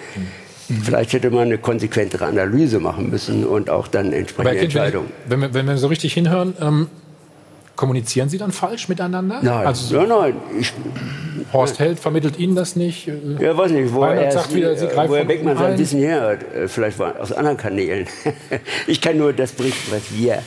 Vielleicht 0.82 1.12
hätte 1.14 1.30
man 1.30 1.42
eine 1.44 1.58
konsequentere 1.58 2.26
Analyse 2.26 2.78
machen 2.78 3.10
müssen 3.10 3.46
und 3.46 3.70
auch 3.70 3.88
dann 3.88 4.12
entsprechende 4.12 4.52
Kind, 4.58 4.64
Entscheidungen. 4.74 5.08
wenn, 5.26 5.40
wir, 5.40 5.54
wenn 5.54 5.66
wir 5.66 5.78
so 5.78 5.86
richtig 5.86 6.12
hinhören, 6.12 6.54
ähm, 6.60 6.88
kommunizieren 7.74 8.28
Sie 8.28 8.36
dann 8.38 8.52
falsch 8.52 8.88
miteinander? 8.88 9.38
Nein, 9.42 9.66
Also, 9.66 9.96
nein, 9.96 10.08
nein. 10.08 10.34
Ich, 10.60 10.72
Horst 11.52 11.78
Held 11.78 11.98
vermittelt 11.98 12.38
Ihnen 12.38 12.54
das 12.54 12.76
nicht? 12.76 13.06
ja, 13.38 13.56
weiß 13.56 13.70
nicht, 13.70 13.94
wo 13.94 14.02
Reinhard 14.02 14.26
er, 14.26 14.32
sagt 14.32 14.54
wieder, 14.54 14.76
Sie 14.76 14.86
äh, 14.86 14.92
greifen 14.92 15.10
wo 15.14 15.24
Beckmann 15.24 15.56
sein 15.56 15.72
ein. 15.72 15.78
Wissen 15.78 16.00
her 16.00 16.20
hat. 16.22 16.54
Äh, 16.54 16.68
Vielleicht 16.68 16.98
war 16.98 17.18
aus 17.20 17.32
anderen 17.32 17.56
Kanälen. 17.56 18.06
ich 18.86 19.00
kann 19.00 19.16
nur 19.16 19.32
das 19.32 19.52
berichten, 19.52 19.90
was 19.92 20.02
wir 20.14 20.42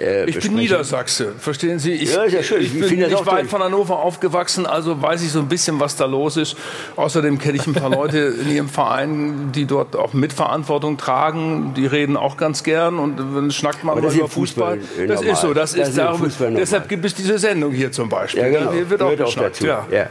äh, 0.00 0.24
Ich 0.28 0.38
bin. 0.40 0.54
Niedersachse, 0.54 1.32
verstehen 1.38 1.78
Sie? 1.78 1.92
Ich, 1.92 2.14
Ja, 2.14 2.24
ist 2.24 2.32
ja 2.32 2.42
schön. 2.42 2.60
ich 2.62 2.74
Ich 2.74 2.88
bin 2.88 2.98
nicht 2.98 3.10
weit 3.26 3.40
toll. 3.40 3.44
von 3.46 3.62
Hannover 3.62 3.98
aufgewachsen, 3.98 4.66
also 4.66 5.00
weiß 5.00 5.22
ich 5.22 5.30
so 5.30 5.38
ein 5.40 5.48
bisschen, 5.48 5.78
was 5.80 5.96
da 5.96 6.06
los 6.06 6.36
ist. 6.36 6.56
Außerdem 6.96 7.38
kenne 7.38 7.56
ich 7.56 7.66
ein 7.66 7.74
paar 7.74 7.90
Leute 7.96 8.18
in 8.40 8.50
Ihrem 8.54 8.68
Verein, 8.68 9.52
die 9.52 9.64
dort 9.66 9.96
auch 9.96 10.12
Mitverantwortung 10.12 10.96
tragen. 10.96 11.74
Die 11.76 11.86
reden 11.86 12.16
auch 12.16 12.36
ganz 12.36 12.62
gern 12.62 12.98
und 12.98 13.16
dann 13.18 13.50
schnackt 13.50 13.84
man 13.84 13.98
über 13.98 14.10
Fußball, 14.10 14.28
Fußball. 14.28 14.78
Das 15.08 15.20
normal. 15.20 15.32
ist 15.32 15.40
so, 15.40 15.54
das, 15.54 15.72
Das 15.74 15.88
ist 15.90 15.98
darum. 15.98 16.30
Deshalb 16.56 16.88
gibt 16.88 17.04
es 17.04 17.14
diese 17.14 17.38
Sendung 17.38 17.72
hier 17.72 17.92
zum 17.92 18.08
Beispiel. 18.08 18.42
Ja, 18.42 18.48
genau. 18.48 18.72
Hier 18.72 18.88
wird 18.90 19.02
auch 19.02 19.12
auch 19.12 19.16
geschnackt. 19.16 19.56
dazu. 19.56 19.66
Ja. 19.66 19.86
Ja. 19.90 20.06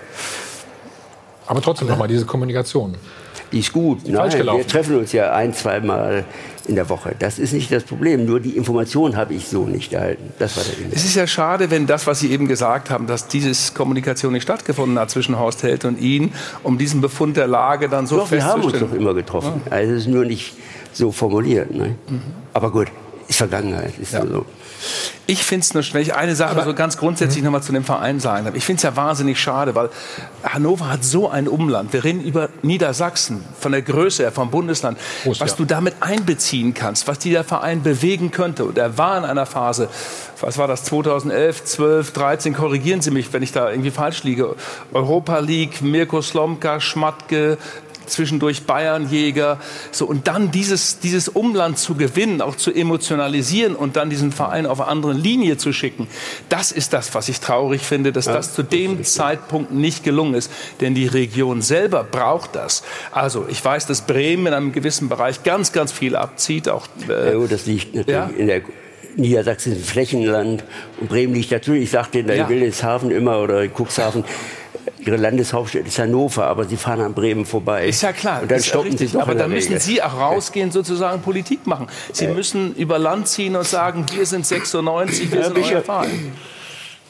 Aber 1.47 1.61
trotzdem 1.61 1.87
nochmal 1.87 2.07
diese 2.07 2.25
Kommunikation. 2.25 2.95
Die 3.51 3.59
ist 3.59 3.71
gut. 3.71 3.99
Nein, 4.07 4.31
wir 4.33 4.67
treffen 4.67 4.97
uns 4.97 5.11
ja 5.11 5.31
ein, 5.31 5.53
zweimal 5.53 6.25
in 6.65 6.75
der 6.75 6.89
Woche. 6.89 7.15
Das 7.17 7.39
ist 7.39 7.53
nicht 7.53 7.71
das 7.71 7.83
Problem. 7.83 8.25
Nur 8.25 8.39
die 8.39 8.51
Information 8.57 9.15
habe 9.15 9.33
ich 9.33 9.47
so 9.47 9.65
nicht 9.65 9.93
erhalten. 9.93 10.33
Das 10.39 10.57
war 10.57 10.63
der 10.63 10.77
Inhalt. 10.77 10.95
Es 10.95 11.05
ist 11.05 11.15
ja 11.15 11.27
schade, 11.27 11.71
wenn 11.71 11.87
das, 11.87 12.07
was 12.07 12.19
Sie 12.19 12.31
eben 12.31 12.47
gesagt 12.47 12.89
haben, 12.89 13.07
dass 13.07 13.27
diese 13.27 13.73
Kommunikation 13.73 14.33
nicht 14.33 14.43
stattgefunden 14.43 14.97
hat 14.99 15.09
zwischen 15.09 15.37
Horst 15.39 15.63
Held 15.63 15.85
und 15.85 15.99
Ihnen, 15.99 16.33
um 16.63 16.77
diesen 16.77 17.01
Befund 17.01 17.37
der 17.37 17.47
Lage 17.47 17.89
dann 17.89 18.07
so 18.07 18.17
Doch, 18.17 18.31
wir 18.31 18.43
haben 18.43 18.61
uns 18.61 18.71
festzustellen. 18.71 18.91
doch 18.91 18.99
immer 18.99 19.13
getroffen. 19.13 19.61
Also 19.69 19.93
es 19.93 20.01
ist 20.01 20.07
nur 20.07 20.25
nicht 20.25 20.55
so 20.93 21.11
formuliert. 21.11 21.73
Ne? 21.73 21.95
Aber 22.53 22.71
gut, 22.71 22.87
ist 23.27 23.37
Vergangenheit. 23.37 23.97
Ist 23.99 24.11
so. 24.11 24.45
Ich 25.27 25.43
finde 25.43 25.63
es 25.63 25.73
nur 25.73 25.81
schwer. 25.81 26.01
Ich 26.01 26.13
eine 26.13 26.35
Sache 26.35 26.61
so 26.63 26.73
ganz 26.75 26.97
grundsätzlich 26.97 27.41
Mhm. 27.41 27.45
noch 27.45 27.51
mal 27.53 27.61
zu 27.61 27.71
dem 27.71 27.83
Verein 27.83 28.19
sagen 28.19 28.45
darf. 28.45 28.53
Ich 28.55 28.65
finde 28.65 28.77
es 28.77 28.83
ja 28.83 28.95
wahnsinnig 28.95 29.39
schade, 29.39 29.73
weil 29.73 29.89
Hannover 30.43 30.91
hat 30.91 31.03
so 31.03 31.29
ein 31.29 31.47
Umland. 31.47 31.91
Wir 31.93 32.03
reden 32.03 32.21
über 32.21 32.49
Niedersachsen, 32.61 33.43
von 33.59 33.71
der 33.71 33.81
Größe 33.81 34.23
her, 34.23 34.31
vom 34.31 34.51
Bundesland. 34.51 34.99
Groß, 35.23 35.39
was 35.39 35.51
ja. 35.51 35.57
du 35.57 35.65
damit 35.65 35.95
einbeziehen 36.01 36.75
kannst, 36.75 37.07
was 37.07 37.17
dieser 37.17 37.43
Verein 37.43 37.81
bewegen 37.81 38.29
könnte. 38.29 38.65
Und 38.65 38.77
er 38.77 38.97
war 38.99 39.17
in 39.17 39.23
einer 39.23 39.47
Phase, 39.47 39.89
was 40.39 40.59
war 40.59 40.67
das, 40.67 40.83
2011, 40.83 41.63
12, 41.63 42.11
13, 42.11 42.53
korrigieren 42.53 43.01
Sie 43.01 43.09
mich, 43.09 43.33
wenn 43.33 43.41
ich 43.41 43.51
da 43.51 43.71
irgendwie 43.71 43.91
falsch 43.91 44.23
liege. 44.23 44.55
Europa 44.93 45.39
League, 45.39 45.81
Mirko 45.81 46.21
Slomka, 46.21 46.79
Schmatke, 46.79 47.57
zwischendurch 48.07 48.63
Bayernjäger. 48.63 49.59
So, 49.91 50.05
und 50.05 50.27
dann 50.27 50.51
dieses, 50.51 50.99
dieses 50.99 51.27
Umland 51.29 51.77
zu 51.77 51.95
gewinnen, 51.95 52.41
auch 52.41 52.55
zu 52.55 52.71
emotionalisieren 52.73 53.75
und 53.75 53.95
dann 53.95 54.09
diesen 54.09 54.31
Verein 54.31 54.65
auf 54.65 54.81
eine 54.81 54.89
andere 54.89 55.13
Linie 55.13 55.57
zu 55.57 55.73
schicken, 55.73 56.07
das 56.49 56.71
ist 56.71 56.93
das, 56.93 57.13
was 57.15 57.29
ich 57.29 57.39
traurig 57.39 57.81
finde, 57.81 58.11
dass 58.11 58.25
das 58.25 58.53
zu 58.53 58.63
dem 58.63 59.03
Zeitpunkt 59.03 59.71
nicht 59.71 60.03
gelungen 60.03 60.35
ist. 60.35 60.51
Denn 60.81 60.95
die 60.95 61.07
Region 61.07 61.61
selber 61.61 62.03
braucht 62.03 62.55
das. 62.55 62.83
Also, 63.11 63.45
ich 63.49 63.63
weiß, 63.63 63.85
dass 63.87 64.01
Bremen 64.01 64.47
in 64.47 64.53
einem 64.53 64.71
gewissen 64.71 65.09
Bereich 65.09 65.43
ganz, 65.43 65.71
ganz 65.71 65.91
viel 65.91 66.15
abzieht. 66.15 66.69
Auch, 66.69 66.87
äh, 67.09 67.33
Ja, 67.37 67.47
das 67.47 67.65
liegt 67.65 67.95
natürlich 67.95 68.07
Ja. 68.15 68.29
in 68.37 68.47
der 68.47 68.61
Niedersachsen 69.17 69.71
ist 69.71 69.77
ein 69.79 69.83
Flächenland 69.85 70.63
und 70.99 71.07
Bremen 71.07 71.33
liegt 71.33 71.51
natürlich, 71.51 71.83
ich 71.83 71.91
sagte 71.91 72.19
in 72.19 72.27
Ja. 72.27 72.49
Wilhelmshaven 72.49 73.11
immer 73.11 73.39
oder 73.39 73.63
in 73.63 73.71
Cuxhaven, 73.73 74.25
ihre 74.99 75.17
Landeshauptstadt 75.17 75.85
ist 75.87 75.99
Hannover, 75.99 76.45
aber 76.45 76.65
sie 76.65 76.77
fahren 76.77 77.01
an 77.01 77.13
Bremen 77.13 77.45
vorbei. 77.45 77.87
Ist 77.87 78.01
ja 78.03 78.13
klar, 78.13 78.41
Und 78.41 78.51
dann 78.51 78.59
ist 78.59 78.65
ja 78.67 78.69
stoppen 78.73 78.91
sie 78.97 79.03
richtig. 79.05 79.11
doch 79.13 79.21
aber 79.21 79.35
dann 79.35 79.49
müssen 79.51 79.73
Regel. 79.73 79.81
Sie 79.81 80.01
auch 80.01 80.19
rausgehen, 80.19 80.71
sozusagen 80.71 81.21
Politik 81.21 81.67
machen. 81.67 81.87
Sie 82.13 82.27
müssen 82.27 82.75
über 82.75 82.97
Land 82.99 83.27
ziehen 83.27 83.55
und 83.55 83.65
sagen, 83.67 84.05
wir 84.13 84.25
sind 84.25 84.45
96, 84.45 85.31
wir 85.31 85.43
sind 85.45 85.57
euer 85.57 85.81
Verein. 85.81 86.31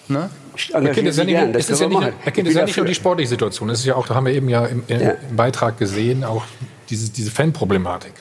Ne? 0.08 0.30
Herr 0.72 0.82
Kind, 0.92 1.08
es 1.08 1.18
ist 1.18 1.18
ja 1.18 1.24
nicht, 1.26 1.56
das 1.56 1.70
ist 1.70 1.82
ja 1.82 1.88
nicht, 1.88 2.14
es 2.48 2.54
ja 2.54 2.66
nicht 2.66 2.78
nur 2.78 2.86
die 2.86 2.96
sportliche 2.96 3.30
Situation. 3.30 3.70
Es 3.70 3.80
ist 3.80 3.86
ja 3.86 3.96
auch, 3.96 4.08
da 4.08 4.16
haben 4.16 4.26
wir 4.26 4.34
eben 4.34 4.48
ja 4.50 4.66
im, 4.66 4.84
im, 4.88 5.02
Ja. 5.02 5.12
im 5.30 5.36
Beitrag 5.36 5.78
gesehen, 5.78 6.24
auch 6.24 6.44
diese, 6.90 7.10
diese 7.12 7.32
Fan-Problematik. 7.32 8.14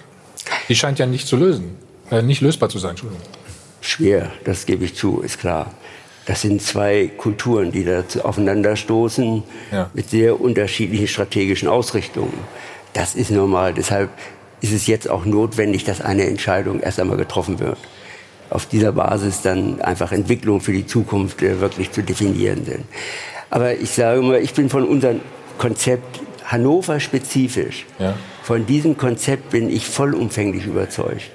Die 0.68 0.74
scheint 0.74 0.98
ja 0.98 1.06
nicht 1.06 1.28
zu 1.28 1.36
lösen, 1.36 1.76
äh, 2.10 2.22
nicht 2.22 2.40
lösbar 2.40 2.68
zu 2.70 2.78
sein. 2.78 2.90
Entschuldigung. 2.90 3.22
Schwer, 3.80 4.32
das 4.44 4.66
gebe 4.66 4.84
ich 4.84 4.94
zu, 4.96 5.20
ist 5.20 5.38
klar. 5.38 5.70
Das 6.26 6.40
sind 6.40 6.62
zwei 6.62 7.10
Kulturen, 7.16 7.70
die 7.70 7.84
da 7.84 8.02
aufeinanderstoßen 8.22 9.42
Ja. 9.72 9.90
mit 9.92 10.10
sehr 10.10 10.40
unterschiedlichen 10.40 11.08
strategischen 11.08 11.68
Ausrichtungen. 11.68 12.38
Das 12.94 13.14
ist 13.14 13.30
normal. 13.30 13.74
Deshalb 13.74 14.10
ist 14.60 14.72
es 14.72 14.86
jetzt 14.86 15.10
auch 15.10 15.24
notwendig, 15.26 15.84
dass 15.84 16.00
eine 16.00 16.26
Entscheidung 16.26 16.80
erst 16.80 16.98
einmal 16.98 17.16
getroffen 17.18 17.58
wird. 17.58 17.76
Auf 18.50 18.66
dieser 18.66 18.92
Basis 18.92 19.42
dann 19.42 19.80
einfach 19.82 20.12
Entwicklung 20.12 20.60
für 20.60 20.72
die 20.72 20.86
Zukunft 20.86 21.42
äh, 21.42 21.60
wirklich 21.60 21.90
zu 21.90 22.02
definieren 22.02 22.64
sind. 22.64 22.84
Aber 23.50 23.74
ich 23.74 23.90
sage 23.90 24.22
mal, 24.22 24.40
ich 24.40 24.54
bin 24.54 24.70
von 24.70 24.84
unserem 24.88 25.20
Konzept 25.58 26.20
Hannover 26.44 27.00
spezifisch. 27.00 27.86
Ja. 27.98 28.14
Von 28.42 28.66
diesem 28.66 28.96
Konzept 28.96 29.50
bin 29.50 29.68
ich 29.70 29.86
vollumfänglich 29.86 30.66
überzeugt. 30.66 31.30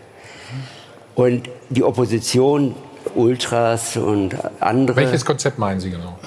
Und 1.15 1.49
die 1.69 1.83
Opposition, 1.83 2.75
Ultras 3.15 3.97
und 3.97 4.35
andere. 4.59 4.97
Welches 4.97 5.25
Konzept 5.25 5.57
meinen 5.59 5.79
Sie 5.79 5.89
genau? 5.91 6.17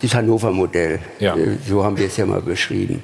Das 0.00 0.14
Hannover-Modell. 0.14 0.98
Ja. 1.18 1.36
Äh, 1.36 1.56
So 1.66 1.84
haben 1.84 1.98
wir 1.98 2.06
es 2.06 2.16
ja 2.16 2.26
mal 2.26 2.40
beschrieben. 2.40 3.02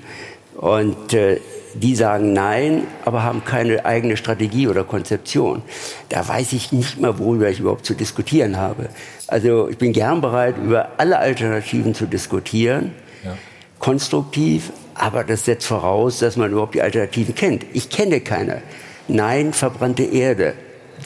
Und 0.56 1.12
äh, 1.12 1.40
die 1.74 1.94
sagen 1.94 2.32
Nein, 2.32 2.84
aber 3.04 3.22
haben 3.22 3.44
keine 3.44 3.84
eigene 3.84 4.16
Strategie 4.16 4.66
oder 4.68 4.84
Konzeption. 4.84 5.60
Da 6.08 6.26
weiß 6.26 6.54
ich 6.54 6.72
nicht 6.72 6.98
mal, 6.98 7.18
worüber 7.18 7.50
ich 7.50 7.60
überhaupt 7.60 7.84
zu 7.84 7.92
diskutieren 7.94 8.56
habe. 8.56 8.88
Also 9.28 9.68
ich 9.68 9.76
bin 9.76 9.92
gern 9.92 10.22
bereit, 10.22 10.54
über 10.56 10.92
alle 10.96 11.18
Alternativen 11.18 11.94
zu 11.94 12.06
diskutieren, 12.06 12.92
Ja. 13.24 13.36
konstruktiv, 13.78 14.72
aber 14.94 15.22
das 15.24 15.44
setzt 15.44 15.66
voraus, 15.66 16.20
dass 16.20 16.38
man 16.38 16.50
überhaupt 16.52 16.74
die 16.74 16.80
Alternativen 16.82 17.34
kennt. 17.34 17.66
Ich 17.74 17.90
kenne 17.90 18.20
keine. 18.20 18.62
Nein, 19.08 19.52
verbrannte 19.52 20.04
Erde. 20.04 20.54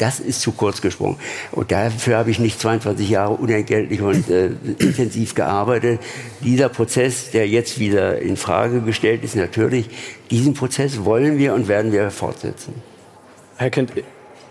Das 0.00 0.18
ist 0.18 0.40
zu 0.40 0.52
kurz 0.52 0.80
gesprungen. 0.80 1.18
Und 1.52 1.70
dafür 1.70 2.16
habe 2.16 2.30
ich 2.30 2.38
nicht 2.38 2.58
22 2.58 3.10
Jahre 3.10 3.34
unentgeltlich 3.34 4.00
und 4.00 4.30
äh, 4.30 4.46
intensiv 4.78 5.34
gearbeitet. 5.34 6.00
Dieser 6.40 6.70
Prozess, 6.70 7.30
der 7.32 7.46
jetzt 7.46 7.78
wieder 7.78 8.18
in 8.18 8.38
Frage 8.38 8.80
gestellt 8.80 9.22
ist, 9.24 9.36
natürlich, 9.36 9.90
diesen 10.30 10.54
Prozess 10.54 11.04
wollen 11.04 11.36
wir 11.36 11.52
und 11.52 11.68
werden 11.68 11.92
wir 11.92 12.10
fortsetzen. 12.10 12.72
Herr 13.58 13.68
Kind, 13.68 13.92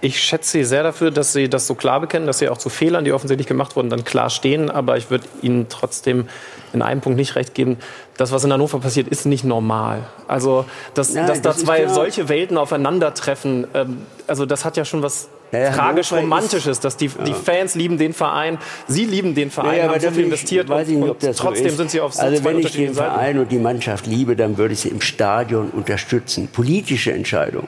ich 0.01 0.19
schätze 0.21 0.51
Sie 0.51 0.63
sehr 0.63 0.83
dafür, 0.83 1.09
dass 1.09 1.33
Sie 1.33 1.49
das 1.49 1.65
so 1.65 1.73
klar 1.73 1.99
bekennen, 1.99 2.27
dass 2.27 2.37
Sie 2.37 2.47
auch 2.47 2.59
zu 2.59 2.69
Fehlern, 2.69 3.03
die 3.03 3.11
offensichtlich 3.11 3.47
gemacht 3.47 3.75
wurden, 3.75 3.89
dann 3.89 4.03
klar 4.03 4.29
stehen. 4.29 4.69
Aber 4.69 4.97
ich 4.97 5.09
würde 5.09 5.25
Ihnen 5.41 5.65
trotzdem 5.67 6.27
in 6.73 6.83
einem 6.83 7.01
Punkt 7.01 7.17
nicht 7.17 7.35
recht 7.35 7.55
geben. 7.55 7.77
Das, 8.17 8.31
was 8.31 8.43
in 8.43 8.53
Hannover 8.53 8.79
passiert, 8.79 9.07
ist 9.07 9.25
nicht 9.25 9.45
normal. 9.45 10.05
Also, 10.27 10.65
dass, 10.93 11.15
Nein, 11.15 11.25
dass 11.25 11.41
da 11.41 11.49
das 11.49 11.57
ist 11.57 11.65
zwei 11.65 11.87
solche 11.87 12.29
Welten 12.29 12.55
aufeinandertreffen, 12.59 13.67
ähm, 13.73 13.97
also 14.27 14.45
das 14.45 14.63
hat 14.63 14.77
ja 14.77 14.85
schon 14.85 15.01
was 15.01 15.27
Naja, 15.51 15.71
tragisch 15.71 16.11
Hannover 16.11 16.25
Romantisches, 16.25 16.79
dass 16.79 16.97
die, 16.97 17.07
die 17.07 17.33
Fans 17.33 17.75
lieben 17.75 17.97
den 17.97 18.13
Verein, 18.13 18.57
Sie 18.87 19.05
lieben 19.05 19.33
den 19.35 19.49
Verein, 19.49 19.71
Naja, 19.71 19.83
aber 19.85 19.93
haben 19.93 20.01
so 20.01 20.11
viel 20.11 20.25
investiert 20.25 20.69
ich 20.69 20.87
nicht, 20.87 21.09
und, 21.09 21.21
so 21.21 21.33
trotzdem 21.33 21.67
ist. 21.67 21.77
sind 21.77 21.91
Sie 21.91 21.99
auf 22.01 22.13
so 22.13 22.21
Also 22.21 22.41
zwei 22.41 22.49
wenn 22.49 22.59
ich 22.59 22.71
den 22.71 22.93
Seiten. 22.93 23.11
Verein 23.11 23.39
und 23.39 23.51
die 23.51 23.57
Mannschaft 23.57 24.05
liebe, 24.05 24.35
dann 24.35 24.57
würde 24.57 24.73
ich 24.73 24.81
sie 24.81 24.89
im 24.89 25.01
Stadion 25.01 25.69
unterstützen. 25.69 26.47
Politische 26.47 27.11
Entscheidungen 27.13 27.67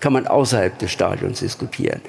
kann 0.00 0.12
man 0.12 0.26
außerhalb 0.26 0.78
des 0.78 0.90
Stadions 0.90 1.40
diskutieren. 1.40 2.00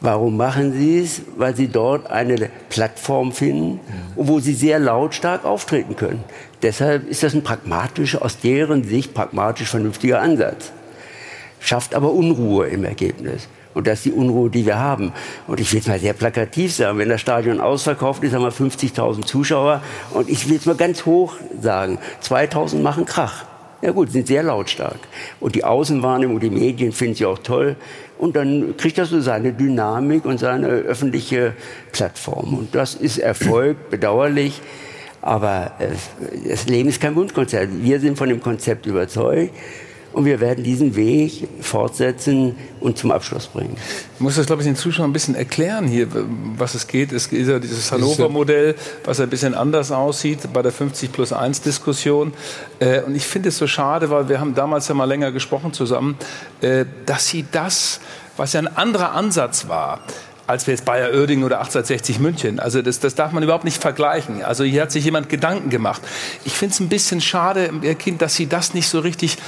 Warum 0.00 0.36
machen 0.36 0.72
sie 0.72 0.98
es? 0.98 1.22
Weil 1.36 1.54
sie 1.54 1.68
dort 1.68 2.10
eine 2.10 2.50
Plattform 2.70 3.30
finden, 3.30 3.78
wo 4.16 4.40
sie 4.40 4.54
sehr 4.54 4.80
lautstark 4.80 5.44
auftreten 5.44 5.94
können. 5.94 6.24
Deshalb 6.62 7.08
ist 7.08 7.22
das 7.22 7.34
ein 7.34 7.44
pragmatischer, 7.44 8.22
aus 8.24 8.38
deren 8.38 8.82
Sicht 8.82 9.14
pragmatisch 9.14 9.68
vernünftiger 9.68 10.20
Ansatz. 10.20 10.72
Schafft 11.60 11.94
aber 11.94 12.10
Unruhe 12.12 12.66
im 12.66 12.84
Ergebnis. 12.84 13.48
Und 13.74 13.86
das 13.86 13.98
ist 13.98 14.04
die 14.06 14.12
Unruhe, 14.12 14.50
die 14.50 14.66
wir 14.66 14.78
haben. 14.78 15.12
Und 15.46 15.60
ich 15.60 15.72
will 15.72 15.80
es 15.80 15.86
mal 15.86 15.98
sehr 15.98 16.12
plakativ 16.12 16.74
sagen, 16.74 16.98
wenn 16.98 17.08
das 17.08 17.20
Stadion 17.20 17.60
ausverkauft 17.60 18.22
ist, 18.24 18.34
haben 18.34 18.42
wir 18.42 18.52
50.000 18.52 19.24
Zuschauer. 19.24 19.82
Und 20.12 20.28
ich 20.28 20.48
will 20.48 20.56
es 20.56 20.66
mal 20.66 20.76
ganz 20.76 21.06
hoch 21.06 21.34
sagen, 21.60 21.98
2.000 22.22 22.80
machen 22.80 23.04
Krach. 23.04 23.44
Ja 23.82 23.90
gut, 23.90 24.12
sind 24.12 24.28
sehr 24.28 24.44
lautstark. 24.44 24.98
Und 25.40 25.56
die 25.56 25.64
Außenwahrnehmung, 25.64 26.38
die 26.38 26.50
Medien 26.50 26.92
finden 26.92 27.16
sie 27.16 27.26
auch 27.26 27.38
toll. 27.38 27.74
Und 28.16 28.36
dann 28.36 28.76
kriegt 28.76 28.96
das 28.96 29.08
so 29.08 29.20
seine 29.20 29.52
Dynamik 29.52 30.24
und 30.24 30.38
seine 30.38 30.68
öffentliche 30.68 31.54
Plattform. 31.90 32.54
Und 32.54 32.74
das 32.76 32.94
ist 32.94 33.18
Erfolg, 33.18 33.76
bedauerlich. 33.90 34.60
Aber 35.20 35.72
äh, 35.80 36.48
das 36.48 36.68
Leben 36.68 36.88
ist 36.88 37.00
kein 37.00 37.16
Wunschkonzert. 37.16 37.70
Wir 37.72 37.98
sind 37.98 38.16
von 38.16 38.28
dem 38.28 38.40
Konzept 38.40 38.86
überzeugt. 38.86 39.52
Und 40.12 40.24
wir 40.26 40.40
werden 40.40 40.62
diesen 40.62 40.94
Weg 40.94 41.48
fortsetzen 41.60 42.54
und 42.80 42.98
zum 42.98 43.10
Abschluss 43.10 43.46
bringen. 43.46 43.76
Ich 44.14 44.20
muss 44.20 44.36
das, 44.36 44.46
glaube 44.46 44.62
ich, 44.62 44.68
den 44.68 44.76
Zuschauern 44.76 45.10
ein 45.10 45.12
bisschen 45.12 45.34
erklären 45.34 45.86
hier, 45.86 46.06
was 46.56 46.74
es 46.74 46.86
geht. 46.86 47.12
Es 47.12 47.28
ist 47.28 47.48
ja 47.48 47.58
dieses 47.58 47.90
Hannover-Modell, 47.90 48.74
was 49.04 49.20
ein 49.20 49.30
bisschen 49.30 49.54
anders 49.54 49.90
aussieht 49.90 50.40
bei 50.52 50.62
der 50.62 50.72
50 50.72 51.12
plus 51.12 51.32
1 51.32 51.62
Diskussion. 51.62 52.34
Äh, 52.78 53.02
und 53.02 53.14
ich 53.14 53.24
finde 53.26 53.48
es 53.48 53.58
so 53.58 53.66
schade, 53.66 54.10
weil 54.10 54.28
wir 54.28 54.38
haben 54.38 54.54
damals 54.54 54.88
ja 54.88 54.94
mal 54.94 55.04
länger 55.04 55.32
gesprochen 55.32 55.72
zusammen, 55.72 56.16
äh, 56.60 56.84
dass 57.06 57.28
sie 57.28 57.46
das, 57.50 58.00
was 58.36 58.52
ja 58.52 58.60
ein 58.60 58.76
anderer 58.76 59.12
Ansatz 59.12 59.68
war, 59.68 60.00
als 60.46 60.66
wir 60.66 60.74
jetzt 60.74 60.84
Bayer 60.84 61.12
Oerding 61.14 61.44
oder 61.44 61.58
1860 61.58 62.18
München. 62.18 62.58
Also 62.58 62.82
das, 62.82 63.00
das 63.00 63.14
darf 63.14 63.32
man 63.32 63.42
überhaupt 63.42 63.64
nicht 63.64 63.80
vergleichen. 63.80 64.42
Also 64.42 64.64
hier 64.64 64.82
hat 64.82 64.92
sich 64.92 65.04
jemand 65.04 65.28
Gedanken 65.28 65.70
gemacht. 65.70 66.02
Ich 66.44 66.54
finde 66.54 66.74
es 66.74 66.80
ein 66.80 66.88
bisschen 66.88 67.20
schade, 67.20 67.70
Ihr 67.82 67.94
Kind, 67.94 68.22
dass 68.22 68.34
Sie 68.34 68.46
das 68.46 68.74
nicht 68.74 68.88
so 68.88 69.00
richtig 69.00 69.38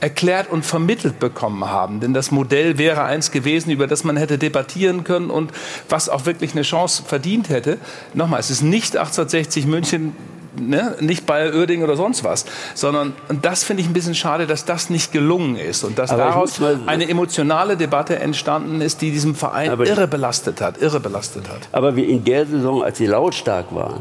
erklärt 0.00 0.50
und 0.50 0.64
vermittelt 0.64 1.18
bekommen 1.18 1.64
haben. 1.66 2.00
Denn 2.00 2.14
das 2.14 2.30
Modell 2.30 2.78
wäre 2.78 3.04
eins 3.04 3.30
gewesen, 3.30 3.70
über 3.70 3.86
das 3.86 4.04
man 4.04 4.16
hätte 4.16 4.38
debattieren 4.38 5.04
können 5.04 5.30
und 5.30 5.52
was 5.88 6.08
auch 6.08 6.26
wirklich 6.26 6.52
eine 6.52 6.62
Chance 6.62 7.02
verdient 7.06 7.48
hätte. 7.48 7.78
Nochmal, 8.14 8.40
es 8.40 8.50
ist 8.50 8.62
nicht 8.62 8.96
1860 8.96 9.66
München 9.66 10.14
ne, 10.58 10.94
nicht 11.00 11.26
bei 11.26 11.52
Oerding 11.52 11.82
oder 11.82 11.96
sonst 11.96 12.24
was, 12.24 12.44
sondern 12.74 13.12
und 13.28 13.44
das 13.44 13.64
finde 13.64 13.82
ich 13.82 13.88
ein 13.88 13.92
bisschen 13.92 14.14
schade, 14.14 14.46
dass 14.46 14.64
das 14.64 14.90
nicht 14.90 15.12
gelungen 15.12 15.56
ist 15.56 15.84
und 15.84 15.98
dass 15.98 16.10
Aber 16.10 16.24
daraus 16.24 16.60
mal- 16.60 16.78
eine 16.86 17.08
emotionale 17.08 17.76
Debatte 17.76 18.18
entstanden 18.18 18.80
ist, 18.80 19.00
die 19.02 19.10
diesem 19.10 19.34
Verein 19.34 19.70
Aber- 19.70 19.86
irre 19.86 20.06
belastet 20.08 20.60
hat, 20.60 20.80
irre 20.80 21.00
belastet 21.00 21.48
hat. 21.48 21.60
Aber 21.72 21.96
wir 21.96 22.08
in 22.08 22.24
der 22.24 22.46
Saison, 22.46 22.82
als 22.82 22.98
sie 22.98 23.06
lautstark 23.06 23.74
waren, 23.74 24.00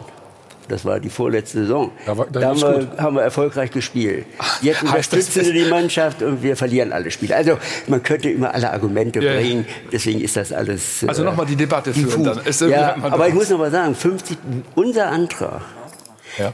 das 0.69 0.85
war 0.85 1.01
die 1.01 1.09
vorletzte 1.09 1.59
Saison, 1.59 1.91
da, 2.05 2.15
da 2.31 2.47
haben, 2.47 2.61
wir, 2.61 2.87
haben 2.97 3.15
wir 3.17 3.21
erfolgreich 3.21 3.69
gespielt. 3.71 4.25
Jetzt 4.61 4.81
unterstützen 4.83 5.43
sie 5.43 5.51
die 5.51 5.65
Mannschaft 5.65 6.21
und 6.21 6.41
wir 6.41 6.55
verlieren 6.55 6.93
alle 6.93 7.11
Spiele. 7.11 7.35
Also 7.35 7.57
man 7.87 8.01
könnte 8.01 8.29
immer 8.29 8.53
alle 8.53 8.71
Argumente 8.71 9.19
Ja, 9.19 9.33
ja. 9.33 9.39
bringen, 9.41 9.65
deswegen 9.91 10.21
ist 10.21 10.37
das 10.37 10.53
alles... 10.53 11.03
Also 11.05 11.21
äh, 11.21 11.25
noch 11.25 11.35
mal 11.35 11.45
die 11.45 11.57
Debatte 11.57 11.93
führen 11.93 12.23
dann. 12.23 12.39
Ist 12.45 12.61
ja, 12.61 12.95
aber 13.01 13.27
ich 13.27 13.33
muss 13.33 13.49
noch 13.49 13.57
mal 13.59 13.71
sagen, 13.71 13.93
50, 13.93 14.37
unser 14.75 15.07
Antrag 15.07 15.61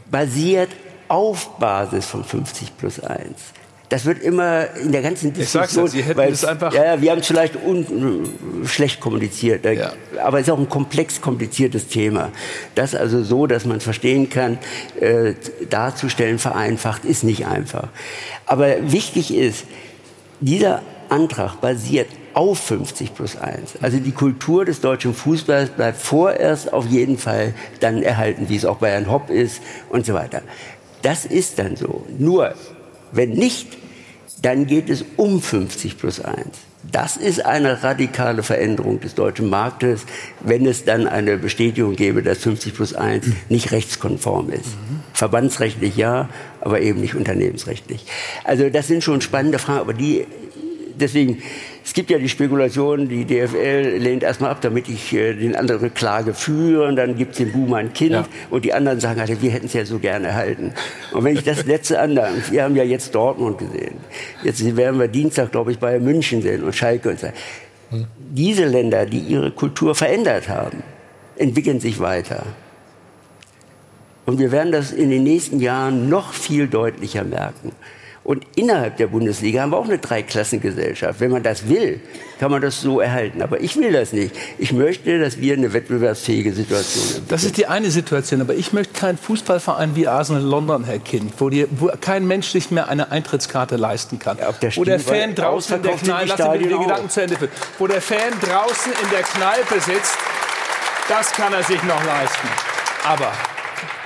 basiert 0.10 0.70
auf 1.08 1.58
Basis 1.58 2.06
von 2.06 2.24
50 2.24 2.78
plus 2.78 3.00
1. 3.00 3.26
Das 3.90 4.06
wird 4.06 4.22
immer 4.22 4.68
in 4.76 4.92
der 4.92 5.02
ganzen 5.02 5.34
Ich 5.36 5.50
sag's 5.50 5.70
Diskussion... 5.74 5.86
ja, 5.86 5.92
Sie 5.92 6.02
hätten 6.04 6.18
weil- 6.20 6.32
es 6.32 6.46
einfach- 6.46 6.72
Ja, 6.72 6.86
ja, 6.86 7.02
wir 7.02 7.10
haben 7.10 7.22
es 7.22 7.26
vielleicht 7.28 7.56
un, 7.56 8.30
schlecht 8.68 9.00
kommuniziert, 9.00 9.66
Da- 9.66 9.94
aber 10.24 10.40
es 10.40 10.46
ist 10.48 10.54
auch 10.54 10.60
ein 10.60 10.70
komplex 10.70 11.20
kompliziertes 11.22 11.88
Thema. 11.88 12.30
Das 12.76 12.94
also 12.94 13.24
so, 13.24 13.48
dass 13.48 13.66
man 13.66 13.80
verstehen 13.82 14.30
kann, 14.30 14.60
äh, 15.00 15.34
darzustellen, 15.72 16.38
vereinfacht, 16.38 17.04
ist 17.04 17.24
nicht 17.24 17.48
einfach. 17.48 17.88
Aber 18.46 18.92
wichtig 18.92 19.34
ist, 19.34 19.66
dieser 20.40 20.84
Antrag 21.10 21.60
basiert 21.60 22.10
auf 22.40 22.58
50 22.58 23.16
plus 23.16 23.36
1. 23.36 23.80
Also 23.82 23.98
die 23.98 24.14
Kultur 24.14 24.64
des 24.64 24.80
deutschen 24.80 25.14
Fußballs 25.14 25.72
bleibt 25.72 25.98
vorerst 25.98 26.72
auf 26.72 26.88
jeden 26.88 27.18
Fall 27.18 27.54
dann 27.82 28.02
erhalten, 28.02 28.48
wie 28.48 28.56
es 28.56 28.64
auch 28.64 28.78
bei 28.78 28.92
Herrn 28.92 29.12
Hopp 29.12 29.30
ist 29.30 29.62
und 29.90 30.06
so 30.06 30.14
weiter. 30.14 30.42
Das 31.02 31.26
ist 31.26 31.60
dann 31.60 31.76
so. 31.76 32.06
Nur, 32.18 32.54
wenn 33.12 33.32
nicht, 33.32 33.68
dann 34.42 34.68
geht 34.68 34.90
es 34.90 35.04
um 35.18 35.42
50 35.42 35.98
plus 35.98 36.22
1. 36.22 36.40
Das 36.90 37.18
ist 37.18 37.46
eine 37.46 37.84
radikale 37.84 38.42
Veränderung 38.42 39.02
des 39.02 39.16
deutschen 39.16 39.50
Marktes, 39.50 40.06
wenn 40.40 40.66
es 40.66 40.86
dann 40.86 41.10
eine 41.10 41.36
Bestätigung 41.36 41.98
gäbe, 41.98 42.24
dass 42.24 42.38
50 42.38 42.74
plus 42.74 42.94
1 42.94 43.26
nicht 43.50 43.74
rechtskonform 43.74 44.50
ist. 44.50 44.78
Verbandsrechtlich 45.12 45.98
ja, 45.98 46.30
aber 46.62 46.80
eben 46.80 47.02
nicht 47.02 47.16
unternehmensrechtlich. 47.16 48.06
Also 48.46 48.70
das 48.70 48.88
sind 48.88 49.04
schon 49.04 49.20
spannende 49.20 49.60
Fragen, 49.60 49.82
aber 49.82 49.94
die, 49.94 50.26
deswegen, 50.96 51.40
es 51.90 51.96
gibt 51.96 52.12
ja 52.12 52.20
die 52.20 52.30
Spekulation, 52.30 53.10
die 53.10 53.26
DFL 53.26 53.98
lehnt 53.98 54.22
erstmal 54.22 54.52
ab, 54.52 54.62
damit 54.62 54.88
ich 54.88 55.12
äh, 55.12 55.34
den 55.34 55.56
andere 55.56 55.90
Klage 55.90 56.36
führe 56.36 56.88
und 56.88 56.96
dann 56.98 57.16
gibt 57.16 57.32
es 57.32 57.40
den 57.40 57.52
Buhmann 57.52 57.88
ein 57.88 57.94
Kind 57.94 58.30
und 58.52 58.64
die 58.64 58.74
anderen 58.74 59.00
sagen, 59.00 59.20
halt, 59.20 59.42
wir 59.42 59.50
hätten 59.50 59.66
es 59.66 59.74
ja 59.74 59.84
so 59.86 59.98
gerne 59.98 60.28
erhalten. 60.28 60.72
Und 61.14 61.24
wenn 61.24 61.34
ich 61.34 61.44
das 61.44 61.66
letzte 61.66 62.00
andere, 62.00 62.30
wir 62.52 62.64
haben 62.64 62.76
ja 62.76 62.84
jetzt 62.84 63.16
Dortmund 63.16 63.58
gesehen, 63.58 63.96
jetzt 64.44 64.64
werden 64.78 65.00
wir 65.00 65.08
Dienstag, 65.08 65.52
glaube 65.52 65.72
ich, 65.72 65.80
bei 65.80 66.00
München 66.00 66.44
sehen 66.44 66.64
und 66.64 66.76
Schalke 66.76 67.10
und 67.10 67.20
so. 67.20 67.30
Diese 68.30 68.66
Länder, 68.66 69.08
die 69.08 69.22
ihre 69.22 69.50
Kultur 69.50 69.96
verändert 69.96 70.48
haben, 70.48 70.84
entwickeln 71.38 71.80
sich 71.80 72.00
weiter. 72.00 72.46
Und 74.28 74.38
wir 74.38 74.52
werden 74.52 74.72
das 74.72 74.92
in 74.92 75.10
den 75.10 75.24
nächsten 75.24 75.60
Jahren 75.60 76.08
noch 76.08 76.34
viel 76.34 76.68
deutlicher 76.68 77.24
merken. 77.24 77.72
Und 78.30 78.46
innerhalb 78.56 78.98
der 78.98 79.08
Bundesliga 79.08 79.64
haben 79.64 79.72
wir 79.72 79.78
auch 79.78 79.86
eine 79.86 79.98
Dreiklassengesellschaft. 79.98 81.20
Wenn 81.20 81.32
man 81.32 81.42
das 81.42 81.68
will, 81.68 82.00
kann 82.40 82.52
man 82.52 82.62
das 82.62 82.80
so 82.80 83.00
erhalten. 83.00 83.42
Aber 83.42 83.60
ich 83.60 83.76
will 83.76 83.92
das 83.92 84.14
nicht. 84.14 84.36
Ich 84.60 84.72
möchte, 84.72 85.20
dass 85.20 85.42
wir 85.42 85.56
eine 85.56 85.74
wettbewerbsfähige 85.74 86.54
Situation 86.54 87.16
haben. 87.16 87.26
Das 87.28 87.44
ist 87.44 87.58
die 87.58 87.66
eine 87.66 87.90
Situation, 87.90 88.40
aber 88.42 88.54
ich 88.54 88.72
möchte 88.72 88.94
keinen 88.94 89.18
Fußballverein 89.18 89.96
wie 89.96 90.08
Arsenal 90.08 90.44
London, 90.44 90.84
Herr 90.84 91.00
Kind, 91.00 91.34
wo, 91.40 91.50
die, 91.50 91.66
wo 91.72 91.90
kein 92.00 92.28
Mensch 92.28 92.50
sich 92.50 92.70
mehr 92.70 92.88
eine 92.88 93.12
Eintrittskarte 93.12 93.78
leisten 93.78 94.20
kann. 94.20 94.38
wo 94.38 94.84
der 94.84 95.00
stimmt, 95.00 95.02
Fan 95.02 95.30
weil 95.30 95.34
draußen 95.34 95.78
in 95.78 95.82
der 95.82 95.96
Kneipe, 95.96 96.60
die. 96.60 96.68
Gedanken 96.68 97.10
zu 97.10 97.24
Ende 97.24 97.36
führen, 97.36 97.52
wo 97.80 97.88
der 97.88 98.00
Fan 98.00 98.34
draußen 98.40 98.92
in 98.92 99.10
der 99.10 99.24
Kneipe 99.24 99.82
sitzt, 99.82 100.14
das 101.10 101.32
kann 101.32 101.52
er 101.52 101.64
sich 101.64 101.82
noch 101.82 102.06
leisten. 102.06 102.48
Aber, 103.08 103.32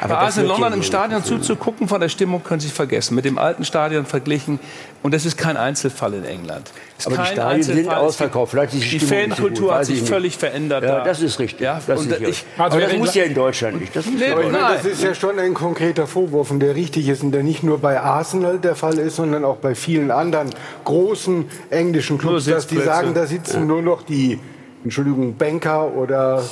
Aber 0.01 0.15
bei 0.15 0.19
Arsenal 0.21 0.49
wird 0.49 0.59
London 0.59 0.79
im. 0.79 0.83
Stadion 0.83 1.23
zuzugucken, 1.23 1.87
von 1.87 2.01
der 2.01 2.09
Stimmung 2.09 2.43
können 2.43 2.59
Sie 2.59 2.67
sich 2.67 2.75
vergessen. 2.75 3.15
Mit 3.15 3.25
dem 3.25 3.37
alten 3.37 3.63
Stadion 3.65 4.05
verglichen. 4.05 4.59
Und 5.01 5.13
das 5.13 5.25
ist 5.25 5.37
kein 5.37 5.57
Einzelfall 5.57 6.13
in 6.13 6.25
England. 6.25 6.71
Aber 7.05 7.15
die 7.15 7.21
kein 7.21 7.33
Stadien 7.33 7.63
sind 7.63 7.77
Einzelfall. 7.77 7.97
ausverkauft. 7.97 8.51
Vielleicht 8.51 8.73
ist 8.73 8.83
die 8.91 8.99
die 8.99 9.05
so 9.05 9.15
Fankultur 9.15 9.75
hat 9.75 9.85
sich 9.85 10.01
völlig 10.01 10.37
verändert. 10.37 10.83
Ja, 10.83 10.99
da. 10.99 11.03
das 11.03 11.21
ist 11.21 11.39
richtig. 11.39 11.61
Ja, 11.61 11.81
Das 11.85 12.01
ist 12.01 12.19
ich, 12.21 12.45
also 12.57 12.77
Aber 12.77 12.85
das 12.85 12.97
muss 12.97 13.13
ja 13.13 13.23
in 13.23 13.33
Deutschland 13.33 13.79
nicht. 13.79 13.95
Das 13.95 14.05
Nee, 14.05 14.33
das 14.51 14.85
ist 14.85 15.03
ja 15.03 15.13
schon 15.13 15.39
ein 15.39 15.53
konkreter 15.53 16.07
Vorwurf 16.07 16.51
und 16.51 16.59
der 16.59 16.75
richtig 16.75 17.07
ist 17.09 17.23
und 17.23 17.31
der 17.31 17.43
nicht 17.43 17.63
nur 17.63 17.79
bei 17.79 17.99
Arsenal 17.99 18.59
der 18.59 18.75
Fall 18.75 18.97
ist, 18.97 19.17
sondern 19.17 19.43
auch 19.43 19.57
bei 19.57 19.75
vielen 19.75 20.11
anderen 20.11 20.49
großen 20.85 21.45
englischen 21.69 22.17
Clubs, 22.17 22.45
Nur 22.47 22.55
dass 22.55 22.67
die 22.67 22.79
sagen, 22.79 23.13
da 23.13 23.25
sitzen 23.25 23.67
nur 23.67 23.81
noch 23.81 24.03
die 24.03 24.39
Entschuldigung, 24.83 25.35
Banker 25.37 25.93
oder 25.95 26.43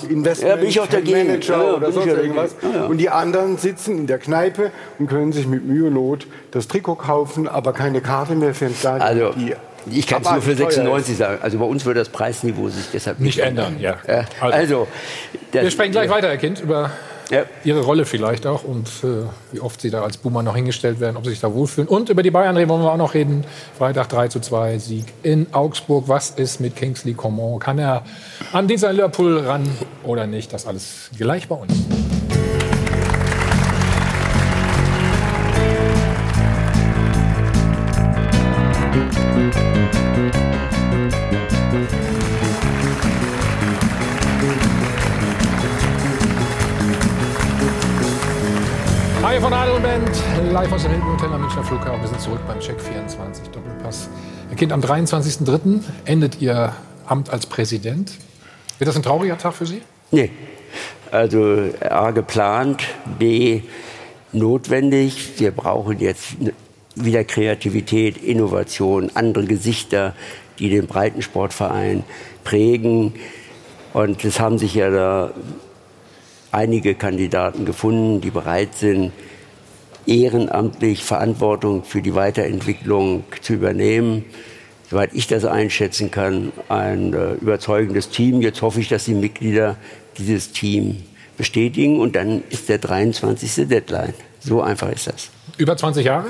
Ja, 0.41 0.55
bin 0.55 0.67
ich 0.69 0.79
auch 0.79 0.88
dagegen. 0.88 1.27
Manager 1.27 1.57
Ja, 1.57 1.63
ja, 1.63 1.73
oder 1.75 1.91
sonst 1.91 2.07
irgendwas. 2.07 2.55
Ja, 2.61 2.69
ja. 2.82 2.86
Und 2.86 2.97
die 2.97 3.09
anderen 3.09 3.57
sitzen 3.57 3.97
in 3.99 4.07
der 4.07 4.19
Kneipe 4.19 4.71
und 4.99 5.07
können 5.07 5.34
sich 5.34 5.47
mit 5.47 5.65
Mühe 5.65 5.88
und 5.88 5.93
Not 5.93 6.27
das 6.51 6.67
Trikot 6.67 6.95
kaufen, 6.95 7.47
aber 7.47 7.73
keine 7.73 8.01
Karte 8.01 8.36
mehr 8.36 8.53
für 8.53 8.65
ein 8.67 8.75
Stadion. 8.75 9.01
Also, 9.07 9.34
ich 9.89 10.05
kann 10.07 10.21
es 10.21 10.29
nur 10.32 10.41
für 10.41 10.51
abartig 10.51 10.57
teuer 10.57 10.67
ist. 10.69 10.75
96 10.75 11.17
sagen. 11.17 11.38
Also 11.41 11.57
bei 11.57 11.65
uns 11.65 11.86
wird 11.86 11.97
das 11.97 12.09
Preisniveau 12.09 12.69
sich 12.69 12.86
deshalb 12.93 13.19
nicht, 13.19 13.38
Nicht 13.38 13.45
ändern, 13.45 13.77
ja. 13.79 13.97
Ja, 14.07 14.25
also, 14.39 14.88
das- 15.51 15.63
Wir 15.63 15.71
sprechen 15.71 15.91
gleich 15.91 16.09
weiter, 16.09 16.27
Herr 16.27 16.38
Kind, 16.38 16.61
über 16.61 16.91
Ihre 17.63 17.82
Rolle 17.82 18.05
vielleicht 18.05 18.45
auch 18.45 18.63
und 18.63 18.88
äh, 19.03 19.25
wie 19.51 19.59
oft 19.59 19.82
Sie 19.82 19.89
da 19.89 20.03
als 20.03 20.17
Boomer 20.17 20.43
noch 20.43 20.55
hingestellt 20.55 20.99
werden, 20.99 21.17
ob 21.17 21.23
Sie 21.23 21.32
sich 21.32 21.39
da 21.39 21.53
wohlfühlen. 21.53 21.88
Und 21.88 22.09
über 22.09 22.23
die 22.23 22.32
Bayern 22.32 22.57
reden 22.57 22.69
wollen 22.69 22.84
wir 22.84 22.91
auch 22.91 22.97
noch 22.97 23.13
reden. 23.13 23.45
Freitag 23.77 24.09
3 24.09 24.27
zu 24.27 24.39
2 24.39 24.77
Sieg 24.79 25.05
in 25.23 25.47
Augsburg. 25.53 26.05
Was 26.07 26.32
ist 26.32 26.59
mit 26.59 26.75
Kingsley 26.75 27.13
Coman? 27.13 27.59
Kann 27.59 27.79
er 27.79 28.03
am 28.51 28.67
Dienstag 28.67 28.91
in 28.91 28.97
Liverpool 28.97 29.39
ran 29.39 29.67
oder 30.03 30.27
nicht? 30.27 30.51
Das 30.53 30.67
alles 30.67 31.09
gleich 31.17 31.47
bei 31.47 31.55
uns. 31.55 31.73
Hi 49.42 49.46
von 49.46 49.54
Adel 49.54 50.52
live 50.52 50.72
aus 50.72 50.84
dem 50.84 50.92
Hilton 50.92 51.14
Hotel 51.14 51.34
am 51.34 51.42
Münchner 51.42 51.64
Flughafen. 51.64 52.00
Wir 52.00 52.10
sind 52.10 52.22
zurück 52.22 52.42
beim 52.48 52.60
Check 52.60 52.80
24 52.80 53.48
Doppelpass. 53.50 54.08
Herr 54.50 54.56
Kind, 54.56 54.72
am 54.72 54.82
23.03. 54.82 55.82
endet 56.06 56.39
Ihr 56.42 56.76
Amt 57.08 57.32
als 57.32 57.48
Präsident. 57.48 58.12
Wird 58.78 58.88
das 58.88 58.96
ein 58.96 59.02
trauriger 59.02 59.39
Tag 59.39 59.56
für 59.56 59.66
Sie? 59.66 59.82
Nee. 60.12 60.30
Also 61.10 61.72
A 61.80 62.12
geplant, 62.12 62.84
B 63.18 63.64
notwendig. 64.32 65.39
Wir 65.39 65.50
brauchen 65.50 66.00
jetzt 66.00 66.36
wieder 66.94 67.24
Kreativität, 67.24 68.18
Innovation, 68.24 69.10
andere 69.16 69.46
Gesichter, 69.46 70.14
die 70.60 70.70
den 70.70 70.86
Breitensportverein 70.86 72.04
prägen. 72.44 73.14
Und 73.94 74.24
es 74.24 74.39
haben 74.39 74.60
sich 74.60 74.76
ja 74.76 74.92
da 74.92 75.32
einige 76.51 76.93
Kandidaten 76.93 77.66
gefunden, 77.66 78.22
die 78.22 78.30
bereit 78.30 78.76
sind, 78.76 79.12
ehrenamtlich 80.05 81.03
Verantwortung 81.03 81.83
für 81.83 82.01
die 82.01 82.15
Weiterentwicklung 82.15 83.23
zu 83.41 83.53
übernehmen. 83.53 84.25
Soweit 84.89 85.13
ich 85.13 85.28
das 85.28 85.45
einschätzen 85.45 86.11
kann, 86.11 86.51
ein 86.67 87.13
äh, 87.13 87.33
überzeugendes 87.33 88.09
Team. 88.09 88.41
Jetzt 88.41 88.61
hoffe 88.61 88.82
ich, 88.82 88.89
dass 88.89 89.05
die 89.05 89.13
Mitglieder 89.13 89.78
dieses 90.17 90.51
Team 90.51 91.03
bestätigen 91.37 91.99
und 91.99 92.15
dann 92.15 92.43
ist 92.49 92.67
der 92.67 92.78
23. 92.78 93.67
Deadline. 93.67 94.13
So 94.41 94.61
einfach 94.61 94.89
ist 94.91 95.07
das. 95.07 95.29
Über 95.57 95.78
20 95.78 96.05
Jahre? 96.05 96.28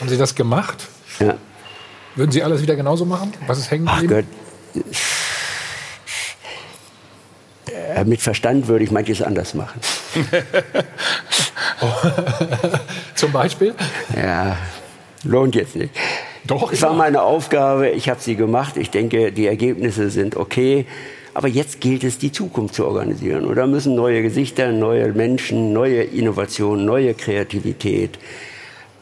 Haben 0.00 0.08
Sie 0.08 0.16
das 0.16 0.34
gemacht? 0.34 0.88
Ja. 1.20 1.34
Würden 2.14 2.32
Sie 2.32 2.42
alles 2.42 2.62
wieder 2.62 2.74
genauso 2.74 3.04
machen? 3.04 3.32
Was 3.46 3.58
ist 3.58 3.70
hängen 3.70 3.86
geblieben? 3.86 4.26
Ach 4.74 4.82
Gott. 4.82 4.84
Äh, 7.96 8.04
mit 8.04 8.20
Verstand 8.20 8.68
würde 8.68 8.84
ich 8.84 8.90
manches 8.90 9.22
anders 9.22 9.54
machen. 9.54 9.80
Zum 13.14 13.32
Beispiel? 13.32 13.74
Ja, 14.16 14.56
lohnt 15.24 15.54
jetzt 15.54 15.76
nicht. 15.76 15.94
Doch. 16.46 16.72
Es 16.72 16.82
war 16.82 16.94
meine 16.94 17.22
Aufgabe, 17.22 17.90
ich 17.90 18.08
habe 18.08 18.20
sie 18.20 18.36
gemacht. 18.36 18.76
Ich 18.76 18.90
denke, 18.90 19.32
die 19.32 19.46
Ergebnisse 19.46 20.10
sind 20.10 20.36
okay. 20.36 20.86
Aber 21.34 21.46
jetzt 21.46 21.80
gilt 21.80 22.04
es, 22.04 22.18
die 22.18 22.32
Zukunft 22.32 22.74
zu 22.74 22.86
organisieren. 22.86 23.44
Und 23.44 23.56
da 23.56 23.66
müssen 23.66 23.94
neue 23.94 24.22
Gesichter, 24.22 24.72
neue 24.72 25.12
Menschen, 25.12 25.72
neue 25.72 26.02
Innovationen, 26.02 26.84
neue 26.84 27.14
Kreativität. 27.14 28.18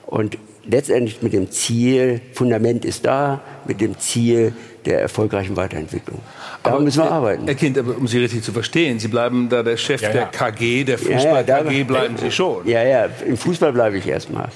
Und 0.06 0.36
letztendlich 0.64 1.22
mit 1.22 1.32
dem 1.32 1.50
Ziel, 1.50 2.20
Fundament 2.32 2.84
ist 2.84 3.06
da, 3.06 3.40
mit 3.64 3.80
dem 3.80 3.98
Ziel 3.98 4.52
der 4.86 5.00
erfolgreichen 5.02 5.56
Weiterentwicklung. 5.56 6.20
Da 6.62 6.70
Aber 6.70 6.80
müssen 6.80 7.02
wir 7.02 7.10
arbeiten. 7.10 7.44
Herr 7.46 7.54
Kind, 7.54 7.76
aber 7.76 7.96
um 7.96 8.06
Sie 8.06 8.18
richtig 8.18 8.42
zu 8.42 8.52
verstehen, 8.52 8.98
Sie 8.98 9.08
bleiben 9.08 9.48
da 9.48 9.62
der 9.62 9.76
Chef 9.76 10.00
Ja, 10.00 10.08
ja. 10.08 10.14
der 10.14 10.26
KG, 10.26 10.84
der 10.84 10.98
Ja, 10.98 11.10
ja, 11.10 11.16
Fußball-KG 11.16 11.78
da- 11.80 11.84
bleiben 11.84 12.16
Sie 12.16 12.30
schon. 12.30 12.66
Ja, 12.66 12.82
ja, 12.82 13.08
im 13.26 13.36
Fußball 13.36 13.72
bleibe 13.72 13.98
ich 13.98 14.06
erstmal. 14.06 14.48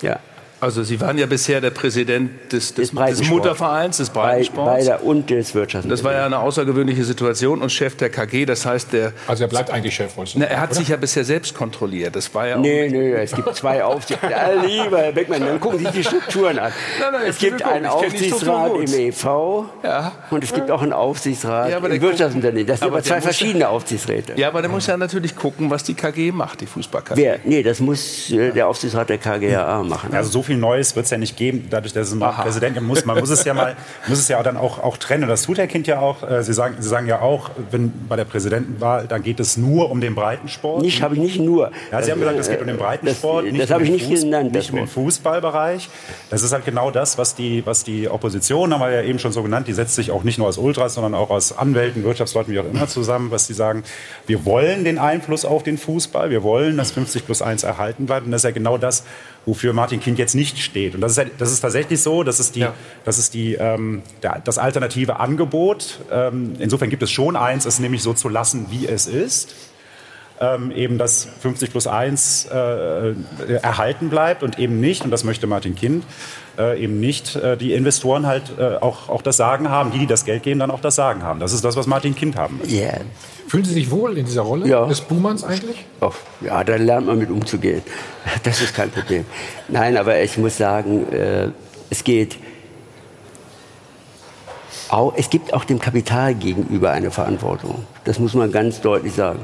Ja. 0.00 0.18
Also 0.64 0.82
Sie 0.82 0.98
waren 0.98 1.18
ja 1.18 1.26
bisher 1.26 1.60
der 1.60 1.68
Präsident 1.70 2.30
des, 2.50 2.68
des, 2.68 2.74
des 2.74 2.90
Breitensport. 2.94 3.30
Muttervereins, 3.30 3.98
des 3.98 4.08
Bei, 4.08 4.36
Breitensports. 4.36 4.86
beider 4.86 5.02
und 5.04 5.28
des 5.28 5.54
Wirtschafts. 5.54 5.86
Das 5.88 6.02
war 6.02 6.14
ja 6.14 6.24
eine 6.24 6.38
außergewöhnliche 6.38 7.04
Situation 7.04 7.60
und 7.60 7.70
Chef 7.70 7.96
der 7.96 8.08
KG, 8.08 8.46
das 8.46 8.64
heißt, 8.64 8.94
der. 8.94 9.12
Also 9.26 9.44
er 9.44 9.48
bleibt 9.48 9.70
eigentlich 9.70 9.94
Chef, 9.94 10.16
wolltest 10.16 10.38
Na, 10.38 10.46
er 10.46 10.60
hat 10.62 10.70
oder? 10.70 10.76
sich 10.78 10.88
ja 10.88 10.96
bisher 10.96 11.22
selbst 11.24 11.54
kontrolliert. 11.54 12.16
Das 12.16 12.34
war 12.34 12.48
ja 12.48 12.56
auch 12.56 12.60
Nee, 12.60 12.88
nee, 12.88 13.12
es 13.12 13.32
gibt 13.32 13.54
zwei 13.54 13.84
Aufsichtsräte. 13.84 14.32
Ja, 14.32 14.52
lieber 14.64 14.98
Herr 15.02 15.12
Beckmann, 15.12 15.40
dann 15.44 15.60
gucken 15.60 15.80
Sie 15.80 15.84
sich 15.84 15.94
die 15.94 16.04
Strukturen 16.04 16.58
an. 16.58 16.72
Nein, 17.00 17.12
nein, 17.12 17.22
es 17.28 17.38
gibt 17.38 17.62
einen 17.62 17.84
Aufsichtsrat 17.84 18.72
im. 18.74 18.94
EV 18.94 19.64
Ja. 19.82 20.12
und 20.30 20.42
es 20.44 20.54
gibt 20.54 20.70
auch 20.70 20.80
einen 20.80 20.94
Aufsichtsrat 20.94 21.70
Ja, 21.70 21.76
im 21.78 22.00
Wirtschaftsunternehmen. 22.00 22.66
Das 22.66 22.78
sind 22.80 22.86
aber 22.88 22.96
aber 22.96 23.04
zwei 23.04 23.20
verschiedene 23.20 23.68
Aufsichtsräte. 23.68 24.32
Ja, 24.36 24.48
aber 24.48 24.62
der 24.62 24.70
muss 24.70 24.86
ja 24.86 24.96
natürlich 24.96 25.36
gucken, 25.36 25.68
was 25.70 25.84
die 25.84 25.92
KG 25.94 26.32
macht, 26.32 26.62
die 26.62 26.66
Fußball-KG. 26.66 27.20
Wer? 27.20 27.38
Nee, 27.44 27.62
das 27.62 27.80
muss 27.80 28.30
äh, 28.30 28.50
der 28.52 28.66
Aufsichtsrat 28.68 29.10
der 29.10 29.18
KGAA 29.18 29.82
machen. 29.82 30.14
Also 30.14 30.30
so 30.30 30.42
viel 30.42 30.53
Neues 30.56 30.96
wird 30.96 31.04
es 31.04 31.10
ja 31.10 31.18
nicht 31.18 31.36
geben, 31.36 31.66
dadurch, 31.70 31.92
dass 31.92 32.08
es 32.08 32.14
noch 32.14 32.42
Präsident 32.42 32.80
muss. 32.82 33.04
Man 33.04 33.18
muss 33.18 33.30
es 33.30 33.44
ja 33.44 33.54
mal, 33.54 33.76
muss 34.08 34.18
es 34.18 34.28
ja 34.28 34.42
dann 34.42 34.56
auch, 34.56 34.78
auch 34.82 34.96
trennen. 34.96 35.24
Und 35.24 35.28
das 35.30 35.42
tut 35.42 35.58
Herr 35.58 35.66
Kind 35.66 35.86
ja 35.86 36.00
auch. 36.00 36.22
Äh, 36.28 36.42
Sie 36.42 36.52
sagen, 36.52 36.76
Sie 36.80 36.88
sagen 36.88 37.06
ja 37.06 37.20
auch, 37.20 37.50
wenn 37.70 37.92
bei 38.08 38.16
der 38.16 38.24
Präsidentenwahl, 38.24 39.06
dann 39.06 39.22
geht 39.22 39.40
es 39.40 39.56
nur 39.56 39.90
um 39.90 40.00
den 40.00 40.14
Breitensport. 40.14 40.82
Nicht, 40.82 41.02
habe 41.02 41.14
ich 41.14 41.20
nicht 41.20 41.40
nur. 41.40 41.70
Ja, 41.92 42.02
Sie 42.02 42.10
haben 42.10 42.20
gesagt, 42.20 42.38
es 42.38 42.48
geht 42.48 42.60
um 42.60 42.66
den 42.66 42.76
Breitensport. 42.78 43.44
Das- 43.46 43.52
nicht 43.52 43.62
das 43.62 43.70
um 43.70 43.74
habe 43.74 43.84
den 43.84 43.94
ich 43.94 44.08
nicht 44.08 44.22
genannt, 44.22 44.52
Nicht 44.52 44.70
um 44.70 44.76
den. 44.76 44.86
Fußballbereich. 44.86 45.88
Das 46.30 46.42
ist 46.42 46.52
halt 46.52 46.64
genau 46.64 46.90
das, 46.90 47.18
was 47.18 47.34
die, 47.34 47.64
was 47.66 47.84
die 47.84 48.08
Opposition, 48.08 48.72
haben 48.72 48.80
wir 48.80 48.90
ja 48.90 49.02
eben 49.02 49.18
schon 49.18 49.32
so 49.32 49.42
genannt, 49.42 49.68
die 49.68 49.72
setzt 49.72 49.94
sich 49.94 50.10
auch 50.10 50.22
nicht 50.24 50.38
nur 50.38 50.48
aus 50.48 50.58
Ultras, 50.58 50.94
sondern 50.94 51.14
auch 51.14 51.30
aus 51.30 51.56
Anwälten, 51.56 52.04
Wirtschaftsleuten, 52.04 52.52
wie 52.52 52.58
auch 52.60 52.64
immer 52.64 52.86
zusammen, 52.88 53.30
was 53.30 53.46
die 53.46 53.54
sagen, 53.54 53.84
wir 54.26 54.44
wollen 54.44 54.84
den 54.84 54.98
Einfluss 54.98 55.44
auf 55.44 55.62
den 55.62 55.78
Fußball, 55.78 56.30
wir 56.30 56.42
wollen, 56.42 56.76
dass 56.76 56.90
50 56.92 57.24
plus 57.26 57.42
1 57.42 57.62
erhalten 57.62 58.06
bleibt. 58.06 58.26
Und 58.26 58.32
das 58.32 58.40
ist 58.40 58.44
ja 58.44 58.50
genau 58.50 58.78
das, 58.78 59.04
wofür 59.46 59.72
Martin 59.72 60.00
Kind 60.00 60.18
jetzt 60.18 60.34
nicht 60.34 60.58
steht. 60.58 60.94
Und 60.94 61.00
das 61.00 61.12
ist, 61.12 61.18
ja- 61.18 61.30
das 61.38 61.52
ist 61.52 61.60
tatsächlich 61.60 62.00
so, 62.02 62.22
das 62.22 62.40
ist, 62.40 62.56
die, 62.56 62.60
das, 63.04 63.18
ist 63.18 63.34
die, 63.34 63.54
ähm, 63.54 64.02
der, 64.22 64.40
das 64.44 64.58
alternative 64.58 65.20
Angebot. 65.20 66.00
Ähm, 66.10 66.54
insofern 66.58 66.90
gibt 66.90 67.02
es 67.02 67.10
schon 67.10 67.36
eins, 67.36 67.64
es 67.66 67.78
nämlich 67.78 68.02
so 68.02 68.12
zu 68.14 68.28
lassen, 68.28 68.66
wie 68.70 68.86
es 68.86 69.06
ist 69.06 69.54
ähm, 70.40 70.70
eben 70.72 70.98
das 70.98 71.28
50 71.40 71.70
plus 71.70 71.86
1 71.86 72.46
äh, 72.46 73.14
erhalten 73.62 74.10
bleibt 74.10 74.42
und 74.42 74.58
eben 74.58 74.80
nicht, 74.80 75.04
und 75.04 75.10
das 75.10 75.22
möchte 75.24 75.46
Martin 75.46 75.76
Kind, 75.76 76.04
äh, 76.58 76.82
eben 76.82 77.00
nicht 77.00 77.36
äh, 77.36 77.56
die 77.56 77.72
Investoren 77.72 78.26
halt 78.26 78.52
äh, 78.58 78.76
auch, 78.76 79.08
auch 79.08 79.22
das 79.22 79.36
Sagen 79.36 79.68
haben, 79.70 79.90
die, 79.92 79.98
die 80.00 80.06
das 80.06 80.24
Geld 80.24 80.42
geben, 80.42 80.60
dann 80.60 80.70
auch 80.70 80.80
das 80.80 80.94
Sagen 80.94 81.22
haben. 81.22 81.40
Das 81.40 81.52
ist 81.52 81.64
das, 81.64 81.76
was 81.76 81.86
Martin 81.86 82.14
Kind 82.14 82.36
haben 82.36 82.58
möchte. 82.58 82.74
Ja. 82.74 82.92
Fühlen 83.48 83.64
Sie 83.64 83.74
sich 83.74 83.90
wohl 83.90 84.16
in 84.18 84.24
dieser 84.24 84.42
Rolle 84.42 84.66
Ja. 84.66 84.86
des 84.86 85.00
Buhmanns 85.00 85.44
eigentlich? 85.44 85.84
Ach, 86.00 86.12
ja, 86.40 86.64
da 86.64 86.76
lernt 86.76 87.06
man 87.06 87.18
mit 87.18 87.30
umzugehen. 87.30 87.82
Das 88.42 88.60
ist 88.60 88.74
kein 88.74 88.90
Problem. 88.90 89.24
Nein, 89.68 89.96
aber 89.96 90.20
ich 90.22 90.36
muss 90.38 90.56
sagen, 90.56 91.10
äh, 91.12 91.48
es 91.90 92.02
geht. 92.04 92.36
Auch, 94.88 95.14
es 95.16 95.30
gibt 95.30 95.52
auch 95.54 95.64
dem 95.64 95.78
Kapital 95.78 96.34
gegenüber 96.34 96.90
eine 96.90 97.10
Verantwortung. 97.10 97.84
Das 98.04 98.18
muss 98.18 98.34
man 98.34 98.52
ganz 98.52 98.80
deutlich 98.80 99.14
sagen. 99.14 99.40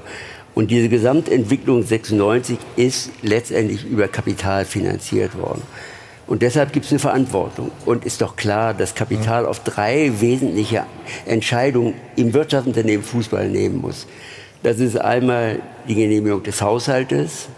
Und 0.54 0.70
diese 0.70 0.88
Gesamtentwicklung 0.88 1.82
96 1.82 2.58
ist 2.76 3.10
letztendlich 3.22 3.84
über 3.84 4.08
Kapital 4.08 4.64
finanziert 4.64 5.36
worden. 5.38 5.62
Und 6.30 6.42
deshalb 6.42 6.72
gibt 6.72 6.86
es 6.86 6.92
eine 6.92 7.00
Verantwortung. 7.00 7.72
Und 7.84 8.06
ist 8.06 8.20
doch 8.20 8.36
klar, 8.36 8.72
dass 8.72 8.94
Kapital 8.94 9.46
auf 9.46 9.64
drei 9.64 10.12
wesentliche 10.20 10.84
Entscheidungen 11.26 11.94
im 12.14 12.32
Wirtschaftsunternehmen 12.32 13.04
Fußball 13.04 13.48
nehmen 13.48 13.80
muss. 13.80 14.06
Das 14.62 14.78
ist 14.78 14.96
einmal 14.96 15.58
die 15.88 15.96
Genehmigung 15.96 16.44
des 16.44 16.62
Haushaltes, 16.62 17.48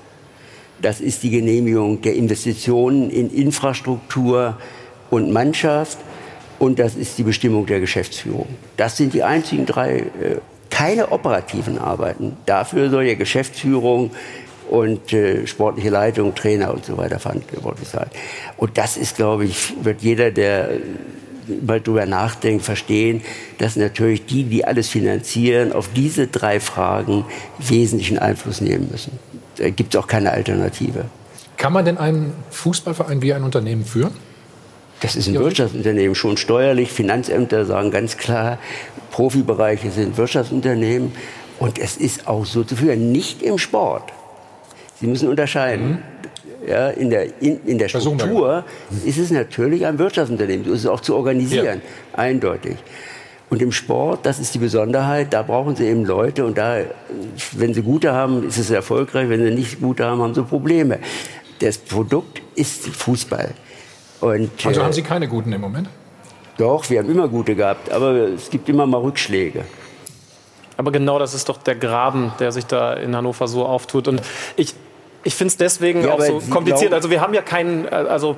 das 0.81 1.03
ist 1.03 1.23
die 1.23 1.31
Genehmigung 1.31 2.01
der 2.01 2.15
Investitionen 2.15 3.11
in 3.11 3.31
Infrastruktur 3.31 4.57
und 5.11 5.31
Mannschaft 5.31 5.99
und 6.59 6.78
das 6.78 6.94
ist 6.94 7.19
die 7.19 7.24
Bestimmung 7.24 7.66
der 7.66 7.78
Geschäftsführung. 7.78 8.47
Das 8.78 8.97
sind 8.97 9.12
die 9.12 9.23
einzigen 9.23 9.66
drei, 9.66 9.99
äh, 9.99 10.36
keine 10.70 11.12
operativen 11.12 11.78
Arbeiten. 11.78 12.39
Dafür 12.47 12.89
soll 12.89 13.05
ja 13.05 13.15
Geschäftsführung 13.15 14.12
und 14.73 15.12
äh, 15.12 15.47
sportliche 15.47 15.90
Leitung, 15.90 16.35
Trainer 16.35 16.73
und 16.73 16.86
so 16.86 16.97
weiter 16.97 17.19
verantwortlich 17.19 17.89
sein. 17.89 18.07
Und 18.57 18.78
das 18.78 18.97
ist, 18.97 19.16
glaube 19.16 19.44
ich, 19.44 19.74
wird 19.85 20.01
jeder, 20.01 20.31
der 20.31 20.70
mal 21.61 21.78
drüber 21.78 22.07
nachdenkt, 22.07 22.65
verstehen, 22.65 23.20
dass 23.59 23.77
natürlich 23.77 24.24
die, 24.24 24.44
die 24.44 24.65
alles 24.65 24.89
finanzieren, 24.89 25.73
auf 25.74 25.90
diese 25.94 26.27
drei 26.27 26.59
Fragen 26.59 27.27
wesentlichen 27.59 28.19
Einfluss 28.19 28.62
nehmen 28.62 28.89
müssen. 28.90 29.19
Da 29.57 29.69
gibt 29.69 29.94
es 29.94 30.01
auch 30.01 30.07
keine 30.07 30.31
Alternative. 30.31 31.05
Kann 31.59 31.74
man 31.74 31.85
denn 31.85 31.99
einen 31.99 32.32
Fußballverein 32.51 33.20
wie 33.20 33.35
ein 33.35 33.44
Unternehmen 33.44 33.85
führen? 33.85 34.12
Das 35.01 35.16
ist 35.16 35.28
ein 35.28 35.35
Wirtschaftsunternehmen, 35.35 36.15
schon 36.15 36.39
steuerlich. 36.39 36.90
Finanzämter 36.90 37.66
sagen 37.66 37.90
ganz 37.90 38.16
klar, 38.16 38.59
Profibereiche 39.11 39.90
sind 39.90 40.16
Wirtschaftsunternehmen. 40.16 41.12
Und 41.59 41.78
es 41.78 41.99
ist 41.99 42.27
auch 42.27 42.47
so 42.47 42.65
zu 42.65 42.77
führen, 42.77 43.12
nicht 43.12 43.43
im 43.43 43.59
Sport. 43.59 44.05
Sie 45.03 45.09
müssen 45.09 45.29
unterscheiden. 45.29 45.99
Ja, 46.65 46.91
in, 46.91 47.11
der, 47.11 47.43
in, 47.43 47.59
in 47.66 47.77
der 47.77 47.89
Struktur 47.89 48.65
ist 49.05 49.19
es 49.19 49.33
natürlich 49.33 49.85
ein 49.85 49.99
Wirtschaftsunternehmen. 49.99 50.65
So 50.65 50.73
ist 50.74 50.81
es 50.81 50.87
auch 50.87 51.01
zu 51.01 51.16
organisieren, 51.16 51.83
eindeutig. 52.12 52.77
Und 53.51 53.61
im 53.61 53.73
Sport, 53.73 54.24
das 54.24 54.39
ist 54.39 54.55
die 54.55 54.61
Besonderheit, 54.61 55.33
da 55.33 55.43
brauchen 55.43 55.74
sie 55.74 55.87
eben 55.87 56.05
Leute 56.05 56.45
und 56.45 56.57
da, 56.57 56.83
wenn 57.51 57.74
sie 57.74 57.83
gute 57.83 58.12
haben, 58.12 58.47
ist 58.47 58.59
es 58.59 58.70
erfolgreich, 58.70 59.29
wenn 59.29 59.45
sie 59.45 59.51
nicht 59.51 59.81
gute 59.81 60.05
haben, 60.05 60.23
haben 60.23 60.35
sie 60.35 60.43
Probleme. 60.45 61.01
Das 61.59 61.79
Produkt 61.79 62.41
ist 62.55 62.87
Fußball. 62.87 63.51
Und, 64.20 64.51
Also 64.65 64.81
äh, 64.81 64.85
haben 64.85 64.93
Sie 64.93 65.03
keine 65.03 65.27
guten 65.27 65.53
im 65.53 65.61
Moment? 65.61 65.89
doch, 66.59 66.89
wir 66.91 67.01
haben 67.01 67.11
immer 67.11 67.27
gute 67.27 67.57
gehabt, 67.57 67.91
aber 67.91 68.29
es 68.29 68.51
gibt 68.51 68.69
immer 68.69 68.87
mal 68.87 69.01
Rückschläge. 69.01 69.65
Aber 70.77 70.91
genau 70.93 71.19
das 71.19 71.35
ist 71.35 71.49
doch 71.49 71.59
der 71.59 71.74
Graben, 71.74 72.33
der 72.39 72.53
sich 72.53 72.66
da 72.66 72.95
in 72.95 73.15
Hannover 73.15 73.49
so 73.49 73.66
auftut. 73.66 74.09
Und 74.09 74.23
ich, 74.57 74.74
ich 75.24 75.35
finde 75.35 75.49
es 75.51 75.57
deswegen 75.57 76.03
Ja, 76.05 76.15
auch 76.15 76.20
so 76.20 76.43
kompliziert. 76.51 76.93
Also 76.93 77.11
wir 77.11 77.20
haben 77.20 77.35
ja 77.35 77.43
keinen, 77.43 77.86
äh, 77.86 77.90
also 77.90 78.36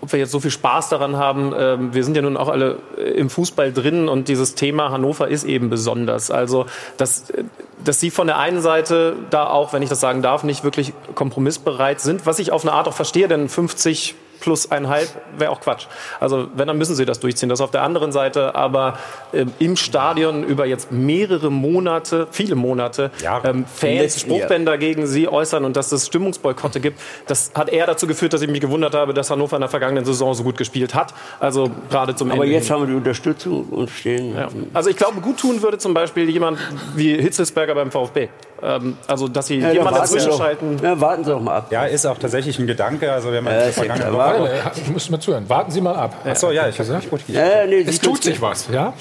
ob 0.00 0.12
wir 0.12 0.18
jetzt 0.18 0.32
so 0.32 0.40
viel 0.40 0.50
Spaß 0.50 0.90
daran 0.90 1.16
haben, 1.16 1.54
ähm, 1.58 1.94
wir 1.94 2.04
sind 2.04 2.14
ja 2.14 2.22
nun 2.22 2.36
auch 2.36 2.48
alle 2.48 2.78
äh, 2.98 3.02
im 3.12 3.30
Fußball 3.30 3.72
drin 3.72 4.08
und 4.08 4.28
dieses 4.28 4.54
Thema 4.54 4.90
Hannover 4.90 5.28
ist 5.28 5.44
eben 5.44 5.70
besonders. 5.70 6.30
Also 6.30 6.66
dass, 6.98 7.30
äh, 7.30 7.44
dass 7.82 8.00
Sie 8.00 8.10
von 8.10 8.26
der 8.26 8.38
einen 8.38 8.60
Seite 8.60 9.16
da 9.30 9.46
auch, 9.46 9.72
wenn 9.72 9.82
ich 9.82 9.88
das 9.88 10.00
sagen 10.00 10.20
darf, 10.20 10.44
nicht 10.44 10.62
wirklich 10.62 10.92
kompromissbereit 11.14 12.00
sind, 12.00 12.26
was 12.26 12.38
ich 12.38 12.52
auf 12.52 12.62
eine 12.62 12.72
Art 12.72 12.86
auch 12.86 12.92
verstehe, 12.92 13.28
denn 13.28 13.48
50 13.48 14.14
plus 14.40 14.70
einhalb 14.70 15.08
wäre 15.38 15.50
auch 15.50 15.60
Quatsch. 15.60 15.86
Also 16.20 16.48
wenn, 16.54 16.68
dann 16.68 16.78
müssen 16.78 16.94
sie 16.94 17.04
das 17.04 17.20
durchziehen. 17.20 17.48
Das 17.48 17.60
auf 17.60 17.70
der 17.70 17.82
anderen 17.82 18.12
Seite, 18.12 18.54
aber 18.54 18.98
äh, 19.32 19.46
im 19.58 19.76
Stadion 19.76 20.44
über 20.44 20.66
jetzt 20.66 20.92
mehrere 20.92 21.50
Monate, 21.50 22.26
viele 22.30 22.54
Monate, 22.54 23.10
ähm, 23.44 23.64
Fans 23.72 24.20
Spruchbänder 24.20 24.78
gegen 24.78 25.06
sie 25.06 25.28
äußern 25.28 25.64
und 25.64 25.76
dass 25.76 25.92
es 25.92 26.06
Stimmungsboykotte 26.06 26.80
gibt, 26.80 27.00
das 27.26 27.52
hat 27.54 27.68
eher 27.68 27.86
dazu 27.86 28.06
geführt, 28.06 28.32
dass 28.32 28.42
ich 28.42 28.48
mich 28.50 28.60
gewundert 28.60 28.94
habe, 28.94 29.14
dass 29.14 29.30
Hannover 29.30 29.56
in 29.56 29.60
der 29.60 29.68
vergangenen 29.70 30.04
Saison 30.04 30.34
so 30.34 30.42
gut 30.44 30.56
gespielt 30.56 30.94
hat. 30.94 31.14
Also 31.40 31.70
gerade 31.90 32.14
zum 32.14 32.30
Aber 32.30 32.42
Ende. 32.44 32.54
jetzt 32.54 32.66
hin. 32.66 32.74
haben 32.76 32.82
wir 32.82 32.88
die 32.88 32.94
Unterstützung 32.94 33.64
und 33.70 33.90
stehen. 33.90 34.34
Ja. 34.36 34.48
Also 34.72 34.90
ich 34.90 34.96
glaube, 34.96 35.20
gut 35.20 35.38
tun 35.38 35.62
würde 35.62 35.78
zum 35.78 35.94
Beispiel 35.94 36.28
jemand 36.28 36.58
wie 36.94 37.14
Hitzelsberger 37.20 37.74
beim 37.74 37.90
VfB. 37.90 38.28
Ähm, 38.62 38.96
also 39.08 39.28
dass 39.28 39.46
sie 39.48 39.56
Ja, 39.58 39.66
dann 39.68 39.76
jemand 39.76 39.96
warten 39.96 40.06
Sie 40.08 40.14
dazwischen 40.14 40.30
doch. 40.30 40.38
schalten. 40.38 40.76
Ja, 40.82 41.00
warten 41.00 41.24
Sie 41.24 41.30
doch 41.30 41.40
mal 41.40 41.56
ab. 41.56 41.66
Ja, 41.70 41.84
ist 41.84 42.06
auch 42.06 42.18
tatsächlich 42.18 42.58
ein 42.58 42.66
Gedanke. 42.66 43.12
Also 43.12 43.30
wir 43.30 43.38
haben 43.38 43.46
Ja, 43.46 43.52
ja, 43.52 43.58
ist 43.60 43.76
ja 43.76 43.84
vergangene 43.84 44.10
klar. 44.10 44.30
Woche. 44.33 44.33
Warte, 44.40 44.80
ich 44.80 44.88
muss 44.90 45.10
mal 45.10 45.20
zuhören. 45.20 45.48
Warten 45.48 45.70
Sie 45.70 45.80
mal 45.80 45.94
ab. 45.94 46.16
Ach 46.24 46.36
so, 46.36 46.50
ja, 46.50 46.68
ich 46.68 46.76
gesagt. 46.76 47.06
Ja, 47.28 47.66
nee, 47.66 47.84
es 47.86 47.98
tut 47.98 48.22
sich 48.22 48.40
was, 48.40 48.68
ja? 48.72 48.92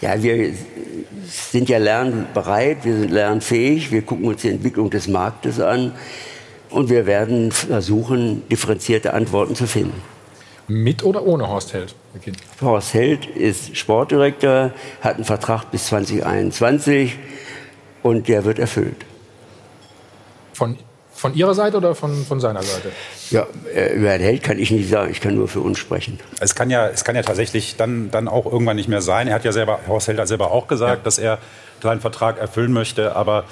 Ja, 0.00 0.22
wir 0.22 0.52
sind 1.26 1.68
ja 1.68 1.78
lernbereit, 1.78 2.84
wir 2.84 2.94
sind 2.94 3.10
lernfähig, 3.10 3.90
wir 3.90 4.02
gucken 4.02 4.26
uns 4.26 4.42
die 4.42 4.50
Entwicklung 4.50 4.90
des 4.90 5.08
Marktes 5.08 5.60
an 5.60 5.92
und 6.70 6.88
wir 6.88 7.06
werden 7.06 7.52
versuchen, 7.52 8.48
differenzierte 8.48 9.12
Antworten 9.14 9.54
zu 9.54 9.66
finden. 9.66 10.00
Mit 10.68 11.02
oder 11.02 11.24
ohne 11.24 11.48
Horst 11.48 11.72
Held? 11.72 11.94
Horst 12.60 12.94
Held 12.94 13.26
ist 13.26 13.76
Sportdirektor, 13.76 14.72
hat 15.00 15.16
einen 15.16 15.24
Vertrag 15.24 15.70
bis 15.70 15.86
2021 15.86 17.16
und 18.02 18.28
der 18.28 18.44
wird 18.44 18.58
erfüllt. 18.58 19.06
Von, 20.52 20.76
von 21.18 21.34
Ihrer 21.34 21.54
Seite 21.54 21.76
oder 21.76 21.94
von, 21.94 22.24
von 22.24 22.38
seiner 22.38 22.62
Seite? 22.62 22.92
Ja, 23.30 23.46
äh, 23.74 23.94
über 23.94 24.10
Herrn 24.10 24.20
Held 24.20 24.42
kann 24.42 24.58
ich 24.58 24.70
nicht 24.70 24.88
sagen, 24.88 25.10
ich 25.10 25.20
kann 25.20 25.34
nur 25.34 25.48
für 25.48 25.60
uns 25.60 25.78
sprechen. 25.78 26.20
Es 26.38 26.54
kann 26.54 26.70
ja, 26.70 26.86
es 26.88 27.04
kann 27.04 27.16
ja 27.16 27.22
tatsächlich 27.22 27.76
dann, 27.76 28.10
dann 28.10 28.28
auch 28.28 28.46
irgendwann 28.46 28.76
nicht 28.76 28.88
mehr 28.88 29.02
sein. 29.02 29.26
Er 29.26 29.34
hat 29.34 29.44
ja 29.44 29.50
selber, 29.52 29.80
Horst 29.88 30.06
Held 30.06 30.20
hat 30.20 30.28
selber 30.28 30.52
auch 30.52 30.68
gesagt, 30.68 31.06
dass 31.06 31.18
er 31.18 31.38
seinen 31.82 32.00
Vertrag 32.00 32.38
erfüllen 32.38 32.72
möchte, 32.72 33.16
aber 33.16 33.44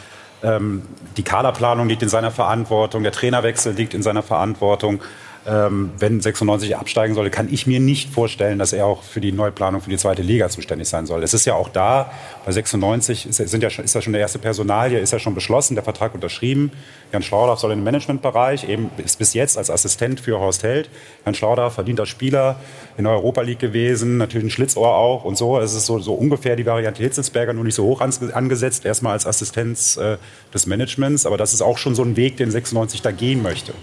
ähm, 0.44 0.82
die 1.16 1.24
Kaderplanung 1.24 1.88
liegt 1.88 2.02
in 2.02 2.08
seiner 2.08 2.30
Verantwortung, 2.30 3.02
der 3.02 3.12
Trainerwechsel 3.12 3.74
liegt 3.74 3.94
in 3.94 4.02
seiner 4.02 4.22
Verantwortung. 4.22 5.02
Ähm, 5.48 5.90
wenn 5.98 6.20
96 6.20 6.76
absteigen 6.76 7.14
sollte, 7.14 7.30
kann 7.30 7.52
ich 7.52 7.68
mir 7.68 7.78
nicht 7.78 8.12
vorstellen, 8.12 8.58
dass 8.58 8.72
er 8.72 8.84
auch 8.84 9.04
für 9.04 9.20
die 9.20 9.30
Neuplanung 9.30 9.80
für 9.80 9.90
die 9.90 9.96
zweite 9.96 10.22
Liga 10.22 10.48
zuständig 10.48 10.88
sein 10.88 11.06
soll. 11.06 11.22
Es 11.22 11.34
ist 11.34 11.44
ja 11.44 11.54
auch 11.54 11.68
da, 11.68 12.10
bei 12.44 12.50
96 12.50 13.26
ist, 13.26 13.36
sind 13.36 13.62
ja 13.62 13.70
schon, 13.70 13.84
ist 13.84 13.94
ja 13.94 14.02
schon 14.02 14.12
der 14.12 14.22
erste 14.22 14.40
Personalie, 14.40 14.98
ist 14.98 15.12
ja 15.12 15.20
schon 15.20 15.36
beschlossen, 15.36 15.76
der 15.76 15.84
Vertrag 15.84 16.14
unterschrieben. 16.14 16.72
Jan 17.12 17.22
Schlauderf 17.22 17.60
soll 17.60 17.70
in 17.70 17.78
den 17.78 17.84
Managementbereich, 17.84 18.68
eben 18.68 18.90
ist 18.96 19.20
bis 19.20 19.34
jetzt 19.34 19.56
als 19.56 19.70
Assistent 19.70 20.18
für 20.18 20.40
Horst 20.40 20.64
Held. 20.64 20.90
Jan 21.24 21.34
Schlauderf 21.34 21.74
verdienter 21.74 22.06
Spieler 22.06 22.56
in 22.98 23.04
der 23.04 23.12
Europa 23.12 23.42
League 23.42 23.60
gewesen, 23.60 24.16
natürlich 24.16 24.48
ein 24.48 24.50
Schlitzohr 24.50 24.96
auch 24.96 25.24
und 25.24 25.38
so. 25.38 25.60
Es 25.60 25.74
ist 25.74 25.86
so, 25.86 26.00
so 26.00 26.14
ungefähr 26.14 26.56
die 26.56 26.66
Variante 26.66 27.02
Hitzelsberger, 27.04 27.52
nur 27.52 27.62
nicht 27.62 27.76
so 27.76 27.84
hoch 27.84 28.00
angesetzt, 28.00 28.84
erstmal 28.84 29.12
als 29.12 29.26
Assistenz 29.26 29.96
äh, 29.96 30.16
des 30.52 30.66
Managements. 30.66 31.24
Aber 31.24 31.36
das 31.36 31.54
ist 31.54 31.62
auch 31.62 31.78
schon 31.78 31.94
so 31.94 32.02
ein 32.02 32.16
Weg, 32.16 32.36
den 32.36 32.50
96 32.50 33.00
da 33.02 33.12
gehen 33.12 33.42
möchte. 33.42 33.74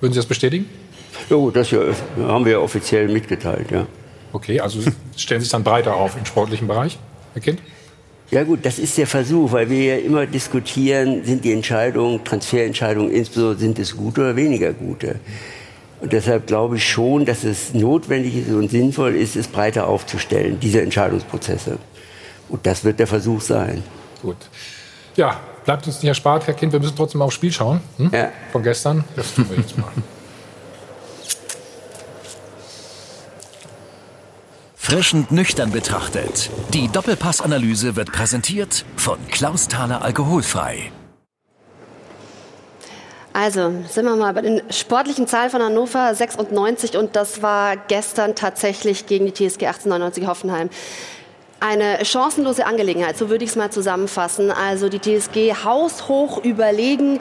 Würden 0.00 0.12
Sie 0.12 0.18
das 0.18 0.26
bestätigen? 0.26 0.68
Ja 1.30 1.36
gut, 1.36 1.56
das 1.56 1.70
ja, 1.70 1.80
haben 2.18 2.44
wir 2.44 2.52
ja 2.52 2.58
offiziell 2.58 3.08
mitgeteilt, 3.08 3.70
ja. 3.70 3.86
Okay, 4.32 4.60
also 4.60 4.80
Sie 4.80 4.92
stellen 5.16 5.40
sich 5.40 5.50
dann 5.50 5.64
breiter 5.64 5.94
auf 5.94 6.16
im 6.16 6.24
sportlichen 6.24 6.66
Bereich, 6.66 6.98
Herr 7.32 7.42
Kind? 7.42 7.60
Ja 8.30 8.42
gut, 8.42 8.60
das 8.64 8.78
ist 8.78 8.98
der 8.98 9.06
Versuch, 9.06 9.52
weil 9.52 9.70
wir 9.70 9.84
ja 9.84 9.96
immer 9.96 10.26
diskutieren, 10.26 11.24
sind 11.24 11.44
die 11.44 11.52
Entscheidungen, 11.52 12.24
Transferentscheidungen 12.24 13.12
insbesondere, 13.12 13.58
sind 13.58 13.78
es 13.78 13.96
gute 13.96 14.22
oder 14.22 14.36
weniger 14.36 14.72
gute. 14.72 15.20
Und 16.00 16.12
deshalb 16.12 16.46
glaube 16.46 16.76
ich 16.76 16.88
schon, 16.88 17.24
dass 17.24 17.44
es 17.44 17.74
notwendig 17.74 18.36
ist 18.36 18.50
und 18.50 18.70
sinnvoll 18.70 19.14
ist, 19.14 19.36
es 19.36 19.46
breiter 19.46 19.86
aufzustellen, 19.86 20.58
diese 20.60 20.82
Entscheidungsprozesse. 20.82 21.78
Und 22.48 22.66
das 22.66 22.84
wird 22.84 22.98
der 22.98 23.06
Versuch 23.06 23.40
sein. 23.40 23.82
Gut. 24.20 24.36
Ja, 25.16 25.40
bleibt 25.64 25.86
uns 25.86 25.96
nicht 25.96 26.08
erspart, 26.08 26.46
Herr 26.46 26.54
Kind, 26.54 26.72
wir 26.72 26.80
müssen 26.80 26.96
trotzdem 26.96 27.22
aufs 27.22 27.34
Spiel 27.34 27.52
schauen. 27.52 27.80
Hm? 27.96 28.10
Von 28.52 28.62
gestern. 28.62 29.04
Das 29.16 29.34
tun 29.34 29.46
wir 29.48 29.56
jetzt 29.56 29.76
mal. 29.78 29.90
Frischend 34.74 35.32
nüchtern 35.32 35.72
betrachtet. 35.72 36.50
Die 36.74 36.88
Doppelpassanalyse 36.88 37.96
wird 37.96 38.12
präsentiert 38.12 38.84
von 38.96 39.18
Klaus 39.28 39.66
Thaler 39.68 40.02
Alkoholfrei. 40.02 40.92
Also, 43.32 43.72
sind 43.88 44.04
wir 44.04 44.14
mal 44.14 44.32
bei 44.32 44.42
den 44.42 44.62
sportlichen 44.70 45.26
Zahlen 45.26 45.50
von 45.50 45.60
Hannover 45.60 46.14
96 46.14 46.96
und 46.96 47.16
das 47.16 47.42
war 47.42 47.76
gestern 47.76 48.36
tatsächlich 48.36 49.06
gegen 49.06 49.26
die 49.26 49.32
TSG 49.32 49.66
1899 49.66 50.26
Hoffenheim. 50.28 50.70
Eine 51.66 52.04
chancenlose 52.04 52.66
Angelegenheit, 52.66 53.16
so 53.16 53.30
würde 53.30 53.42
ich 53.42 53.48
es 53.48 53.56
mal 53.56 53.70
zusammenfassen. 53.70 54.50
Also 54.50 54.90
die 54.90 54.98
TSG 54.98 55.64
haushoch 55.64 56.44
überlegen. 56.44 57.20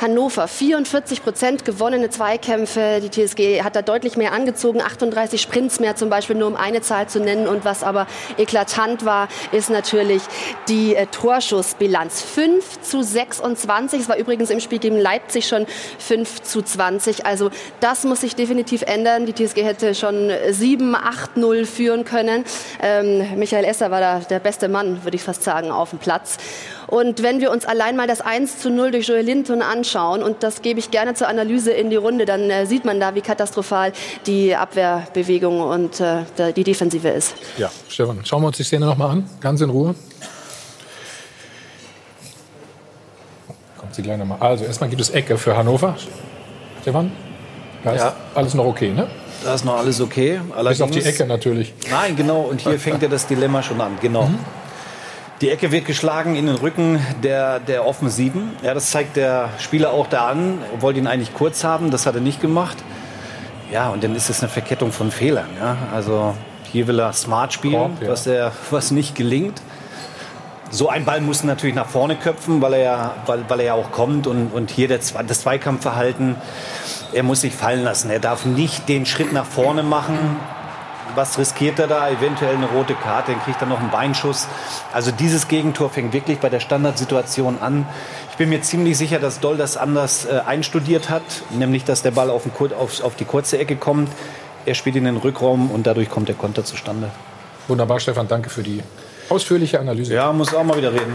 Hannover 0.00 0.48
44 0.48 1.22
Prozent 1.22 1.64
gewonnene 1.64 2.10
Zweikämpfe. 2.10 3.00
Die 3.00 3.08
TSG 3.08 3.62
hat 3.62 3.76
da 3.76 3.82
deutlich 3.82 4.16
mehr 4.16 4.32
angezogen, 4.32 4.82
38 4.82 5.40
Sprints 5.40 5.78
mehr 5.78 5.94
zum 5.94 6.10
Beispiel, 6.10 6.34
nur 6.34 6.48
um 6.48 6.56
eine 6.56 6.80
Zahl 6.80 7.08
zu 7.08 7.20
nennen. 7.20 7.46
Und 7.46 7.64
was 7.64 7.84
aber 7.84 8.08
eklatant 8.36 9.04
war, 9.04 9.28
ist 9.52 9.70
natürlich 9.70 10.22
die 10.66 10.96
äh, 10.96 11.06
Torschussbilanz. 11.06 12.20
5 12.20 12.80
zu 12.80 13.00
26. 13.00 14.00
Es 14.00 14.08
war 14.08 14.16
übrigens 14.16 14.50
im 14.50 14.58
Spiel 14.58 14.80
gegen 14.80 14.98
Leipzig 14.98 15.46
schon 15.46 15.66
5 16.00 16.42
zu 16.42 16.62
20. 16.62 17.26
Also 17.26 17.50
das 17.78 18.02
muss 18.02 18.22
sich 18.22 18.34
definitiv 18.34 18.82
ändern. 18.82 19.24
Die 19.24 19.34
TSG 19.34 19.62
hätte 19.62 19.94
schon 19.94 20.32
7, 20.50 20.96
8, 20.96 21.36
0 21.36 21.64
führen 21.64 22.04
können. 22.04 22.44
Ähm, 22.82 23.38
Michael 23.38 23.64
Esser 23.64 23.83
war 23.90 24.00
da 24.00 24.18
der 24.20 24.38
beste 24.40 24.68
Mann, 24.68 25.04
würde 25.04 25.16
ich 25.16 25.22
fast 25.22 25.42
sagen, 25.42 25.70
auf 25.70 25.90
dem 25.90 25.98
Platz. 25.98 26.36
Und 26.86 27.22
wenn 27.22 27.40
wir 27.40 27.50
uns 27.50 27.64
allein 27.64 27.96
mal 27.96 28.06
das 28.06 28.20
1 28.20 28.58
zu 28.58 28.70
0 28.70 28.90
durch 28.92 29.08
Joel 29.08 29.24
Linton 29.24 29.62
anschauen, 29.62 30.22
und 30.22 30.42
das 30.42 30.62
gebe 30.62 30.78
ich 30.78 30.90
gerne 30.90 31.14
zur 31.14 31.28
Analyse 31.28 31.72
in 31.72 31.90
die 31.90 31.96
Runde, 31.96 32.24
dann 32.24 32.50
äh, 32.50 32.66
sieht 32.66 32.84
man 32.84 33.00
da, 33.00 33.14
wie 33.14 33.20
katastrophal 33.20 33.92
die 34.26 34.54
Abwehrbewegung 34.54 35.60
und 35.60 36.00
äh, 36.00 36.24
die 36.54 36.64
Defensive 36.64 37.08
ist. 37.08 37.34
Ja, 37.58 37.70
Stefan, 37.88 38.20
schauen 38.24 38.42
wir 38.42 38.48
uns 38.48 38.56
die 38.56 38.64
Szene 38.64 38.86
noch 38.86 38.96
mal 38.96 39.10
an, 39.10 39.28
ganz 39.40 39.60
in 39.60 39.70
Ruhe. 39.70 39.94
Kommt 43.78 43.94
sie 43.94 44.02
gleich 44.02 44.18
noch 44.18 44.26
mal. 44.26 44.38
Also 44.40 44.64
erstmal 44.64 44.88
gibt 44.90 45.02
es 45.02 45.10
Ecke 45.10 45.38
für 45.38 45.56
Hannover. 45.56 45.96
Stefan, 46.82 47.12
da 47.82 47.92
ist 47.92 48.00
Ja. 48.02 48.16
alles 48.34 48.54
noch 48.54 48.66
okay, 48.66 48.90
ne? 48.92 49.06
Da 49.42 49.54
ist 49.54 49.64
noch 49.64 49.76
alles 49.78 50.00
okay. 50.00 50.40
Bis 50.46 50.80
auf 50.80 50.90
die 50.90 50.98
Allerdings- 50.98 51.06
Ecke 51.06 51.26
natürlich. 51.26 51.74
Nein, 51.90 52.16
genau. 52.16 52.42
Und 52.42 52.60
hier 52.60 52.78
fängt 52.78 53.02
ja 53.02 53.08
das 53.08 53.26
Dilemma 53.26 53.62
schon 53.62 53.80
an. 53.80 53.98
Genau. 54.00 54.30
Die 55.40 55.50
Ecke 55.50 55.72
wird 55.72 55.84
geschlagen 55.84 56.36
in 56.36 56.46
den 56.46 56.54
Rücken 56.54 57.04
der, 57.22 57.58
der 57.60 57.86
Offensiven. 57.86 58.52
Ja, 58.62 58.72
das 58.72 58.90
zeigt 58.90 59.16
der 59.16 59.50
Spieler 59.58 59.90
auch 59.90 60.06
da 60.06 60.28
an. 60.28 60.58
Er 60.74 60.80
wollte 60.80 61.00
ihn 61.00 61.06
eigentlich 61.06 61.34
kurz 61.34 61.64
haben, 61.64 61.90
das 61.90 62.06
hat 62.06 62.14
er 62.14 62.20
nicht 62.20 62.40
gemacht. 62.40 62.76
Ja, 63.72 63.90
und 63.90 64.04
dann 64.04 64.14
ist 64.14 64.30
es 64.30 64.40
eine 64.40 64.48
Verkettung 64.48 64.92
von 64.92 65.10
Fehlern. 65.10 65.48
Ja? 65.58 65.76
Also 65.92 66.34
hier 66.72 66.86
will 66.86 66.98
er 67.00 67.12
smart 67.12 67.52
spielen, 67.52 67.74
Korb, 67.74 68.02
ja. 68.02 68.08
was, 68.08 68.26
er, 68.26 68.52
was 68.70 68.90
nicht 68.92 69.14
gelingt. 69.16 69.60
So 70.74 70.88
ein 70.88 71.04
Ball 71.04 71.20
muss 71.20 71.44
natürlich 71.44 71.76
nach 71.76 71.86
vorne 71.86 72.16
köpfen, 72.16 72.60
weil 72.60 72.72
er 72.72 72.82
ja, 72.82 73.14
weil, 73.26 73.48
weil 73.48 73.60
er 73.60 73.66
ja 73.66 73.74
auch 73.74 73.92
kommt. 73.92 74.26
Und, 74.26 74.48
und 74.48 74.72
hier 74.72 74.88
der, 74.88 74.98
das 74.98 75.42
Zweikampfverhalten, 75.42 76.34
er 77.12 77.22
muss 77.22 77.42
sich 77.42 77.54
fallen 77.54 77.84
lassen. 77.84 78.10
Er 78.10 78.18
darf 78.18 78.44
nicht 78.44 78.88
den 78.88 79.06
Schritt 79.06 79.32
nach 79.32 79.46
vorne 79.46 79.84
machen. 79.84 80.18
Was 81.14 81.38
riskiert 81.38 81.78
er 81.78 81.86
da? 81.86 82.10
Eventuell 82.10 82.56
eine 82.56 82.66
rote 82.66 82.94
Karte, 82.94 83.30
dann 83.30 83.40
kriegt 83.44 83.60
er 83.60 83.68
noch 83.68 83.78
einen 83.78 83.92
Beinschuss. 83.92 84.48
Also 84.92 85.12
dieses 85.12 85.46
Gegentor 85.46 85.90
fängt 85.90 86.12
wirklich 86.12 86.40
bei 86.40 86.48
der 86.48 86.58
Standardsituation 86.58 87.58
an. 87.60 87.86
Ich 88.32 88.36
bin 88.36 88.48
mir 88.48 88.60
ziemlich 88.62 88.98
sicher, 88.98 89.20
dass 89.20 89.38
Doll 89.38 89.56
das 89.56 89.76
anders 89.76 90.24
äh, 90.24 90.40
einstudiert 90.44 91.08
hat, 91.08 91.22
nämlich 91.50 91.84
dass 91.84 92.02
der 92.02 92.10
Ball 92.10 92.30
auf, 92.30 92.42
den, 92.42 92.52
auf, 92.72 93.00
auf 93.00 93.14
die 93.14 93.26
kurze 93.26 93.58
Ecke 93.58 93.76
kommt. 93.76 94.08
Er 94.66 94.74
spielt 94.74 94.96
in 94.96 95.04
den 95.04 95.18
Rückraum 95.18 95.70
und 95.70 95.86
dadurch 95.86 96.10
kommt 96.10 96.26
der 96.26 96.34
Konter 96.34 96.64
zustande. 96.64 97.12
Wunderbar, 97.68 98.00
Stefan, 98.00 98.26
danke 98.26 98.50
für 98.50 98.64
die 98.64 98.82
ausführliche 99.28 99.80
Analyse. 99.80 100.14
Ja, 100.14 100.32
muss 100.32 100.54
auch 100.54 100.64
mal 100.64 100.76
wieder 100.76 100.92
reden. 100.92 101.14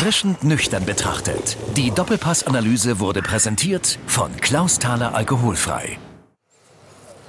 Frischend 0.00 0.42
nüchtern 0.42 0.86
betrachtet. 0.86 1.56
Die 1.76 1.90
Doppelpassanalyse 1.90 3.00
wurde 3.00 3.20
präsentiert 3.20 3.98
von 4.06 4.34
Klaus 4.40 4.78
Thaler 4.78 5.14
Alkoholfrei. 5.14 5.98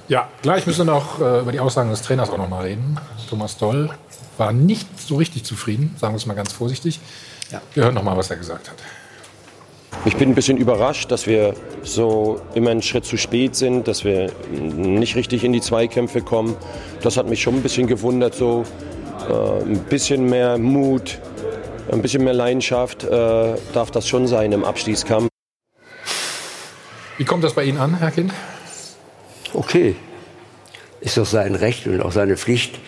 Ja, 0.08 0.28
gleich 0.42 0.66
müssen 0.66 0.86
wir 0.86 0.92
noch 0.92 1.20
äh, 1.20 1.40
über 1.40 1.52
die 1.52 1.60
Aussagen 1.60 1.90
des 1.90 2.02
Trainers 2.02 2.30
auch 2.30 2.38
noch 2.38 2.48
mal 2.48 2.62
reden. 2.62 2.98
Thomas 3.28 3.56
Doll 3.56 3.90
war 4.38 4.52
nicht 4.52 4.88
so 4.98 5.16
richtig 5.16 5.44
zufrieden, 5.44 5.94
sagen 5.98 6.14
wir 6.14 6.16
es 6.16 6.26
mal 6.26 6.34
ganz 6.34 6.52
vorsichtig. 6.52 7.00
Wir 7.74 7.84
hören 7.84 7.94
noch 7.94 8.02
mal, 8.02 8.16
was 8.16 8.30
er 8.30 8.36
gesagt 8.36 8.70
hat. 8.70 8.76
Ich 10.04 10.16
bin 10.16 10.30
ein 10.30 10.34
bisschen 10.34 10.56
überrascht, 10.56 11.12
dass 11.12 11.26
wir 11.26 11.54
so 11.84 12.40
immer 12.54 12.70
einen 12.70 12.82
Schritt 12.82 13.04
zu 13.04 13.16
spät 13.16 13.54
sind, 13.54 13.86
dass 13.86 14.04
wir 14.04 14.32
nicht 14.50 15.14
richtig 15.14 15.44
in 15.44 15.52
die 15.52 15.60
Zweikämpfe 15.60 16.22
kommen. 16.22 16.56
Das 17.02 17.16
hat 17.16 17.28
mich 17.28 17.40
schon 17.40 17.54
ein 17.54 17.62
bisschen 17.62 17.86
gewundert. 17.86 18.34
So 18.34 18.64
äh, 19.28 19.62
ein 19.62 19.78
bisschen 19.88 20.28
mehr 20.28 20.58
Mut, 20.58 21.20
ein 21.90 22.02
bisschen 22.02 22.24
mehr 22.24 22.34
Leidenschaft 22.34 23.04
äh, 23.04 23.54
darf 23.72 23.90
das 23.92 24.08
schon 24.08 24.26
sein 24.26 24.50
im 24.52 24.64
Abstiegskampf. 24.64 25.28
Wie 27.18 27.24
kommt 27.24 27.44
das 27.44 27.54
bei 27.54 27.64
Ihnen 27.64 27.78
an, 27.78 27.98
Herr 27.98 28.10
Kind? 28.10 28.32
Okay. 29.54 29.94
Ist 31.00 31.16
doch 31.16 31.26
sein 31.26 31.54
Recht 31.54 31.86
und 31.86 32.00
auch 32.00 32.12
seine 32.12 32.36
Pflicht, 32.36 32.78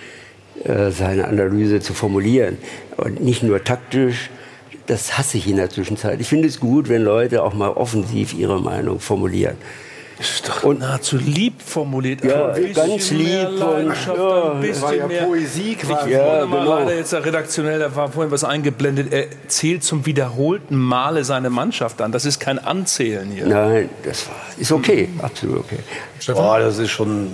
äh, 0.65 0.91
seine 0.91 1.29
Analyse 1.29 1.81
zu 1.81 1.95
formulieren. 1.95 2.59
Und 2.97 3.21
nicht 3.21 3.43
nur 3.43 3.63
taktisch, 3.63 4.31
das 4.87 5.19
hasse 5.19 5.39
ich 5.39 5.47
in 5.47 5.57
der 5.57 5.71
Zwischenzeit. 5.71 6.21
Ich 6.21 6.29
finde 6.29 6.49
es 6.49 6.61
gut, 6.61 6.89
wenn 6.89 7.03
Leute 7.03 7.43
auch 7.43 7.55
mal 7.55 7.71
offensiv 7.71 8.35
ihre 8.35 8.61
Meinung 8.61 9.01
formulieren. 9.01 9.57
Das 10.19 10.31
ist 10.31 10.49
doch 10.49 10.63
und 10.63 10.79
nahezu 10.79 11.17
lieb 11.17 11.61
formuliert. 11.61 12.25
Ja, 12.25 12.53
ein 12.53 12.73
ganz 12.73 13.11
lieb 13.11 13.49
und 13.49 13.61
ja, 14.07 14.53
ein 14.53 14.61
bisschen 14.61 14.83
war 14.83 14.95
ja 14.95 15.07
mehr 15.09 15.25
Poesie 15.25 15.75
quasi. 15.75 16.11
Ich 16.11 16.15
Ja, 16.15 16.43
wurde 16.43 16.47
mal 16.47 16.61
genau. 16.61 16.79
leider 16.79 16.97
jetzt 16.97 17.13
redaktionell, 17.13 17.81
da 17.81 17.97
war 17.97 18.13
vorhin 18.13 18.31
was 18.31 18.45
eingeblendet. 18.45 19.13
Er 19.13 19.27
zählt 19.49 19.83
zum 19.83 20.07
wiederholten 20.07 20.77
Male 20.77 21.25
seine 21.25 21.51
Mannschaft 21.51 22.01
an. 22.01 22.13
Das 22.13 22.25
ist 22.25 22.39
kein 22.39 22.61
Anzählen 22.61 23.29
hier. 23.29 23.47
Nein, 23.47 23.91
das 24.05 24.29
war, 24.29 24.37
ist 24.57 24.71
okay, 24.71 25.09
absolut 25.21 25.59
okay. 25.59 25.79
Boah, 26.33 26.61
das 26.61 26.79
ist 26.79 26.91
schon. 26.91 27.33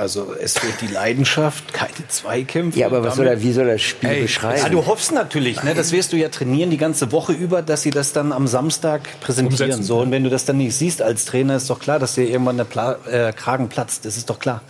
Also 0.00 0.34
es 0.40 0.58
fehlt 0.58 0.80
die 0.80 0.86
Leidenschaft, 0.86 1.74
keine 1.74 2.08
Zweikämpfe. 2.08 2.78
Ja, 2.78 2.86
aber 2.86 3.04
was 3.04 3.16
soll 3.16 3.26
er, 3.26 3.42
wie 3.42 3.52
soll 3.52 3.66
er 3.66 3.74
das 3.74 3.82
Spiel 3.82 4.08
Ey, 4.08 4.22
beschreiben? 4.22 4.62
Ja, 4.62 4.70
du 4.70 4.86
hoffst 4.86 5.12
natürlich, 5.12 5.62
ne, 5.62 5.74
das 5.74 5.92
wirst 5.92 6.14
du 6.14 6.16
ja 6.16 6.30
trainieren 6.30 6.70
die 6.70 6.78
ganze 6.78 7.12
Woche 7.12 7.34
über, 7.34 7.60
dass 7.60 7.82
sie 7.82 7.90
das 7.90 8.14
dann 8.14 8.32
am 8.32 8.46
Samstag 8.46 9.02
präsentieren. 9.20 9.72
Umsetzen. 9.72 9.82
So, 9.82 10.00
und 10.00 10.10
wenn 10.10 10.24
du 10.24 10.30
das 10.30 10.46
dann 10.46 10.56
nicht 10.56 10.74
siehst 10.74 11.02
als 11.02 11.26
Trainer, 11.26 11.56
ist 11.56 11.68
doch 11.68 11.80
klar, 11.80 11.98
dass 11.98 12.14
dir 12.14 12.26
irgendwann 12.26 12.56
der 12.56 12.64
Pla 12.64 12.96
äh, 13.10 13.34
Kragen 13.34 13.68
platzt. 13.68 14.06
Das 14.06 14.16
ist 14.16 14.30
doch 14.30 14.38
klar. 14.38 14.62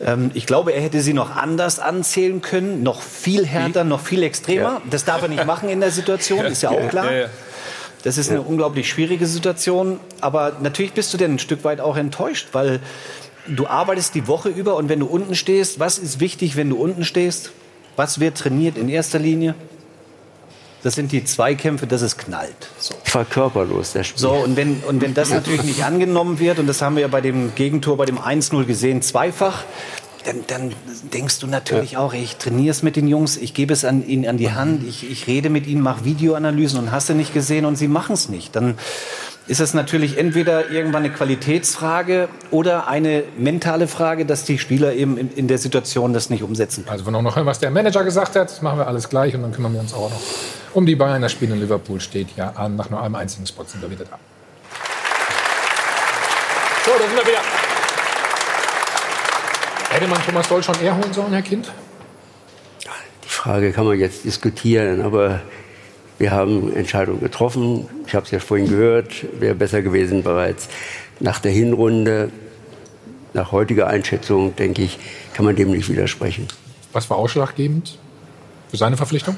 Ähm, 0.00 0.32
ich 0.34 0.46
glaube, 0.46 0.72
er 0.72 0.82
hätte 0.82 1.02
sie 1.02 1.14
noch 1.14 1.36
anders 1.36 1.78
anzählen 1.78 2.42
können, 2.42 2.82
noch 2.82 3.00
viel 3.00 3.46
härter, 3.46 3.84
noch 3.84 4.00
viel 4.00 4.24
extremer. 4.24 4.60
Ja. 4.62 4.82
Das 4.90 5.04
darf 5.04 5.22
er 5.22 5.28
nicht 5.28 5.46
machen 5.46 5.68
in 5.68 5.78
der 5.78 5.92
Situation, 5.92 6.46
ist 6.46 6.62
ja 6.62 6.70
auch 6.70 6.88
klar. 6.88 7.12
Ja, 7.12 7.18
ja. 7.18 7.26
Das 8.02 8.18
ist 8.18 8.30
eine 8.30 8.42
unglaublich 8.42 8.88
schwierige 8.88 9.26
Situation. 9.26 10.00
Aber 10.20 10.56
natürlich 10.60 10.94
bist 10.94 11.14
du 11.14 11.18
denn 11.18 11.34
ein 11.34 11.38
Stück 11.38 11.62
weit 11.62 11.80
auch 11.80 11.96
enttäuscht, 11.96 12.48
weil 12.50 12.80
du 13.46 13.66
arbeitest 13.66 14.14
die 14.14 14.28
Woche 14.28 14.48
über 14.48 14.76
und 14.76 14.88
wenn 14.88 15.00
du 15.00 15.06
unten 15.06 15.34
stehst, 15.34 15.80
was 15.80 15.98
ist 15.98 16.20
wichtig, 16.20 16.56
wenn 16.56 16.70
du 16.70 16.76
unten 16.76 17.04
stehst? 17.04 17.52
Was 17.96 18.20
wird 18.20 18.38
trainiert 18.38 18.78
in 18.78 18.88
erster 18.88 19.18
Linie? 19.18 19.54
Das 20.82 20.96
sind 20.96 21.12
die 21.12 21.24
Zweikämpfe, 21.24 21.86
dass 21.86 22.02
es 22.02 22.16
knallt. 22.16 22.68
So. 22.78 22.94
Ich 23.04 23.14
war 23.14 23.24
körperlos, 23.24 23.92
der 23.92 24.02
Spiel. 24.02 24.18
So, 24.18 24.32
und 24.32 24.56
wenn, 24.56 24.82
und 24.88 25.00
wenn 25.00 25.14
das 25.14 25.30
natürlich 25.30 25.62
nicht 25.62 25.84
angenommen 25.84 26.40
wird, 26.40 26.58
und 26.58 26.66
das 26.66 26.82
haben 26.82 26.96
wir 26.96 27.02
ja 27.02 27.08
bei 27.08 27.20
dem 27.20 27.54
Gegentor, 27.54 27.96
bei 27.96 28.04
dem 28.04 28.18
1-0 28.18 28.64
gesehen, 28.64 29.00
zweifach, 29.00 29.62
dann, 30.24 30.44
dann 30.46 30.72
denkst 31.12 31.38
du 31.40 31.46
natürlich 31.46 31.96
auch, 31.96 32.14
ey, 32.14 32.22
ich 32.22 32.36
trainiere 32.36 32.70
es 32.70 32.82
mit 32.82 32.96
den 32.96 33.06
Jungs, 33.06 33.36
ich 33.36 33.54
gebe 33.54 33.72
es 33.72 33.84
an 33.84 34.06
ihnen 34.06 34.26
an 34.26 34.38
die 34.38 34.52
Hand, 34.52 34.84
ich, 34.86 35.08
ich 35.08 35.26
rede 35.26 35.50
mit 35.50 35.66
ihnen, 35.66 35.82
mache 35.82 36.04
Videoanalysen 36.04 36.78
und 36.78 36.92
hast 36.92 37.08
du 37.08 37.14
nicht 37.14 37.32
gesehen 37.32 37.64
und 37.64 37.76
sie 37.76 37.88
machen 37.88 38.14
es 38.14 38.28
nicht. 38.28 38.54
Dann 38.56 38.76
ist 39.48 39.60
es 39.60 39.74
natürlich 39.74 40.18
entweder 40.18 40.70
irgendwann 40.70 41.04
eine 41.04 41.12
Qualitätsfrage 41.12 42.28
oder 42.50 42.86
eine 42.86 43.24
mentale 43.36 43.88
Frage, 43.88 44.24
dass 44.24 44.44
die 44.44 44.58
Spieler 44.58 44.94
eben 44.94 45.18
in, 45.18 45.32
in 45.32 45.48
der 45.48 45.58
Situation 45.58 46.12
das 46.12 46.30
nicht 46.30 46.42
umsetzen. 46.42 46.84
Also 46.86 47.04
wir 47.04 47.06
wollen 47.06 47.16
auch 47.16 47.30
noch 47.30 47.36
hören, 47.36 47.46
was 47.46 47.58
der 47.58 47.70
Manager 47.70 48.04
gesagt 48.04 48.36
hat. 48.36 48.50
Das 48.50 48.62
machen 48.62 48.78
wir 48.78 48.86
alles 48.86 49.08
gleich 49.08 49.34
und 49.34 49.42
dann 49.42 49.52
kümmern 49.52 49.72
wir 49.72 49.80
uns 49.80 49.92
auch 49.94 50.10
noch 50.10 50.20
um 50.74 50.86
die 50.86 50.94
Bayern. 50.94 51.22
Das 51.22 51.32
Spiel 51.32 51.50
in 51.50 51.60
Liverpool 51.60 52.00
steht 52.00 52.28
ja 52.36 52.50
an. 52.50 52.76
Nach 52.76 52.88
nur 52.88 53.02
einem 53.02 53.16
einzigen 53.16 53.46
Spot 53.46 53.64
sind 53.64 53.82
wir 53.82 53.90
wieder 53.90 54.04
da. 54.04 54.18
So, 56.84 56.92
da 56.98 57.04
sind 57.06 57.16
wir 57.16 57.26
wieder. 57.26 57.40
Hätte 59.90 60.08
man 60.08 60.22
Thomas 60.24 60.48
Doll 60.48 60.62
schon 60.62 60.80
eher 60.82 60.96
holen 60.96 61.12
sollen, 61.12 61.32
Herr 61.32 61.42
Kind? 61.42 61.70
Die 63.24 63.28
Frage 63.28 63.72
kann 63.72 63.84
man 63.86 63.98
jetzt 63.98 64.24
diskutieren, 64.24 65.02
aber 65.02 65.40
wir 66.18 66.30
haben 66.30 66.74
Entscheidungen 66.74 67.20
getroffen. 67.20 67.88
Ich 68.06 68.14
habe 68.14 68.24
es 68.24 68.30
ja 68.30 68.38
vorhin 68.38 68.68
gehört, 68.68 69.26
wäre 69.40 69.54
besser 69.54 69.82
gewesen 69.82 70.22
bereits 70.22 70.68
nach 71.20 71.40
der 71.40 71.52
Hinrunde. 71.52 72.30
Nach 73.34 73.50
heutiger 73.50 73.86
Einschätzung, 73.86 74.54
denke 74.56 74.82
ich, 74.82 74.98
kann 75.32 75.46
man 75.46 75.56
dem 75.56 75.70
nicht 75.70 75.88
widersprechen. 75.88 76.48
Was 76.92 77.08
war 77.08 77.16
ausschlaggebend 77.16 77.98
für 78.70 78.76
seine 78.76 78.98
Verpflichtung? 78.98 79.36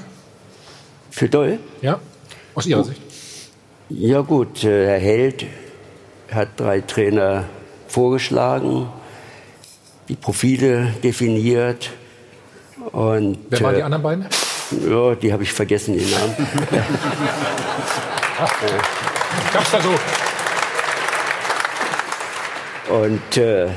Für 1.10 1.28
Doll? 1.28 1.60
Ja, 1.80 2.00
aus 2.56 2.66
Ihrer 2.66 2.82
Sicht. 2.82 3.00
Ja 3.88 4.22
gut, 4.22 4.64
äh, 4.64 4.86
Herr 4.86 4.98
Held 4.98 5.46
hat 6.32 6.48
drei 6.56 6.80
Trainer 6.80 7.44
vorgeschlagen, 7.86 8.88
die 10.08 10.16
Profile 10.16 10.92
definiert. 11.04 11.90
Und, 12.90 13.38
Wer 13.50 13.60
waren 13.60 13.74
äh, 13.74 13.76
die 13.76 13.82
anderen 13.84 14.02
beiden? 14.02 14.26
Ja, 14.70 15.14
die 15.14 15.32
habe 15.32 15.42
ich 15.42 15.52
vergessen, 15.52 15.96
den 15.96 16.10
Namen. 16.10 16.34
Ich 19.46 19.54
hab's 19.54 19.68
versucht. 19.68 20.00
Und 22.88 23.36
äh, 23.36 23.68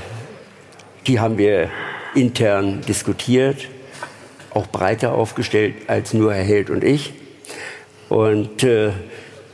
die 1.06 1.20
haben 1.20 1.38
wir 1.38 1.70
intern 2.16 2.82
diskutiert, 2.82 3.68
auch 4.52 4.68
breiter 4.68 5.14
aufgestellt 5.14 5.76
als 5.88 6.14
nur 6.14 6.34
Herr 6.34 6.44
Held 6.44 6.70
und 6.70 6.84
ich. 6.84 7.14
Und 8.10 8.64
äh, 8.64 8.92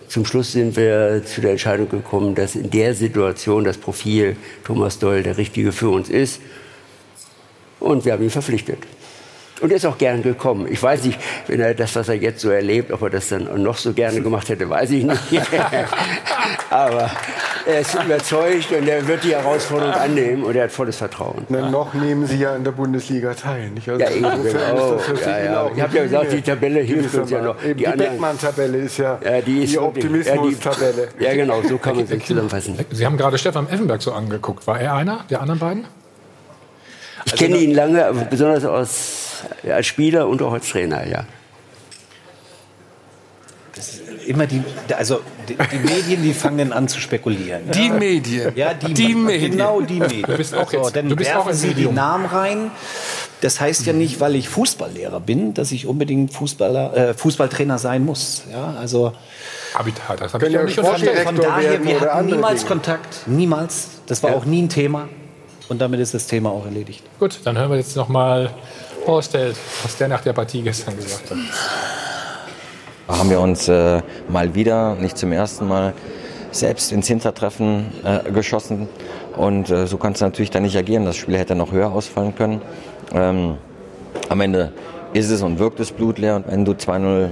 zum 0.08 0.26
Schluss 0.26 0.52
sind 0.52 0.76
wir 0.76 1.24
zu 1.26 1.42
der 1.42 1.52
Entscheidung 1.52 1.90
gekommen, 1.90 2.36
dass 2.36 2.56
in 2.56 2.70
der 2.70 2.94
Situation 2.94 3.64
das 3.64 3.78
Profil 3.78 4.36
Thomas 4.64 5.00
Doll 5.00 5.24
der 5.24 5.38
richtige 5.38 5.72
für 5.72 5.90
uns 5.90 6.10
ist. 6.10 6.40
Und 7.80 8.06
wir 8.06 8.14
haben 8.14 8.24
ihn 8.24 8.30
verpflichtet. 8.30 8.80
Und 9.64 9.70
er 9.72 9.78
ist 9.78 9.86
auch 9.86 9.98
gern 9.98 10.22
gekommen. 10.22 10.68
Ich 10.70 10.84
weiß 10.84 11.06
nicht, 11.06 11.18
wenn 11.48 11.62
er 11.62 11.74
das, 11.74 11.96
was 11.96 12.10
er 12.10 12.16
jetzt 12.16 12.42
so 12.42 12.50
erlebt, 12.50 12.92
ob 12.92 13.02
er 13.02 13.10
das 13.10 13.30
dann 13.30 13.64
noch 13.64 13.78
so 13.78 13.94
gerne 13.94 14.20
gemacht 14.20 14.50
hätte, 14.50 14.70
weiß 14.70 14.92
ich 14.92 15.06
nicht. 15.06 15.22
Aber 16.70 17.10
er 17.66 17.80
ist 17.80 17.96
überzeugt 17.96 18.74
und 18.78 18.86
er 18.90 19.08
wird 19.08 19.24
die 19.24 19.34
Herausforderung 19.34 19.94
annehmen 19.94 20.44
und 20.44 20.54
er 20.54 20.66
hat 20.66 20.72
volles 20.74 20.98
Vertrauen. 20.98 21.46
Na, 21.48 21.70
noch 21.70 21.94
nehmen 21.94 22.28
Sie 22.28 22.40
ja 22.40 22.58
in 22.58 22.66
der 22.66 22.74
Bundesliga 22.74 23.34
teil. 23.36 23.70
Nicht? 23.70 23.88
Also 23.88 24.02
Ja, 24.02 24.10
eben, 24.12 24.22
genau. 24.44 24.96
ist 24.98 25.10
das 25.10 25.20
für 25.22 25.30
Ja, 25.30 25.44
ja. 25.46 25.62
auch 25.62 25.72
Ich 25.74 25.82
hab 25.82 25.94
ja 25.94 26.04
gesagt, 26.04 26.34
die 26.34 26.42
Tabelle 26.42 26.82
hilft 26.82 27.16
uns 27.16 27.30
ja 27.32 27.42
noch. 27.42 27.64
Eben 27.64 27.78
Die 27.78 27.86
die 27.86 27.92
Beckmann-Tabelle 27.98 28.78
ist 28.80 28.98
ja, 28.98 29.18
Ja, 29.24 29.40
die 29.40 29.66
die 29.66 29.80
Optimismus-Tabelle. 29.80 31.08
Ja, 31.20 31.34
genau, 31.36 31.62
so 31.62 31.78
kann 31.78 31.96
man 31.96 32.06
sich 32.06 32.26
zusammenfassen. 32.26 32.78
Sie 32.92 33.06
haben 33.06 33.16
gerade 33.16 33.38
Stefan 33.38 33.70
Effenberg 33.70 34.02
so 34.02 34.12
angeguckt. 34.12 34.68
War 34.68 34.82
er 34.82 34.96
einer 34.96 35.24
der 35.30 35.40
anderen 35.40 35.60
beiden? 35.62 35.86
Ich 37.26 37.36
kenne 37.38 37.56
ihn 37.56 37.74
lange, 37.74 38.28
besonders 38.30 38.66
aus, 38.66 39.33
ja, 39.64 39.76
als 39.76 39.88
Spieler 39.88 40.28
und 40.28 40.42
auch 40.42 40.54
als 40.54 40.70
Trainer, 40.70 41.06
ja. 41.08 41.26
Immer 44.28 44.46
die, 44.46 44.62
also 44.96 45.22
die, 45.50 45.56
die 45.56 45.78
Medien, 45.80 46.22
die 46.24 46.34
fangen 46.34 46.72
an 46.72 46.88
zu 46.88 47.00
spekulieren. 47.02 47.64
Die 47.72 47.90
Medien. 47.90 48.54
Ja, 48.56 48.74
die, 48.74 48.94
Die 48.94 49.16
Medien. 49.16 49.52
Genau 49.52 49.82
die 49.82 50.00
Medien. 50.00 50.24
Du 50.28 50.38
bist 50.38 50.54
auch 50.56 50.70
so, 50.70 50.78
jetzt- 50.78 50.96
dann 50.96 51.10
du 51.10 51.16
bist 51.16 51.32
auch 51.32 51.48
werfen 51.48 51.50
ein 51.50 51.56
sie 51.56 51.74
die. 51.74 51.88
Namen 51.88 52.26
rein. 52.28 52.72
Das 53.42 53.60
heißt 53.60 53.86
ja 53.88 53.92
nicht, 53.94 54.20
weil 54.22 54.36
ich 54.36 54.48
Fußballlehrer 54.48 55.20
bin, 55.20 55.54
dass 55.54 55.72
ich 55.74 55.88
unbedingt 55.88 56.32
Fußballer, 56.34 56.96
äh, 57.10 57.14
Fußballtrainer 57.16 57.78
sein 57.80 58.06
muss. 58.06 58.44
Ja, 58.52 58.76
also 58.80 59.12
Habitat, 59.74 60.22
das 60.22 60.34
habe 60.34 60.46
ich 60.46 60.54
ja 60.54 60.60
ja 60.60 60.66
nicht 60.66 60.78
unterstellt. 60.78 61.20
von 61.22 61.36
daher, 61.36 61.84
wir 61.84 62.00
hatten 62.00 62.28
niemals 62.28 62.60
Dinge. 62.62 62.70
Kontakt. 62.70 63.24
Niemals. 63.28 63.88
Das 64.06 64.22
war 64.24 64.30
Ja. 64.30 64.38
auch 64.38 64.46
nie 64.46 64.62
ein 64.62 64.70
Thema. 64.70 65.10
Und 65.68 65.82
damit 65.82 66.00
ist 66.00 66.14
das 66.14 66.28
Thema 66.28 66.52
auch 66.52 66.66
erledigt. 66.66 67.04
Gut, 67.20 67.40
dann 67.44 67.58
hören 67.58 67.72
wir 67.72 67.78
jetzt 67.78 67.96
noch 67.98 68.08
mal 68.08 68.52
Horst 69.06 69.34
Held, 69.34 69.56
was 69.84 69.98
der 69.98 70.08
nach 70.08 70.22
der 70.22 70.34
Partie 70.34 70.62
gestern 70.62 70.96
gesagt 70.96 71.30
hat. 71.30 73.18
haben 73.18 73.30
wir 73.30 73.40
uns 73.40 73.68
äh, 73.68 74.02
mal 74.30 74.56
wieder, 74.56 74.96
nicht 74.96 75.18
zum 75.18 75.32
ersten 75.32 75.68
Mal, 75.68 75.94
selbst 76.52 76.92
ins 76.92 77.08
Hintertreffen 77.08 77.92
äh, 78.04 78.32
geschossen. 78.32 78.88
Und 79.36 79.70
äh, 79.70 79.88
so 79.88 79.98
kannst 79.98 80.22
du 80.22 80.26
natürlich 80.26 80.52
dann 80.52 80.64
nicht 80.64 80.78
agieren. 80.78 81.06
Das 81.06 81.18
Spiel 81.18 81.38
hätte 81.38 81.56
noch 81.56 81.72
höher 81.72 81.92
ausfallen 81.92 82.36
können. 82.36 82.62
Ähm, 83.14 83.58
am 84.30 84.42
Ende 84.42 84.72
ist 85.14 85.30
es 85.30 85.42
und 85.42 85.60
wirkt 85.60 85.80
es 85.80 85.92
blutleer. 85.92 86.38
Und 86.38 86.48
wenn 86.48 86.66
du 86.66 86.74
2-0 86.74 87.30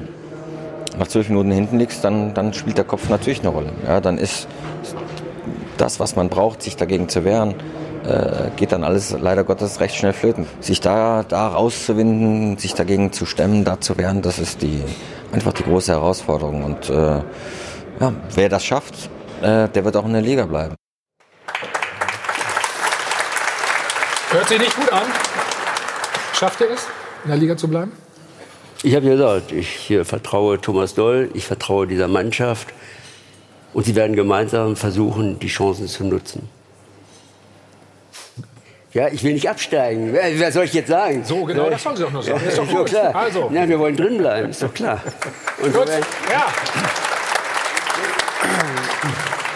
nach 0.97 1.07
zwölf 1.07 1.29
Minuten 1.29 1.51
hinten 1.51 1.79
liegst, 1.79 2.03
dann, 2.03 2.33
dann 2.33 2.53
spielt 2.53 2.77
der 2.77 2.85
Kopf 2.85 3.09
natürlich 3.09 3.39
eine 3.39 3.49
Rolle. 3.49 3.71
Ja, 3.85 4.01
dann 4.01 4.17
ist 4.17 4.47
das, 5.77 5.99
was 5.99 6.15
man 6.15 6.29
braucht, 6.29 6.61
sich 6.61 6.75
dagegen 6.75 7.07
zu 7.09 7.23
wehren, 7.23 7.55
äh, 8.05 8.49
geht 8.55 8.71
dann 8.71 8.83
alles 8.83 9.15
leider 9.19 9.43
Gottes 9.43 9.79
recht 9.79 9.95
schnell 9.95 10.13
flöten. 10.13 10.47
Sich 10.59 10.81
da, 10.81 11.23
da 11.27 11.49
rauszuwinden, 11.49 12.57
sich 12.57 12.73
dagegen 12.73 13.11
zu 13.11 13.25
stemmen, 13.25 13.63
da 13.63 13.79
zu 13.79 13.97
wehren, 13.97 14.21
das 14.21 14.39
ist 14.39 14.61
die, 14.61 14.83
einfach 15.31 15.53
die 15.53 15.63
große 15.63 15.91
Herausforderung. 15.91 16.63
Und 16.63 16.89
äh, 16.89 17.21
ja, 17.99 18.13
wer 18.33 18.49
das 18.49 18.63
schafft, 18.63 19.09
äh, 19.41 19.67
der 19.69 19.85
wird 19.85 19.95
auch 19.95 20.05
in 20.05 20.13
der 20.13 20.21
Liga 20.21 20.45
bleiben. 20.45 20.75
Hört 24.31 24.47
sich 24.47 24.59
nicht 24.59 24.75
gut 24.75 24.91
an. 24.91 25.03
Schafft 26.33 26.61
er 26.61 26.71
es, 26.71 26.87
in 27.23 27.29
der 27.29 27.37
Liga 27.37 27.57
zu 27.57 27.67
bleiben? 27.67 27.91
Ich 28.83 28.95
habe 28.95 29.05
ja 29.05 29.11
gesagt, 29.11 29.51
ich 29.51 29.93
vertraue 30.03 30.59
Thomas 30.59 30.95
Doll, 30.95 31.29
ich 31.35 31.45
vertraue 31.45 31.85
dieser 31.85 32.07
Mannschaft 32.07 32.69
und 33.73 33.85
sie 33.85 33.95
werden 33.95 34.15
gemeinsam 34.15 34.75
versuchen, 34.75 35.37
die 35.37 35.49
Chancen 35.49 35.87
zu 35.87 36.03
nutzen. 36.03 36.49
Ja, 38.93 39.07
ich 39.07 39.23
will 39.23 39.33
nicht 39.33 39.49
absteigen. 39.49 40.11
Wer, 40.11 40.37
wer 40.37 40.51
soll 40.51 40.65
ich 40.65 40.73
jetzt 40.73 40.89
sagen? 40.89 41.23
So, 41.23 41.45
genau, 41.45 41.61
Soll 41.63 41.69
das 41.71 41.79
ich- 41.79 41.83
sollen 41.83 41.95
Sie 41.97 42.03
doch 42.03 42.11
nur 42.11 42.23
sagen. 42.23 42.41
Ja, 42.43 42.49
Ist 42.49 42.57
doch 42.57 42.67
ist 42.67 42.75
gut. 42.75 42.85
klar. 42.87 43.15
Also. 43.15 43.49
Nein, 43.49 43.69
wir 43.69 43.79
wollen 43.79 43.95
drin 43.95 44.17
bleiben, 44.17 44.49
ist 44.49 44.61
doch 44.61 44.73
klar. 44.73 45.01
Und 45.61 45.73
Gut, 45.73 45.87
so 45.87 45.93
ja. 45.93 46.47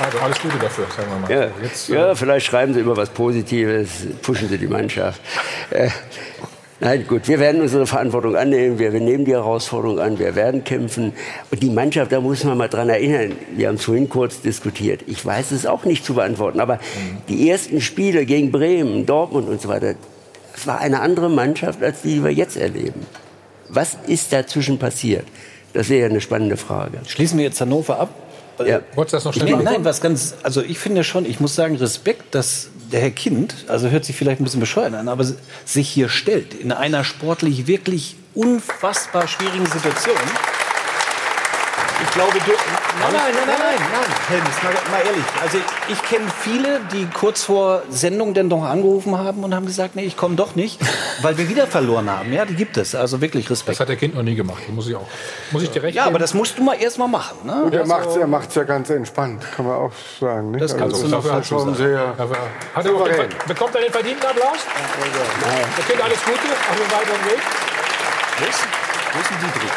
Also 0.04 0.20
alles 0.20 0.40
Gute 0.40 0.58
dafür, 0.58 0.86
sagen 0.96 1.10
wir 1.10 1.20
mal. 1.20 1.32
Ja, 1.48 1.52
Jetzt, 1.62 1.90
äh, 1.90 1.94
ja, 1.96 2.16
vielleicht 2.16 2.46
schreiben 2.46 2.74
Sie 2.74 2.82
immer 2.82 2.98
was 2.98 3.10
Positives, 3.10 3.90
pushen 4.22 4.50
Sie 4.50 4.58
die 4.58 4.68
Mannschaft. 4.68 5.22
Äh, 5.70 5.90
nein, 6.86 7.06
gut, 7.08 7.28
wir 7.28 7.40
werden 7.40 7.62
unsere 7.62 7.88
Verantwortung 7.88 8.36
annehmen, 8.36 8.78
wir, 8.78 8.94
wir 8.94 9.00
nehmen 9.00 9.26
die 9.26 9.34
Herausforderung 9.34 10.00
an, 10.00 10.20
wir 10.20 10.36
werden 10.36 10.64
kämpfen. 10.64 11.14
Und 11.52 11.64
die 11.64 11.72
Mannschaft, 11.72 12.12
da 12.12 12.22
muss 12.22 12.44
man 12.44 12.58
mal 12.58 12.68
dran 12.68 12.90
erinnern, 12.90 13.34
wir 13.56 13.68
haben 13.68 13.76
es 13.76 13.84
vorhin 13.84 14.08
kurz 14.08 14.42
diskutiert, 14.42 15.02
ich 15.08 15.26
weiß 15.26 15.52
es 15.52 15.66
auch 15.66 15.84
nicht 15.86 16.06
zu 16.06 16.14
beantworten, 16.14 16.60
aber 16.60 16.80
die 17.28 17.50
ersten 17.50 17.82
Spiele 17.82 18.26
gegen 18.26 18.52
Bremen, 18.52 19.06
Dortmund 19.06 19.50
und 19.50 19.60
so 19.60 19.68
weiter, 19.68 19.96
das 20.54 20.68
war 20.68 20.80
eine 20.80 21.02
andere 21.02 21.30
Mannschaft, 21.30 21.84
als 21.84 22.04
die 22.04 22.24
wir 22.24 22.32
jetzt 22.32 22.56
erleben. 22.56 23.06
Was 23.68 23.98
ist 24.08 24.32
dazwischen 24.32 24.78
passiert? 24.78 25.26
Das 25.74 25.90
wäre 25.90 26.08
eine 26.10 26.22
spannende 26.22 26.56
Frage. 26.56 27.00
Schließen 27.08 27.38
wir 27.40 27.46
jetzt 27.46 27.60
Hannover 27.60 28.00
ab? 28.00 28.10
Ja. 28.66 28.82
Wolltest 28.94 29.14
du 29.14 29.18
das 29.18 29.26
noch 29.26 29.36
Nee, 29.36 29.52
schnell 29.52 29.64
nein, 29.64 29.84
was 29.84 30.00
ganz, 30.00 30.36
also 30.44 30.62
ich 30.62 30.80
finde 30.80 31.04
schon, 31.04 31.26
ich 31.26 31.40
muss 31.40 31.56
sagen, 31.56 31.76
Respekt, 31.76 32.36
dass 32.36 32.70
der 32.92 33.02
Herr 33.02 33.12
Kind, 33.12 33.66
also 33.68 33.90
hört 33.90 34.06
sich 34.06 34.16
vielleicht 34.16 34.42
ein 34.42 34.44
bisschen 34.44 34.60
bescheuert 34.60 34.94
an, 34.94 35.08
aber 35.08 35.26
sich 35.66 35.90
hier 35.90 36.10
stellt 36.10 36.54
in 36.54 36.72
einer 36.72 37.04
sportlich 37.04 37.68
wirklich 37.68 38.16
unfassbar 38.34 39.28
schwierigen 39.28 39.66
Situation. 39.66 40.16
Ich 42.04 42.12
glaube, 42.12 42.32
du, 42.34 42.40
nein, 42.40 42.50
nein, 43.02 43.12
nein, 43.12 43.34
nein, 43.48 43.58
nein, 43.60 43.90
nein, 43.92 44.18
Helms, 44.28 44.64
mal, 44.64 44.74
mal 44.92 45.06
ehrlich. 45.06 45.24
Also 45.42 45.58
ich 45.88 46.02
kenne 46.04 46.26
viele, 46.42 46.80
die 46.94 47.08
kurz 47.08 47.44
vor 47.44 47.84
Sendung 47.90 48.34
dann 48.34 48.50
doch 48.50 48.64
angerufen 48.64 49.18
haben 49.18 49.44
und 49.44 49.54
haben 49.56 49.66
gesagt, 49.66 49.96
nee, 49.96 50.04
ich 50.04 50.16
komme 50.18 50.36
doch 50.36 50.56
nicht, 50.56 50.80
weil 51.22 51.38
wir 51.38 51.48
wieder 51.50 51.68
verloren 51.68 52.10
haben. 52.10 52.32
Ja, 52.34 52.46
die 52.46 52.56
gibt 52.56 52.78
es. 52.78 52.96
Also 52.96 53.22
wirklich 53.22 53.50
Respekt. 53.50 53.76
Das 53.76 53.80
hat 53.82 53.90
der 53.90 53.96
Kind 53.96 54.16
noch 54.16 54.24
nie 54.24 54.36
gemacht, 54.36 54.64
muss 54.70 54.88
ich 54.88 54.96
auch. 54.96 55.08
Muss 55.52 55.64
ich 55.64 55.72
dir 55.72 55.84
recht 55.84 55.96
Ja, 55.96 56.04
geben? 56.04 56.16
aber 56.16 56.20
das 56.20 56.34
musst 56.34 56.58
du 56.58 56.64
mal 56.64 56.74
erst 56.76 56.98
mal 56.98 57.08
machen. 57.08 57.38
Ne? 57.44 57.64
Und 57.64 57.74
er 57.74 57.82
Also- 57.82 57.94
macht's, 57.94 58.16
er 58.16 58.28
macht's 58.28 58.56
ja 58.56 58.64
ganz 58.64 58.90
entspannt, 58.90 59.44
kann 59.56 59.66
man 59.66 59.76
auch 59.76 59.92
sagen. 60.20 60.52
Nicht? 60.52 60.64
Das 60.64 60.78
kannst 60.78 61.02
du 61.02 61.08
noch 61.08 61.18
das 61.24 61.26
ist 61.26 61.32
dazu 61.32 61.48
schon 61.60 61.76
sagen. 61.76 61.92
sehr 61.92 62.14
Aber 62.18 62.36
hat 62.76 62.86
er 62.86 62.92
bekommt 63.48 63.76
er 63.76 63.82
den 63.82 63.92
verdienten 63.92 64.26
Applaus? 64.26 64.58
Der 65.78 65.84
Kind 65.86 66.02
alles 66.04 66.20
Gute 66.24 66.40
auf 66.40 66.76
dem 66.78 66.92
weiteren 66.92 67.26
Weg. 67.32 67.40
Wo 68.40 69.20
ist 69.22 69.30
denn 69.30 69.40
Dietrich? 69.40 69.72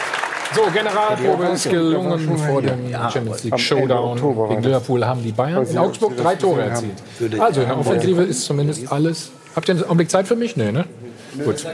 So, 0.55 0.63
Generalprobe 0.73 1.47
ist 1.47 1.69
gelungen 1.69 2.39
vor 2.39 2.63
dem 2.63 2.89
Ja, 2.89 3.11
Champions 3.11 3.45
League 3.45 3.61
Showdown 3.61 4.17
gegen. 4.49 4.63
Liverpool 4.63 5.05
haben 5.05 5.23
die 5.23 5.33
Bayern 5.33 5.67
in 5.67 5.79
Augsburg 5.79 6.17
drei 6.17 6.37
Tore 6.37 6.63
erzielt. 6.63 6.95
Also 7.39 7.61
in 7.61 7.69
der 7.69 7.79
Offensive 7.79 8.23
ist 8.23 8.45
zumindest 8.45 8.91
alles. 8.91 9.31
Habt 9.55 9.69
ihr 9.69 9.75
einen 9.75 9.85
Augenblick 9.85 10.11
Zeit 10.11 10.27
für 10.27 10.37
mich? 10.37 10.57
Nee, 10.57 10.73
ne? 10.73 10.85
Gut. 11.45 11.67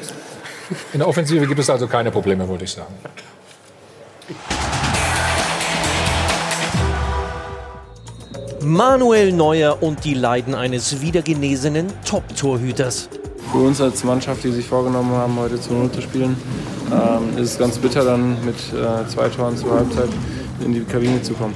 In 0.92 0.98
der 0.98 1.08
Offensive 1.08 1.46
gibt 1.46 1.60
es 1.60 1.70
also 1.70 1.86
keine 1.86 2.10
Probleme, 2.10 2.48
würde 2.48 2.64
ich 2.64 2.72
sagen. 2.72 2.94
Manuel 8.62 9.32
Neuer 9.32 9.82
und 9.82 10.04
die 10.04 10.14
Leiden 10.14 10.54
eines 10.54 11.02
wiedergenesenen 11.02 11.92
Top-Torhüters. 12.06 13.10
Für 13.52 13.58
uns 13.58 13.80
als 13.80 14.04
Mannschaft, 14.04 14.42
die 14.44 14.50
sich 14.50 14.66
vorgenommen 14.66 15.12
haben, 15.12 15.36
heute 15.36 15.60
zu 15.60 15.72
Null 15.72 15.90
zu 15.90 16.00
spielen, 16.00 16.36
ähm, 16.90 17.38
ist 17.38 17.52
es 17.52 17.58
ganz 17.58 17.78
bitter, 17.78 18.04
dann 18.04 18.44
mit 18.44 18.56
äh, 18.56 19.06
zwei 19.08 19.28
Toren 19.28 19.56
zur 19.56 19.74
Halbzeit 19.74 20.08
in 20.64 20.72
die 20.72 20.84
Kabine 20.84 21.22
zu 21.22 21.34
kommen. 21.34 21.54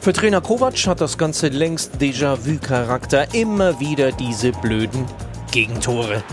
Für 0.00 0.12
Trainer 0.12 0.40
Kovac 0.40 0.76
hat 0.86 1.00
das 1.00 1.16
Ganze 1.16 1.48
längst 1.48 1.92
Déjà-vu-Charakter. 2.00 3.34
Immer 3.34 3.78
wieder 3.78 4.10
diese 4.10 4.50
blöden 4.50 5.04
Gegentore. 5.52 6.24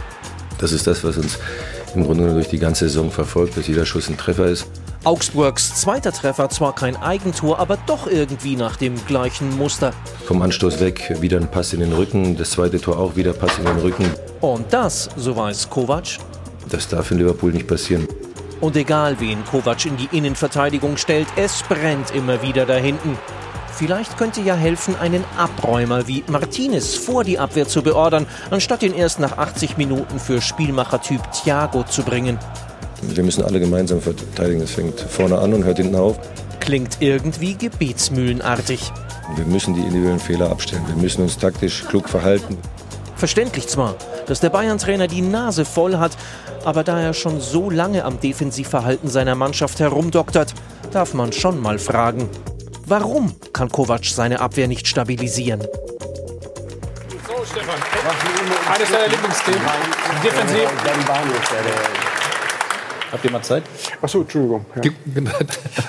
Das 0.57 0.71
ist 0.71 0.87
das, 0.87 1.03
was 1.03 1.17
uns 1.17 1.37
im 1.95 2.03
Grunde 2.03 2.23
genommen 2.23 2.35
durch 2.35 2.49
die 2.49 2.59
ganze 2.59 2.87
Saison 2.87 3.11
verfolgt, 3.11 3.57
dass 3.57 3.67
jeder 3.67 3.85
Schuss 3.85 4.09
ein 4.09 4.17
Treffer 4.17 4.47
ist. 4.47 4.65
Augsburgs 5.05 5.75
zweiter 5.75 6.11
Treffer 6.11 6.49
zwar 6.49 6.75
kein 6.75 6.97
Eigentor, 6.97 7.59
aber 7.59 7.77
doch 7.85 8.05
irgendwie 8.05 8.57
nach 8.57 8.75
dem 8.75 8.95
gleichen 9.05 9.57
Muster. 9.57 9.93
Vom 10.25 10.41
Anstoß 10.41 10.81
weg 10.81 11.15
wieder 11.21 11.37
ein 11.37 11.49
Pass 11.49 11.71
in 11.71 11.79
den 11.79 11.93
Rücken, 11.93 12.35
das 12.35 12.51
zweite 12.51 12.81
Tor 12.81 12.99
auch 12.99 13.15
wieder 13.15 13.31
Pass 13.31 13.57
in 13.57 13.65
den 13.65 13.77
Rücken. 13.77 14.11
Und 14.41 14.73
das, 14.73 15.09
so 15.15 15.35
weiß 15.35 15.69
Kovac, 15.69 16.17
Das 16.69 16.87
darf 16.89 17.11
in 17.11 17.17
Liverpool 17.17 17.53
nicht 17.53 17.67
passieren. 17.67 18.07
Und 18.59 18.75
egal 18.75 19.19
wen 19.21 19.43
Kovac 19.45 19.85
in 19.85 19.95
die 19.95 20.09
Innenverteidigung 20.11 20.97
stellt, 20.97 21.27
es 21.37 21.63
brennt 21.63 22.11
immer 22.13 22.41
wieder 22.41 22.65
da 22.65 22.75
hinten. 22.75 23.17
Vielleicht 23.73 24.17
könnte 24.17 24.41
ja 24.41 24.55
helfen, 24.55 24.97
einen 24.97 25.23
Abräumer 25.37 26.07
wie 26.07 26.25
Martinez 26.27 26.95
vor 26.95 27.23
die 27.23 27.39
Abwehr 27.39 27.69
zu 27.69 27.81
beordern, 27.81 28.27
anstatt 28.49 28.83
ihn 28.83 28.93
erst 28.93 29.21
nach 29.21 29.37
80 29.37 29.77
Minuten 29.77 30.19
für 30.19 30.41
Spielmachertyp 30.41 31.21
Thiago 31.31 31.83
zu 31.83 32.03
bringen. 32.03 32.37
Wir 33.01 33.23
müssen 33.23 33.43
alle 33.43 33.59
gemeinsam 33.59 34.01
verteidigen. 34.01 34.61
Das 34.61 34.71
fängt 34.71 34.99
vorne 34.99 35.37
an 35.37 35.53
und 35.53 35.63
hört 35.63 35.77
hinten 35.77 35.95
auf. 35.95 36.19
Klingt 36.59 36.97
irgendwie 36.99 37.55
gebetsmühlenartig. 37.55 38.91
Wir 39.35 39.45
müssen 39.45 39.73
die 39.73 39.81
individuellen 39.81 40.19
Fehler 40.19 40.49
abstellen. 40.49 40.83
Wir 40.87 40.95
müssen 40.95 41.21
uns 41.21 41.37
taktisch 41.37 41.85
klug 41.87 42.09
verhalten. 42.09 42.57
Verständlich 43.15 43.67
zwar, 43.67 43.95
dass 44.27 44.39
der 44.39 44.49
Bayern-Trainer 44.49 45.07
die 45.07 45.21
Nase 45.21 45.65
voll 45.65 45.97
hat, 45.97 46.17
aber 46.63 46.83
da 46.83 46.99
er 46.99 47.13
schon 47.13 47.41
so 47.41 47.69
lange 47.69 48.05
am 48.05 48.19
Defensivverhalten 48.19 49.09
seiner 49.09 49.35
Mannschaft 49.35 49.79
herumdoktert, 49.79 50.53
darf 50.91 51.13
man 51.13 51.33
schon 51.33 51.59
mal 51.59 51.79
fragen, 51.79 52.29
warum 52.85 53.35
kann 53.53 53.69
Kovac 53.69 54.05
seine 54.05 54.39
Abwehr 54.39 54.67
nicht 54.67 54.87
stabilisieren? 54.87 55.61
So, 55.61 57.45
Stefan. 57.45 57.75
Eines 58.73 58.91
deiner 58.91 59.07
Lieblingsthemen. 59.07 59.61
Defensiv. 60.23 60.69
Habt 63.11 63.25
ihr 63.25 63.31
mal 63.31 63.41
Zeit? 63.41 63.63
Achso, 64.01 64.21
Entschuldigung. 64.21 64.65
Ja. 64.75 64.91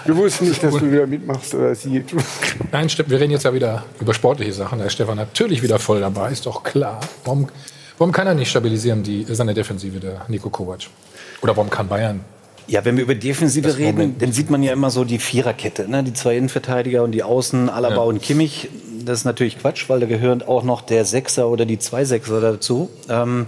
Wir 0.07 0.17
wussten 0.17 0.49
nicht, 0.49 0.63
dass 0.63 0.75
du 0.75 0.91
wieder 0.91 1.07
mitmachst 1.07 1.55
oder 1.55 1.75
sie. 1.75 2.03
Nein, 2.73 2.89
stimmt. 2.89 3.11
Wir 3.11 3.21
reden 3.21 3.33
jetzt 3.33 3.45
ja 3.45 3.53
wieder 3.53 3.85
über 4.01 4.15
sportliche 4.15 4.53
Sachen. 4.53 4.79
Da 4.79 4.87
ist 4.87 4.95
Stefan 4.95 5.17
natürlich 5.17 5.63
wieder 5.63 5.79
voll 5.79 6.01
dabei, 6.01 6.31
ist 6.31 6.47
doch 6.47 6.63
klar. 6.63 7.01
Warum, 7.25 7.49
warum 7.99 8.13
kann 8.13 8.27
er 8.27 8.35
nicht 8.35 8.51
stabilisieren, 8.51 9.03
die, 9.03 9.27
seine 9.29 9.53
Defensive, 9.55 10.01
der 10.01 10.23
Nico 10.29 10.49
Kovac? 10.51 10.89
Oder 11.43 11.57
warum 11.57 11.69
kann 11.71 11.89
Bayern? 11.89 12.21
Ja, 12.67 12.85
wenn 12.85 12.97
wir 12.97 13.03
über 13.03 13.15
Defensive 13.17 13.67
Das 13.67 13.79
reden, 13.79 13.99
Moment. 13.99 14.23
dann 14.23 14.33
sieht 14.33 14.49
man 14.49 14.63
ja 14.63 14.73
immer 14.73 14.91
so 14.91 15.05
die 15.05 15.19
Viererkette, 15.19 15.89
ne? 15.91 16.05
die 16.05 16.13
zwei 16.13 16.37
Innenverteidiger 16.37 17.03
und 17.03 17.11
die 17.13 17.23
Außen, 17.25 17.69
Alaba 17.69 17.97
Ja. 17.97 18.01
und 18.03 18.23
Kimmich. 18.23 18.69
Das 19.05 19.21
ist 19.21 19.25
natürlich 19.25 19.59
Quatsch, 19.59 19.89
weil 19.89 19.99
da 20.01 20.07
gehören 20.07 20.43
auch 20.43 20.63
noch 20.63 20.83
der 20.83 21.05
Sechser 21.05 21.49
oder 21.49 21.65
die 21.65 21.79
zwei 21.79 22.05
Sechser 22.05 22.41
dazu, 22.41 22.91
ähm, 23.09 23.47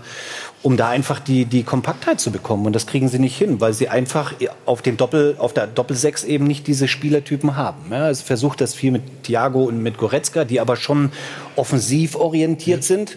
um 0.63 0.77
da 0.77 0.89
einfach 0.89 1.19
die, 1.19 1.45
die 1.45 1.65
Kompaktheit 1.65 2.21
zu 2.21 2.31
bekommen. 2.31 2.67
Und 2.67 2.75
das 2.75 2.87
kriegen 2.87 3.09
sie 3.09 3.19
nicht 3.19 3.37
hin, 3.37 3.61
weil 3.61 3.73
sie 3.73 3.89
einfach 3.89 4.33
auf, 4.65 4.81
den 4.81 4.97
Doppel, 4.97 5.35
auf 5.39 5.53
der 5.53 5.67
Doppelsechs 5.67 6.23
eben 6.23 6.47
nicht 6.47 6.67
diese 6.67 6.87
Spielertypen 6.87 7.57
haben. 7.57 7.91
Ja, 7.91 8.09
es 8.09 8.23
versucht 8.23 8.61
das 8.61 8.75
viel 8.75 8.93
mit 8.93 9.25
Thiago 9.25 9.65
und 9.65 9.83
mit 9.83 9.99
Goretzka, 9.99 10.45
die 10.45 10.61
aber 10.61 10.77
schon 10.77 11.11
offensiv 11.57 12.15
orientiert 12.15 12.85
sind 12.85 13.17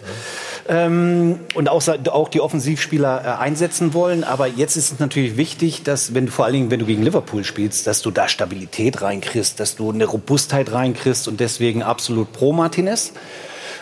ähm, 0.68 1.38
und 1.54 1.68
auch, 1.68 1.82
auch 2.10 2.28
die 2.28 2.40
Offensivspieler 2.40 3.24
äh, 3.24 3.42
einsetzen 3.42 3.94
wollen. 3.94 4.24
Aber 4.24 4.48
jetzt 4.48 4.76
ist 4.76 4.92
es 4.92 4.98
natürlich 4.98 5.36
wichtig, 5.36 5.84
dass, 5.84 6.14
wenn 6.14 6.26
du 6.26 6.32
vor 6.32 6.46
allen 6.46 6.54
Dingen, 6.54 6.70
wenn 6.70 6.80
du 6.80 6.86
gegen 6.86 7.02
Liverpool 7.02 7.44
spielst, 7.44 7.86
dass 7.86 8.02
du 8.02 8.10
da 8.10 8.28
Stabilität 8.28 9.02
reinkriegst, 9.02 9.60
dass 9.60 9.76
du 9.76 9.90
eine 9.90 10.06
Robustheit 10.06 10.72
reinkriegst 10.72 11.28
und 11.28 11.38
deswegen 11.38 11.82
absolut 11.82 12.32
pro 12.32 12.52
Martinez. 12.52 13.12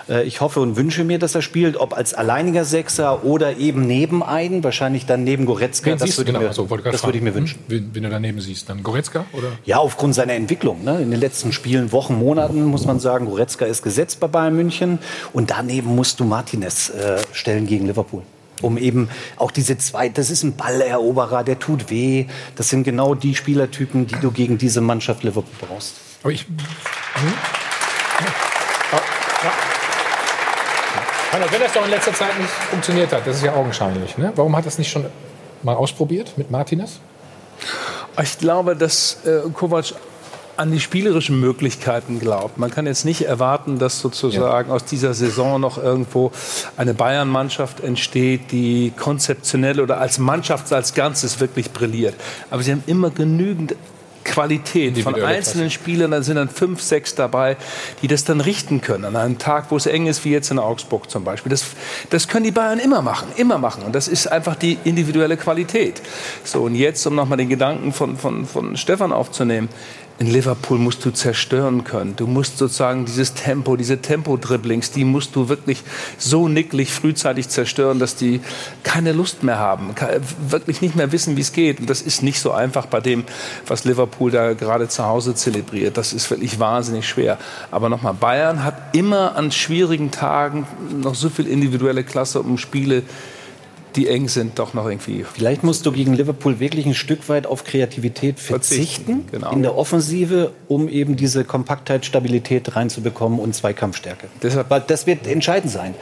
Äh, 0.08 0.24
Ich 0.24 0.40
hoffe 0.40 0.60
und 0.60 0.76
wünsche 0.76 1.04
mir, 1.04 1.18
dass 1.18 1.34
er 1.34 1.42
spielt, 1.42 1.76
ob 1.76 1.96
als 1.96 2.14
alleiniger 2.14 2.64
Sechser 2.64 3.24
oder 3.24 3.56
eben 3.56 3.86
neben 3.86 4.22
einen, 4.22 4.62
wahrscheinlich 4.64 5.06
dann 5.06 5.24
neben 5.24 5.46
Goretzka. 5.46 5.90
Wen 5.90 5.98
das 5.98 6.16
würde 6.18 6.22
ich 6.22 6.26
genau? 6.26 6.40
mir, 6.40 6.48
Also, 6.48 6.66
das 6.66 7.04
würde 7.04 7.18
ich 7.18 7.24
mir 7.24 7.34
wünschen. 7.34 7.58
Hm? 7.60 7.64
Wen, 7.68 7.90
wen 7.94 8.02
du 8.02 8.10
daneben 8.10 8.40
siehst, 8.40 8.68
dann 8.68 8.82
Goretzka 8.82 9.24
oder? 9.32 9.48
Ja, 9.64 9.78
aufgrund 9.78 10.14
seiner 10.14 10.34
Entwicklung. 10.34 10.84
Ne? 10.84 11.00
In 11.00 11.10
den 11.10 11.20
letzten 11.20 11.52
Spielen, 11.52 11.92
Wochen, 11.92 12.14
Monaten 12.14 12.64
muss 12.64 12.86
man 12.86 13.00
sagen, 13.00 13.26
Goretzka 13.26 13.64
ist 13.64 13.82
gesetzt 13.82 14.20
bei 14.20 14.26
Bayern 14.28 14.54
München. 14.56 14.98
Und 15.32 15.50
daneben 15.50 15.94
musst 15.94 16.20
du 16.20 16.24
Martinez 16.24 16.90
äh, 16.90 17.18
stellen 17.32 17.66
gegen 17.66 17.86
Liverpool. 17.86 18.22
Um 18.62 18.78
eben 18.78 19.08
auch 19.36 19.50
diese 19.50 19.76
zwei, 19.78 20.08
das 20.08 20.30
ist 20.30 20.42
ein 20.44 20.54
Balleroberer, 20.56 21.42
der 21.44 21.58
tut 21.58 21.90
weh. 21.90 22.26
Das 22.56 22.68
sind 22.68 22.84
genau 22.84 23.14
die 23.14 23.34
Spielertypen, 23.34 24.06
die 24.06 24.14
du 24.20 24.30
gegen 24.30 24.58
diese 24.58 24.80
Mannschaft 24.80 25.24
Liverpool 25.24 25.52
brauchst. 25.60 25.96
Aber 26.22 26.32
ich. 26.32 26.46
Hm? 26.46 26.54
Ja. 28.92 28.98
Ja. 29.42 29.52
Reinhard, 31.34 31.52
wenn 31.52 31.60
das 31.60 31.72
doch 31.72 31.84
in 31.84 31.90
letzter 31.90 32.12
Zeit 32.12 32.38
nicht 32.38 32.48
funktioniert 32.48 33.12
hat, 33.12 33.26
das 33.26 33.36
ist 33.38 33.42
ja 33.44 33.54
augenscheinlich, 33.54 34.16
ne? 34.16 34.32
warum 34.36 34.54
hat 34.56 34.66
das 34.66 34.78
nicht 34.78 34.90
schon 34.90 35.06
mal 35.64 35.74
ausprobiert 35.74 36.32
mit 36.36 36.50
Martinez? 36.50 37.00
Ich 38.22 38.38
glaube, 38.38 38.76
dass 38.76 39.18
äh, 39.24 39.40
Kovac 39.52 39.94
an 40.56 40.70
die 40.70 40.78
spielerischen 40.78 41.40
Möglichkeiten 41.40 42.20
glaubt. 42.20 42.58
Man 42.58 42.70
kann 42.70 42.86
jetzt 42.86 43.04
nicht 43.04 43.22
erwarten, 43.22 43.80
dass 43.80 43.98
sozusagen 43.98 44.70
aus 44.70 44.84
dieser 44.84 45.12
Saison 45.12 45.60
noch 45.60 45.78
irgendwo 45.78 46.30
eine 46.76 46.94
Bayern-Mannschaft 46.94 47.80
entsteht, 47.80 48.52
die 48.52 48.92
konzeptionell 48.96 49.80
oder 49.80 49.98
als 49.98 50.18
Mannschaft 50.18 50.72
als 50.72 50.94
Ganzes 50.94 51.40
wirklich 51.40 51.72
brilliert. 51.72 52.14
Aber 52.50 52.62
sie 52.62 52.70
haben 52.70 52.84
immer 52.86 53.10
genügend 53.10 53.74
Qualität 54.24 54.98
von 54.98 55.22
einzelnen 55.22 55.70
Spielern, 55.70 56.10
da 56.10 56.22
sind 56.22 56.36
dann 56.36 56.48
fünf, 56.48 56.80
sechs 56.80 57.14
dabei, 57.14 57.56
die 58.02 58.08
das 58.08 58.24
dann 58.24 58.40
richten 58.40 58.80
können. 58.80 59.04
An 59.04 59.16
einem 59.16 59.38
Tag, 59.38 59.70
wo 59.70 59.76
es 59.76 59.86
eng 59.86 60.06
ist, 60.06 60.24
wie 60.24 60.30
jetzt 60.30 60.50
in 60.50 60.58
Augsburg 60.58 61.10
zum 61.10 61.24
Beispiel. 61.24 61.50
Das, 61.50 61.64
das 62.10 62.28
können 62.28 62.44
die 62.44 62.50
Bayern 62.50 62.78
immer 62.78 63.02
machen, 63.02 63.28
immer 63.36 63.58
machen. 63.58 63.82
Und 63.84 63.94
das 63.94 64.08
ist 64.08 64.26
einfach 64.26 64.56
die 64.56 64.78
individuelle 64.84 65.36
Qualität. 65.36 66.00
So, 66.42 66.62
und 66.62 66.74
jetzt, 66.74 67.06
um 67.06 67.14
nochmal 67.14 67.38
den 67.38 67.48
Gedanken 67.48 67.92
von, 67.92 68.16
von, 68.16 68.46
von 68.46 68.76
Stefan 68.76 69.12
aufzunehmen, 69.12 69.68
in 70.18 70.28
Liverpool 70.28 70.78
musst 70.78 71.04
du 71.04 71.10
zerstören 71.10 71.82
können. 71.82 72.14
Du 72.14 72.28
musst 72.28 72.58
sozusagen 72.58 73.04
dieses 73.04 73.34
Tempo, 73.34 73.76
diese 73.76 74.00
Tempo-Dribblings, 74.00 74.92
die 74.92 75.04
musst 75.04 75.34
du 75.34 75.48
wirklich 75.48 75.82
so 76.18 76.46
nicklig 76.46 76.92
frühzeitig 76.92 77.48
zerstören, 77.48 77.98
dass 77.98 78.14
die 78.14 78.40
keine 78.84 79.12
Lust 79.12 79.42
mehr 79.42 79.58
haben, 79.58 79.94
wirklich 80.48 80.80
nicht 80.80 80.94
mehr 80.94 81.10
wissen, 81.10 81.36
wie 81.36 81.40
es 81.40 81.52
geht. 81.52 81.80
Und 81.80 81.90
das 81.90 82.00
ist 82.00 82.22
nicht 82.22 82.38
so 82.38 82.52
einfach 82.52 82.86
bei 82.86 83.00
dem, 83.00 83.24
was 83.66 83.84
Liverpool 83.84 84.30
da 84.30 84.52
gerade 84.52 84.88
zu 84.88 85.04
Hause 85.04 85.34
zelebriert. 85.34 85.96
Das 85.96 86.12
ist 86.12 86.30
wirklich 86.30 86.60
wahnsinnig 86.60 87.08
schwer. 87.08 87.38
Aber 87.72 87.88
nochmal, 87.88 88.14
Bayern 88.14 88.62
hat 88.62 88.94
immer 88.94 89.34
an 89.34 89.50
schwierigen 89.50 90.12
Tagen 90.12 90.66
noch 91.02 91.16
so 91.16 91.28
viel 91.28 91.48
individuelle 91.48 92.04
Klasse, 92.04 92.40
um 92.40 92.56
Spiele 92.56 93.02
die 93.96 94.08
eng 94.08 94.28
sind, 94.28 94.58
doch 94.58 94.74
noch 94.74 94.86
irgendwie. 94.86 95.24
Vielleicht 95.24 95.62
musst 95.62 95.86
du 95.86 95.92
gegen 95.92 96.14
Liverpool 96.14 96.60
wirklich 96.60 96.86
ein 96.86 96.94
Stück 96.94 97.28
weit 97.28 97.46
auf 97.46 97.64
Kreativität 97.64 98.40
verzichten, 98.40 99.04
verzichten 99.04 99.26
genau. 99.30 99.52
in 99.52 99.62
der 99.62 99.76
Offensive, 99.76 100.52
um 100.68 100.88
eben 100.88 101.16
diese 101.16 101.44
Kompaktheit, 101.44 102.04
Stabilität 102.04 102.74
reinzubekommen 102.76 103.38
und 103.38 103.54
Zweikampfstärke. 103.54 104.28
Deshalb, 104.42 104.70
Weil 104.70 104.82
das 104.86 105.06
wird 105.06 105.26
entscheidend 105.26 105.72
sein. 105.72 105.94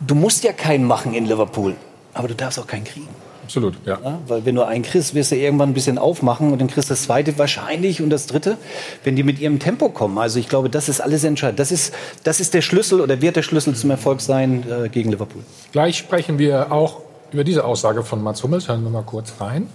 Du 0.00 0.14
musst 0.14 0.44
ja 0.44 0.52
keinen 0.52 0.84
machen 0.84 1.14
in 1.14 1.26
Liverpool, 1.26 1.76
aber 2.14 2.28
du 2.28 2.34
darfst 2.34 2.58
auch 2.58 2.66
keinen 2.66 2.84
kriegen. 2.84 3.08
Absolut, 3.50 3.74
ja. 3.84 3.98
ja. 4.00 4.18
Weil 4.28 4.44
wenn 4.46 4.54
du 4.54 4.62
einen 4.62 4.84
kriegst, 4.84 5.12
wirst 5.16 5.32
du 5.32 5.36
irgendwann 5.36 5.70
ein 5.70 5.74
bisschen 5.74 5.98
aufmachen 5.98 6.52
und 6.52 6.60
dann 6.60 6.68
kriegst 6.68 6.88
du 6.88 6.92
das 6.92 7.02
zweite 7.02 7.36
wahrscheinlich 7.36 8.00
und 8.00 8.08
das 8.08 8.28
dritte, 8.28 8.56
wenn 9.02 9.16
die 9.16 9.24
mit 9.24 9.40
ihrem 9.40 9.58
Tempo 9.58 9.88
kommen. 9.88 10.18
Also 10.18 10.38
ich 10.38 10.48
glaube, 10.48 10.70
das 10.70 10.88
ist 10.88 11.00
alles 11.00 11.24
entscheidend. 11.24 11.58
Das 11.58 11.72
ist, 11.72 11.92
das 12.22 12.38
ist 12.38 12.54
der 12.54 12.62
Schlüssel 12.62 13.00
oder 13.00 13.20
wird 13.20 13.34
der 13.34 13.42
Schlüssel 13.42 13.74
zum 13.74 13.90
Erfolg 13.90 14.20
sein 14.20 14.64
äh, 14.70 14.88
gegen 14.88 15.10
Liverpool. 15.10 15.42
Gleich 15.72 15.98
sprechen 15.98 16.38
wir 16.38 16.70
auch 16.70 17.00
über 17.32 17.42
diese 17.42 17.64
Aussage 17.64 18.04
von 18.04 18.22
Mats 18.22 18.40
Hummels. 18.44 18.68
Hören 18.68 18.84
wir 18.84 18.90
mal 18.90 19.02
kurz 19.02 19.32
rein. 19.40 19.66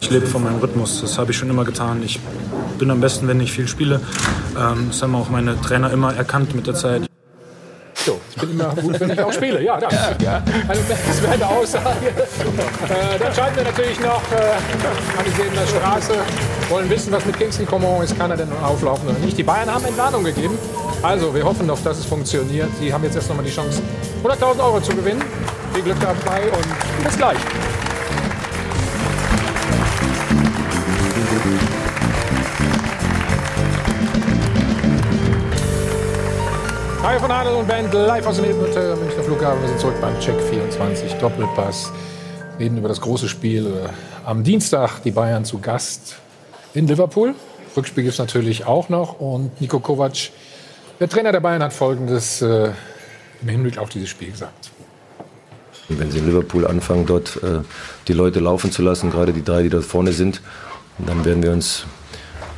Ich 0.00 0.10
lebe 0.10 0.26
von 0.26 0.42
meinem 0.42 0.58
Rhythmus, 0.58 1.00
das 1.00 1.16
habe 1.16 1.30
ich 1.30 1.36
schon 1.36 1.48
immer 1.48 1.64
getan. 1.64 2.02
Ich 2.04 2.18
bin 2.78 2.90
am 2.90 3.00
besten, 3.00 3.28
wenn 3.28 3.38
ich 3.38 3.52
viel 3.52 3.68
spiele. 3.68 4.00
Ähm, 4.58 4.86
das 4.88 5.00
haben 5.00 5.14
auch 5.14 5.28
meine 5.28 5.60
Trainer 5.60 5.92
immer 5.92 6.12
erkannt 6.12 6.56
mit 6.56 6.66
der 6.66 6.74
Zeit. 6.74 7.08
So, 8.06 8.20
ich 8.30 8.40
bin 8.40 8.52
immer 8.52 8.68
gut, 8.68 9.00
wenn 9.00 9.10
ich 9.10 9.20
auch 9.20 9.32
spiele. 9.32 9.60
Ja, 9.64 9.80
das, 9.80 9.92
ja. 10.22 10.40
Eine 11.28 11.48
Aussage. 11.48 12.06
Äh, 12.06 13.18
dann 13.18 13.34
schalten 13.34 13.56
wir 13.56 13.64
natürlich 13.64 13.98
noch 13.98 14.22
äh, 14.30 15.18
an 15.18 15.24
die 15.26 15.30
Sebener 15.30 15.66
Straße. 15.66 16.12
Wollen 16.68 16.88
wissen, 16.88 17.10
was 17.10 17.26
mit 17.26 17.36
Kingston 17.36 17.66
Coman 17.66 18.04
ist. 18.04 18.16
Kann 18.16 18.30
er 18.30 18.36
denn 18.36 18.48
auflaufen 18.62 19.08
oder 19.08 19.18
nicht? 19.18 19.36
Die 19.36 19.42
Bayern 19.42 19.74
haben 19.74 19.84
Entwarnung 19.84 20.22
gegeben. 20.22 20.56
Also, 21.02 21.34
wir 21.34 21.42
hoffen 21.42 21.66
noch, 21.66 21.82
dass 21.82 21.98
es 21.98 22.04
funktioniert. 22.04 22.68
Sie 22.78 22.92
haben 22.92 23.02
jetzt 23.02 23.16
erst 23.16 23.28
noch 23.28 23.34
mal 23.34 23.42
die 23.42 23.50
Chance, 23.50 23.82
100.000 24.22 24.60
Euro 24.60 24.80
zu 24.80 24.94
gewinnen. 24.94 25.24
Viel 25.74 25.82
Glück 25.82 25.98
dabei 26.00 26.42
und 26.44 27.04
bis 27.04 27.16
gleich. 27.16 27.38
Hi 37.06 37.20
von 37.20 37.30
Adel 37.30 37.54
und 37.54 37.68
Band 37.68 37.94
live 37.94 38.26
aus 38.26 38.34
dem 38.34 38.46
Münchner 38.46 39.22
Flughafen. 39.22 39.62
Wir 39.62 39.68
sind 39.68 39.78
zurück 39.78 39.94
beim 40.00 40.18
Check 40.18 40.40
24 40.40 41.12
Doppelpass. 41.12 41.92
Reden 42.58 42.78
über 42.78 42.88
das 42.88 43.00
große 43.00 43.28
Spiel 43.28 43.88
am 44.24 44.42
Dienstag. 44.42 45.04
Die 45.04 45.12
Bayern 45.12 45.44
zu 45.44 45.60
Gast 45.60 46.16
in 46.74 46.88
Liverpool. 46.88 47.36
Rückspiel 47.76 48.02
gibt 48.02 48.14
es 48.14 48.18
natürlich 48.18 48.66
auch 48.66 48.88
noch. 48.88 49.20
Und 49.20 49.60
Nico 49.60 49.78
Kovac, 49.78 50.30
der 50.98 51.08
Trainer 51.08 51.30
der 51.30 51.38
Bayern, 51.38 51.62
hat 51.62 51.72
Folgendes 51.72 52.42
äh, 52.42 52.72
im 53.40 53.48
Hinblick 53.48 53.78
auf 53.78 53.88
dieses 53.88 54.08
Spiel 54.08 54.32
gesagt. 54.32 54.72
Wenn 55.88 56.10
sie 56.10 56.18
in 56.18 56.26
Liverpool 56.26 56.66
anfangen, 56.66 57.06
dort 57.06 57.40
äh, 57.40 57.60
die 58.08 58.14
Leute 58.14 58.40
laufen 58.40 58.72
zu 58.72 58.82
lassen, 58.82 59.12
gerade 59.12 59.32
die 59.32 59.44
drei, 59.44 59.62
die 59.62 59.68
dort 59.68 59.84
vorne 59.84 60.12
sind, 60.12 60.42
dann 60.98 61.24
werden 61.24 61.44
wir 61.44 61.52
uns 61.52 61.86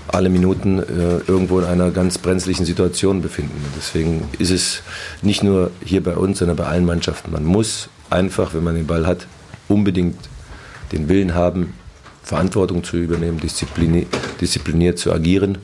alle 0.09 0.29
Minuten 0.29 0.79
äh, 0.79 1.19
irgendwo 1.27 1.59
in 1.61 1.67
einer 1.67 1.91
ganz 1.91 2.19
brenzlichen 2.19 2.65
Situation 2.65 3.23
befinden. 3.23 3.63
deswegen 3.77 4.29
ist 4.39 4.51
es 4.51 4.83
nicht 5.23 5.43
nur 5.43 5.71
hier 5.85 6.03
bei 6.03 6.15
uns, 6.15 6.39
sondern 6.39 6.57
bei 6.57 6.65
allen 6.65 6.85
Mannschaften. 6.85 7.31
Man 7.31 7.45
muss 7.45 7.89
einfach, 8.11 8.55
wenn 8.55 8.65
man 8.65 8.75
den 8.75 8.87
Ball 8.87 9.07
hat, 9.07 9.27
unbedingt 9.69 10.17
den 10.93 11.09
Willen 11.09 11.35
haben, 11.35 11.75
Verantwortung 12.23 12.85
zu 12.85 12.97
übernehmen, 12.97 13.41
disziplini 13.41 14.07
diszipliniert 14.41 14.99
zu 14.99 15.13
agieren. 15.13 15.59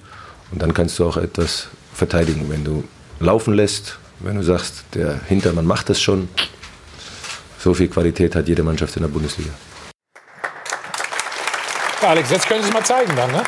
Und 0.50 0.62
dann 0.62 0.74
kannst 0.74 0.98
du 0.98 1.06
auch 1.06 1.16
etwas 1.16 1.68
verteidigen. 1.92 2.46
Wenn 2.48 2.64
du 2.64 2.84
laufen 3.20 3.54
lässt, 3.54 3.98
wenn 4.20 4.36
du 4.36 4.42
sagst, 4.42 4.84
der 4.94 5.20
Hintermann 5.26 5.66
macht 5.66 5.88
das 5.88 6.00
schon, 6.00 6.28
so 7.58 7.74
viel 7.74 7.88
Qualität 7.88 8.34
hat 8.34 8.46
jede 8.48 8.62
Mannschaft 8.62 8.96
in 8.96 9.02
der 9.02 9.08
Bundesliga. 9.08 9.50
Alex, 12.02 12.30
jetzt 12.30 12.46
können 12.46 12.62
Sie 12.62 12.68
es 12.68 12.74
mal 12.74 12.84
zeigen 12.84 13.16
dann, 13.16 13.32
ne? 13.32 13.42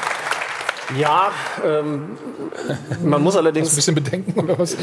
Ja, 0.98 1.32
ähm, 1.64 2.16
man 3.02 3.22
muss 3.22 3.36
allerdings. 3.36 3.68
Hast 3.68 3.74
ein 3.74 3.76
bisschen 3.76 3.94
bedenken 3.94 4.38
oder 4.38 4.58
was? 4.58 4.76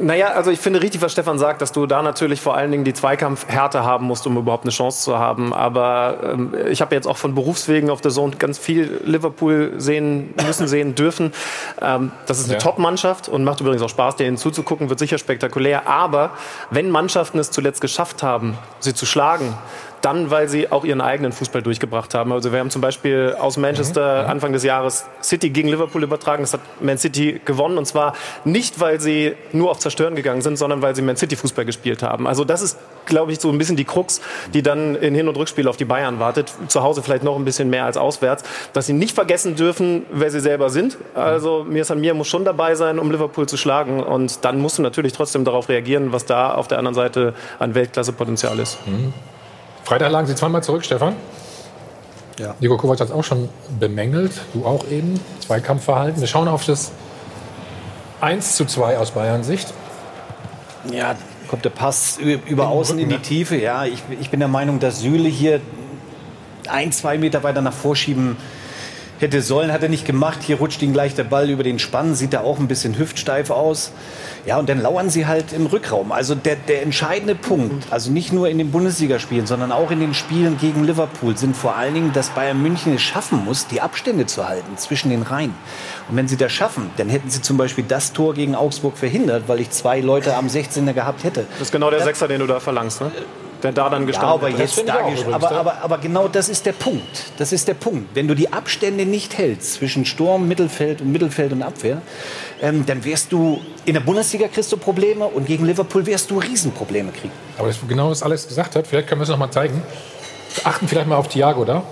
Naja, 0.00 0.28
also 0.28 0.50
ich 0.50 0.60
finde 0.60 0.80
richtig, 0.80 1.02
was 1.02 1.12
Stefan 1.12 1.38
sagt, 1.38 1.60
dass 1.60 1.72
du 1.72 1.86
da 1.86 2.02
natürlich 2.02 2.40
vor 2.40 2.56
allen 2.56 2.70
Dingen 2.70 2.84
die 2.84 2.94
Zweikampfhärte 2.94 3.84
haben 3.84 4.06
musst, 4.06 4.26
um 4.26 4.36
überhaupt 4.36 4.64
eine 4.64 4.70
Chance 4.70 5.02
zu 5.02 5.18
haben. 5.18 5.52
Aber 5.52 6.18
ähm, 6.22 6.54
ich 6.70 6.80
habe 6.80 6.94
jetzt 6.94 7.06
auch 7.06 7.16
von 7.16 7.34
Berufswegen 7.34 7.90
auf 7.90 8.00
der 8.00 8.12
Zone 8.12 8.36
ganz 8.36 8.58
viel 8.58 9.00
Liverpool 9.04 9.74
sehen 9.78 10.34
müssen, 10.46 10.68
sehen 10.68 10.94
dürfen. 10.94 11.32
Ähm, 11.80 12.12
das 12.26 12.38
ist 12.38 12.44
eine 12.44 12.54
ja. 12.54 12.58
Top-Mannschaft 12.60 13.28
und 13.28 13.44
macht 13.44 13.60
übrigens 13.60 13.82
auch 13.82 13.88
Spaß, 13.88 14.16
denen 14.16 14.36
zuzugucken, 14.36 14.88
wird 14.88 14.98
sicher 14.98 15.18
spektakulär. 15.18 15.88
Aber 15.88 16.30
wenn 16.70 16.90
Mannschaften 16.90 17.38
es 17.38 17.50
zuletzt 17.50 17.80
geschafft 17.80 18.22
haben, 18.22 18.56
sie 18.78 18.94
zu 18.94 19.06
schlagen, 19.06 19.54
dann, 20.04 20.30
weil 20.30 20.48
sie 20.48 20.70
auch 20.70 20.84
ihren 20.84 21.00
eigenen 21.00 21.32
Fußball 21.32 21.62
durchgebracht 21.62 22.14
haben. 22.14 22.32
Also 22.32 22.52
wir 22.52 22.58
haben 22.58 22.70
zum 22.70 22.82
Beispiel 22.82 23.34
aus 23.38 23.56
Manchester 23.56 24.24
mhm. 24.24 24.30
Anfang 24.30 24.52
des 24.52 24.62
Jahres 24.62 25.06
City 25.22 25.48
gegen 25.48 25.68
Liverpool 25.68 26.02
übertragen. 26.02 26.42
Das 26.42 26.52
hat 26.52 26.60
Man 26.80 26.98
City 26.98 27.40
gewonnen 27.44 27.78
und 27.78 27.86
zwar 27.86 28.14
nicht, 28.44 28.80
weil 28.80 29.00
sie 29.00 29.34
nur 29.52 29.70
auf 29.70 29.78
Zerstören 29.78 30.14
gegangen 30.14 30.42
sind, 30.42 30.58
sondern 30.58 30.82
weil 30.82 30.94
sie 30.94 31.00
Man 31.00 31.16
City 31.16 31.36
Fußball 31.36 31.64
gespielt 31.64 32.02
haben. 32.02 32.26
Also 32.26 32.44
das 32.44 32.60
ist, 32.60 32.78
glaube 33.06 33.32
ich, 33.32 33.40
so 33.40 33.50
ein 33.50 33.56
bisschen 33.56 33.76
die 33.76 33.84
Krux, 33.84 34.20
die 34.52 34.62
dann 34.62 34.94
in 34.94 35.14
Hin- 35.14 35.28
und 35.28 35.36
Rückspiel 35.36 35.68
auf 35.68 35.78
die 35.78 35.86
Bayern 35.86 36.18
wartet. 36.18 36.52
Zu 36.68 36.82
Hause 36.82 37.02
vielleicht 37.02 37.24
noch 37.24 37.36
ein 37.36 37.44
bisschen 37.46 37.70
mehr 37.70 37.86
als 37.86 37.96
auswärts, 37.96 38.44
dass 38.74 38.86
sie 38.86 38.92
nicht 38.92 39.14
vergessen 39.14 39.56
dürfen, 39.56 40.04
wer 40.12 40.30
sie 40.30 40.40
selber 40.40 40.68
sind. 40.68 40.98
Also 41.14 41.64
mir 41.66 41.84
San 41.84 42.00
Mir 42.00 42.12
muss 42.12 42.28
schon 42.28 42.44
dabei 42.44 42.74
sein, 42.74 42.98
um 42.98 43.10
Liverpool 43.10 43.48
zu 43.48 43.56
schlagen 43.56 44.02
und 44.02 44.44
dann 44.44 44.60
musst 44.60 44.76
du 44.76 44.82
natürlich 44.82 45.14
trotzdem 45.14 45.44
darauf 45.44 45.70
reagieren, 45.70 46.12
was 46.12 46.26
da 46.26 46.54
auf 46.54 46.68
der 46.68 46.78
anderen 46.78 46.94
Seite 46.94 47.32
an 47.58 47.74
Weltklasse-Potenzial 47.74 48.58
ist. 48.58 48.86
Mhm. 48.86 49.14
Freitag 49.84 50.10
lagen 50.10 50.26
Sie 50.26 50.34
zweimal 50.34 50.62
zurück, 50.62 50.84
Stefan. 50.84 51.14
Ja. 52.38 52.54
Nico 52.58 52.76
Kovac 52.76 53.00
hat 53.00 53.08
es 53.08 53.12
auch 53.12 53.22
schon 53.22 53.48
bemängelt, 53.78 54.32
du 54.54 54.64
auch 54.64 54.88
eben, 54.90 55.20
Zweikampfverhalten. 55.40 56.20
Wir 56.20 56.26
schauen 56.26 56.48
auf 56.48 56.64
das 56.64 56.90
1 58.20 58.56
zu 58.56 58.64
2 58.64 58.98
aus 58.98 59.12
Bayern 59.12 59.44
Sicht. 59.44 59.72
Ja, 60.90 61.14
kommt 61.48 61.64
der 61.64 61.70
Pass 61.70 62.18
über 62.18 62.68
außen 62.68 62.98
in 62.98 63.10
die 63.10 63.18
Tiefe. 63.18 63.56
Ja, 63.56 63.84
ich, 63.84 64.02
ich 64.20 64.30
bin 64.30 64.40
der 64.40 64.48
Meinung, 64.48 64.80
dass 64.80 65.00
Süle 65.00 65.28
hier 65.28 65.60
ein, 66.66 66.90
zwei 66.90 67.18
Meter 67.18 67.42
weiter 67.42 67.60
nach 67.60 67.74
vorschieben 67.74 68.36
hätte 69.18 69.42
sollen, 69.42 69.72
hat 69.72 69.82
er 69.82 69.88
nicht 69.88 70.06
gemacht. 70.06 70.40
Hier 70.42 70.56
rutscht 70.56 70.82
ihm 70.82 70.92
gleich 70.92 71.14
der 71.14 71.24
Ball 71.24 71.50
über 71.50 71.62
den 71.62 71.78
Spann, 71.78 72.14
sieht 72.14 72.32
er 72.32 72.44
auch 72.44 72.58
ein 72.58 72.68
bisschen 72.68 72.98
hüftsteif 72.98 73.50
aus. 73.50 73.92
Ja, 74.46 74.58
und 74.58 74.68
dann 74.68 74.80
lauern 74.80 75.08
sie 75.08 75.26
halt 75.26 75.54
im 75.54 75.64
Rückraum. 75.66 76.12
Also 76.12 76.34
der, 76.34 76.56
der 76.56 76.82
entscheidende 76.82 77.34
Punkt, 77.34 77.86
also 77.90 78.10
nicht 78.10 78.32
nur 78.32 78.48
in 78.48 78.58
den 78.58 78.70
Bundesligaspielen, 78.70 79.46
sondern 79.46 79.72
auch 79.72 79.90
in 79.90 80.00
den 80.00 80.12
Spielen 80.12 80.58
gegen 80.58 80.84
Liverpool, 80.84 81.36
sind 81.36 81.56
vor 81.56 81.76
allen 81.76 81.94
Dingen, 81.94 82.12
dass 82.12 82.28
Bayern 82.30 82.60
München 82.60 82.94
es 82.94 83.02
schaffen 83.02 83.42
muss, 83.44 83.66
die 83.66 83.80
Abstände 83.80 84.26
zu 84.26 84.46
halten 84.46 84.76
zwischen 84.76 85.08
den 85.08 85.22
Reihen. 85.22 85.54
Und 86.10 86.16
wenn 86.16 86.28
sie 86.28 86.36
das 86.36 86.52
schaffen, 86.52 86.90
dann 86.98 87.08
hätten 87.08 87.30
sie 87.30 87.40
zum 87.40 87.56
Beispiel 87.56 87.84
das 87.88 88.12
Tor 88.12 88.34
gegen 88.34 88.54
Augsburg 88.54 88.98
verhindert, 88.98 89.44
weil 89.46 89.60
ich 89.60 89.70
zwei 89.70 90.00
Leute 90.00 90.36
am 90.36 90.48
16er 90.48 90.92
gehabt 90.92 91.24
hätte. 91.24 91.46
Das 91.52 91.68
ist 91.68 91.72
genau 91.72 91.90
der 91.90 92.02
Sechser, 92.02 92.28
den 92.28 92.40
du 92.40 92.46
da 92.46 92.60
verlangst, 92.60 93.00
ne? 93.00 93.12
Der 93.64 93.72
da 93.72 93.88
dann 93.88 94.06
gestanden 94.06 94.30
ja, 94.30 94.34
aber 94.34 94.48
jetzt 94.50 94.82
da 94.86 94.94
aber, 95.32 95.50
aber, 95.50 95.82
aber, 95.82 95.98
genau 95.98 96.28
das 96.28 96.48
ist 96.48 96.66
der 96.66 96.72
Punkt. 96.72 97.32
Das 97.38 97.52
ist 97.52 97.66
der 97.66 97.74
Punkt. 97.74 98.14
Wenn 98.14 98.28
du 98.28 98.34
die 98.34 98.52
Abstände 98.52 99.06
nicht 99.06 99.38
hältst 99.38 99.74
zwischen 99.74 100.04
Sturm, 100.04 100.46
Mittelfeld 100.46 101.00
und 101.00 101.10
Mittelfeld 101.10 101.52
und 101.52 101.62
Abwehr, 101.62 102.02
ähm, 102.60 102.84
dann 102.86 103.04
wirst 103.04 103.32
du 103.32 103.60
in 103.86 103.94
der 103.94 104.00
Bundesliga 104.00 104.48
kriegst 104.48 104.70
du 104.70 104.76
Probleme 104.76 105.24
und 105.24 105.46
gegen 105.46 105.64
Liverpool 105.64 106.04
wirst 106.06 106.30
du 106.30 106.38
Riesenprobleme 106.38 107.10
kriegen. 107.10 107.32
Aber 107.58 107.68
das, 107.68 107.78
genau 107.88 108.10
was 108.10 108.22
Alex 108.22 108.46
gesagt 108.46 108.76
hat, 108.76 108.86
vielleicht 108.86 109.08
können 109.08 109.20
wir 109.20 109.24
es 109.24 109.30
noch 109.30 109.38
mal 109.38 109.50
zeigen. 109.50 109.82
Wir 110.54 110.66
achten 110.66 110.86
vielleicht 110.86 111.08
mal 111.08 111.16
auf 111.16 111.28
Thiago 111.28 111.64
da. 111.64 111.82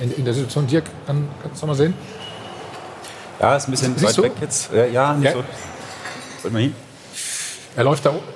In, 0.00 0.12
in 0.12 0.24
der 0.24 0.34
Situation, 0.34 0.66
Dirk, 0.66 0.84
kann, 1.06 1.28
kannst 1.42 1.62
du 1.62 1.66
mal 1.66 1.74
sehen? 1.74 1.94
Ja, 3.40 3.56
ist 3.56 3.68
ein 3.68 3.70
bisschen 3.70 3.96
Siehst 3.96 4.04
weit 4.04 4.18
du? 4.18 4.22
weg 4.24 4.32
jetzt. 4.40 4.70
Ja, 4.72 4.86
ja 4.86 5.14
nicht 5.14 5.26
ja. 5.26 5.32
so. 5.32 5.44
Soll 6.42 6.50
mal 6.50 6.62
hin? 6.62 6.74
Er 7.76 7.84
läuft 7.84 8.04
da 8.04 8.10
läuft 8.10 8.35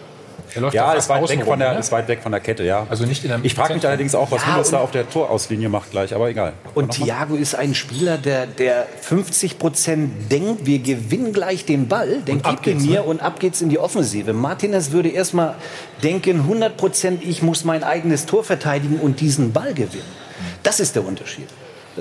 ja, 0.73 0.93
ist 0.93 1.09
weit, 1.09 1.29
weg 1.29 1.45
von 1.45 1.59
der, 1.59 1.75
ne? 1.75 1.79
ist 1.79 1.93
weit 1.93 2.09
weg 2.09 2.23
von 2.23 2.33
der 2.33 2.41
Kette, 2.41 2.65
ja. 2.65 2.87
Also 2.89 3.07
nicht 3.07 3.23
in 3.25 3.31
der 3.31 3.41
Ich 3.43 3.55
frage 3.55 3.75
mich 3.75 3.87
allerdings 3.87 4.15
auch, 4.15 4.31
was 4.31 4.43
ja, 4.43 4.53
Hummels 4.53 4.71
da 4.71 4.79
auf 4.79 4.91
der 4.91 5.09
Torauslinie 5.09 5.69
macht 5.69 5.91
gleich, 5.91 6.15
aber 6.15 6.29
egal. 6.29 6.53
Und 6.75 6.93
Thiago 6.93 7.37
ist 7.37 7.55
ein 7.55 7.75
Spieler, 7.75 8.19
der, 8.19 8.47
der 8.47 8.87
50 9.01 9.59
Prozent 9.59 10.31
denkt, 10.31 10.67
wir 10.67 10.79
gewinnen 10.79 11.33
gleich 11.33 11.65
den 11.65 11.89
Ball, 11.89 12.23
den 12.23 12.43
gibt 12.43 12.67
ihn 12.67 12.83
mir 12.83 13.01
ne? 13.01 13.03
und 13.03 13.23
ab 13.23 13.41
geht's 13.41 13.61
in 13.61 13.69
die 13.69 13.79
Offensive. 13.79 14.33
Martinez 14.33 14.91
würde 14.93 15.09
erstmal 15.11 15.55
denken, 16.03 16.41
100 16.41 16.77
Prozent, 16.77 17.23
ich 17.25 17.43
muss 17.43 17.65
mein 17.65 17.85
eigenes 17.85 18.27
Tor 18.27 18.45
verteidigen 18.45 18.99
und 19.01 19.21
diesen 19.21 19.53
Ball 19.53 19.75
gewinnen. 19.75 20.21
Das 20.63 20.81
ist 20.81 20.97
der 20.97 21.07
Unterschied. 21.07 21.49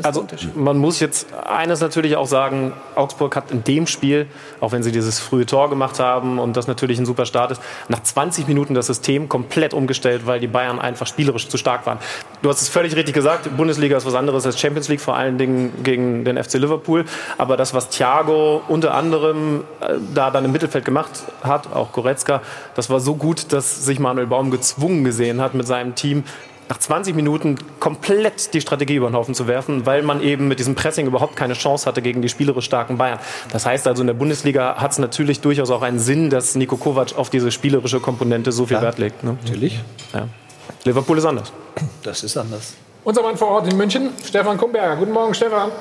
Also 0.04 0.26
man 0.56 0.78
muss 0.78 1.00
jetzt 1.00 1.34
eines 1.34 1.82
natürlich 1.82 2.16
auch 2.16 2.28
sagen, 2.28 2.74
Augsburg 2.96 3.36
hat 3.36 3.52
in 3.52 3.64
dem 3.64 3.88
Spiel, 3.88 4.28
auch 4.62 4.72
wenn 4.72 4.84
sie 4.84 4.92
dieses 4.92 5.20
frühe 5.20 5.46
Tor 5.46 5.70
gemacht 5.70 6.00
haben 6.00 6.40
und 6.40 6.56
das 6.56 6.68
natürlich 6.68 7.00
ein 7.00 7.06
super 7.06 7.26
Start 7.26 7.52
ist, 7.52 7.62
nach 7.88 8.02
20 8.02 8.48
Minuten 8.48 8.74
das 8.74 8.88
System 8.88 9.30
komplett 9.30 9.74
umgestellt, 9.74 10.26
weil 10.26 10.40
die 10.40 10.48
Bayern 10.48 10.80
einfach 10.80 11.08
spielerisch 11.08 11.48
zu 11.48 11.58
stark 11.58 11.86
waren. 11.86 11.98
Du 12.42 12.50
hast 12.50 12.62
es 12.62 12.70
völlig 12.70 12.96
richtig 12.96 13.16
gesagt, 13.16 13.56
Bundesliga 13.58 13.98
ist 13.98 14.06
was 14.06 14.16
anderes 14.16 14.46
als 14.46 14.60
Champions 14.60 14.90
League, 14.90 15.02
vor 15.02 15.16
allen 15.16 15.38
Dingen 15.38 15.84
gegen 15.84 16.24
den 16.24 16.42
FC 16.42 16.54
Liverpool. 16.56 17.06
Aber 17.38 17.58
das, 17.58 17.74
was 17.74 17.90
Thiago 17.90 18.62
unter 18.68 18.94
anderem 18.94 19.64
äh, 19.82 19.96
da 20.14 20.30
dann 20.32 20.46
im 20.46 20.52
Mittelfeld 20.52 20.86
gemacht 20.86 21.24
hat, 21.42 21.74
auch 21.74 21.92
Goretzka, 21.92 22.42
das 22.76 22.90
war 22.90 23.00
so 23.00 23.16
gut, 23.16 23.52
dass 23.52 23.86
sich 23.86 24.00
Manuel 24.00 24.28
Baum 24.28 24.52
gezwungen 24.52 25.04
gesehen 25.04 25.42
hat, 25.42 25.54
mit 25.54 25.68
seinem 25.68 25.96
Team 25.96 26.24
nach 26.70 26.78
20 26.78 27.16
Minuten 27.16 27.56
komplett 27.80 28.54
die 28.54 28.62
Strategie 28.62 28.96
über 28.96 29.10
den 29.10 29.16
Haufen 29.16 29.34
zu 29.34 29.48
werfen, 29.48 29.88
weil 29.88 30.04
man 30.04 30.22
eben 30.22 30.48
mit 30.48 30.60
diesem 30.60 30.76
Pressing 30.76 31.08
überhaupt 31.08 31.36
keine 31.36 31.56
Chance 31.56 31.88
hatte 31.88 32.04
gegen 32.04 32.22
die 32.22 32.30
spielerisch 32.30 32.66
starken 32.66 32.98
Bayern. 32.98 33.20
Das 33.52 33.66
heißt 33.66 33.88
also, 33.88 34.02
in 34.04 34.08
der 34.08 34.14
Bundesliga 34.14 34.76
hat 34.76 34.92
es 34.92 35.00
natürlich 35.00 35.42
durchaus 35.42 35.72
auch 35.72 35.82
einen 35.82 35.98
Sinn, 35.98 36.30
dass 36.30 36.54
Nico 36.54 36.78
Kovac 36.78 37.18
auf 37.18 37.32
diese 37.32 37.52
spielerische 37.52 38.00
Komponente 38.00 38.52
so 38.52 38.68
viel 38.68 38.78
ja, 38.78 38.84
Wert 38.84 39.00
legt. 39.00 39.24
Ne? 39.24 39.38
Natürlich. 39.44 39.80
Ja. 40.14 40.28
Liverpool 40.84 41.18
ist 41.18 41.26
anders. 41.26 41.52
Das 42.04 42.24
ist 42.24 42.38
anders. 42.38 42.76
Unser 43.04 43.24
Mann 43.24 43.36
vor 43.36 43.48
Ort 43.48 43.68
in 43.68 43.76
München, 43.76 44.12
Stefan 44.24 44.58
Kumberger. 44.58 44.96
Guten 44.98 45.12
Morgen, 45.12 45.34
Stefan. 45.34 45.72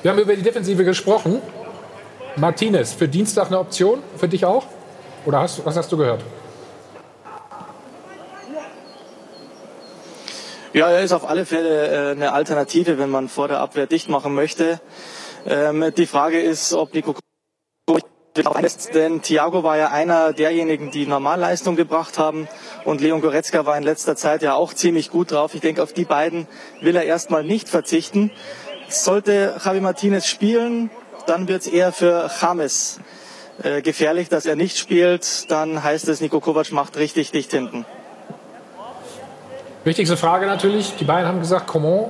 Wir 0.00 0.12
haben 0.12 0.18
über 0.18 0.34
die 0.34 0.42
Defensive 0.42 0.84
gesprochen. 0.84 1.42
Martinez, 2.36 2.92
für 2.92 3.08
Dienstag 3.08 3.46
eine 3.46 3.58
Option? 3.58 4.02
Für 4.16 4.28
dich 4.28 4.44
auch? 4.44 4.66
Oder 5.24 5.40
hast, 5.40 5.64
was 5.64 5.76
hast 5.76 5.90
du 5.90 5.96
gehört? 5.96 6.22
Ja, 10.74 10.90
er 10.90 11.00
ist 11.00 11.12
auf 11.12 11.26
alle 11.26 11.46
Fälle 11.46 12.10
äh, 12.10 12.10
eine 12.12 12.34
Alternative, 12.34 12.98
wenn 12.98 13.08
man 13.08 13.30
vor 13.30 13.48
der 13.48 13.60
Abwehr 13.60 13.86
dicht 13.86 14.10
machen 14.10 14.34
möchte. 14.34 14.80
Ähm, 15.46 15.92
die 15.96 16.06
Frage 16.06 16.38
ist, 16.40 16.74
ob 16.74 16.92
Nico 16.92 17.14
denn 18.92 19.22
Thiago 19.22 19.62
war 19.62 19.78
ja 19.78 19.88
einer 19.88 20.34
derjenigen, 20.34 20.90
die 20.90 21.06
Normalleistung 21.06 21.74
gebracht 21.74 22.18
haben 22.18 22.48
und 22.84 23.00
Leon 23.00 23.22
Goretzka 23.22 23.64
war 23.64 23.78
in 23.78 23.82
letzter 23.82 24.14
Zeit 24.14 24.42
ja 24.42 24.52
auch 24.52 24.74
ziemlich 24.74 25.10
gut 25.10 25.30
drauf. 25.30 25.54
Ich 25.54 25.62
denke, 25.62 25.82
auf 25.82 25.94
die 25.94 26.04
beiden 26.04 26.46
will 26.82 26.96
er 26.96 27.04
erstmal 27.04 27.44
nicht 27.44 27.66
verzichten. 27.66 28.30
Sollte 28.88 29.58
Javi 29.64 29.80
Martinez 29.80 30.26
spielen, 30.26 30.90
dann 31.26 31.48
wird 31.48 31.62
es 31.62 31.66
eher 31.66 31.92
für 31.92 32.30
James 32.40 33.00
äh, 33.62 33.82
gefährlich, 33.82 34.28
dass 34.28 34.46
er 34.46 34.56
nicht 34.56 34.78
spielt. 34.78 35.50
Dann 35.50 35.82
heißt 35.82 36.08
es, 36.08 36.20
Niko 36.20 36.40
Kovac 36.40 36.72
macht 36.72 36.96
richtig 36.96 37.30
dicht 37.30 37.50
hinten. 37.50 37.84
Wichtigste 39.84 40.16
Frage 40.16 40.46
natürlich. 40.46 40.96
Die 40.96 41.04
Bayern 41.04 41.26
haben 41.26 41.40
gesagt, 41.40 41.66
Coman, 41.66 42.06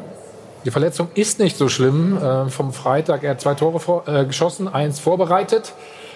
die 0.65 0.71
Verletzung 0.71 1.09
ist 1.15 1.39
nicht 1.39 1.57
so 1.57 1.69
schlimm. 1.69 2.17
Äh, 2.17 2.49
vom 2.49 2.73
Freitag, 2.73 3.23
er 3.23 3.33
hat 3.33 3.41
zwei 3.41 3.55
Tore 3.55 3.81
vor, 3.81 4.09
äh, 4.09 4.25
geschossen, 4.25 4.69
eins 4.69 4.99
vorbereitet. 4.99 5.73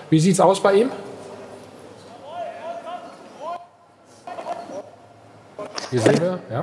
Wie 0.09 0.21
sieht 0.21 0.35
es 0.35 0.41
aus 0.41 0.63
bei 0.63 0.75
ihm? 0.75 0.91
Hier 5.91 6.01
sehen 6.01 6.21
wir, 6.21 6.39
ja 6.51 6.63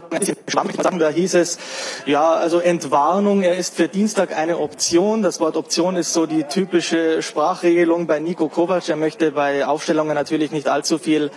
da 0.00 1.08
hieß 1.08 1.34
es, 1.34 1.58
ja, 2.06 2.32
also 2.32 2.58
Entwarnung, 2.58 3.42
er 3.42 3.56
ist 3.56 3.74
für 3.74 3.88
Dienstag 3.88 4.36
eine 4.36 4.58
Option. 4.58 5.22
Das 5.22 5.40
Wort 5.40 5.56
Option 5.56 5.96
ist 5.96 6.12
so 6.12 6.26
die 6.26 6.44
typische 6.44 7.22
Sprachregelung 7.22 8.06
bei 8.06 8.18
Nico 8.18 8.48
Kovac. 8.48 8.88
Er 8.88 8.96
möchte 8.96 9.32
bei 9.32 9.66
Aufstellungen 9.66 10.14
natürlich 10.14 10.50
nicht 10.52 10.68
allzu 10.68 10.98
viel 10.98 11.30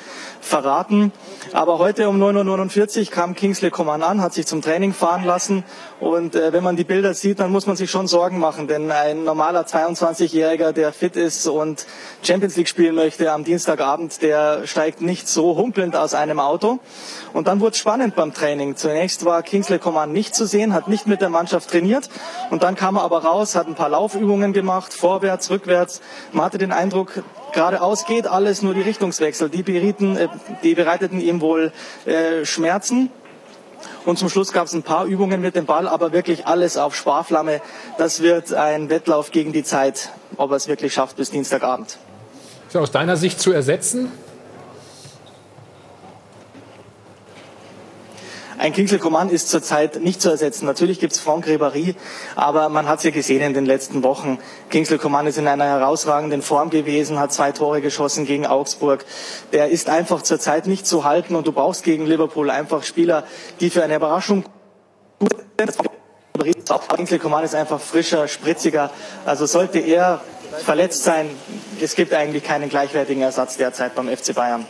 verraten. 0.47 1.11
Aber 1.53 1.77
heute 1.77 2.09
um 2.09 2.21
9.49 2.21 2.99
Uhr 2.99 3.11
kam 3.11 3.35
Kingsley 3.35 3.69
Coman 3.69 4.01
an, 4.01 4.21
hat 4.21 4.33
sich 4.33 4.47
zum 4.47 4.61
Training 4.61 4.93
fahren 4.93 5.23
lassen. 5.23 5.63
Und 5.99 6.35
äh, 6.35 6.53
wenn 6.53 6.63
man 6.63 6.75
die 6.75 6.83
Bilder 6.83 7.13
sieht, 7.13 7.39
dann 7.39 7.51
muss 7.51 7.67
man 7.67 7.75
sich 7.75 7.91
schon 7.91 8.07
Sorgen 8.07 8.39
machen. 8.39 8.67
Denn 8.67 8.91
ein 8.91 9.23
normaler 9.23 9.61
22-Jähriger, 9.61 10.71
der 10.71 10.93
fit 10.93 11.15
ist 11.15 11.47
und 11.47 11.85
Champions 12.23 12.55
League 12.55 12.67
spielen 12.67 12.95
möchte 12.95 13.31
am 13.31 13.43
Dienstagabend, 13.43 14.21
der 14.21 14.65
steigt 14.65 15.01
nicht 15.01 15.27
so 15.27 15.55
humpelnd 15.55 15.95
aus 15.95 16.13
einem 16.13 16.39
Auto. 16.39 16.79
Und 17.33 17.47
dann 17.47 17.59
wurde 17.59 17.71
es 17.71 17.77
spannend 17.77 18.15
beim 18.15 18.33
Training. 18.33 18.75
Zunächst 18.75 19.25
war 19.25 19.43
Kingsley 19.43 19.79
Coman 19.79 20.11
nicht 20.11 20.35
zu 20.35 20.45
sehen, 20.45 20.73
hat 20.73 20.87
nicht 20.87 21.07
mit 21.07 21.21
der 21.21 21.29
Mannschaft 21.29 21.69
trainiert. 21.69 22.09
Und 22.49 22.63
dann 22.63 22.75
kam 22.75 22.95
er 22.95 23.03
aber 23.03 23.23
raus, 23.23 23.55
hat 23.55 23.67
ein 23.67 23.75
paar 23.75 23.89
Laufübungen 23.89 24.53
gemacht, 24.53 24.93
vorwärts, 24.93 25.49
rückwärts. 25.49 26.01
Man 26.31 26.45
hatte 26.45 26.57
den 26.57 26.71
Eindruck, 26.71 27.23
geradeaus 27.57 28.05
geht 28.05 28.27
alles, 28.27 28.61
nur 28.61 28.75
die 28.75 28.81
Richtungswechsel. 28.81 29.49
Die, 29.49 29.63
berieten, 29.63 30.15
äh, 30.15 30.27
die 30.61 30.75
bereiteten 30.75 31.19
ihm 31.19 31.41
wohl 31.41 31.71
äh, 32.05 32.45
Schmerzen. 32.45 33.09
Und 34.05 34.19
zum 34.19 34.29
Schluss 34.29 34.53
gab 34.53 34.67
es 34.67 34.73
ein 34.73 34.84
paar 34.84 35.05
Übungen 35.05 35.41
mit 35.41 35.55
dem 35.55 35.65
Ball, 35.65 35.88
aber 35.88 36.11
wirklich 36.11 36.45
alles 36.45 36.77
auf 36.77 36.95
Sparflamme. 36.95 37.61
Das 37.97 38.21
wird 38.21 38.53
ein 38.53 38.91
Wettlauf 38.91 39.31
gegen 39.31 39.53
die 39.53 39.63
Zeit, 39.63 40.11
ob 40.38 40.51
er 40.51 40.57
es 40.57 40.67
wirklich 40.67 40.93
schafft 40.93 41.17
bis 41.17 41.31
Dienstagabend. 41.31 41.97
Ist 42.67 42.77
aus 42.77 42.91
deiner 42.91 43.17
Sicht 43.17 43.39
zu 43.39 43.51
ersetzen? 43.51 44.11
Ein 48.59 48.73
Kingsley 48.73 48.97
Coman 48.97 49.29
ist 49.29 49.49
zurzeit 49.49 50.01
nicht 50.01 50.19
zu 50.19 50.29
ersetzen. 50.29 50.65
Natürlich 50.65 50.99
gibt 50.99 51.13
es 51.13 51.19
Franck 51.19 51.45
Ribéry, 51.45 51.93
aber 52.35 52.69
man 52.69 52.88
hat 52.88 52.97
es 52.97 53.03
ja 53.03 53.11
gesehen 53.11 53.41
in 53.43 53.53
den 53.53 53.67
letzten 53.67 54.01
Wochen. 54.01 54.39
Kingsley 54.71 54.97
Coman 54.97 55.27
ist 55.27 55.38
in 55.38 55.47
einer 55.47 55.65
herausragenden 55.65 56.41
Form 56.41 56.71
gewesen, 56.71 57.19
hat 57.19 57.31
zwei 57.31 57.51
Tore 57.51 57.81
geschossen 57.81 58.25
gegen 58.25 58.47
Augsburg. 58.47 59.05
Der 59.53 59.69
ist 59.69 59.89
einfach 59.89 60.23
zurzeit 60.23 60.65
nicht 60.65 60.88
zu 60.88 61.03
halten 61.03 61.35
und 61.35 61.45
du 61.45 61.51
brauchst 61.51 61.84
gegen 61.84 62.07
Liverpool 62.07 62.49
einfach 62.49 62.81
Spieler, 62.81 63.25
die 63.59 63.69
für 63.69 63.84
eine 63.84 63.95
Überraschung 63.95 64.43
gut 65.19 65.35
sind. 65.59 65.77
Kingsley 66.95 67.19
Coman 67.19 67.43
ist 67.43 67.53
einfach 67.53 67.79
frischer, 67.79 68.27
spritziger. 68.27 68.89
Also 69.25 69.45
sollte 69.45 69.77
er 69.79 70.21
verletzt 70.65 71.03
sein, 71.03 71.29
es 71.79 71.93
gibt 71.93 72.11
eigentlich 72.11 72.43
keinen 72.43 72.69
gleichwertigen 72.69 73.21
Ersatz 73.21 73.57
derzeit 73.57 73.93
beim 73.93 74.07
FC 74.09 74.34
Bayern. 74.34 74.65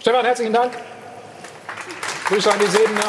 Stefan, 0.00 0.24
herzlichen 0.24 0.52
Dank. 0.52 0.72
Grüße 2.28 2.52
an 2.52 2.58
die 2.58 2.66
Sebener. 2.66 3.04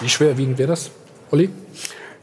Wie 0.00 0.08
schwerwiegend 0.10 0.58
wäre 0.58 0.68
das, 0.68 0.90
Olli? 1.30 1.48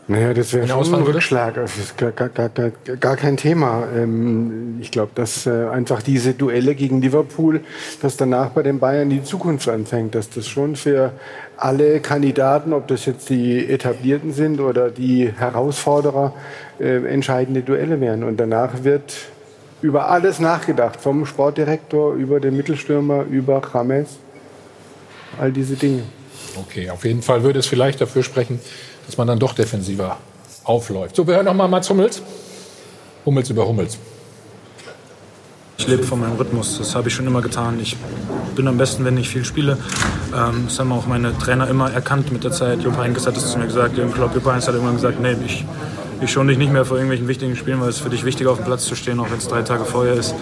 Naja, 0.08 0.34
das 0.34 0.53
wäre 0.53 0.68
schon 0.68 0.94
ein 0.94 1.02
Rückschlag. 1.03 1.56
Das 1.56 1.78
ist 1.78 1.98
gar, 1.98 2.12
gar, 2.12 2.30
gar, 2.30 2.49
gar 2.49 3.16
kein 3.16 3.38
Thema. 3.38 3.88
Ähm, 3.95 4.78
ich 4.80 4.91
glaube, 4.91 5.12
dass 5.16 5.48
äh, 5.48 5.68
einfach 5.70 6.03
diese 6.03 6.34
Duelle 6.34 6.76
gegen 6.76 7.02
Liverpool, 7.02 7.62
dass 8.02 8.18
danach 8.18 8.49
bei 8.49 8.62
den 8.62 8.78
Bayern 8.80 9.10
die 9.10 9.24
Zukunft 9.24 9.68
anfängt, 9.68 10.14
dass 10.14 10.30
das 10.30 10.48
schon 10.48 10.76
für 10.76 11.14
alle 11.58 11.99
Kandidaten, 11.99 12.74
ob 12.74 12.88
das 12.90 13.06
jetzt 13.06 13.30
die 13.30 13.68
Etablierten 13.68 14.34
sind 14.34 14.60
oder 14.60 14.91
die 14.91 15.32
Herausforderer, 15.32 16.34
äh, 16.80 17.06
entscheidende 17.06 17.62
Duelle 17.62 18.02
wären. 18.02 18.24
Und 18.24 18.38
danach 18.38 18.84
wird 18.84 19.14
über 19.82 20.10
alles 20.10 20.40
nachgedacht, 20.40 21.02
vom 21.02 21.26
Sportdirektor 21.26 22.14
über 22.14 22.40
den 22.40 22.56
Mittelstürmer, 22.56 23.24
über 23.24 23.62
James, 23.74 24.18
all 25.40 25.52
diese 25.52 25.76
Dinge. 25.76 26.03
Okay, 26.60 26.90
auf 26.90 27.03
jeden 27.06 27.22
Fall 27.22 27.44
würde 27.44 27.60
es 27.60 27.68
vielleicht 27.68 28.02
dafür 28.02 28.24
sprechen, 28.24 28.60
dass 29.06 29.18
man 29.18 29.28
dann 29.28 29.40
doch 29.40 29.53
defensiver 29.53 30.18
aufläuft. 30.64 31.16
So, 31.16 31.26
wir 31.26 31.36
hören 31.36 31.45
noch 31.45 31.53
mal 31.53 31.68
Mats 31.68 31.90
Hummels. 31.90 32.22
Hummels 33.26 33.49
über 33.49 33.68
Hummels. 33.68 33.98
Ich 35.78 35.88
lebe 35.88 36.03
von 36.03 36.20
meinem 36.20 36.36
Rhythmus, 36.36 36.78
das 36.78 36.94
habe 36.94 37.08
ich 37.08 37.14
schon 37.16 37.26
immer 37.26 37.41
getan. 37.41 37.80
Ich 37.82 37.98
bin 38.56 38.68
am 38.68 38.78
besten, 38.78 39.03
wenn 39.03 39.18
ich 39.18 39.30
viel 39.30 39.44
spiele. 39.44 39.80
Ähm, 40.32 40.66
das 40.68 40.80
haben 40.80 40.91
auch 40.91 41.08
meine 41.08 41.36
Trainer 41.40 41.68
immer 41.68 41.91
erkannt 41.91 42.32
mit 42.32 42.44
der 42.44 42.52
Zeit. 42.52 42.84
Jupp 42.84 42.98
Heynckes 42.98 43.26
hat 43.26 43.36
es 43.36 43.52
zu 43.52 43.58
mir 43.58 43.66
gesagt, 43.66 43.98
Jürgen 43.98 44.14
Klopp, 44.14 44.36
Jupp 44.36 44.45
Heynckes 44.45 44.68
hat 44.68 44.76
irgendwann 44.76 44.98
gesagt, 44.98 45.20
nee, 45.20 45.36
ich 45.44 45.66
ich 46.26 46.31
schon 46.31 46.48
dich 46.48 46.57
nicht 46.57 46.72
mehr 46.72 46.85
vor 46.85 46.98
irgendwelchen 46.98 47.27
wichtigen 47.27 47.56
Spielen, 47.56 47.81
weil 47.81 47.89
es 47.89 47.99
für 47.99 48.10
dich 48.10 48.23
wichtig 48.26 48.48
auf 48.48 48.57
dem 48.57 48.65
Platz 48.65 48.85
zu 48.85 48.95
stehen, 48.95 49.19
auch 49.19 49.30
wenn 49.30 49.38
es 49.38 49.48
drei 49.48 49.61
Tage 49.61 49.85
vorher 49.85 50.14
ist. 50.14 50.35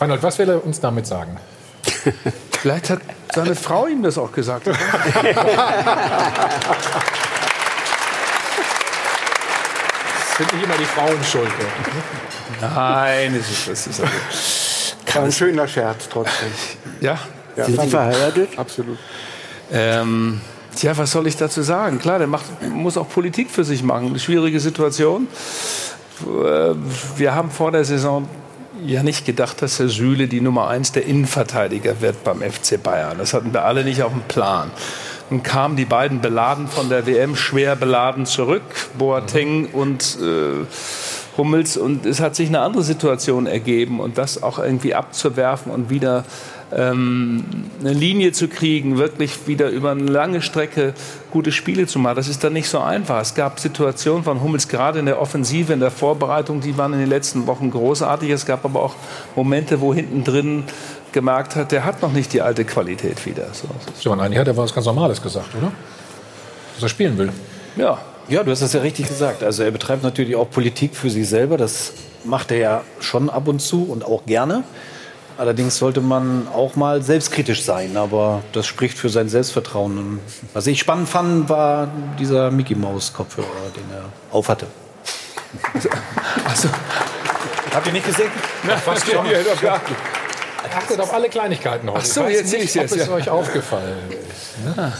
Reinhold, 0.00 0.22
was 0.22 0.38
will 0.38 0.48
er 0.48 0.64
uns 0.64 0.80
damit 0.80 1.06
sagen? 1.06 1.38
Vielleicht 2.60 2.90
hat 2.90 3.00
seine 3.34 3.54
Frau 3.54 3.86
ihm 3.86 4.02
das 4.02 4.18
auch 4.18 4.32
gesagt. 4.32 4.66
das 4.66 4.76
sind 10.36 10.52
nicht 10.52 10.64
immer 10.64 10.76
die 10.78 10.84
Frauen 10.84 11.24
schuld. 11.24 11.50
Nein, 12.60 13.34
es 13.34 13.50
ist, 13.50 13.68
es 13.68 13.86
ist 13.86 14.02
also, 15.06 15.26
ein 15.26 15.32
schöner 15.32 15.68
Scherz 15.68 16.08
trotzdem. 16.10 16.50
Ja. 17.00 17.18
ja 17.56 17.64
sind 17.64 17.80
Sie 17.80 17.88
verheiratet? 17.88 18.58
Absolut. 18.58 18.98
Ähm, 19.72 20.40
Tja, 20.74 20.96
was 20.96 21.12
soll 21.12 21.26
ich 21.26 21.36
dazu 21.36 21.62
sagen? 21.62 21.98
Klar, 21.98 22.18
der 22.18 22.26
macht, 22.26 22.44
muss 22.68 22.96
auch 22.96 23.08
Politik 23.08 23.50
für 23.50 23.64
sich 23.64 23.82
machen. 23.82 24.08
Eine 24.08 24.18
schwierige 24.18 24.60
Situation. 24.60 25.28
Äh, 26.22 26.74
wir 27.16 27.34
haben 27.34 27.50
vor 27.50 27.72
der 27.72 27.84
Saison 27.84 28.28
ja 28.84 29.02
nicht 29.02 29.24
gedacht, 29.24 29.62
dass 29.62 29.76
der 29.76 29.88
Süle 29.88 30.28
die 30.28 30.40
Nummer 30.40 30.68
eins 30.68 30.92
der 30.92 31.06
Innenverteidiger 31.06 32.00
wird 32.00 32.24
beim 32.24 32.40
FC 32.40 32.82
Bayern. 32.82 33.18
Das 33.18 33.34
hatten 33.34 33.52
wir 33.52 33.64
alle 33.64 33.84
nicht 33.84 34.02
auf 34.02 34.12
dem 34.12 34.22
Plan. 34.22 34.70
Nun 35.30 35.42
kamen 35.42 35.76
die 35.76 35.86
beiden 35.86 36.20
beladen 36.20 36.68
von 36.68 36.88
der 36.88 37.06
WM, 37.06 37.34
schwer 37.34 37.76
beladen 37.76 38.26
zurück, 38.26 38.62
Boateng 38.98 39.66
und 39.72 40.18
äh, 40.20 40.66
Hummels. 41.38 41.76
Und 41.76 42.04
es 42.04 42.20
hat 42.20 42.36
sich 42.36 42.48
eine 42.48 42.60
andere 42.60 42.82
Situation 42.82 43.46
ergeben. 43.46 44.00
Und 44.00 44.18
das 44.18 44.42
auch 44.42 44.58
irgendwie 44.58 44.94
abzuwerfen 44.94 45.72
und 45.72 45.88
wieder 45.88 46.24
ähm, 46.76 47.44
eine 47.80 47.92
Linie 47.92 48.32
zu 48.32 48.48
kriegen, 48.48 48.98
wirklich 48.98 49.46
wieder 49.46 49.68
über 49.68 49.92
eine 49.92 50.04
lange 50.04 50.42
Strecke 50.42 50.94
gute 51.30 51.52
Spiele 51.52 51.86
zu 51.86 51.98
machen, 51.98 52.16
das 52.16 52.28
ist 52.28 52.42
dann 52.44 52.52
nicht 52.52 52.68
so 52.68 52.80
einfach. 52.80 53.20
Es 53.20 53.34
gab 53.34 53.60
Situationen 53.60 54.24
von 54.24 54.42
Hummels 54.42 54.68
gerade 54.68 54.98
in 54.98 55.06
der 55.06 55.20
Offensive, 55.20 55.72
in 55.72 55.80
der 55.80 55.90
Vorbereitung, 55.90 56.60
die 56.60 56.76
waren 56.76 56.92
in 56.92 57.00
den 57.00 57.08
letzten 57.08 57.46
Wochen 57.46 57.70
großartig. 57.70 58.30
Es 58.30 58.46
gab 58.46 58.64
aber 58.64 58.82
auch 58.82 58.94
Momente, 59.36 59.80
wo 59.80 59.94
hinten 59.94 60.24
drin 60.24 60.64
gemerkt 61.12 61.56
hat, 61.56 61.72
der 61.72 61.84
hat 61.84 62.02
noch 62.02 62.12
nicht 62.12 62.32
die 62.32 62.42
alte 62.42 62.64
Qualität 62.64 63.24
wieder. 63.24 63.46
So. 63.52 63.68
Stefan, 63.98 64.20
eigentlich 64.20 64.38
hat 64.38 64.48
er 64.48 64.56
was 64.56 64.74
ganz 64.74 64.86
Normales 64.86 65.22
gesagt, 65.22 65.54
oder? 65.56 65.72
Dass 66.74 66.82
er 66.82 66.88
spielen 66.88 67.16
will. 67.16 67.32
Ja. 67.76 67.98
Ja, 68.26 68.42
du 68.42 68.50
hast 68.50 68.62
das 68.62 68.72
ja 68.72 68.80
richtig 68.80 69.06
gesagt. 69.08 69.42
Also 69.42 69.64
er 69.64 69.70
betreibt 69.70 70.02
natürlich 70.02 70.34
auch 70.34 70.50
Politik 70.50 70.96
für 70.96 71.10
sich 71.10 71.28
selber. 71.28 71.58
Das 71.58 71.92
macht 72.24 72.50
er 72.52 72.58
ja 72.58 72.80
schon 72.98 73.28
ab 73.28 73.48
und 73.48 73.60
zu 73.60 73.84
und 73.84 74.02
auch 74.04 74.24
gerne. 74.24 74.64
Allerdings 75.36 75.78
sollte 75.78 76.00
man 76.00 76.46
auch 76.54 76.76
mal 76.76 77.02
selbstkritisch 77.02 77.64
sein, 77.64 77.96
aber 77.96 78.42
das 78.52 78.66
spricht 78.66 78.96
für 78.96 79.08
sein 79.08 79.28
Selbstvertrauen. 79.28 79.98
Und 79.98 80.20
was 80.52 80.66
ich 80.66 80.78
spannend 80.78 81.08
fand, 81.08 81.48
war 81.48 81.88
dieser 82.18 82.50
Mickey 82.52 82.76
Maus 82.76 83.12
Kopfhörer, 83.12 83.46
den 83.76 83.84
er 83.92 84.04
aufhatte. 84.32 84.66
Also, 86.48 86.68
Habt 87.72 87.86
ihr 87.88 87.92
nicht 87.92 88.06
gesehen? 88.06 88.30
Na, 88.62 88.76
fast 88.76 89.10
schon. 89.10 89.26
Ihr 89.26 89.38
habt 89.38 89.60
geachtet. 89.60 89.96
Achtet 90.76 91.00
auf 91.00 91.12
alle 91.12 91.28
Kleinigkeiten 91.28 91.88
heute. 91.90 92.00
Ach 92.00 92.04
so, 92.04 92.26
ich 92.26 92.36
jetzt 92.36 92.50
sehe 92.50 92.58
nicht, 92.60 92.66
ich's 92.66 92.74
jetzt, 92.74 92.92
ob 92.92 92.98
es 92.98 93.06
ja. 93.06 93.12
euch 93.12 93.28
aufgefallen 93.28 93.98
ist. 94.10 94.76
ne? 94.76 94.92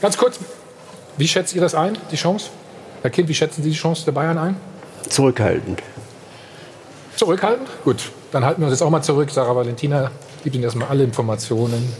Ganz 0.00 0.16
kurz, 0.16 0.38
wie 1.18 1.28
schätzt 1.28 1.54
ihr 1.54 1.60
das 1.60 1.74
ein, 1.74 1.98
die 2.10 2.16
Chance? 2.16 2.50
Herr 3.02 3.10
Kind, 3.10 3.28
wie 3.28 3.34
schätzen 3.34 3.62
Sie 3.62 3.70
die 3.70 3.76
Chance 3.76 4.04
der 4.06 4.12
Bayern 4.12 4.38
ein? 4.38 4.56
Zurückhaltend. 5.08 5.82
Zurückhaltend? 7.18 7.68
Gut, 7.82 8.12
dann 8.30 8.44
halten 8.44 8.60
wir 8.60 8.68
uns 8.68 8.74
jetzt 8.78 8.82
auch 8.82 8.90
mal 8.90 9.02
zurück. 9.02 9.28
Sarah 9.32 9.56
Valentina 9.56 10.12
gibt 10.44 10.54
Ihnen 10.54 10.62
erstmal 10.62 10.86
alle 10.86 11.02
Informationen 11.02 11.92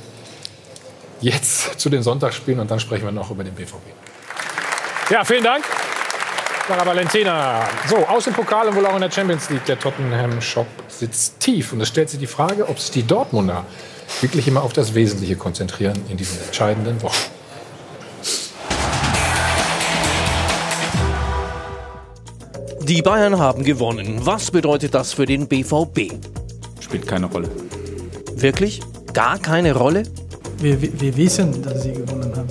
jetzt 1.20 1.80
zu 1.80 1.90
den 1.90 2.04
Sonntagsspielen 2.04 2.60
und 2.60 2.70
dann 2.70 2.78
sprechen 2.78 3.04
wir 3.04 3.10
noch 3.10 3.28
über 3.32 3.42
den 3.42 3.52
BVB. 3.52 3.82
Ja, 5.10 5.24
vielen 5.24 5.42
Dank. 5.42 5.64
Sarah 6.68 6.86
Valentina. 6.86 7.66
So, 7.88 7.96
aus 7.96 8.26
dem 8.26 8.32
Pokal 8.32 8.68
und 8.68 8.76
wohl 8.76 8.86
auch 8.86 8.94
in 8.94 9.00
der 9.00 9.10
Champions 9.10 9.50
League. 9.50 9.64
Der 9.64 9.80
Tottenham 9.80 10.40
Shop 10.40 10.68
sitzt 10.86 11.40
tief. 11.40 11.72
Und 11.72 11.80
es 11.80 11.88
stellt 11.88 12.10
sich 12.10 12.20
die 12.20 12.28
Frage, 12.28 12.68
ob 12.68 12.78
sich 12.78 12.92
die 12.92 13.02
Dortmunder 13.02 13.64
wirklich 14.20 14.46
immer 14.46 14.62
auf 14.62 14.72
das 14.72 14.94
Wesentliche 14.94 15.34
konzentrieren 15.34 16.00
in 16.08 16.16
diesen 16.16 16.40
entscheidenden 16.44 17.02
Wochen. 17.02 17.37
Die 22.88 23.02
Bayern 23.02 23.38
haben 23.38 23.64
gewonnen. 23.64 24.20
Was 24.24 24.50
bedeutet 24.50 24.94
das 24.94 25.12
für 25.12 25.26
den 25.26 25.46
BVB? 25.46 26.14
Spielt 26.80 27.06
keine 27.06 27.26
Rolle. 27.26 27.50
Wirklich? 28.34 28.80
Gar 29.12 29.38
keine 29.38 29.74
Rolle? 29.74 30.04
Wir, 30.56 30.80
wir, 30.80 30.98
wir 30.98 31.16
wissen, 31.18 31.62
dass 31.62 31.82
sie 31.82 31.92
gewonnen 31.92 32.34
haben. 32.34 32.48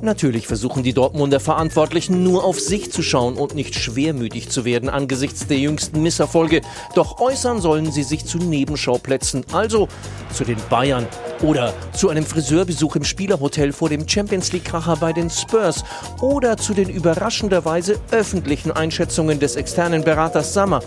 Natürlich 0.00 0.46
versuchen 0.46 0.84
die 0.84 0.92
Dortmunder 0.92 1.40
Verantwortlichen 1.40 2.22
nur 2.22 2.44
auf 2.44 2.60
sich 2.60 2.92
zu 2.92 3.02
schauen 3.02 3.36
und 3.36 3.54
nicht 3.54 3.74
schwermütig 3.74 4.48
zu 4.48 4.64
werden 4.64 4.88
angesichts 4.88 5.46
der 5.48 5.58
jüngsten 5.58 6.02
Misserfolge. 6.02 6.60
Doch 6.94 7.20
äußern 7.20 7.60
sollen 7.60 7.90
sie 7.90 8.04
sich 8.04 8.24
zu 8.24 8.38
Nebenschauplätzen, 8.38 9.44
also 9.52 9.88
zu 10.32 10.44
den 10.44 10.58
Bayern 10.70 11.06
oder 11.42 11.74
zu 11.92 12.10
einem 12.10 12.24
Friseurbesuch 12.24 12.94
im 12.96 13.04
Spielerhotel 13.04 13.72
vor 13.72 13.88
dem 13.88 14.08
Champions 14.08 14.52
League-Kracher 14.52 14.96
bei 14.96 15.12
den 15.12 15.30
Spurs 15.30 15.82
oder 16.20 16.56
zu 16.56 16.74
den 16.74 16.88
überraschenderweise 16.88 18.00
öffentlichen 18.12 18.70
Einschätzungen 18.70 19.40
des 19.40 19.56
externen 19.56 20.04
Beraters 20.04 20.54
Sammer. 20.54 20.80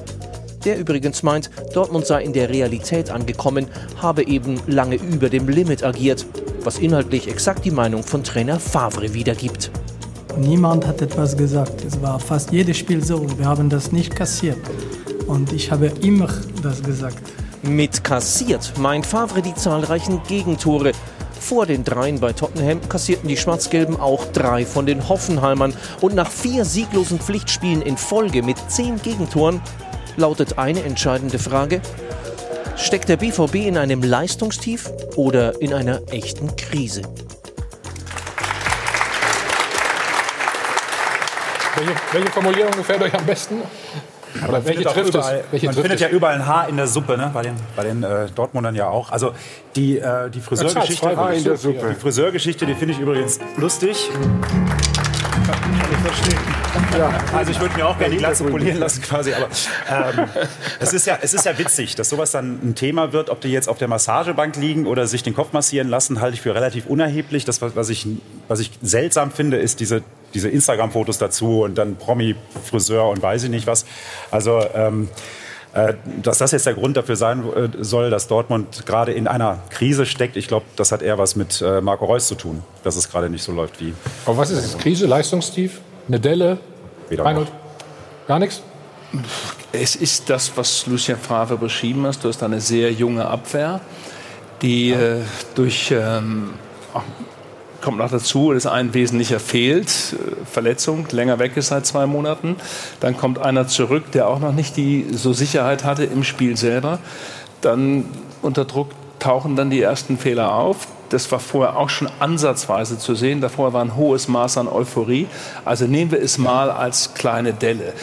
Der 0.64 0.78
übrigens 0.78 1.24
meint, 1.24 1.50
Dortmund 1.74 2.06
sei 2.06 2.24
in 2.24 2.34
der 2.34 2.50
Realität 2.50 3.10
angekommen, 3.10 3.68
habe 4.00 4.28
eben 4.28 4.60
lange 4.68 4.96
über 4.96 5.30
dem 5.30 5.50
Limit 5.50 5.84
agiert, 5.84 6.26
was 6.64 6.80
inhaltlich 6.80 7.28
exakt 7.28 7.66
die 7.66 7.72
Meinung 7.72 8.04
von 8.04 8.24
Trainer 8.24 8.60
Favre 8.60 9.14
wiedergibt. 9.14 9.72
Niemand 10.38 10.88
hat 10.88 11.02
etwas 11.02 11.36
gesagt. 11.36 11.84
Es 11.86 12.02
war 12.02 12.20
fast 12.20 12.52
jedes 12.52 12.78
Spiel 12.78 13.04
so. 13.04 13.26
Wir 13.38 13.46
haben 13.46 13.70
das 13.70 13.92
nicht 13.92 14.16
kassiert. 14.16 14.58
Und 15.28 15.52
ich 15.54 15.72
habe 15.72 15.92
immer 16.02 16.30
das 16.62 16.82
gesagt. 16.82 17.22
Mit 17.64 18.04
kassiert 18.04 18.74
meint 18.78 19.06
Favre 19.06 19.42
die 19.42 19.54
zahlreichen 19.54 20.22
Gegentore. 20.28 20.94
Vor 21.40 21.66
den 21.66 21.84
dreien 21.84 22.20
bei 22.20 22.34
Tottenham 22.34 22.80
kassierten 22.88 23.28
die 23.28 23.38
Schwarz-Gelben 23.38 24.00
auch 24.00 24.26
drei 24.32 24.66
von 24.66 24.86
den 24.86 25.10
Hoffenheimern. 25.10 25.74
Und 26.00 26.16
nach 26.16 26.30
vier 26.30 26.66
sieglosen 26.66 27.20
Pflichtspielen 27.20 27.82
in 27.82 27.98
Folge 27.98 28.42
mit 28.44 28.58
zehn 28.70 29.02
Gegentoren 29.02 29.62
lautet 30.18 30.58
eine 30.58 30.84
entscheidende 30.84 31.40
Frage. 31.40 31.82
Steckt 32.82 33.10
der 33.10 33.18
BVB 33.18 33.56
in 33.68 33.78
einem 33.78 34.02
Leistungstief 34.02 34.90
oder 35.16 35.62
in 35.62 35.74
einer 35.74 36.02
echten 36.12 36.56
Krise? 36.56 37.04
Welche, 41.76 41.92
welche 42.12 42.32
Formulierung 42.32 42.72
gefällt 42.72 43.02
euch 43.04 43.14
am 43.14 43.26
besten? 43.26 43.62
Oder 44.44 44.52
Man 44.52 44.66
welche 44.66 44.90
findet, 44.90 45.08
überall, 45.08 45.44
Welche 45.52 45.66
man 45.68 45.76
trifft 45.76 45.88
findet 45.88 46.02
es? 46.02 46.02
ja 46.02 46.10
überall 46.10 46.36
ein 46.36 46.46
Haar 46.46 46.70
in 46.70 46.78
der 46.78 46.88
Suppe, 46.88 47.18
ne? 47.18 47.30
bei 47.34 47.44
den, 47.44 47.56
bei 47.76 47.84
den 47.84 48.04
äh, 48.04 48.28
Dortmundern 48.34 48.76
ja 48.76 48.88
auch. 48.90 49.12
Also 49.12 49.34
die, 49.76 50.00
äh, 50.00 50.30
die 50.30 50.42
Friseurgeschichte, 50.42 51.06
Ja, 51.06 51.32
die 51.32 51.96
Friseurgeschichte, 51.96 52.66
die 52.66 52.74
finde 52.74 52.94
ich 52.96 53.00
übrigens 53.00 53.40
lustig. 53.58 54.10
Also 57.34 57.52
ich 57.52 57.60
würde 57.60 57.76
mir 57.76 57.88
auch 57.88 57.98
gerne 57.98 58.14
die 58.14 58.20
Glatze 58.20 58.44
polieren 58.44 58.78
lassen 58.78 59.02
quasi, 59.02 59.34
aber 59.34 59.48
ähm, 59.90 60.30
es, 60.80 60.94
ist 60.94 61.08
ja, 61.08 61.18
es 61.22 61.34
ist 61.34 61.46
ja 61.46 61.58
witzig, 61.58 61.96
dass 61.96 62.10
sowas 62.10 62.32
dann 62.32 62.60
ein 62.64 62.76
Thema 62.76 63.14
wird, 63.14 63.30
ob 63.30 63.42
die 63.42 63.50
jetzt 63.50 63.68
auf 63.68 63.78
der 63.78 63.88
Massagebank 63.88 64.56
liegen 64.56 64.86
oder 64.88 65.08
sich 65.08 65.24
den 65.24 65.34
Kopf 65.34 65.54
massieren 65.54 65.90
lassen, 65.90 66.22
halte 66.22 66.36
ich 66.36 66.42
für 66.42 66.54
relativ 66.54 66.86
unerheblich. 66.86 67.46
Das, 67.46 67.62
was 67.62 67.90
ich, 67.90 68.08
was 68.48 68.60
ich 68.60 68.72
seltsam 68.82 69.32
finde, 69.32 69.58
ist 69.58 69.80
diese, 69.80 70.04
diese 70.34 70.50
Instagram-Fotos 70.50 71.18
dazu 71.18 71.64
und 71.64 71.78
dann 71.78 71.96
Promi-Friseur 71.96 73.10
und 73.10 73.22
weiß 73.22 73.44
ich 73.44 73.50
nicht 73.50 73.68
was. 73.68 73.86
Also 74.30 74.64
ähm, 74.74 75.10
äh, 75.74 75.94
dass 76.22 76.40
das 76.40 76.52
jetzt 76.52 76.66
der 76.66 76.74
Grund 76.74 76.98
dafür 76.98 77.16
sein 77.16 77.44
äh, 77.54 77.70
soll, 77.80 78.10
dass 78.10 78.28
Dortmund 78.28 78.86
gerade 78.86 79.14
in 79.14 79.28
einer 79.28 79.60
Krise 79.70 80.06
steckt, 80.06 80.36
ich 80.36 80.50
glaube, 80.50 80.66
das 80.76 80.92
hat 80.92 81.02
eher 81.02 81.18
was 81.18 81.38
mit 81.38 81.62
äh, 81.62 81.80
Marco 81.80 82.06
Reus 82.06 82.28
zu 82.28 82.36
tun, 82.36 82.62
dass 82.84 82.98
es 82.98 83.10
gerade 83.10 83.30
nicht 83.30 83.44
so 83.44 83.54
läuft 83.54 83.80
wie. 83.80 83.94
Aber 84.26 84.38
was 84.38 84.52
ist 84.52 84.66
es? 84.66 84.78
Krise, 84.78 85.08
Leistungstief? 85.08 85.80
Eine 86.08 86.20
Delle? 86.20 86.58
Weder 87.10 87.26
Reinhold? 87.26 87.52
Gar 88.28 88.40
nichts? 88.40 88.62
Es 89.72 89.96
ist 89.96 90.30
das, 90.30 90.52
was 90.56 90.86
Lucien 90.88 91.18
Favre 91.18 91.58
beschrieben 91.58 92.06
hat. 92.06 92.24
Du 92.24 92.30
hast 92.30 92.44
eine 92.44 92.62
sehr 92.62 92.92
junge 92.92 93.26
Abwehr, 93.26 93.82
die 94.62 94.92
äh, 94.92 95.22
durch 95.56 95.92
ähm, 95.92 96.54
kommt 97.82 97.98
noch 97.98 98.12
dazu, 98.12 98.54
dass 98.54 98.66
ein 98.66 98.94
Wesentlicher 98.94 99.40
fehlt, 99.40 99.88
äh, 99.88 100.46
Verletzung, 100.46 101.08
länger 101.12 101.40
weg 101.40 101.58
ist 101.58 101.68
seit 101.68 101.86
zwei 101.86 102.06
Monaten. 102.06 102.56
Dann 103.00 103.18
kommt 103.18 103.40
einer 103.40 103.68
zurück, 103.68 104.12
der 104.14 104.28
auch 104.28 104.40
noch 104.40 104.54
nicht 104.54 104.78
die 104.78 105.08
so 105.12 105.34
Sicherheit 105.34 105.84
hatte 105.84 106.06
im 106.06 106.24
Spiel 106.24 106.56
selber. 106.56 107.00
Dann 107.62 108.06
unter 108.42 108.66
Druck 108.66 108.92
tauchen 109.20 109.56
dann 109.56 109.70
die 109.70 109.82
ersten 109.82 110.18
Fehler 110.18 110.54
auf. 110.54 110.88
Das 111.12 111.32
war 111.32 111.40
vorher 111.40 111.78
auch 111.78 111.90
schon 111.90 112.10
ansatzweise 112.20 112.98
zu 112.98 113.16
sehen. 113.16 113.42
Davor 113.42 113.74
war 113.74 113.84
ein 113.84 113.96
hohes 113.96 114.28
Maß 114.28 114.58
an 114.58 114.68
Euphorie. 114.68 115.28
Also 115.66 115.86
nehmen 115.86 116.12
wir 116.12 116.22
es 116.22 116.38
mal 116.38 116.72
als 116.72 117.14
kleine 117.14 117.54
Delle. 117.54 117.94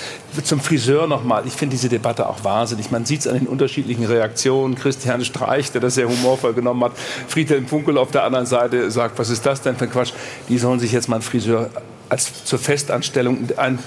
Zum 0.45 0.61
Friseur 0.61 1.07
nochmal. 1.07 1.47
Ich 1.47 1.55
finde 1.55 1.75
diese 1.75 1.89
Debatte 1.89 2.29
auch 2.29 2.45
wahnsinnig. 2.45 2.91
Man 2.91 3.05
sieht 3.05 3.21
es 3.21 3.27
an 3.27 3.39
den 3.39 3.47
unterschiedlichen 3.47 4.05
Reaktionen. 4.05 4.75
Christian 4.75 5.25
Streich, 5.25 5.73
der 5.73 5.81
das 5.81 5.95
sehr 5.95 6.09
humorvoll 6.09 6.53
genommen 6.53 6.85
hat. 6.85 6.93
Friedhelm 7.27 7.67
Funkel 7.67 7.97
auf 7.99 8.11
der 8.11 8.25
anderen 8.25 8.47
Seite 8.47 8.91
sagt, 8.91 9.19
was 9.19 9.31
ist 9.31 9.47
das 9.47 9.63
denn 9.63 9.77
für 9.77 9.89
Quatsch? 9.89 10.13
Die 10.49 10.59
sollen 10.59 10.79
sich 10.79 10.93
jetzt 10.93 11.09
mal 11.09 11.17
einen 11.17 11.23
Friseur 11.23 11.71
als 12.09 12.45
zur 12.45 12.59
Festanstellung, 12.59 13.49
ein 13.57 13.79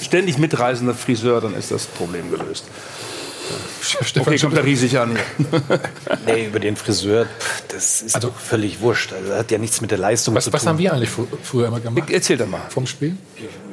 ständig 0.00 0.38
mitreisender 0.38 0.94
Friseur, 0.94 1.40
dann 1.40 1.54
ist 1.54 1.70
das 1.70 1.86
Problem 1.86 2.30
gelöst. 2.30 2.64
Okay, 4.20 4.38
kommt 4.38 4.56
er 4.56 4.64
riesig 4.64 4.98
an. 4.98 5.16
Nee, 6.26 6.46
über 6.46 6.58
den 6.58 6.76
Friseur, 6.76 7.26
das 7.68 8.02
ist 8.02 8.22
doch 8.22 8.34
völlig 8.34 8.80
wurscht. 8.80 9.12
Also, 9.12 9.28
das 9.28 9.38
hat 9.40 9.50
ja 9.50 9.58
nichts 9.58 9.80
mit 9.80 9.90
der 9.90 9.98
Leistung 9.98 10.34
Was, 10.34 10.44
zu 10.44 10.52
was 10.52 10.62
tun. 10.62 10.70
haben 10.70 10.78
wir 10.78 10.92
eigentlich 10.92 11.10
fr 11.10 11.22
früher 11.42 11.68
immer 11.68 11.78
gemacht? 11.80 12.10
Erzähl 12.10 12.36
doch 12.36 12.46
mal. 12.48 12.62
Vom 12.68 12.86
Spiel? 12.86 13.16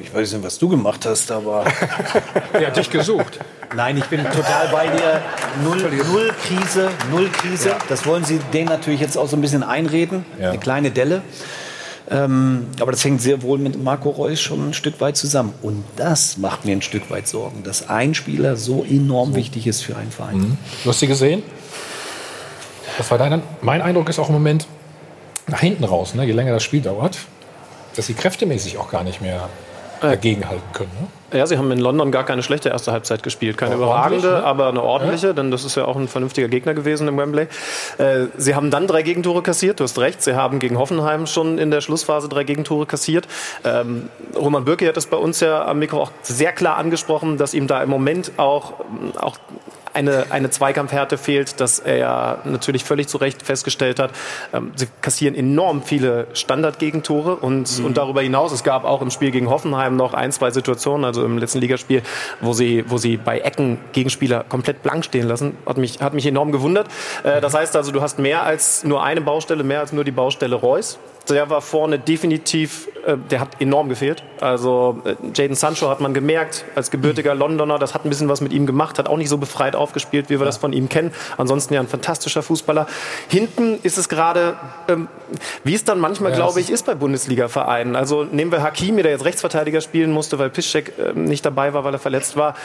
Ich 0.02 0.14
weiß 0.14 0.34
nicht, 0.34 0.44
was 0.44 0.60
du 0.60 0.70
gemacht 0.70 1.06
hast, 1.06 1.32
aber. 1.32 1.66
Er 2.54 2.68
hat 2.68 2.78
dich 2.78 2.90
gesucht. 2.92 3.40
Nein, 3.76 3.98
ich 3.98 4.06
bin 4.06 4.24
total 4.24 4.68
bei 4.72 4.88
dir. 4.88 5.22
Null, 5.64 5.82
null 6.12 6.32
Krise, 6.46 6.90
null 7.10 7.30
Krise. 7.30 7.76
Das 7.90 8.06
wollen 8.06 8.24
sie 8.24 8.40
denen 8.54 8.68
natürlich 8.70 9.00
jetzt 9.02 9.18
auch 9.18 9.28
so 9.28 9.36
ein 9.36 9.42
bisschen 9.42 9.64
einreden. 9.64 10.26
Ja. 10.40 10.50
Eine 10.50 10.60
kleine 10.60 10.92
Delle. 10.92 11.24
Ähm, 12.10 12.68
aber 12.80 12.92
das 12.92 13.04
hängt 13.04 13.22
sehr 13.22 13.42
wohl 13.42 13.58
mit 13.58 13.82
Marco 13.82 14.10
Reus 14.10 14.42
schon 14.42 14.70
ein 14.70 14.74
Stück 14.74 15.00
weit 15.00 15.16
zusammen. 15.16 15.54
Und 15.62 15.84
das 15.96 16.38
macht 16.38 16.66
mir 16.66 16.74
ein 16.74 16.82
Stück 16.82 17.10
weit 17.10 17.28
Sorgen, 17.28 17.64
dass 17.64 17.90
ein 17.90 18.14
Spieler 18.14 18.58
so 18.58 18.84
enorm 18.84 19.36
wichtig 19.36 19.68
ist 19.68 19.82
für 19.82 19.96
einen 19.96 20.12
Verein. 20.12 20.58
Du 20.84 20.90
hast 20.90 21.00
sie 21.00 21.08
gesehen? 21.08 21.44
Das 22.98 23.10
war 23.10 23.18
dein, 23.18 23.42
mein 23.62 23.82
Eindruck 23.82 24.10
ist 24.10 24.20
auch 24.20 24.28
im 24.28 24.34
Moment, 24.34 24.68
nach 25.48 25.62
hinten 25.62 25.84
raus, 25.84 26.14
ne, 26.14 26.26
je 26.26 26.32
länger 26.32 26.54
das 26.54 26.64
Spiel 26.64 26.82
dauert, 26.82 27.18
dass 27.96 28.08
sie 28.08 28.14
kräftemäßig 28.14 28.78
auch 28.78 28.90
gar 28.90 29.04
nicht 29.04 29.22
mehr 29.22 29.50
dagegenhalten 30.12 30.64
können. 30.74 30.92
Ne? 31.00 31.38
Ja, 31.38 31.48
sie 31.48 31.58
haben 31.58 31.72
in 31.72 31.80
London 31.80 32.12
gar 32.12 32.26
keine 32.26 32.44
schlechte 32.44 32.70
erste 32.70 32.92
Halbzeit 32.92 33.24
gespielt. 33.24 33.58
Keine 33.58 33.76
überragende, 33.76 34.28
ne? 34.28 34.44
aber 34.44 34.68
eine 34.68 34.84
ordentliche, 34.84 35.28
Ja. 35.28 35.34
denn 35.34 35.50
das 35.50 35.64
ist 35.66 35.76
ja 35.76 35.86
auch 35.86 35.96
ein 35.96 36.08
vernünftiger 36.08 36.48
Gegner 36.48 36.74
gewesen 36.76 37.08
im 37.08 37.18
Wembley. 37.18 37.48
Äh, 37.98 38.28
sie 38.38 38.54
haben 38.54 38.70
dann 38.70 38.86
drei 38.86 39.02
Gegentore 39.02 39.42
kassiert, 39.42 39.80
du 39.80 39.84
hast 39.84 39.98
recht. 39.98 40.22
Sie 40.22 40.36
haben 40.36 40.60
gegen 40.60 40.78
Hoffenheim 40.78 41.26
schon 41.26 41.58
in 41.58 41.72
der 41.72 41.82
Schlussphase 41.82 42.30
drei 42.30 42.44
Gegentore 42.44 42.86
kassiert. 42.86 43.28
Ähm, 43.66 44.10
Roman 44.36 44.64
Bürki 44.66 44.86
hat 44.86 44.98
es 44.98 45.08
bei 45.08 45.18
uns 45.18 45.40
ja 45.40 45.66
am 45.66 45.80
Mikro 45.80 46.02
auch 46.04 46.12
sehr 46.22 46.52
klar 46.52 46.78
angesprochen, 46.78 47.38
dass 47.38 47.54
ihm 47.56 47.66
da 47.68 47.82
im 47.82 47.90
Moment 47.90 48.34
auch, 48.38 48.74
auch 49.20 49.38
eine, 49.94 50.26
eine 50.30 50.50
Zweikampfhärte 50.50 51.18
fehlt, 51.18 51.60
dass 51.60 51.80
er 51.80 51.98
ja 51.98 52.38
natürlich 52.44 52.84
völlig 52.84 53.08
zu 53.08 53.18
Recht 53.18 53.44
festgestellt 53.44 54.00
hat. 54.00 54.12
Ähm, 54.54 54.72
sie 54.76 54.88
kassieren 55.02 55.36
enorm 55.36 55.84
viele 55.84 56.28
Standardgegentore 56.34 57.36
und, 57.36 57.80
und 57.84 57.98
darüber 57.98 58.22
hinaus, 58.22 58.52
es 58.52 58.64
gab 58.64 58.86
auch 58.86 59.02
im 59.02 59.12
Spiel 59.12 59.32
gegen 59.32 59.50
Hoffenheim 59.50 59.96
noch 59.96 60.14
ein, 60.14 60.32
zwei 60.32 60.52
Situationen, 60.52 61.06
also 61.06 61.24
im 61.26 61.38
letzten 61.38 61.60
Ligaspiel, 61.60 62.02
wo 62.42 62.54
sie, 62.54 62.86
wo 62.88 62.98
sie 62.98 63.18
bei 63.18 63.40
Ecken 63.40 63.78
Gegenspieler 63.92 64.44
komplett 64.48 64.84
blank 64.84 65.06
stehen 65.06 65.28
lassen. 65.28 65.58
Hat 65.66 65.78
mich, 65.78 66.02
hat 66.02 66.14
mich 66.14 66.26
enorm 66.26 66.52
gewundert. 66.52 66.88
Äh, 67.24 67.42
das 67.42 67.54
heißt 67.54 67.76
also, 67.76 67.92
du 67.92 68.02
hast 68.02 68.20
mehr 68.20 68.44
als 68.44 68.84
nur 68.84 69.04
eine 69.04 69.22
Baustelle, 69.22 69.64
mehr 69.64 69.80
als 69.80 69.94
nur 69.94 70.04
die 70.04 70.12
Baustelle 70.12 70.56
Reus. 70.56 70.98
Der 71.30 71.50
war 71.50 71.62
vorne 71.62 72.00
definitiv, 72.00 72.90
äh, 73.06 73.16
der 73.18 73.40
hat 73.40 73.62
enorm 73.62 73.88
gefehlt. 73.88 74.24
Also 74.42 75.02
äh, 75.06 75.16
Jaden 75.34 75.56
Sancho 75.56 75.90
hat 75.90 76.02
man 76.02 76.14
gemerkt, 76.14 76.66
als 76.76 76.92
gebürtiger 76.92 77.34
Londoner, 77.34 77.80
das 77.80 77.94
hat 77.94 78.04
ein 78.06 78.10
bisschen 78.10 78.28
was 78.28 78.42
mit 78.42 78.52
ihm 78.52 78.66
gemacht, 78.66 79.00
hat 79.00 79.08
auch 79.08 79.16
nicht 79.16 79.30
so 79.30 79.38
befreit 79.38 79.74
aufgespielt, 79.76 80.30
wie 80.30 80.38
wir 80.40 80.46
das 80.46 80.58
von 80.58 80.74
ihm 80.74 80.90
kennen. 80.90 81.14
Ansonsten 81.38 81.74
ja 81.76 81.80
ein 81.80 81.88
fantastischer 81.88 82.44
Fußballer. 82.44 82.88
Hinten 83.30 83.80
ist 83.84 83.98
es 83.98 84.10
gerade, 84.10 84.56
ähm, 84.90 85.08
wie 85.64 85.74
es 85.76 85.86
dann 85.86 86.00
manchmal, 86.00 86.32
Ja, 86.32 86.38
glaube 86.38 86.60
ich, 86.60 86.70
ist 86.70 86.86
bei 86.86 86.94
Bundesliga-Vereinen. 86.94 87.96
Also 87.96 88.26
nehmen 88.26 88.52
wir 88.52 88.62
Hakimi, 88.62 89.02
der 89.02 89.12
jetzt 89.12 89.24
Rechtsverteidiger 89.24 89.80
spielen 89.80 90.12
musste, 90.12 90.40
weil 90.40 90.50
Piszczek 90.50 90.94
äh, 91.00 91.14
nicht 91.18 91.46
dabei 91.46 91.74
war, 91.74 91.86
weil 91.86 91.94
er 91.94 92.00
verletzt 92.00 92.36
war. 92.36 92.56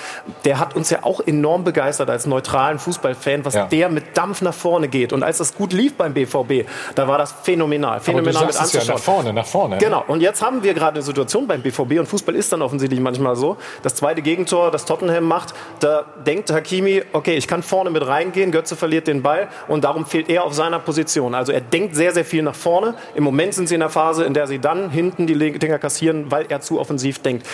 Der 0.44 0.58
hat 0.58 0.74
uns 0.74 0.90
ja 0.90 1.04
auch 1.04 1.20
enorm 1.24 1.62
begeistert 1.62 2.10
als 2.10 2.26
neutralen 2.26 2.80
Fußballfan, 2.80 3.44
was 3.44 3.54
Ja. 3.54 3.66
der 3.66 3.88
mit 3.88 4.16
Dampf 4.16 4.42
nach 4.42 4.54
vorne 4.54 4.88
geht. 4.88 5.12
Und 5.12 5.22
als 5.22 5.38
das 5.38 5.54
gut 5.54 5.72
lief 5.72 5.94
beim 5.94 6.12
BVB, 6.12 6.66
da 6.96 7.06
war 7.06 7.18
das 7.18 7.32
phänomenal. 7.44 8.00
Phänomenal 8.00 8.47
mit 8.48 8.56
sagst 8.56 8.74
es 8.74 8.86
ja 8.86 8.94
anzuschauen. 8.94 8.96
nach 8.96 9.24
vorne, 9.24 9.32
nach 9.32 9.46
vorne. 9.46 9.74
ne? 9.76 9.80
Genau. 9.80 10.04
Und 10.06 10.20
jetzt 10.20 10.42
haben 10.42 10.62
wir 10.62 10.74
gerade 10.74 10.96
eine 10.96 11.02
Situation 11.02 11.46
beim 11.46 11.62
BVB 11.62 11.98
und 11.98 12.06
Fußball 12.06 12.34
ist 12.34 12.52
dann 12.52 12.62
offensichtlich 12.62 13.00
manchmal 13.00 13.36
so. 13.36 13.56
Das 13.82 13.94
zweite 13.94 14.22
Gegentor, 14.22 14.70
das 14.70 14.84
Tottenham 14.84 15.24
macht, 15.24 15.54
da 15.80 16.04
denkt 16.26 16.50
Hakimi, 16.50 17.02
okay, 17.12 17.36
ich 17.36 17.46
kann 17.46 17.62
vorne 17.62 17.90
mit 17.90 18.06
reingehen, 18.06 18.50
Götze 18.50 18.76
verliert 18.76 19.06
den 19.06 19.22
Ball 19.22 19.48
und 19.68 19.84
darum 19.84 20.06
fehlt 20.06 20.28
er 20.28 20.44
auf 20.44 20.54
seiner 20.54 20.78
Position. 20.78 21.34
Also 21.34 21.52
er 21.52 21.60
denkt 21.60 21.94
sehr, 21.94 22.12
sehr 22.12 22.24
viel 22.24 22.42
nach 22.42 22.54
vorne. 22.54 22.94
Im 23.14 23.24
Moment 23.24 23.54
sind 23.54 23.68
sie 23.68 23.74
in 23.74 23.80
der 23.80 23.90
Phase, 23.90 24.24
in 24.24 24.34
der 24.34 24.46
sie 24.46 24.58
dann 24.58 24.90
hinten 24.90 25.26
die 25.26 25.58
Dinger 25.58 25.78
kassieren, 25.78 26.30
weil 26.30 26.46
er 26.48 26.60
zu 26.60 26.80
offensiv 26.80 27.20
denkt. 27.20 27.46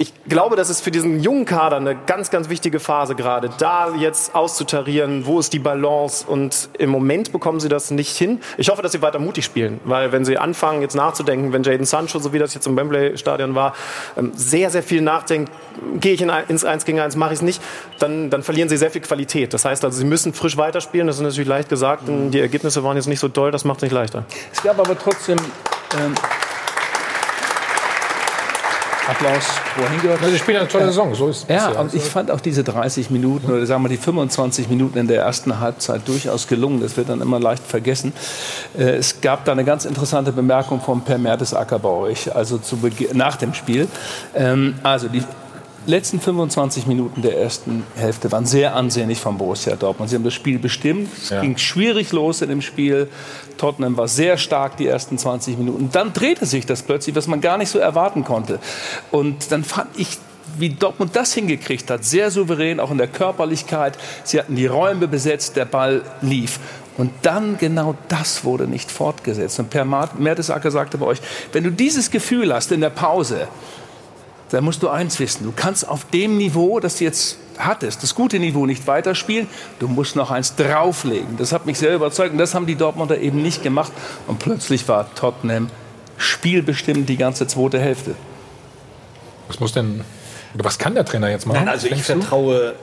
Ich 0.00 0.12
glaube, 0.28 0.54
das 0.54 0.70
ist 0.70 0.80
für 0.80 0.92
diesen 0.92 1.18
jungen 1.18 1.44
Kader 1.44 1.76
eine 1.76 1.96
ganz, 1.96 2.30
ganz 2.30 2.48
wichtige 2.48 2.78
Phase 2.78 3.16
gerade, 3.16 3.50
da 3.58 3.96
jetzt 3.96 4.32
auszutarieren, 4.32 5.26
wo 5.26 5.40
ist 5.40 5.52
die 5.52 5.58
Balance 5.58 6.24
und 6.24 6.68
im 6.78 6.90
Moment 6.90 7.32
bekommen 7.32 7.58
sie 7.58 7.68
das 7.68 7.90
nicht 7.90 8.16
hin. 8.16 8.40
Ich 8.58 8.68
hoffe, 8.68 8.80
dass 8.80 8.92
sie 8.92 9.02
weiter 9.02 9.18
mutig 9.18 9.44
spielen, 9.44 9.80
weil 9.84 10.12
wenn 10.12 10.24
sie 10.24 10.38
anfangen 10.38 10.82
jetzt 10.82 10.94
nachzudenken, 10.94 11.52
wenn 11.52 11.64
Jaden 11.64 11.84
Sancho, 11.84 12.20
so 12.20 12.32
wie 12.32 12.38
das 12.38 12.54
jetzt 12.54 12.68
im 12.68 12.76
Wembley-Stadion 12.76 13.56
war, 13.56 13.74
ähm, 14.16 14.30
sehr, 14.36 14.70
sehr 14.70 14.84
viel 14.84 15.00
nachdenkt, 15.00 15.50
gehe 16.00 16.12
ich 16.12 16.22
ins 16.22 16.64
1 16.64 16.84
gegen 16.84 17.00
1, 17.00 17.16
mache 17.16 17.32
ich 17.32 17.38
es 17.38 17.42
nicht, 17.42 17.60
dann, 17.98 18.30
dann 18.30 18.44
verlieren 18.44 18.68
sie 18.68 18.76
sehr 18.76 18.92
viel 18.92 19.00
Qualität. 19.00 19.52
Das 19.52 19.64
heißt 19.64 19.84
also, 19.84 19.98
sie 19.98 20.04
müssen 20.04 20.32
frisch 20.32 20.56
weiterspielen, 20.56 21.08
das 21.08 21.16
ist 21.16 21.22
natürlich 21.22 21.48
leicht 21.48 21.68
gesagt, 21.68 22.06
denn 22.06 22.30
die 22.30 22.38
Ergebnisse 22.38 22.84
waren 22.84 22.96
jetzt 22.96 23.08
nicht 23.08 23.20
so 23.20 23.28
toll, 23.28 23.50
das 23.50 23.64
macht 23.64 23.78
es 23.78 23.82
nicht 23.82 23.92
leichter. 23.92 24.24
Es 24.52 24.62
gab 24.62 24.78
aber 24.78 24.96
trotzdem 24.96 25.38
ähm, 25.98 26.14
Applaus 29.08 29.44
wohin 29.76 30.02
gehört. 30.02 30.20
Sie 30.24 30.38
spielen 30.38 30.58
eine 30.58 30.68
tolle 30.68 30.86
Saison, 30.86 31.14
so 31.14 31.28
ist 31.28 31.44
es 31.44 31.48
Ja, 31.48 31.72
ja. 31.72 31.80
und 31.80 31.94
ich 31.94 32.02
fand 32.02 32.30
auch 32.30 32.40
diese 32.40 32.62
30 32.62 33.10
Minuten 33.10 33.50
oder 33.50 33.64
sagen 33.66 33.82
wir 33.82 33.88
die 33.88 33.96
25 33.96 34.68
Minuten 34.68 34.98
in 34.98 35.08
der 35.08 35.22
ersten 35.22 35.58
Halbzeit 35.60 36.06
durchaus 36.06 36.46
gelungen. 36.46 36.80
Das 36.80 36.96
wird 36.96 37.08
dann 37.08 37.20
immer 37.20 37.40
leicht 37.40 37.62
vergessen. 37.66 38.12
Äh, 38.78 38.96
Es 38.98 39.20
gab 39.20 39.44
da 39.44 39.52
eine 39.52 39.64
ganz 39.64 39.84
interessante 39.84 40.32
Bemerkung 40.32 40.80
von 40.80 41.00
Per 41.02 41.18
Mertesacker 41.18 41.78
bei 41.78 41.88
euch, 41.88 42.34
also 42.34 42.58
zu 42.58 42.76
Beginn, 42.76 43.16
nach 43.16 43.36
dem 43.36 43.54
Spiel. 43.54 43.88
Ähm, 44.34 44.74
Also 44.82 45.08
die 45.08 45.22
letzten 45.88 46.20
25 46.20 46.86
Minuten 46.86 47.22
der 47.22 47.38
ersten 47.38 47.82
Hälfte 47.96 48.30
waren 48.30 48.46
sehr 48.46 48.74
ansehnlich 48.76 49.18
von 49.18 49.38
Borussia 49.38 49.74
Dortmund. 49.74 50.10
Sie 50.10 50.16
haben 50.16 50.24
das 50.24 50.34
Spiel 50.34 50.58
bestimmt. 50.58 51.08
Es 51.20 51.30
Ja. 51.30 51.40
ging 51.40 51.56
schwierig 51.56 52.12
los 52.12 52.42
in 52.42 52.50
dem 52.50 52.62
Spiel. 52.62 53.08
Tottenham 53.56 53.96
war 53.96 54.06
sehr 54.06 54.36
stark 54.36 54.76
die 54.76 54.86
ersten 54.86 55.16
20 55.18 55.56
Minuten. 55.56 55.88
Dann 55.90 56.12
drehte 56.12 56.46
sich 56.46 56.66
das 56.66 56.82
plötzlich, 56.82 57.16
was 57.16 57.26
man 57.26 57.40
gar 57.40 57.56
nicht 57.58 57.70
so 57.70 57.78
erwarten 57.78 58.24
konnte. 58.24 58.60
Und 59.10 59.50
dann 59.50 59.64
fand 59.64 59.88
ich 59.96 60.18
wie 60.56 60.70
Dortmund 60.70 61.14
das 61.14 61.34
hingekriegt 61.34 61.88
hat, 61.90 62.04
sehr 62.04 62.30
souverän, 62.32 62.80
auch 62.80 62.90
in 62.90 62.98
der 62.98 63.06
Körperlichkeit. 63.06 63.96
Sie 64.24 64.38
hatten 64.40 64.56
die 64.56 64.66
Räume 64.66 65.06
besetzt, 65.06 65.56
der 65.56 65.66
Ball 65.66 66.02
lief. 66.20 66.58
Und 66.96 67.12
dann 67.22 67.58
genau 67.58 67.94
das 68.08 68.44
wurde 68.44 68.66
nicht 68.66 68.90
fortgesetzt. 68.90 69.60
Und 69.60 69.70
Per 69.70 69.84
Mertesacker 69.84 70.70
sagte 70.72 70.98
bei 70.98 71.06
euch, 71.06 71.18
wenn 71.52 71.62
du 71.62 71.70
dieses 71.70 72.10
Gefühl 72.10 72.52
hast 72.52 72.72
in 72.72 72.80
der 72.80 72.90
Pause, 72.90 73.46
dann 74.50 74.64
musst 74.64 74.82
du 74.82 74.88
eins 74.88 75.18
wissen. 75.20 75.44
Du 75.44 75.52
kannst 75.54 75.88
auf 75.88 76.04
dem 76.06 76.36
Niveau, 76.36 76.80
das 76.80 76.96
du 76.96 77.04
jetzt 77.04 77.38
hattest, 77.58 78.02
das 78.02 78.14
gute 78.14 78.38
Niveau 78.38 78.66
nicht 78.66 78.86
weiterspielen. 78.86 79.48
Du 79.78 79.88
musst 79.88 80.16
noch 80.16 80.30
eins 80.30 80.54
drauflegen. 80.54 81.36
Das 81.36 81.52
hat 81.52 81.66
mich 81.66 81.78
sehr 81.78 81.94
überzeugt. 81.94 82.32
Und 82.32 82.38
das 82.38 82.54
haben 82.54 82.66
die 82.66 82.76
Dortmunder 82.76 83.18
eben 83.18 83.42
nicht 83.42 83.62
gemacht. 83.62 83.92
Und 84.26 84.38
plötzlich 84.38 84.86
war 84.88 85.12
Tottenham 85.14 85.68
spielbestimmt 86.16 87.08
die 87.08 87.16
ganze 87.16 87.46
zweite 87.46 87.78
Hälfte. 87.78 88.14
Was 89.46 89.60
muss 89.60 89.72
denn, 89.72 90.02
oder 90.54 90.64
was 90.64 90.78
kann 90.78 90.94
der 90.94 91.04
Trainer 91.04 91.30
jetzt 91.30 91.46
machen? 91.46 91.58
Nein, 91.58 91.68
also 91.68 91.86
ich 91.86 92.02
vertraue 92.02 92.74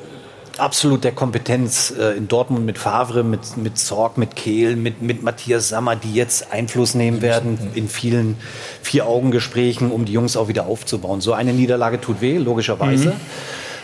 absolut 0.59 1.03
der 1.03 1.11
Kompetenz 1.11 1.93
äh, 1.97 2.17
in 2.17 2.27
Dortmund 2.27 2.65
mit 2.65 2.77
Favre, 2.77 3.23
mit, 3.23 3.57
mit 3.57 3.77
Zorg, 3.77 4.17
mit 4.17 4.35
Kehl, 4.35 4.75
mit, 4.75 5.01
mit 5.01 5.23
Matthias 5.23 5.69
Sammer, 5.69 5.95
die 5.95 6.13
jetzt 6.13 6.51
Einfluss 6.51 6.95
nehmen 6.95 7.21
werden 7.21 7.57
in 7.75 7.89
vielen 7.89 8.37
Vier-Augen-Gesprächen, 8.81 9.91
um 9.91 10.05
die 10.05 10.13
Jungs 10.13 10.37
auch 10.37 10.47
wieder 10.47 10.65
aufzubauen. 10.65 11.21
So 11.21 11.33
eine 11.33 11.53
Niederlage 11.53 11.99
tut 12.01 12.21
weh, 12.21 12.37
logischerweise. 12.37 13.09
Mhm. 13.09 13.13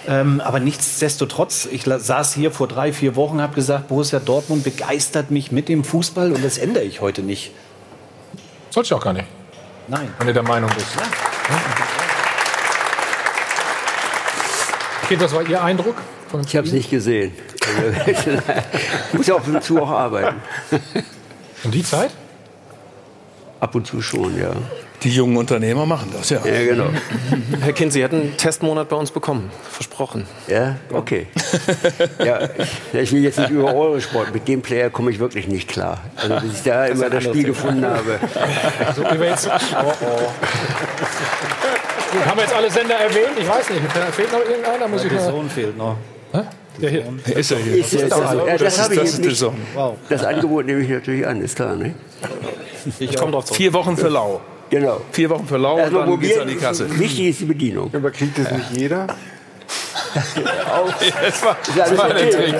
Ähm, 0.07 0.41
aber 0.41 0.59
nichtsdestotrotz, 0.59 1.67
ich 1.71 1.83
saß 1.83 2.33
hier 2.33 2.51
vor 2.51 2.67
drei, 2.67 2.91
vier 2.91 3.15
Wochen, 3.15 3.41
habe 3.41 3.53
gesagt, 3.53 3.87
Borussia 3.87 4.19
Dortmund 4.19 4.63
begeistert 4.63 5.29
mich 5.29 5.51
mit 5.51 5.69
dem 5.69 5.83
Fußball 5.83 6.31
und 6.31 6.43
das 6.43 6.57
ändere 6.57 6.83
ich 6.83 7.01
heute 7.01 7.21
nicht. 7.21 7.51
Sollst 8.71 8.89
du 8.89 8.95
auch 8.95 9.03
gar 9.03 9.13
nicht. 9.13 9.27
Nein. 9.87 10.13
Wenn 10.17 10.27
du 10.27 10.33
der 10.33 10.43
Meinung 10.43 10.71
bist. 10.75 10.87
Okay, 15.11 15.19
das 15.19 15.35
war 15.35 15.45
Ihr 15.45 15.61
Eindruck? 15.61 15.95
Ich 16.47 16.55
habe 16.55 16.65
es 16.65 16.71
nicht 16.71 16.89
gesehen. 16.89 17.33
Also, 18.01 18.31
muss 19.11 19.27
ja 19.27 19.35
ab 19.35 19.45
und 19.45 19.61
zu 19.61 19.81
auch 19.81 19.89
arbeiten. 19.89 20.37
Und 21.65 21.73
die 21.73 21.83
Zeit? 21.83 22.11
Ab 23.59 23.75
und 23.75 23.85
zu 23.85 24.01
schon, 24.01 24.39
ja. 24.39 24.51
Die 25.03 25.09
jungen 25.09 25.35
Unternehmer 25.35 25.85
machen 25.85 26.11
das, 26.13 26.29
ja. 26.29 26.39
Ja, 26.45 26.63
genau. 26.63 26.85
Herr 27.61 27.73
Kind, 27.73 27.91
Sie 27.91 28.01
hätten 28.01 28.21
einen 28.21 28.37
Testmonat 28.37 28.87
bei 28.87 28.95
uns 28.95 29.11
bekommen. 29.11 29.51
Versprochen. 29.69 30.27
Ja, 30.47 30.77
okay. 30.93 31.27
Ja, 32.25 32.47
ich, 32.93 32.93
ich 32.93 33.11
will 33.11 33.23
jetzt 33.23 33.39
nicht 33.39 33.49
über 33.49 33.73
Eurosport. 33.73 34.33
Mit 34.33 34.47
dem 34.47 34.61
Player 34.61 34.89
komme 34.89 35.11
ich 35.11 35.19
wirklich 35.19 35.47
nicht 35.47 35.67
klar. 35.67 35.99
Also, 36.15 36.35
bis 36.39 36.59
ich 36.59 36.63
da 36.63 36.85
immer 36.85 37.09
das 37.09 37.25
Spiel 37.25 37.43
gefunden 37.43 37.85
habe. 37.85 38.17
So, 38.95 39.03
wie 39.03 39.19
wir 39.19 39.27
jetzt, 39.27 39.49
oh, 39.49 39.93
oh. 40.01 40.29
Gut, 42.11 42.25
haben 42.25 42.37
wir 42.37 42.43
jetzt 42.43 42.53
alle 42.55 42.69
Sender 42.71 42.95
erwähnt? 42.95 43.31
Ich 43.39 43.47
weiß 43.47 43.69
nicht. 43.69 43.81
Fehlt 44.13 44.31
noch 44.31 44.39
irgendeiner? 44.39 44.87
Muss 44.87 45.03
ich 45.03 45.09
Der 45.11 45.21
mal. 45.21 45.31
Sohn 45.31 45.49
fehlt 45.49 45.77
noch. 45.77 45.95
Der 46.81 46.89
hier. 46.89 47.05
Ist 47.35 47.51
ja 47.51 47.57
hier. 47.57 47.75
Ist, 47.77 47.93
ist, 47.93 48.11
das, 48.11 48.19
ja, 48.19 48.57
das, 48.57 48.81
habe 48.81 48.93
ich 48.95 48.99
das 49.01 49.09
ist 49.13 49.25
der. 49.25 49.31
Sohn. 49.35 49.55
Das 50.09 50.23
Angebot 50.23 50.65
nehme 50.65 50.81
ich 50.81 50.89
natürlich 50.89 51.27
an, 51.27 51.41
ist 51.41 51.55
klar. 51.55 51.75
Ne? 51.75 51.93
Ich 52.99 53.15
komme 53.17 53.31
drauf 53.33 53.45
zurück. 53.45 53.57
Vier 53.57 53.73
Wochen 53.73 53.95
für 53.97 54.07
Lau. 54.07 54.41
Genau. 54.69 55.01
Vier 55.11 55.29
Wochen 55.29 55.45
für 55.47 55.57
Lau 55.57 55.73
und 55.73 55.79
Erstmal 55.81 56.05
dann 56.07 56.19
geht's 56.19 56.39
an 56.39 56.47
die 56.47 56.55
Kasse. 56.55 56.99
Wichtig 56.99 57.27
ist 57.27 57.39
die 57.41 57.45
Bedienung. 57.45 57.91
Aber 57.93 58.09
kriegt 58.11 58.37
das 58.37 58.51
nicht 58.51 58.71
jeder? 58.77 59.07
Das 60.13 61.43
war, 61.43 61.57
Ist 61.61 61.77
das 61.77 61.97
war 61.97 62.09
der. 62.13 62.29
Trick. 62.31 62.53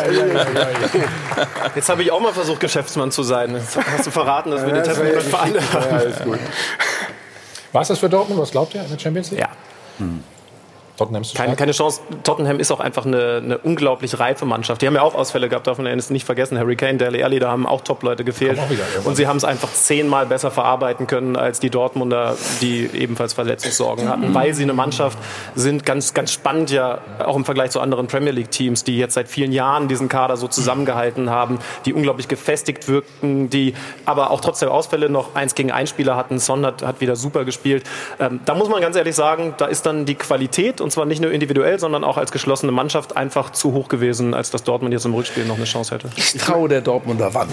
Jetzt 1.75 1.89
habe 1.89 2.01
ich 2.03 2.11
auch 2.11 2.19
mal 2.21 2.31
versucht, 2.33 2.59
Geschäftsmann 2.61 3.11
zu 3.11 3.23
sein. 3.23 3.53
Jetzt 3.55 3.77
hast 3.77 4.07
du 4.07 4.11
verraten, 4.11 4.51
dass 4.51 4.61
wir 4.65 4.67
den 4.73 4.77
Ja, 4.77 4.81
das 4.83 4.97
Testmonat 4.97 5.15
ja 5.15 5.29
für 5.29 5.39
alle 5.39 5.53
nicht- 5.59 5.73
ja, 5.73 5.81
haben. 5.81 5.93
alles 5.97 6.19
gut. 6.23 6.39
War 7.71 7.81
es 7.81 7.87
das 7.87 7.99
für 7.99 8.09
Dortmund? 8.09 8.39
Was 8.41 8.51
glaubt 8.51 8.73
ihr 8.75 8.83
in 8.83 8.89
der 8.89 8.99
Champions 8.99 9.31
League? 9.31 9.41
Ja. 9.41 9.49
Tottenham 11.01 11.23
ist 11.23 11.33
keine, 11.33 11.55
keine 11.55 11.71
Chance. 11.71 12.01
Tottenham 12.23 12.59
ist 12.59 12.71
auch 12.71 12.79
einfach 12.79 13.07
eine, 13.07 13.41
eine 13.43 13.57
unglaublich 13.57 14.19
reife 14.19 14.45
Mannschaft. 14.45 14.83
Die 14.83 14.87
haben 14.87 14.93
ja 14.93 15.01
auch 15.01 15.15
Ausfälle 15.15 15.49
gehabt, 15.49 15.65
darf 15.65 15.79
man 15.79 15.87
ja 15.87 15.95
nicht 15.95 16.25
vergessen. 16.25 16.59
Harry 16.59 16.75
Kane, 16.75 16.97
Dele 16.97 17.25
Alli, 17.25 17.39
da 17.39 17.49
haben 17.49 17.65
auch 17.65 17.81
Top-Leute 17.81 18.23
gefehlt. 18.23 18.59
Und 19.03 19.15
sie 19.15 19.27
haben 19.27 19.37
es 19.37 19.43
einfach 19.43 19.73
zehnmal 19.73 20.27
besser 20.27 20.51
verarbeiten 20.51 21.07
können 21.07 21.35
als 21.35 21.59
die 21.59 21.71
Dortmunder, 21.71 22.37
die 22.61 22.87
ebenfalls 22.93 23.33
Verletzungssorgen 23.33 24.09
hatten, 24.09 24.33
weil 24.35 24.53
sie 24.53 24.61
eine 24.63 24.73
Mannschaft 24.73 25.17
sind, 25.55 25.85
ganz, 25.85 26.13
ganz 26.13 26.31
spannend 26.31 26.69
ja, 26.69 26.99
auch 27.25 27.35
im 27.35 27.45
Vergleich 27.45 27.71
zu 27.71 27.79
anderen 27.79 28.05
Premier 28.05 28.31
League-Teams, 28.31 28.83
die 28.83 28.97
jetzt 28.97 29.15
seit 29.15 29.27
vielen 29.27 29.51
Jahren 29.51 29.87
diesen 29.87 30.07
Kader 30.07 30.37
so 30.37 30.47
zusammengehalten 30.47 31.31
haben, 31.31 31.57
die 31.85 31.93
unglaublich 31.93 32.27
gefestigt 32.27 32.87
wirkten, 32.87 33.49
die 33.49 33.73
aber 34.05 34.29
auch 34.29 34.41
trotzdem 34.41 34.69
Ausfälle 34.69 35.09
noch 35.09 35.33
eins 35.33 35.55
gegen 35.55 35.71
ein 35.71 35.87
Spieler 35.87 36.15
hatten. 36.15 36.37
Son 36.37 36.63
hat, 36.63 36.83
hat 36.83 37.01
wieder 37.01 37.15
super 37.15 37.43
gespielt. 37.43 37.85
Ähm, 38.19 38.41
da 38.45 38.53
muss 38.53 38.69
man 38.69 38.81
ganz 38.81 38.95
ehrlich 38.95 39.15
sagen, 39.15 39.55
da 39.57 39.65
ist 39.65 39.85
dann 39.85 40.05
die 40.05 40.15
Qualität, 40.15 40.79
und 40.81 40.90
zwar 40.91 41.05
nicht 41.05 41.21
nur 41.21 41.31
individuell, 41.31 41.79
sondern 41.79 42.03
auch 42.03 42.17
als 42.17 42.31
geschlossene 42.31 42.71
Mannschaft 42.71 43.17
einfach 43.17 43.51
zu 43.51 43.73
hoch 43.73 43.89
gewesen, 43.89 44.33
als 44.33 44.51
dass 44.51 44.63
Dortmund 44.63 44.93
jetzt 44.93 45.05
im 45.05 45.13
Rückspiel 45.13 45.45
noch 45.45 45.55
eine 45.55 45.65
Chance 45.65 45.95
hätte. 45.95 46.09
Ich 46.15 46.33
traue 46.33 46.69
der 46.69 46.81
Dortmunder 46.81 47.33
Wand. 47.33 47.49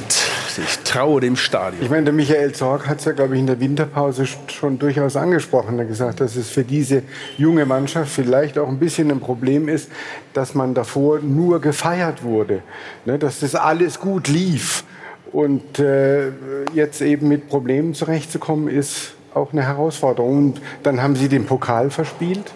Ich 0.56 0.78
traue 0.84 1.20
dem 1.20 1.36
Stadion. 1.36 1.82
Ich 1.82 1.90
meine, 1.90 2.04
der 2.04 2.12
Michael 2.12 2.52
Zorg 2.52 2.88
hat 2.88 2.98
es 2.98 3.04
ja, 3.04 3.12
glaube 3.12 3.34
ich, 3.34 3.40
in 3.40 3.46
der 3.46 3.60
Winterpause 3.60 4.26
schon 4.26 4.78
durchaus 4.78 5.16
angesprochen. 5.16 5.78
Er 5.78 5.82
hat 5.82 5.88
gesagt, 5.88 6.20
dass 6.20 6.36
es 6.36 6.50
für 6.50 6.64
diese 6.64 7.02
junge 7.36 7.64
Mannschaft 7.64 8.10
vielleicht 8.10 8.58
auch 8.58 8.68
ein 8.68 8.78
bisschen 8.78 9.10
ein 9.10 9.20
Problem 9.20 9.68
ist, 9.68 9.90
dass 10.34 10.54
man 10.54 10.74
davor 10.74 11.20
nur 11.20 11.60
gefeiert 11.60 12.22
wurde. 12.22 12.62
Ne, 13.04 13.18
dass 13.18 13.40
das 13.40 13.54
alles 13.54 14.00
gut 14.00 14.28
lief. 14.28 14.84
Und 15.32 15.78
äh, 15.78 16.30
jetzt 16.72 17.02
eben 17.02 17.28
mit 17.28 17.48
Problemen 17.48 17.94
zurechtzukommen, 17.94 18.68
ist 18.68 19.12
auch 19.34 19.52
eine 19.52 19.62
Herausforderung. 19.62 20.38
Und 20.38 20.60
dann 20.82 21.02
haben 21.02 21.16
sie 21.16 21.28
den 21.28 21.46
Pokal 21.46 21.90
verspielt. 21.90 22.52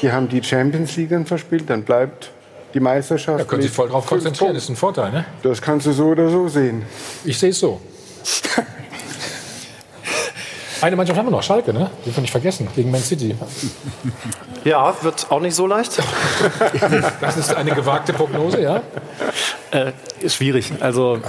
Die 0.00 0.12
haben 0.12 0.28
die 0.28 0.42
Champions 0.42 0.96
League 0.96 1.10
dann 1.10 1.26
verspielt. 1.26 1.68
Dann 1.68 1.82
bleibt 1.82 2.30
die 2.74 2.80
Meisterschaft. 2.80 3.40
Da 3.40 3.44
können 3.44 3.62
Sie 3.62 3.68
voll 3.68 3.88
drauf 3.88 4.06
konzentrieren. 4.06 4.54
Das 4.54 4.64
ist 4.64 4.68
ein 4.70 4.76
Vorteil, 4.76 5.10
ne? 5.10 5.24
Das 5.42 5.60
kannst 5.60 5.86
du 5.86 5.92
so 5.92 6.06
oder 6.06 6.28
so 6.28 6.48
sehen. 6.48 6.84
Ich 7.24 7.38
sehe 7.38 7.50
es 7.50 7.60
so. 7.60 7.80
Eine 10.80 10.96
Mannschaft 10.96 11.18
haben 11.18 11.26
wir 11.26 11.32
noch, 11.32 11.42
Schalke, 11.42 11.74
ne? 11.74 11.90
Die 12.06 12.14
wir 12.14 12.22
nicht 12.22 12.30
vergessen, 12.30 12.68
gegen 12.74 12.90
Man 12.90 13.02
City. 13.02 13.36
Ja, 14.64 14.94
wird 15.02 15.26
auch 15.30 15.40
nicht 15.40 15.54
so 15.54 15.66
leicht. 15.66 16.00
Das 17.20 17.36
ist 17.36 17.54
eine 17.54 17.72
gewagte 17.72 18.12
Prognose, 18.12 18.62
ja? 18.62 18.82
Äh, 19.70 19.92
ist 20.20 20.36
schwierig. 20.36 20.72
Also 20.80 21.20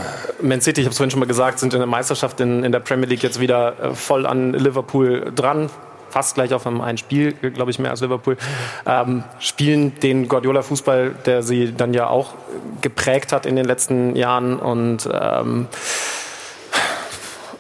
Man 0.42 0.62
City, 0.62 0.82
ich 0.82 0.86
habe 0.86 0.92
es 0.92 0.98
vorhin 0.98 1.12
schon 1.12 1.20
mal 1.20 1.26
gesagt, 1.26 1.60
sind 1.60 1.74
in 1.74 1.80
der 1.80 1.88
Meisterschaft 1.88 2.40
in, 2.40 2.64
in 2.64 2.72
der 2.72 2.80
Premier 2.80 3.08
League 3.08 3.24
jetzt 3.24 3.40
wieder 3.40 3.92
äh, 3.92 3.94
voll 3.94 4.26
an 4.26 4.54
Liverpool 4.54 5.32
dran. 5.36 5.70
Fast 6.12 6.36
gleich 6.36 6.54
auf 6.54 6.68
einem 6.68 6.82
ein 6.82 6.98
Spiel, 6.98 7.32
glaube 7.32 7.72
ich, 7.72 7.80
mehr 7.80 7.92
als 7.92 8.02
Liverpool. 8.02 8.38
Ähm, 8.86 9.24
spielen 9.40 9.98
den 10.00 10.28
Guardiola-Fußball, 10.28 11.16
der 11.26 11.42
sie 11.42 11.74
dann 11.74 11.94
ja 11.94 12.08
auch 12.08 12.34
geprägt 12.82 13.32
hat 13.32 13.46
in 13.46 13.56
den 13.56 13.66
letzten 13.66 14.16
Jahren. 14.16 14.60
Und 14.60 15.10
ähm, 15.12 15.68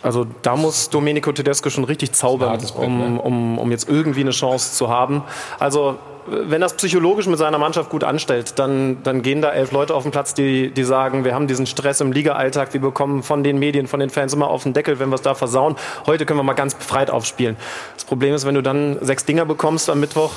also 0.01 0.25
da 0.41 0.55
muss 0.55 0.89
Domenico 0.89 1.31
Tedesco 1.31 1.69
schon 1.69 1.83
richtig 1.83 2.11
zaubern, 2.11 2.59
um, 2.75 3.19
um, 3.19 3.57
um 3.57 3.71
jetzt 3.71 3.87
irgendwie 3.87 4.21
eine 4.21 4.31
Chance 4.31 4.73
zu 4.73 4.89
haben. 4.89 5.23
Also 5.59 5.97
wenn 6.27 6.61
das 6.61 6.73
psychologisch 6.73 7.27
mit 7.27 7.37
seiner 7.37 7.57
Mannschaft 7.57 7.89
gut 7.89 8.03
anstellt, 8.03 8.59
dann, 8.59 9.01
dann 9.03 9.21
gehen 9.21 9.41
da 9.41 9.51
elf 9.51 9.71
Leute 9.71 9.95
auf 9.95 10.03
den 10.03 10.11
Platz, 10.11 10.33
die, 10.33 10.71
die 10.71 10.83
sagen, 10.83 11.23
wir 11.25 11.33
haben 11.33 11.47
diesen 11.47 11.65
Stress 11.65 12.01
im 12.01 12.11
Liga-Alltag, 12.11 12.73
wir 12.73 12.81
bekommen 12.81 13.23
von 13.23 13.43
den 13.43 13.59
Medien, 13.59 13.87
von 13.87 13.99
den 13.99 14.09
Fans 14.09 14.33
immer 14.33 14.49
auf 14.49 14.63
den 14.63 14.73
Deckel, 14.73 14.99
wenn 14.99 15.09
wir 15.09 15.15
es 15.15 15.21
da 15.21 15.35
versauen. 15.35 15.75
Heute 16.05 16.25
können 16.25 16.39
wir 16.39 16.43
mal 16.43 16.53
ganz 16.53 16.75
befreit 16.75 17.09
aufspielen. 17.09 17.57
Das 17.95 18.05
Problem 18.05 18.33
ist, 18.33 18.45
wenn 18.45 18.55
du 18.55 18.61
dann 18.61 18.97
sechs 19.01 19.25
Dinger 19.25 19.45
bekommst 19.45 19.89
am 19.89 19.99
Mittwoch, 19.99 20.31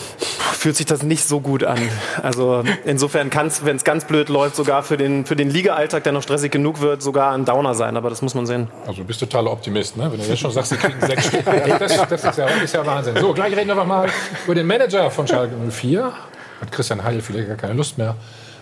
fühlt 0.52 0.76
sich 0.76 0.86
das 0.86 1.02
nicht 1.02 1.24
so 1.24 1.40
gut 1.40 1.64
an. 1.64 1.80
Also 2.22 2.62
insofern 2.84 3.30
kann 3.30 3.48
es, 3.48 3.64
wenn 3.64 3.76
es 3.76 3.84
ganz 3.84 4.04
blöd 4.04 4.28
läuft, 4.28 4.56
sogar 4.56 4.82
für 4.82 4.96
den, 4.96 5.24
für 5.26 5.36
den 5.36 5.50
Liga-Alltag, 5.50 6.04
der 6.04 6.12
noch 6.12 6.22
stressig 6.22 6.52
genug 6.52 6.80
wird, 6.80 7.02
sogar 7.02 7.32
ein 7.32 7.44
Downer 7.44 7.74
sein. 7.74 7.96
Aber 7.96 8.10
das 8.10 8.22
muss 8.22 8.34
man 8.34 8.46
sehen. 8.46 8.68
Also 8.86 9.02
du 9.02 9.04
bist 9.04 9.20
totaler 9.20 9.50
Optimist, 9.50 9.96
ne? 9.96 10.10
wenn 10.10 10.20
du 10.20 10.26
jetzt 10.26 10.38
schon 10.38 10.52
sagst, 10.52 10.70
sie 10.70 10.76
kriegen 10.76 11.00
sechs 11.00 11.26
Stück. 11.26 11.42
Das, 11.82 12.08
das 12.08 12.24
ist, 12.24 12.38
ja, 12.38 12.46
ist 12.46 12.74
ja 12.74 12.86
Wahnsinn. 12.86 13.16
So, 13.18 13.32
gleich 13.32 13.56
reden 13.56 13.68
wir 13.68 13.84
mal 13.84 14.08
über 14.44 14.54
den 14.54 14.66
Manager 14.66 15.10
von 15.10 15.21
Schalke 15.26 15.54
04. 15.56 16.12
Hat 16.60 16.72
Christian 16.72 17.02
Heil 17.02 17.20
vielleicht 17.20 17.48
gar 17.48 17.56
keine 17.56 17.74
Lust 17.74 17.98
mehr 17.98 18.16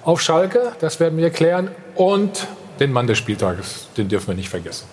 auf 0.05 0.21
Schalke. 0.21 0.73
Das 0.81 1.01
werden 1.01 1.19
wir 1.19 1.31
klären. 1.31 1.71
Und 1.95 2.47
den 2.79 2.93
Mann 2.93 3.07
des 3.07 3.19
Spieltages, 3.19 3.89
den 3.97 4.09
dürfen 4.09 4.29
wir 4.29 4.35
nicht 4.35 4.49
vergessen. 4.49 4.87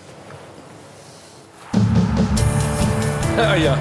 Ja, 3.38 3.56
ja. 3.56 3.78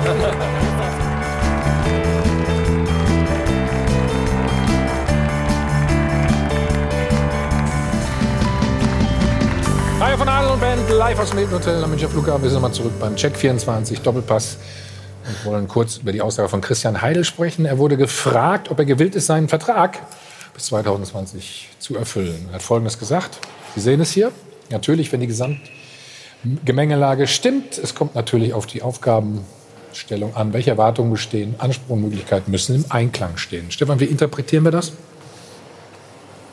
Reihe 9.98 10.18
von 10.18 10.28
Adel 10.28 10.50
und 10.50 10.60
Band 10.60 10.90
live 10.90 11.18
aus 11.18 11.30
dem 11.30 11.38
Hilton 11.38 11.58
Hotel 11.58 11.82
am 11.82 11.90
Münchner 11.90 12.08
Flughafen. 12.08 12.42
Wir 12.42 12.50
sind 12.50 12.60
nochmal 12.60 12.72
zurück 12.72 12.92
beim 13.00 13.16
Check 13.16 13.34
24 13.34 14.02
Doppelpass 14.02 14.58
und 15.26 15.44
wollen 15.44 15.68
kurz 15.68 15.98
über 15.98 16.12
die 16.12 16.22
Aussage 16.22 16.48
von 16.48 16.60
Christian 16.60 17.02
Heidel 17.02 17.24
sprechen. 17.24 17.66
Er 17.66 17.78
wurde 17.78 17.96
gefragt, 17.96 18.70
ob 18.70 18.78
er 18.78 18.84
gewillt 18.84 19.14
ist, 19.14 19.26
seinen 19.26 19.48
Vertrag 19.48 20.00
bis 20.54 20.66
2020 20.66 21.68
zu 21.78 21.96
erfüllen. 21.96 22.46
Er 22.48 22.54
hat 22.54 22.62
Folgendes 22.62 22.98
gesagt. 22.98 23.38
Sie 23.74 23.80
sehen 23.80 24.00
es 24.00 24.12
hier. 24.12 24.32
Natürlich, 24.70 25.12
wenn 25.12 25.20
die 25.20 25.26
Gesamtgemengelage 25.26 27.26
stimmt, 27.26 27.78
es 27.78 27.94
kommt 27.94 28.14
natürlich 28.14 28.54
auf 28.54 28.66
die 28.66 28.82
Aufgabenstellung 28.82 30.34
an. 30.34 30.52
Welche 30.52 30.70
Erwartungen 30.70 31.10
bestehen? 31.10 31.56
Anspruch 31.58 31.96
und 31.96 32.02
Möglichkeiten 32.02 32.50
müssen 32.50 32.76
im 32.76 32.84
Einklang 32.88 33.36
stehen. 33.36 33.70
Stefan, 33.70 34.00
wie 34.00 34.06
interpretieren 34.06 34.64
wir 34.64 34.72
das? 34.72 34.92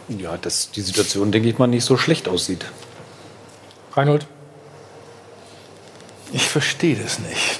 Ja, 0.09 0.37
dass 0.37 0.71
die 0.71 0.81
Situation, 0.81 1.31
denke 1.31 1.49
ich 1.49 1.57
mal, 1.57 1.67
nicht 1.67 1.85
so 1.85 1.97
schlecht 1.97 2.27
aussieht. 2.27 2.65
Reinhold? 3.93 4.27
Ich 6.33 6.49
verstehe 6.49 6.95
das 6.95 7.19
nicht. 7.19 7.59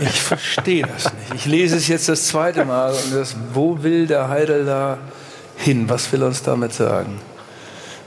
Ich 0.00 0.20
verstehe 0.20 0.86
das 0.86 1.12
nicht. 1.12 1.34
Ich 1.34 1.46
lese 1.46 1.76
es 1.76 1.88
jetzt 1.88 2.08
das 2.08 2.26
zweite 2.26 2.64
Mal. 2.64 2.92
Und 2.92 3.14
das, 3.14 3.36
wo 3.52 3.82
will 3.82 4.06
der 4.06 4.28
Heidel 4.28 4.64
da 4.64 4.98
hin? 5.56 5.88
Was 5.88 6.12
will 6.12 6.22
er 6.22 6.28
uns 6.28 6.42
damit 6.42 6.72
sagen? 6.72 7.20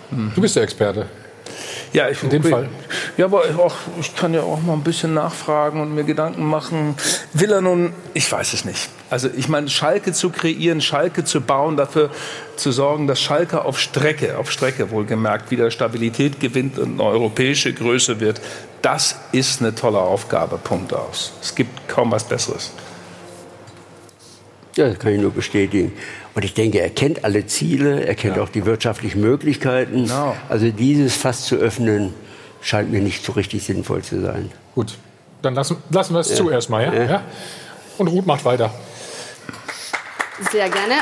Hm. 0.09 0.31
Du 0.35 0.41
bist 0.41 0.55
der 0.55 0.63
Experte. 0.63 1.07
Ja, 1.93 2.09
ich, 2.09 2.21
In 2.21 2.29
dem 2.29 2.43
Fall. 2.43 2.69
Ja, 3.15 3.25
aber 3.25 3.43
auch, 3.57 3.75
ich 3.99 4.15
kann 4.15 4.33
ja 4.33 4.41
auch 4.41 4.61
mal 4.61 4.73
ein 4.73 4.83
bisschen 4.83 5.13
nachfragen 5.13 5.81
und 5.81 5.95
mir 5.95 6.03
Gedanken 6.03 6.43
machen. 6.45 6.95
Will 7.33 7.51
er 7.51 7.61
nun, 7.61 7.93
ich 8.13 8.31
weiß 8.31 8.53
es 8.53 8.65
nicht. 8.65 8.89
Also 9.09 9.29
ich 9.35 9.47
meine, 9.47 9.69
Schalke 9.69 10.11
zu 10.11 10.29
kreieren, 10.29 10.81
Schalke 10.81 11.23
zu 11.23 11.41
bauen, 11.41 11.77
dafür 11.77 12.11
zu 12.57 12.71
sorgen, 12.71 13.07
dass 13.07 13.21
Schalke 13.21 13.63
auf 13.63 13.79
Strecke, 13.79 14.37
auf 14.37 14.51
Strecke 14.51 14.91
wohlgemerkt, 14.91 15.49
wieder 15.49 15.71
Stabilität 15.71 16.39
gewinnt 16.39 16.77
und 16.77 16.99
eine 16.99 17.09
europäische 17.09 17.73
Größe 17.73 18.19
wird, 18.19 18.41
das 18.81 19.15
ist 19.31 19.61
eine 19.61 19.73
tolle 19.75 19.99
Aufgabe, 19.99 20.57
Punkt 20.57 20.93
aus. 20.93 21.33
Es 21.41 21.55
gibt 21.55 21.87
kaum 21.87 22.11
was 22.11 22.23
Besseres. 22.23 22.71
Ja, 24.75 24.89
das 24.89 24.99
kann 24.99 25.13
ich 25.13 25.19
nur 25.19 25.31
bestätigen. 25.31 25.91
Und 26.35 26.45
ich 26.45 26.53
denke, 26.53 26.79
er 26.79 26.91
kennt 26.91 27.23
alle 27.23 27.47
Ziele, 27.47 28.05
er 28.05 28.13
kennt 28.13 28.37
ja. 28.37 28.43
auch 28.43 28.49
die 28.49 28.65
wirtschaftlichen 28.65 29.21
Möglichkeiten. 29.21 30.03
Genau. 30.03 30.35
Also 30.49 30.69
dieses 30.69 31.15
Fass 31.15 31.45
zu 31.45 31.55
öffnen, 31.55 32.13
scheint 32.61 32.91
mir 32.91 33.01
nicht 33.01 33.25
so 33.25 33.31
richtig 33.31 33.63
sinnvoll 33.63 34.03
zu 34.03 34.21
sein. 34.21 34.51
Gut, 34.75 34.97
dann 35.41 35.55
lassen, 35.55 35.77
lassen 35.89 36.13
wir 36.13 36.19
es 36.19 36.29
Ja. 36.29 36.35
zu 36.35 36.49
erstmal. 36.51 36.83
Ja? 36.83 36.93
Ja. 36.93 37.03
Ja? 37.03 37.21
Und 37.97 38.07
Ruth 38.07 38.27
macht 38.27 38.45
weiter. 38.45 38.71
Sehr 40.51 40.69
gerne. 40.69 40.95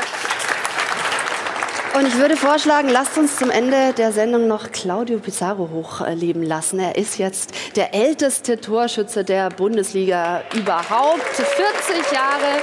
Und 1.96 2.06
ich 2.06 2.18
würde 2.18 2.36
vorschlagen, 2.36 2.90
lasst 2.90 3.16
uns 3.16 3.36
zum 3.36 3.48
Ende 3.48 3.94
der 3.94 4.12
Sendung 4.12 4.46
noch 4.46 4.70
Claudio 4.70 5.18
Pizarro 5.18 5.70
hochleben 5.72 6.42
lassen. 6.42 6.78
Er 6.78 6.96
ist 6.96 7.16
jetzt 7.16 7.54
der 7.74 7.94
älteste 7.94 8.60
Torschütze 8.60 9.24
der 9.24 9.48
Bundesliga 9.48 10.42
überhaupt. 10.54 11.22
40 11.32 12.12
Jahre. 12.12 12.60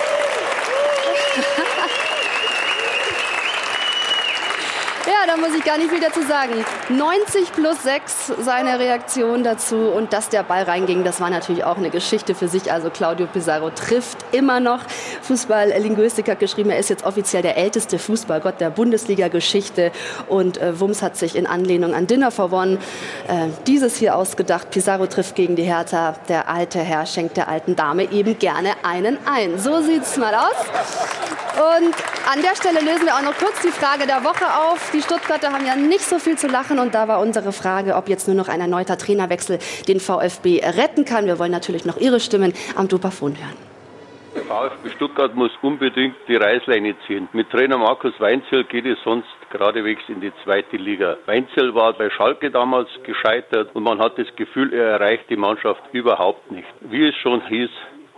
Da 5.27 5.37
muss 5.37 5.55
ich 5.57 5.63
gar 5.63 5.77
nicht 5.77 5.89
viel 5.89 5.99
dazu 5.99 6.21
sagen. 6.21 6.53
90 6.89 7.53
plus 7.53 7.83
6 7.83 8.33
seine 8.41 8.79
Reaktion 8.79 9.43
dazu 9.43 9.75
und 9.75 10.13
dass 10.13 10.29
der 10.29 10.43
Ball 10.43 10.63
reinging, 10.63 11.03
das 11.03 11.21
war 11.21 11.29
natürlich 11.29 11.63
auch 11.63 11.77
eine 11.77 11.89
Geschichte 11.89 12.35
für 12.35 12.47
sich. 12.47 12.71
Also 12.71 12.89
Claudio 12.89 13.27
Pizarro 13.27 13.69
trifft 13.69 14.17
immer 14.31 14.59
noch. 14.59 14.79
Fußball-Linguistik 15.21 16.29
hat 16.29 16.39
geschrieben, 16.39 16.69
er 16.69 16.79
ist 16.79 16.89
jetzt 16.89 17.05
offiziell 17.05 17.41
der 17.41 17.57
älteste 17.57 17.99
Fußballgott 17.99 18.59
der 18.59 18.69
Bundesliga-Geschichte 18.69 19.91
und 20.27 20.57
äh, 20.57 20.79
Wums 20.79 21.01
hat 21.01 21.17
sich 21.17 21.35
in 21.35 21.47
Anlehnung 21.47 21.93
an 21.93 22.07
Dinner 22.07 22.31
One 22.37 22.77
äh, 23.27 23.47
dieses 23.67 23.95
hier 23.95 24.15
ausgedacht. 24.15 24.69
Pizarro 24.71 25.07
trifft 25.07 25.35
gegen 25.35 25.55
die 25.55 25.63
Hertha. 25.63 26.15
Der 26.27 26.49
alte 26.49 26.79
Herr 26.79 27.05
schenkt 27.05 27.37
der 27.37 27.47
alten 27.47 27.75
Dame 27.75 28.11
eben 28.11 28.37
gerne 28.39 28.71
einen 28.83 29.17
ein. 29.25 29.59
So 29.59 29.81
sieht's 29.81 30.17
mal 30.17 30.33
aus. 30.33 30.55
Und 31.53 31.93
an 32.31 32.41
der 32.41 32.55
Stelle 32.55 32.79
lösen 32.79 33.05
wir 33.05 33.15
auch 33.15 33.21
noch 33.21 33.37
kurz 33.37 33.61
die 33.61 33.71
Frage 33.71 34.07
der 34.07 34.23
Woche 34.23 34.45
auf. 34.45 34.89
Die 34.91 35.01
Stuttgarter 35.13 35.53
haben 35.53 35.65
ja 35.65 35.75
nicht 35.75 36.01
so 36.01 36.17
viel 36.17 36.39
zu 36.39 36.47
lachen 36.47 36.79
und 36.79 36.95
da 36.95 37.07
war 37.07 37.21
unsere 37.21 37.51
Frage, 37.51 37.95
ob 37.95 38.09
jetzt 38.09 38.27
nur 38.27 38.35
noch 38.35 38.47
ein 38.47 38.59
erneuter 38.59 38.97
Trainerwechsel 38.97 39.59
den 39.87 39.99
VfB 39.99 40.63
retten 40.63 41.05
kann. 41.05 41.27
Wir 41.27 41.37
wollen 41.37 41.51
natürlich 41.51 41.85
noch 41.85 41.97
Ihre 41.97 42.19
Stimmen 42.19 42.51
am 42.75 42.87
Dupafon 42.87 43.37
hören. 43.37 43.55
Der 44.33 44.41
VfB 44.41 44.89
Stuttgart 44.89 45.35
muss 45.35 45.51
unbedingt 45.61 46.15
die 46.27 46.35
Reißleine 46.35 46.95
ziehen. 47.05 47.29
Mit 47.31 47.51
Trainer 47.51 47.77
Markus 47.77 48.13
Weinzel 48.17 48.63
geht 48.63 48.87
es 48.87 48.97
sonst 49.03 49.27
geradewegs 49.51 50.01
in 50.07 50.19
die 50.19 50.31
zweite 50.43 50.77
Liga. 50.77 51.17
Weinzel 51.27 51.75
war 51.75 51.93
bei 51.93 52.09
Schalke 52.09 52.49
damals 52.49 52.89
gescheitert 53.03 53.69
und 53.75 53.83
man 53.83 53.99
hat 53.99 54.17
das 54.17 54.35
Gefühl, 54.35 54.73
er 54.73 54.93
erreicht 54.93 55.29
die 55.29 55.37
Mannschaft 55.37 55.83
überhaupt 55.91 56.51
nicht. 56.51 56.67
Wie 56.81 57.07
es 57.07 57.15
schon 57.17 57.45
hieß, 57.45 57.69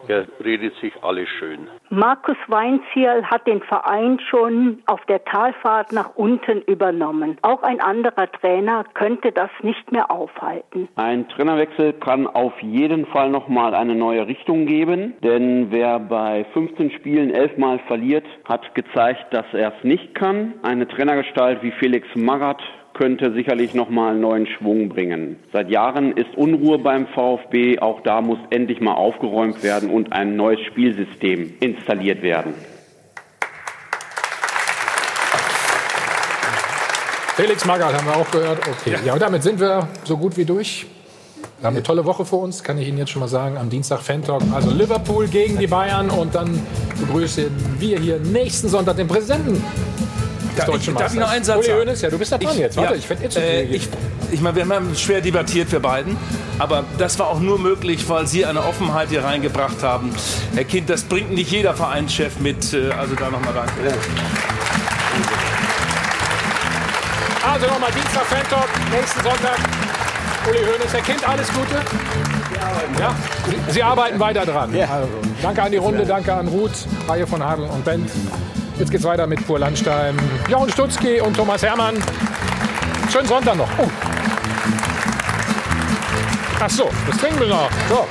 er 0.07 0.25
redet 0.43 0.75
sich 0.77 0.93
alles 1.03 1.27
schön. 1.39 1.67
Markus 1.89 2.37
Weinzierl 2.47 3.23
hat 3.25 3.45
den 3.47 3.61
Verein 3.61 4.19
schon 4.29 4.79
auf 4.85 5.03
der 5.05 5.23
Talfahrt 5.23 5.91
nach 5.91 6.15
unten 6.15 6.61
übernommen. 6.61 7.37
Auch 7.41 7.63
ein 7.63 7.79
anderer 7.79 8.31
Trainer 8.31 8.83
könnte 8.93 9.31
das 9.31 9.49
nicht 9.61 9.91
mehr 9.91 10.11
aufhalten. 10.11 10.87
Ein 10.95 11.27
Trainerwechsel 11.29 11.93
kann 11.93 12.27
auf 12.27 12.53
jeden 12.61 13.05
Fall 13.07 13.29
nochmal 13.29 13.73
eine 13.75 13.95
neue 13.95 14.27
Richtung 14.27 14.65
geben, 14.65 15.13
denn 15.23 15.71
wer 15.71 15.99
bei 15.99 16.45
15 16.53 16.91
Spielen 16.91 17.31
elfmal 17.31 17.79
verliert, 17.87 18.25
hat 18.47 18.73
gezeigt, 18.75 19.25
dass 19.31 19.45
er 19.53 19.73
es 19.77 19.83
nicht 19.83 20.15
kann. 20.15 20.53
Eine 20.63 20.87
Trainergestalt 20.87 21.61
wie 21.63 21.71
Felix 21.71 22.07
Magath 22.15 22.63
könnte 22.95 23.33
sicherlich 23.33 23.73
nochmal 23.73 24.11
einen 24.11 24.21
neuen 24.21 24.47
Schwung 24.47 24.89
bringen. 24.89 25.35
Seit 25.53 25.69
Jahren 25.69 26.13
ist 26.13 26.35
Unruhe 26.35 26.79
beim 26.79 27.07
VfB. 27.07 27.79
Auch 27.79 28.01
da 28.01 28.21
muss 28.21 28.39
endlich 28.49 28.81
mal 28.81 28.93
aufgeräumt 28.93 29.61
werden 29.61 29.89
und 29.89 30.13
ein 30.13 30.35
neues 30.35 30.59
Spielsystem 30.61 31.53
installiert 31.59 32.23
werden. 32.23 32.53
Felix 37.35 37.65
Magath 37.65 37.93
haben 37.93 38.07
wir 38.07 38.15
auch 38.15 38.31
gehört. 38.31 38.59
Okay. 38.59 38.91
Ja. 38.91 38.99
ja, 39.07 39.13
und 39.13 39.21
damit 39.21 39.43
sind 39.43 39.59
wir 39.59 39.89
so 40.05 40.17
gut 40.17 40.37
wie 40.37 40.45
durch. 40.45 40.87
Wir 41.59 41.67
haben 41.67 41.75
eine 41.75 41.83
tolle 41.83 42.05
Woche 42.05 42.23
vor 42.23 42.43
uns, 42.43 42.63
kann 42.63 42.77
ich 42.77 42.87
Ihnen 42.87 42.97
jetzt 42.97 43.11
schon 43.11 43.19
mal 43.19 43.27
sagen. 43.27 43.57
Am 43.57 43.69
Dienstag 43.69 43.99
Fan-Talk, 44.01 44.41
also 44.53 44.71
Liverpool 44.71 45.27
gegen 45.27 45.57
die 45.57 45.67
Bayern. 45.67 46.09
Und 46.09 46.33
dann 46.33 46.61
begrüßen 46.99 47.45
wir 47.77 47.99
hier 47.99 48.19
nächsten 48.19 48.69
Sonntag 48.69 48.95
den 48.95 49.07
Präsidenten 49.07 49.61
des 50.55 50.65
deutschen 50.65 50.93
ich, 50.93 50.99
Darf 50.99 51.13
ich 51.13 51.19
noch 51.19 51.29
einen 51.29 51.45
Satz 51.45 51.65
sagen? 51.65 51.79
Hönes, 51.79 52.01
ja, 52.01 52.09
du 52.09 52.17
bist 52.17 52.31
da 52.31 52.37
dran 52.37 52.53
ich, 52.53 52.59
jetzt. 52.59 52.77
Warte, 52.77 52.93
ja, 52.93 52.99
ich 52.99 53.09
werde 53.09 53.23
jetzt 53.23 53.37
äh, 53.37 53.63
ich, 53.63 53.87
ich 54.31 54.41
meine, 54.41 54.55
wir 54.55 54.75
haben 54.75 54.95
schwer 54.95 55.21
debattiert, 55.21 55.71
wir 55.71 55.79
beiden. 55.79 56.17
Aber 56.59 56.85
das 56.97 57.19
war 57.19 57.27
auch 57.27 57.39
nur 57.39 57.59
möglich, 57.59 58.07
weil 58.07 58.27
Sie 58.27 58.45
eine 58.45 58.63
Offenheit 58.65 59.09
hier 59.09 59.23
reingebracht 59.23 59.83
haben. 59.83 60.15
Herr 60.55 60.63
Kind, 60.63 60.89
das 60.89 61.03
bringt 61.03 61.31
nicht 61.31 61.51
jeder 61.51 61.73
Vereinschef 61.73 62.39
mit. 62.39 62.73
Äh, 62.73 62.91
also 62.91 63.15
da 63.15 63.29
nochmal 63.29 63.53
danke. 63.53 63.71
Ja. 63.85 63.93
Also 67.51 67.67
nochmal 67.67 67.91
Dienstag 67.91 68.25
Fan-Talk, 68.25 68.69
nächsten 68.91 69.21
Sonntag. 69.21 69.57
Uli 70.49 70.59
Hoeneß, 70.59 70.93
Herr 70.93 71.01
Kind, 71.01 71.27
alles 71.27 71.47
Gute. 71.49 71.75
Ja, 72.99 73.15
Sie, 73.47 73.73
Sie 73.73 73.83
arbeiten 73.83 74.19
weiter 74.19 74.45
dran. 74.45 74.73
Ja. 74.75 74.85
Also, 74.85 75.09
danke 75.41 75.63
an 75.63 75.71
die 75.71 75.77
Runde, 75.77 76.05
danke 76.05 76.33
an 76.33 76.47
Ruth, 76.47 76.85
Reihe 77.07 77.25
von 77.25 77.43
Hadel 77.43 77.65
und 77.65 77.83
Bent. 77.83 78.09
Jetzt 78.77 78.91
geht's 78.91 79.05
weiter 79.05 79.25
mit 79.25 79.45
Pur 79.47 79.57
Landstein, 79.57 80.17
Jochen 80.49 80.69
Stutzki 80.69 81.21
und 81.21 81.35
Thomas 81.35 81.63
Hermann. 81.63 81.95
Schönen 83.09 83.27
Sonntag 83.27 83.55
noch. 83.55 83.69
Oh. 83.77 83.89
Ach 86.59 86.69
so, 86.69 86.89
das 87.07 87.17
trinken 87.17 87.39
wir 87.39 87.47
noch. 87.47 87.69
So. 87.89 88.05